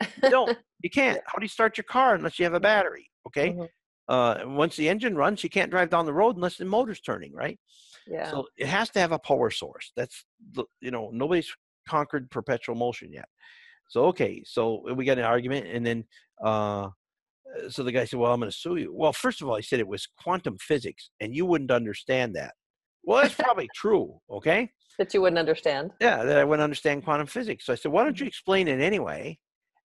You 0.00 0.30
don't. 0.30 0.58
You 0.82 0.90
can't. 0.90 1.20
How 1.26 1.38
do 1.38 1.44
you 1.44 1.48
start 1.48 1.76
your 1.78 1.84
car 1.84 2.16
unless 2.16 2.40
you 2.40 2.44
have 2.44 2.54
a 2.54 2.58
battery? 2.58 3.08
Okay. 3.28 3.50
Mhm. 3.50 3.68
Uh, 4.08 4.40
once 4.46 4.74
the 4.74 4.88
engine 4.88 5.14
runs, 5.14 5.44
you 5.44 5.48
can't 5.50 5.70
drive 5.70 5.90
down 5.90 6.06
the 6.06 6.12
road 6.12 6.34
unless 6.34 6.56
the 6.56 6.64
motor's 6.64 7.00
turning, 7.00 7.32
right? 7.32 7.60
Yeah. 8.08 8.28
So 8.28 8.48
it 8.58 8.66
has 8.66 8.90
to 8.90 8.98
have 8.98 9.12
a 9.12 9.18
power 9.20 9.50
source. 9.52 9.92
That's 9.96 10.24
the, 10.50 10.64
you 10.80 10.90
know 10.90 11.10
nobody's 11.12 11.54
conquered 11.88 12.28
perpetual 12.32 12.74
motion 12.74 13.12
yet. 13.12 13.28
So 13.92 14.06
okay, 14.06 14.42
so 14.46 14.82
we 14.94 15.04
got 15.04 15.18
an 15.18 15.24
argument, 15.26 15.66
and 15.66 15.84
then 15.84 16.04
uh, 16.42 16.88
so 17.68 17.82
the 17.82 17.92
guy 17.92 18.06
said, 18.06 18.18
"Well, 18.18 18.32
I'm 18.32 18.40
going 18.40 18.50
to 18.50 18.56
sue 18.56 18.76
you." 18.76 18.90
Well, 18.90 19.12
first 19.12 19.42
of 19.42 19.50
all, 19.50 19.56
he 19.56 19.62
said 19.62 19.80
it 19.80 19.86
was 19.86 20.08
quantum 20.18 20.56
physics, 20.58 21.10
and 21.20 21.36
you 21.36 21.44
wouldn't 21.44 21.70
understand 21.70 22.34
that. 22.36 22.54
Well, 23.02 23.20
that's 23.20 23.34
probably 23.44 23.68
true. 23.74 24.18
Okay. 24.30 24.70
that 24.98 25.12
you 25.12 25.20
wouldn't 25.20 25.38
understand. 25.38 25.90
Yeah, 26.00 26.24
that 26.24 26.38
I 26.38 26.44
wouldn't 26.44 26.64
understand 26.64 27.04
quantum 27.04 27.26
physics. 27.26 27.66
So 27.66 27.74
I 27.74 27.76
said, 27.76 27.92
why 27.92 28.02
don't 28.02 28.18
you 28.18 28.26
explain 28.26 28.66
it 28.66 28.80
anyway? 28.80 29.38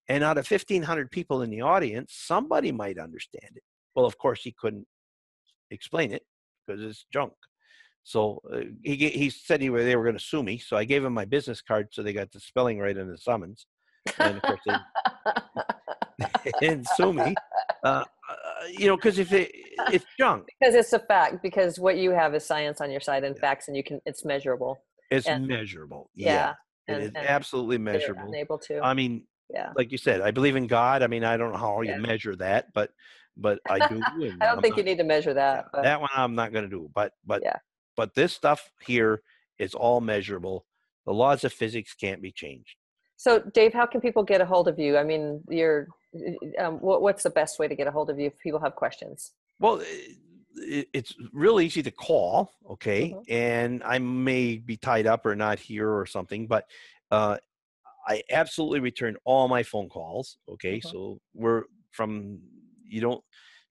And 0.08 0.24
out 0.24 0.38
of 0.38 0.50
1,500 0.50 1.10
people 1.10 1.42
in 1.42 1.50
the 1.50 1.60
audience, 1.60 2.14
somebody 2.16 2.72
might 2.72 2.96
understand 2.96 3.52
it. 3.56 3.62
Well, 3.94 4.06
of 4.06 4.16
course, 4.16 4.40
he 4.40 4.54
couldn't 4.58 4.86
explain 5.70 6.12
it 6.12 6.22
because 6.66 6.82
it's 6.82 7.04
junk. 7.12 7.34
So 8.04 8.40
uh, 8.50 8.60
he, 8.82 8.96
he 9.10 9.28
said 9.28 9.60
he 9.60 9.68
were, 9.68 9.84
they 9.84 9.96
were 9.96 10.04
going 10.04 10.16
to 10.16 10.24
sue 10.24 10.42
me. 10.42 10.56
So 10.56 10.78
I 10.78 10.84
gave 10.84 11.04
him 11.04 11.12
my 11.12 11.26
business 11.26 11.60
card 11.60 11.88
so 11.90 12.02
they 12.02 12.14
got 12.14 12.32
the 12.32 12.40
spelling 12.40 12.78
right 12.78 12.96
in 12.96 13.10
the 13.10 13.18
summons. 13.18 13.66
And 14.18 14.36
of 14.36 14.42
course, 14.42 14.60
they 16.44 16.52
didn't 16.60 16.88
sue 16.96 17.12
me. 17.12 17.34
Uh, 17.84 17.86
uh, 17.86 18.04
you 18.70 18.86
know, 18.86 18.96
because 18.96 19.18
if 19.18 19.32
it, 19.32 19.50
it's 19.92 20.04
junk, 20.18 20.46
because 20.60 20.74
it's 20.74 20.92
a 20.92 20.98
fact. 20.98 21.42
Because 21.42 21.78
what 21.78 21.96
you 21.96 22.10
have 22.10 22.34
is 22.34 22.44
science 22.44 22.80
on 22.80 22.90
your 22.90 23.00
side 23.00 23.24
and 23.24 23.34
Yeah. 23.36 23.40
facts, 23.40 23.68
and 23.68 23.76
you 23.76 23.84
can 23.84 24.00
it's 24.06 24.24
measurable. 24.24 24.78
it's 25.10 25.26
And- 25.26 25.46
measurable. 25.46 26.10
Yeah. 26.14 26.54
Yeah, 26.88 26.94
and, 26.94 27.02
is 27.04 27.12
absolutely 27.14 27.78
measurable. 27.78 28.28
Unable 28.28 28.58
to. 28.60 28.80
I 28.80 28.94
mean, 28.94 29.26
yeah. 29.50 29.72
like 29.76 29.90
you 29.92 29.98
said, 29.98 30.20
I 30.20 30.30
believe 30.30 30.56
in 30.56 30.66
God. 30.66 31.02
I 31.02 31.06
mean, 31.06 31.22
I 31.24 31.36
don't 31.36 31.52
know 31.52 31.58
how 31.58 31.80
Yeah. 31.82 31.96
you 31.96 32.02
measure 32.02 32.36
that, 32.36 32.66
but 32.74 32.90
but 33.36 33.60
I 33.68 33.78
do. 33.88 34.00
I 34.06 34.18
don't 34.18 34.42
I'm 34.42 34.60
think 34.60 34.76
you 34.76 34.82
need 34.82 34.98
to 34.98 35.04
measure 35.04 35.32
that. 35.34 35.56
yeah, 35.64 35.68
but 35.72 35.82
that 35.84 36.00
one 36.00 36.10
I'm 36.14 36.34
not 36.34 36.52
going 36.52 36.64
to 36.64 36.70
do. 36.70 36.90
But 36.94 37.12
but 37.24 37.42
Yeah. 37.42 37.56
but 37.96 38.14
this 38.14 38.32
stuff 38.32 38.70
here 38.86 39.22
is 39.58 39.74
all 39.74 40.00
measurable. 40.00 40.66
The 41.06 41.12
laws 41.14 41.44
of 41.44 41.52
physics 41.52 41.94
can't 41.94 42.20
be 42.20 42.32
changed. 42.32 42.76
So, 43.18 43.40
Dave, 43.40 43.74
how 43.74 43.84
can 43.84 44.00
people 44.00 44.22
get 44.22 44.40
a 44.40 44.46
hold 44.46 44.68
of 44.68 44.78
you? 44.78 44.96
I 44.96 45.02
mean, 45.02 45.42
you're, 45.48 45.88
um, 46.56 46.74
what, 46.74 47.02
what's 47.02 47.24
the 47.24 47.30
best 47.30 47.58
way 47.58 47.66
to 47.66 47.74
get 47.74 47.88
a 47.88 47.90
hold 47.90 48.10
of 48.10 48.18
you 48.18 48.28
if 48.28 48.38
people 48.38 48.60
have 48.60 48.76
questions? 48.76 49.32
Well, 49.58 49.82
it, 50.54 50.86
it's 50.92 51.14
real 51.32 51.58
easy 51.60 51.82
to 51.82 51.90
call, 51.90 52.52
okay, 52.70 53.10
Mhm. 53.10 53.24
and 53.28 53.82
I 53.82 53.98
may 53.98 54.58
be 54.58 54.76
tied 54.76 55.08
up 55.08 55.26
or 55.26 55.34
not 55.34 55.58
here 55.58 55.90
or 55.90 56.06
something, 56.06 56.46
but 56.46 56.66
uh, 57.10 57.38
I 58.06 58.22
absolutely 58.30 58.78
return 58.78 59.16
all 59.24 59.48
my 59.48 59.64
phone 59.64 59.88
calls. 59.88 60.38
Okay, 60.48 60.78
Mhm. 60.78 60.90
so 60.90 61.20
we're 61.34 61.64
from 61.90 62.40
you 62.84 63.00
don't 63.00 63.22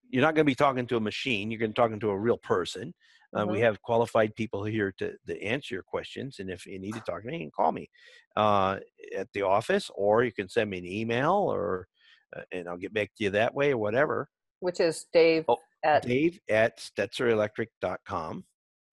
you're 0.09 0.21
not 0.21 0.35
going 0.35 0.45
to 0.45 0.51
be 0.51 0.55
talking 0.55 0.87
to 0.87 0.97
a 0.97 1.01
machine. 1.01 1.51
You're 1.51 1.59
going 1.59 1.73
to 1.73 1.73
be 1.73 1.81
talking 1.81 1.99
to 2.01 2.09
a 2.09 2.17
real 2.17 2.37
person. 2.37 2.93
Uh, 3.35 3.45
We 3.45 3.59
Mhm. 3.59 3.63
have 3.63 3.81
qualified 3.81 4.35
people 4.35 4.63
here 4.63 4.91
to, 4.99 5.17
to 5.27 5.41
answer 5.43 5.75
your 5.75 5.83
questions, 5.83 6.39
and 6.39 6.49
if 6.49 6.65
you 6.65 6.79
need 6.79 6.93
to 6.93 7.01
talk 7.01 7.21
to 7.21 7.27
me, 7.27 7.33
you 7.37 7.43
can 7.43 7.51
call 7.51 7.71
me 7.71 7.89
uh, 8.35 8.79
at 9.15 9.31
the 9.33 9.41
office, 9.41 9.89
or 9.95 10.23
you 10.23 10.31
can 10.31 10.47
send 10.47 10.69
me 10.69 10.77
an 10.77 10.85
email, 10.85 11.33
or 11.33 11.87
uh, 12.35 12.41
and 12.51 12.67
I'll 12.67 12.77
get 12.77 12.93
back 12.93 13.11
to 13.17 13.23
you 13.23 13.29
that 13.31 13.53
way, 13.53 13.71
or 13.71 13.77
whatever. 13.77 14.29
Which 14.59 14.79
is 14.79 15.05
Dave 15.13 15.45
Oh, 15.47 15.57
at 15.83 16.03
Dave 16.03 16.39
at 16.49 16.77
StetzerElectric.com. 16.79 18.45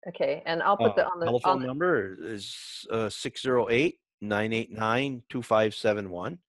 Okay, 0.08 0.42
and 0.46 0.62
I'll 0.62 0.78
put 0.78 0.92
Uh, 0.92 0.96
the 0.96 1.06
on 1.08 1.20
the 1.20 1.26
telephone 1.26 1.62
on 1.62 1.68
number 1.68 2.18
is 2.22 2.86
uh, 2.92 3.10
608 3.10 4.00
989 4.22 5.24
2571. 5.30 6.40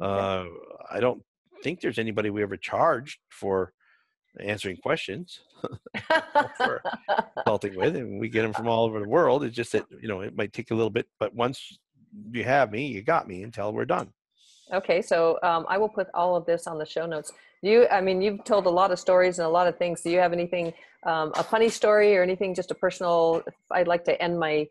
Uh, 0.00 0.44
I 0.90 1.00
don't 1.00 1.22
think 1.62 1.80
there's 1.80 1.98
anybody 1.98 2.30
we 2.30 2.42
ever 2.42 2.56
charged 2.56 3.18
for 3.30 3.72
answering 4.40 4.76
questions 4.78 5.40
for 6.56 6.82
consulting 7.34 7.76
with, 7.76 7.96
and 7.96 8.20
we 8.20 8.28
get 8.28 8.42
them 8.42 8.52
from 8.52 8.68
all 8.68 8.84
over 8.84 9.00
the 9.00 9.08
world. 9.08 9.44
It's 9.44 9.56
just 9.56 9.72
that 9.72 9.86
you 10.00 10.08
know 10.08 10.20
it 10.20 10.36
might 10.36 10.52
take 10.52 10.70
a 10.70 10.74
little 10.74 10.90
bit, 10.90 11.06
but 11.18 11.34
once 11.34 11.78
you 12.32 12.44
have 12.44 12.70
me, 12.70 12.86
you 12.86 13.02
got 13.02 13.28
me 13.28 13.42
until 13.42 13.72
we're 13.72 13.84
done. 13.84 14.12
Okay, 14.72 15.00
so 15.00 15.38
um, 15.42 15.64
I 15.68 15.78
will 15.78 15.88
put 15.88 16.08
all 16.14 16.34
of 16.34 16.44
this 16.44 16.66
on 16.66 16.78
the 16.78 16.86
show 16.86 17.06
notes. 17.06 17.32
You, 17.62 17.86
I 17.88 18.00
mean, 18.00 18.20
you've 18.20 18.42
told 18.44 18.66
a 18.66 18.70
lot 18.70 18.90
of 18.90 18.98
stories 18.98 19.38
and 19.38 19.46
a 19.46 19.50
lot 19.50 19.66
of 19.66 19.78
things. 19.78 20.02
Do 20.02 20.10
you 20.10 20.18
have 20.18 20.32
anything, 20.32 20.72
um, 21.06 21.32
a 21.36 21.42
funny 21.42 21.68
story 21.68 22.16
or 22.16 22.22
anything, 22.22 22.54
just 22.54 22.70
a 22.70 22.74
personal? 22.74 23.42
I'd 23.70 23.88
like 23.88 24.04
to 24.04 24.20
end 24.20 24.38
my 24.38 24.66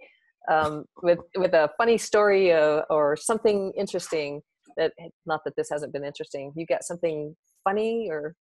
um, 0.49 0.85
with 1.01 1.19
with 1.35 1.53
a 1.53 1.71
funny 1.77 1.97
story 1.97 2.51
uh, 2.51 2.81
or 2.89 3.15
something 3.15 3.71
interesting. 3.77 4.41
That 4.77 4.91
not 5.25 5.41
that 5.45 5.55
this 5.55 5.69
hasn't 5.71 5.93
been 5.93 6.03
interesting. 6.03 6.51
You 6.55 6.65
got 6.65 6.83
something 6.83 7.35
funny 7.63 8.09
or? 8.11 8.35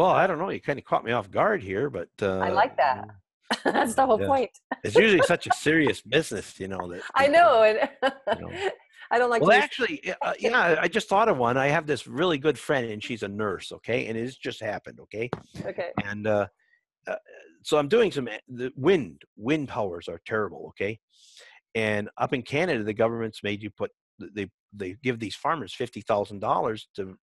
Well, 0.00 0.08
I 0.08 0.26
don't 0.26 0.38
know. 0.38 0.48
You 0.48 0.62
kind 0.62 0.78
of 0.78 0.86
caught 0.86 1.04
me 1.04 1.12
off 1.12 1.30
guard 1.30 1.62
here, 1.62 1.90
but 1.90 2.08
uh, 2.22 2.38
I 2.38 2.48
like 2.48 2.74
that. 2.78 3.04
That's 3.64 3.94
the 3.94 4.06
whole 4.06 4.18
yeah. 4.18 4.28
point. 4.28 4.50
It's 4.82 4.96
usually 4.96 5.20
such 5.26 5.46
a 5.46 5.52
serious 5.52 6.00
business, 6.00 6.58
you 6.58 6.68
know. 6.68 6.90
That 6.90 7.02
I 7.14 7.26
know, 7.26 7.64
and 7.64 7.86
you 8.34 8.48
know. 8.48 8.70
I 9.10 9.18
don't 9.18 9.28
like 9.28 9.42
Well, 9.42 9.52
actually, 9.52 10.00
uh, 10.22 10.32
yeah, 10.38 10.78
I 10.80 10.88
just 10.88 11.10
thought 11.10 11.28
of 11.28 11.36
one. 11.36 11.58
I 11.58 11.66
have 11.66 11.86
this 11.86 12.06
really 12.06 12.38
good 12.38 12.58
friend, 12.58 12.90
and 12.90 13.04
she's 13.04 13.22
a 13.22 13.28
nurse. 13.28 13.72
Okay, 13.72 14.06
and 14.06 14.16
it's 14.16 14.38
just 14.38 14.62
happened. 14.62 15.00
Okay, 15.00 15.28
okay. 15.66 15.90
and 16.02 16.26
uh, 16.26 16.46
uh, 17.06 17.16
so 17.62 17.76
I'm 17.76 17.88
doing 17.88 18.10
some 18.10 18.26
the 18.48 18.72
wind 18.76 19.20
wind 19.36 19.68
powers 19.68 20.08
are 20.08 20.22
terrible. 20.24 20.68
Okay, 20.68 20.98
and 21.74 22.08
up 22.16 22.32
in 22.32 22.40
Canada, 22.40 22.84
the 22.84 22.94
government's 22.94 23.42
made 23.42 23.62
you 23.62 23.68
put 23.68 23.90
they 24.18 24.48
they 24.72 24.96
give 25.02 25.18
these 25.18 25.36
farmers 25.36 25.74
fifty 25.74 26.00
thousand 26.00 26.40
dollars 26.40 26.88
to 26.96 27.18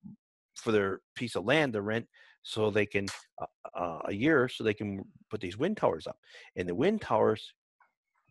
for 0.54 0.72
their 0.72 1.00
piece 1.16 1.36
of 1.36 1.44
land 1.44 1.74
to 1.74 1.82
rent 1.82 2.06
so 2.48 2.72
they 2.72 2.86
can 2.86 3.06
uh, 3.42 3.46
uh, 3.76 4.00
a 4.06 4.14
year 4.14 4.48
so 4.48 4.64
they 4.64 4.74
can 4.74 5.04
put 5.30 5.42
these 5.42 5.58
wind 5.58 5.76
towers 5.78 6.08
up 6.08 6.18
and 6.56 6.68
the 6.68 6.76
wind 6.76 7.02
towers 7.02 7.54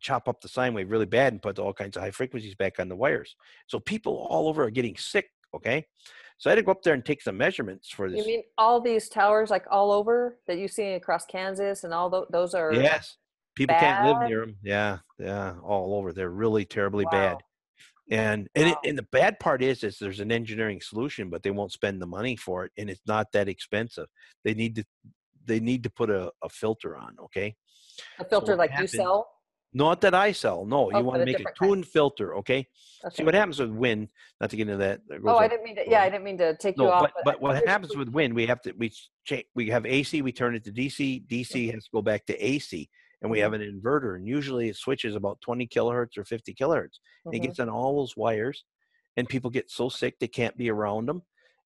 chop 0.01 0.28
up 0.28 0.40
the 0.40 0.48
sine 0.48 0.74
wave 0.74 0.90
really 0.90 1.06
bad 1.06 1.32
and 1.32 1.43
put 1.43 1.59
all 1.59 1.72
kinds 1.72 1.97
of 1.97 2.02
high 2.02 2.10
frequencies 2.10 2.55
back 2.55 2.78
on 2.78 2.88
the 2.88 2.97
wires. 2.97 3.34
So 3.66 3.80
people 3.80 4.26
all 4.30 4.48
over 4.48 4.64
are 4.64 4.70
getting 4.70 4.97
sick 4.97 5.26
okay? 5.55 5.84
So 6.38 6.51
i 6.51 6.52
had 6.52 6.56
to 6.56 6.62
go 6.62 6.72
up 6.72 6.82
there 6.82 6.94
and 6.94 7.05
take 7.05 7.22
some 7.22 7.36
measurements 7.36 7.90
for 7.90 8.10
this. 8.10 8.20
You 8.20 8.26
mean 8.26 8.43
all 8.59 8.80
these 8.80 9.09
towers, 9.09 9.51
like 9.51 9.64
all 9.70 9.90
over, 9.90 10.38
that 10.47 10.59
you 10.59 10.68
see 10.68 10.93
across 10.93 11.24
Kansas, 11.24 11.84
and 11.84 11.94
all 11.94 12.10
tho- 12.10 12.26
those 12.30 12.55
are 12.55 12.72
yes. 12.72 13.16
People 13.55 13.76
can't 13.76 14.02
live 14.05 14.20
near 14.20 14.40
them 14.40 14.56
yeah 14.62 14.98
yeah 15.18 15.55
all 15.62 15.94
over. 15.94 16.12
They're 16.12 16.30
really 16.30 16.64
terribly 16.64 17.05
Wow. 17.05 17.10
bad 17.10 17.36
and 18.10 18.48
and, 18.54 18.68
it, 18.68 18.78
and 18.84 18.96
the 18.96 19.06
bad 19.10 19.38
part 19.40 19.62
is 19.62 19.82
is 19.82 19.98
there's 19.98 20.20
an 20.20 20.30
engineering 20.30 20.80
solution 20.80 21.28
but 21.28 21.42
they 21.42 21.50
won't 21.50 21.72
spend 21.72 22.00
the 22.00 22.06
money 22.06 22.36
for 22.36 22.64
it 22.64 22.72
and 22.78 22.88
it's 22.88 23.02
not 23.06 23.32
that 23.32 23.48
expensive 23.48 24.06
they 24.44 24.54
need 24.54 24.76
to 24.76 24.84
they 25.44 25.60
need 25.60 25.82
to 25.82 25.90
put 25.90 26.10
a, 26.10 26.30
a 26.42 26.48
filter 26.48 26.96
on 26.96 27.16
okay 27.20 27.54
a 28.20 28.24
filter 28.24 28.52
what 28.52 28.70
like 28.70 28.80
you 28.80 28.86
sell. 28.86 29.28
not 29.72 30.00
that 30.00 30.14
i 30.14 30.30
sell 30.32 30.64
no 30.64 30.86
Oh, 30.86 30.98
you 30.98 31.04
want 31.04 31.18
to 31.20 31.24
make 31.24 31.34
a 31.34 31.38
different 31.38 31.58
kind. 31.58 31.70
tuned 31.72 31.86
filter 31.86 32.36
okay 32.36 32.66
Okay. 33.04 33.16
see 33.18 33.24
what 33.24 33.34
happens 33.34 33.58
with 33.60 33.70
wind 33.70 34.08
not 34.40 34.50
to 34.50 34.56
get 34.56 34.68
into 34.68 34.78
that 34.78 35.00
Oh, 35.26 35.36
I 35.36 35.48
didn't 35.48 35.64
mean 35.64 35.76
to. 35.76 35.84
Yeah, 35.88 36.02
I 36.02 36.08
didn't 36.08 36.24
mean 36.24 36.38
to 36.38 36.56
take 36.56 36.76
you 36.76 36.84
no, 36.84 36.92
off. 36.92 37.02
but, 37.02 37.12
I- 37.18 37.22
but 37.24 37.40
what 37.40 37.66
happens 37.66 37.94
with 37.96 38.08
wind, 38.08 38.34
we 38.34 38.46
have 38.46 38.60
to 38.62 38.72
we 38.72 38.92
change. 39.24 39.44
We 39.54 39.68
have 39.68 39.84
AC, 39.86 40.22
we 40.22 40.32
turn 40.32 40.54
it 40.54 40.64
to 40.64 40.72
DC. 40.72 41.26
DC 41.26 41.72
has 41.72 41.84
to 41.84 41.90
go 41.92 42.02
back 42.02 42.26
to 42.26 42.34
AC, 42.44 42.88
and 43.22 43.30
we 43.30 43.38
have 43.40 43.52
mm-hmm. 43.52 43.62
an 43.62 43.80
inverter, 43.80 44.16
and 44.16 44.26
usually 44.26 44.68
it 44.68 44.76
switches 44.76 45.14
about 45.14 45.40
20 45.40 45.66
kilohertz 45.68 46.18
or 46.18 46.24
50 46.24 46.55
kilohertz. 46.55 46.98
And 47.24 47.34
It 47.34 47.38
mm-hmm. 47.38 47.47
gets 47.47 47.60
on 47.60 47.68
all 47.68 47.97
those 47.97 48.16
wires, 48.16 48.64
and 49.16 49.28
people 49.28 49.51
get 49.51 49.70
so 49.70 49.88
sick 49.88 50.18
they 50.18 50.28
can't 50.28 50.56
be 50.56 50.70
around 50.70 51.06
them, 51.06 51.22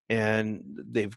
and 0.09 0.63
they've 0.91 1.17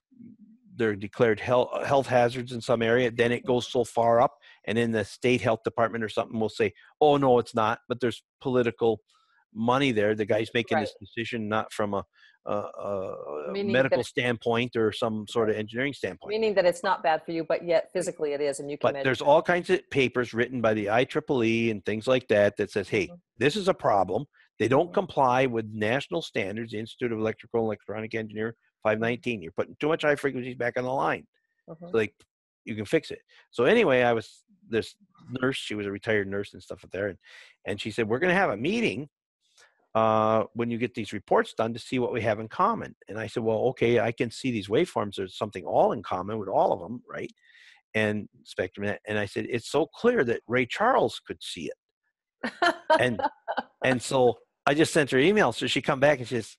they're 0.76 0.96
declared 0.96 1.40
health 1.40 1.70
uh, 1.74 1.84
health 1.84 2.08
hazards 2.08 2.52
in 2.52 2.62
some 2.62 2.82
area. 2.82 3.12
Then 3.12 3.32
it 3.32 3.46
goes 3.46 3.72
so 3.72 3.84
far 3.84 4.22
up, 4.22 4.34
and 4.66 4.78
then 4.78 4.92
the 4.92 5.06
state 5.06 5.42
health 5.42 5.64
department 5.64 6.04
or 6.04 6.10
something 6.10 6.40
will 6.40 6.50
say, 6.50 6.74
"Oh 7.00 7.18
no, 7.18 7.40
it's 7.40 7.56
not." 7.56 7.80
But 7.88 8.00
there's 8.00 8.24
political 8.42 9.02
money 9.54 9.92
there. 9.92 10.16
The 10.16 10.26
guy's 10.26 10.50
making 10.54 10.80
this 10.80 10.96
decision 11.00 11.48
not 11.48 11.72
from 11.72 11.94
a, 11.94 12.04
a, 12.46 12.52
a 12.52 13.52
Meaning 13.52 13.68
that 13.74 13.84
medical 13.84 14.04
standpoint 14.04 14.76
or 14.76 14.92
some 14.92 15.26
sort 15.28 15.50
of 15.50 15.56
engineering 15.56 15.94
standpoint. 15.94 16.30
Meaning 16.30 16.54
that 16.56 16.66
it's 16.66 16.84
not 16.84 17.02
bad 17.04 17.24
for 17.26 17.32
you, 17.32 17.44
but 17.44 17.66
yet 17.66 17.90
physically 17.94 18.34
it 18.34 18.42
is, 18.42 18.60
and 18.60 18.70
you 18.70 18.78
can. 18.78 18.94
But 18.94 19.04
there's 19.04 19.22
it. 19.22 19.28
all 19.28 19.42
kinds 19.42 19.70
of 19.70 19.88
papers 19.90 20.34
written 20.34 20.62
by 20.62 20.74
the 20.74 20.88
IEEE 20.88 21.72
and 21.72 21.86
things 21.86 22.08
like 22.08 22.28
that 22.28 22.58
that 22.58 22.72
says, 22.72 22.90
hey, 22.90 23.08
Mhm. 23.08 23.20
this 23.38 23.56
is 23.56 23.68
a 23.68 23.74
problem. 23.74 24.26
They 24.60 24.68
don't 24.68 24.90
Mhm. 24.90 24.94
comply 24.94 25.46
with 25.46 25.66
national 25.74 26.22
standards, 26.22 26.72
the 26.74 26.80
Institute 26.80 27.12
of 27.12 27.20
Electrical 27.20 27.62
and 27.62 27.68
Electronic 27.68 28.14
Engineer 28.14 28.56
519. 28.84 29.42
You're 29.42 29.52
putting 29.54 29.76
too 29.80 29.88
much 29.88 30.04
high 30.04 30.16
frequencies 30.16 30.56
back 30.56 30.78
on 30.78 30.84
the 30.84 30.92
line. 30.92 31.26
Mhm. 31.70 31.92
So 31.92 31.98
like 31.98 32.14
you 32.66 32.76
can 32.76 32.86
fix 32.86 33.12
it. 33.12 33.20
So 33.52 33.66
anyway, 33.66 34.04
I 34.04 34.14
was 34.14 34.44
this 34.70 34.96
nurse, 35.42 35.58
she 35.58 35.76
was 35.76 35.86
a 35.86 35.92
retired 35.92 36.28
nurse 36.28 36.54
and 36.54 36.62
stuff 36.62 36.84
up 36.84 36.92
there, 36.92 37.08
and, 37.08 37.18
and 37.66 37.80
she 37.80 37.92
said, 37.92 38.08
We're 38.08 38.20
gonna 38.20 38.34
have 38.34 38.50
a 38.50 38.58
meeting 38.58 39.10
uh 39.96 40.46
when 40.54 40.72
you 40.72 40.78
get 40.78 40.96
these 40.96 41.14
reports 41.14 41.54
done 41.54 41.74
to 41.74 41.80
see 41.80 42.00
what 42.00 42.14
we 42.14 42.22
have 42.22 42.40
in 42.40 42.48
common. 42.48 42.96
And 43.08 43.20
I 43.20 43.28
said, 43.28 43.44
Well, 43.44 43.60
okay, 43.70 44.00
I 44.00 44.12
can 44.12 44.32
see 44.32 44.52
these 44.52 44.68
waveforms, 44.68 45.16
there's 45.16 45.38
something 45.38 45.66
all 45.66 45.92
in 45.92 46.04
common 46.04 46.38
with 46.40 46.50
all 46.50 46.74
of 46.74 46.80
them, 46.80 47.02
right? 47.08 47.32
And 47.96 48.28
spectrum 48.44 48.96
and 49.06 49.20
I 49.20 49.26
said, 49.26 49.46
It's 49.50 49.70
so 49.70 49.86
clear 49.86 50.24
that 50.24 50.42
Ray 50.48 50.66
Charles 50.66 51.22
could 51.26 51.42
see 51.42 51.70
it. 51.70 52.76
And 53.00 53.22
and 53.84 54.02
so 54.02 54.38
I 54.66 54.74
just 54.74 54.94
sent 54.94 55.12
her 55.12 55.20
email. 55.20 55.52
So 55.52 55.68
she 55.68 55.82
come 55.82 56.00
back 56.00 56.20
and 56.20 56.28
says, 56.28 56.58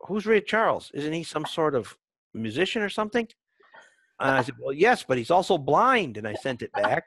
Who's 0.00 0.26
Ray 0.26 0.40
Charles? 0.40 0.90
Isn't 0.94 1.12
he 1.12 1.24
some 1.24 1.46
sort 1.46 1.74
of 1.74 1.96
musician 2.32 2.82
or 2.82 2.88
something? 2.88 3.26
And 4.20 4.30
I 4.30 4.42
said, 4.42 4.54
Well, 4.60 4.72
yes, 4.72 5.04
but 5.06 5.18
he's 5.18 5.30
also 5.30 5.58
blind. 5.58 6.16
And 6.16 6.26
I 6.26 6.34
sent 6.34 6.62
it 6.62 6.72
back. 6.72 7.04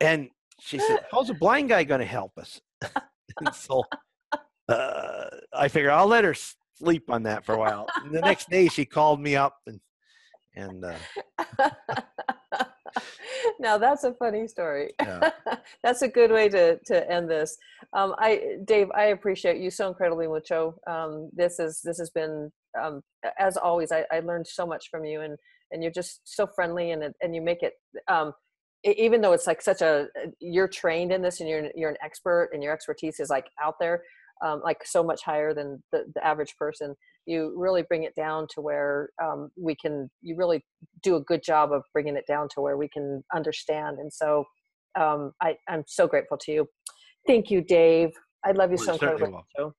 And 0.00 0.28
she 0.60 0.78
said, 0.78 1.00
How's 1.10 1.30
a 1.30 1.34
blind 1.34 1.68
guy 1.68 1.84
going 1.84 2.00
to 2.00 2.06
help 2.06 2.38
us? 2.38 2.60
and 3.40 3.54
so 3.54 3.82
uh, 4.68 5.26
I 5.52 5.68
figured 5.68 5.92
I'll 5.92 6.06
let 6.06 6.24
her 6.24 6.34
sleep 6.78 7.10
on 7.10 7.24
that 7.24 7.44
for 7.44 7.54
a 7.54 7.58
while. 7.58 7.86
And 8.02 8.14
the 8.14 8.20
next 8.20 8.50
day 8.50 8.68
she 8.68 8.84
called 8.84 9.20
me 9.20 9.36
up 9.36 9.56
and 9.66 9.80
and 10.56 10.84
uh, 10.84 11.70
now 13.58 13.78
that's 13.78 14.04
a 14.04 14.14
funny 14.14 14.46
story. 14.46 14.92
Yeah. 15.00 15.30
that's 15.82 16.02
a 16.02 16.08
good 16.08 16.30
way 16.30 16.48
to 16.48 16.78
to 16.86 17.10
end 17.10 17.28
this. 17.28 17.56
Um, 17.92 18.14
I, 18.18 18.58
Dave, 18.64 18.88
I 18.94 19.06
appreciate 19.06 19.60
you 19.60 19.70
so 19.70 19.88
incredibly 19.88 20.28
much. 20.28 20.78
Um, 20.86 21.30
this 21.32 21.58
is 21.58 21.80
this 21.82 21.98
has 21.98 22.10
been 22.10 22.52
um, 22.80 23.02
as 23.38 23.56
always. 23.56 23.90
I, 23.92 24.04
I 24.12 24.20
learned 24.20 24.46
so 24.46 24.66
much 24.66 24.90
from 24.90 25.04
you, 25.04 25.22
and 25.22 25.36
and 25.72 25.82
you're 25.82 25.92
just 25.92 26.20
so 26.24 26.46
friendly, 26.46 26.92
and 26.92 27.12
and 27.20 27.34
you 27.34 27.42
make 27.42 27.62
it. 27.62 27.74
Um, 28.08 28.32
even 28.84 29.22
though 29.22 29.32
it's 29.32 29.46
like 29.46 29.62
such 29.62 29.80
a 29.80 30.08
you're 30.40 30.68
trained 30.68 31.10
in 31.10 31.22
this 31.22 31.40
and 31.40 31.48
you're 31.48 31.70
you're 31.74 31.90
an 31.90 31.96
expert 32.04 32.50
and 32.52 32.62
your 32.62 32.72
expertise 32.72 33.18
is 33.18 33.30
like 33.30 33.46
out 33.62 33.76
there 33.80 34.02
um, 34.44 34.60
like 34.64 34.78
so 34.84 35.02
much 35.02 35.22
higher 35.22 35.54
than 35.54 35.82
the, 35.92 36.04
the 36.14 36.26
average 36.26 36.54
person 36.56 36.94
you 37.26 37.54
really 37.56 37.82
bring 37.82 38.02
it 38.04 38.14
down 38.14 38.46
to 38.54 38.60
where 38.60 39.10
um, 39.22 39.50
we 39.56 39.74
can 39.74 40.10
you 40.22 40.36
really 40.36 40.64
do 41.02 41.16
a 41.16 41.20
good 41.20 41.42
job 41.42 41.72
of 41.72 41.82
bringing 41.92 42.16
it 42.16 42.26
down 42.26 42.48
to 42.54 42.60
where 42.60 42.76
we 42.76 42.88
can 42.88 43.22
understand 43.34 43.98
and 43.98 44.12
so 44.12 44.44
um, 44.98 45.32
I, 45.40 45.56
i'm 45.68 45.84
so 45.86 46.06
grateful 46.06 46.38
to 46.38 46.52
you 46.52 46.68
thank 47.26 47.50
you 47.50 47.60
dave 47.62 48.10
i 48.44 48.52
love 48.52 48.70
you 48.70 48.76
Well, 48.76 48.86
so 48.86 48.92
you're 48.92 48.98
certainly 48.98 49.28
incredibly 49.28 49.44
Joe. 49.56 49.74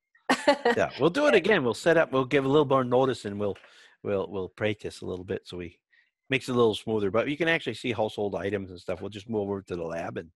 yeah, 0.75 0.89
we'll 0.99 1.09
do 1.09 1.27
it 1.27 1.35
again. 1.43 1.63
We'll 1.63 1.73
set 1.73 1.97
up. 1.97 2.11
We'll 2.11 2.25
give 2.25 2.45
a 2.45 2.47
little 2.47 2.65
more 2.65 2.83
notice, 2.83 3.25
and 3.25 3.39
we'll 3.39 3.57
we'll 4.03 4.27
we'll 4.29 4.49
practice 4.49 5.01
a 5.01 5.05
little 5.05 5.25
bit 5.25 5.43
so 5.45 5.57
we 5.57 5.79
makes 6.29 6.49
it 6.49 6.53
a 6.53 6.55
little 6.55 6.75
smoother. 6.75 7.11
But 7.11 7.29
you 7.29 7.37
can 7.37 7.47
actually 7.47 7.75
see 7.75 7.91
household 7.91 8.35
items 8.35 8.71
and 8.71 8.79
stuff. 8.79 9.01
We'll 9.01 9.09
just 9.09 9.29
move 9.29 9.41
over 9.41 9.61
to 9.61 9.75
the 9.75 9.83
lab 9.83 10.17
and 10.17 10.29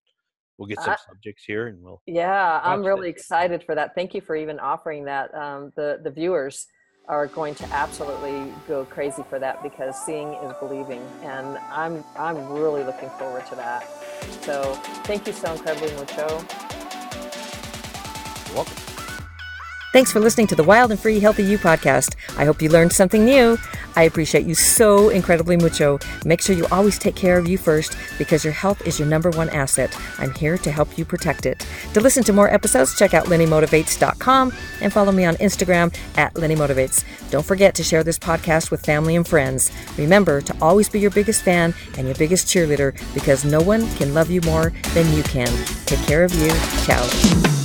we'll 0.60 0.68
get 0.68 0.80
some 0.82 0.94
I- 0.94 0.98
subjects 1.08 1.44
here, 1.46 1.68
and 1.68 1.82
we'll. 1.82 2.02
Yeah, 2.06 2.62
I'm 2.64 2.84
really 2.84 3.10
excited 3.10 3.64
for 3.64 3.74
that. 3.74 3.96
Thank 3.96 4.14
you 4.14 4.22
for 4.22 4.36
even 4.36 4.60
offering 4.60 5.06
that. 5.06 5.34
Um, 5.34 5.72
the 5.76 6.00
the 6.04 6.12
viewers 6.12 6.68
are 7.08 7.26
going 7.26 7.56
to 7.56 7.66
absolutely 7.74 8.54
go 8.68 8.86
crazy 8.86 9.24
for 9.28 9.40
that 9.40 9.64
because 9.64 10.00
seeing 10.06 10.34
is 10.34 10.54
believing, 10.60 11.02
and 11.24 11.58
I'm 11.58 12.04
I'm 12.16 12.52
really 12.52 12.84
looking 12.84 13.10
forward 13.12 13.48
to 13.48 13.56
that. 13.56 13.90
So 14.42 14.76
thank 15.06 15.26
you 15.26 15.34
so 15.34 15.54
incredibly 15.54 15.94
much, 15.96 16.16
Joe. 16.16 16.46
You're 18.48 18.56
welcome. 18.56 18.89
Thanks 19.92 20.12
for 20.12 20.20
listening 20.20 20.46
to 20.48 20.56
the 20.56 20.64
Wild 20.64 20.92
and 20.92 21.00
Free 21.00 21.20
Healthy 21.20 21.44
You 21.44 21.58
podcast. 21.58 22.16
I 22.38 22.46
hope 22.46 22.62
you 22.62 22.70
learned 22.70 22.94
something 22.94 23.26
new. 23.26 23.58
I 23.96 24.04
appreciate 24.04 24.46
you 24.46 24.54
so 24.54 25.10
incredibly 25.10 25.58
mucho. 25.58 25.98
Make 26.26 26.42
sure 26.42 26.56
you 26.56 26.68
always 26.72 27.00
take 27.00 27.16
care 27.16 27.40
of 27.40 27.48
you 27.48 27.58
first 27.58 27.98
because 28.20 28.44
your 28.44 28.54
health 28.54 28.86
is 28.86 29.00
your 29.00 29.08
number 29.08 29.32
one 29.32 29.50
asset. 29.50 29.98
I'm 30.20 30.32
here 30.36 30.60
to 30.60 30.72
help 30.72 30.96
you 30.98 31.06
protect 31.06 31.48
it. 31.48 31.66
To 31.96 32.02
listen 32.02 32.24
to 32.26 32.34
more 32.34 32.54
episodes, 32.54 32.98
check 33.00 33.16
out 33.16 33.26
lynniemotivates.com 33.26 34.54
and 34.82 34.94
follow 34.94 35.12
me 35.12 35.26
on 35.26 35.36
Instagram 35.38 35.92
at 36.18 36.36
lennymotivates. 36.36 37.04
Don't 37.32 37.46
forget 37.46 37.74
to 37.76 37.84
share 37.84 38.04
this 38.04 38.20
podcast 38.20 38.70
with 38.70 38.86
family 38.86 39.16
and 39.16 39.28
friends. 39.28 39.72
Remember 39.98 40.40
to 40.40 40.56
always 40.62 40.88
be 40.88 41.00
your 41.00 41.12
biggest 41.12 41.42
fan 41.42 41.74
and 41.98 42.06
your 42.06 42.16
biggest 42.16 42.46
cheerleader 42.46 42.96
because 43.16 43.44
no 43.44 43.60
one 43.60 43.90
can 43.96 44.14
love 44.14 44.30
you 44.30 44.42
more 44.42 44.72
than 44.94 45.12
you 45.14 45.24
can. 45.24 45.48
Take 45.86 46.06
care 46.06 46.24
of 46.24 46.34
you. 46.36 46.52
Ciao. 46.86 47.59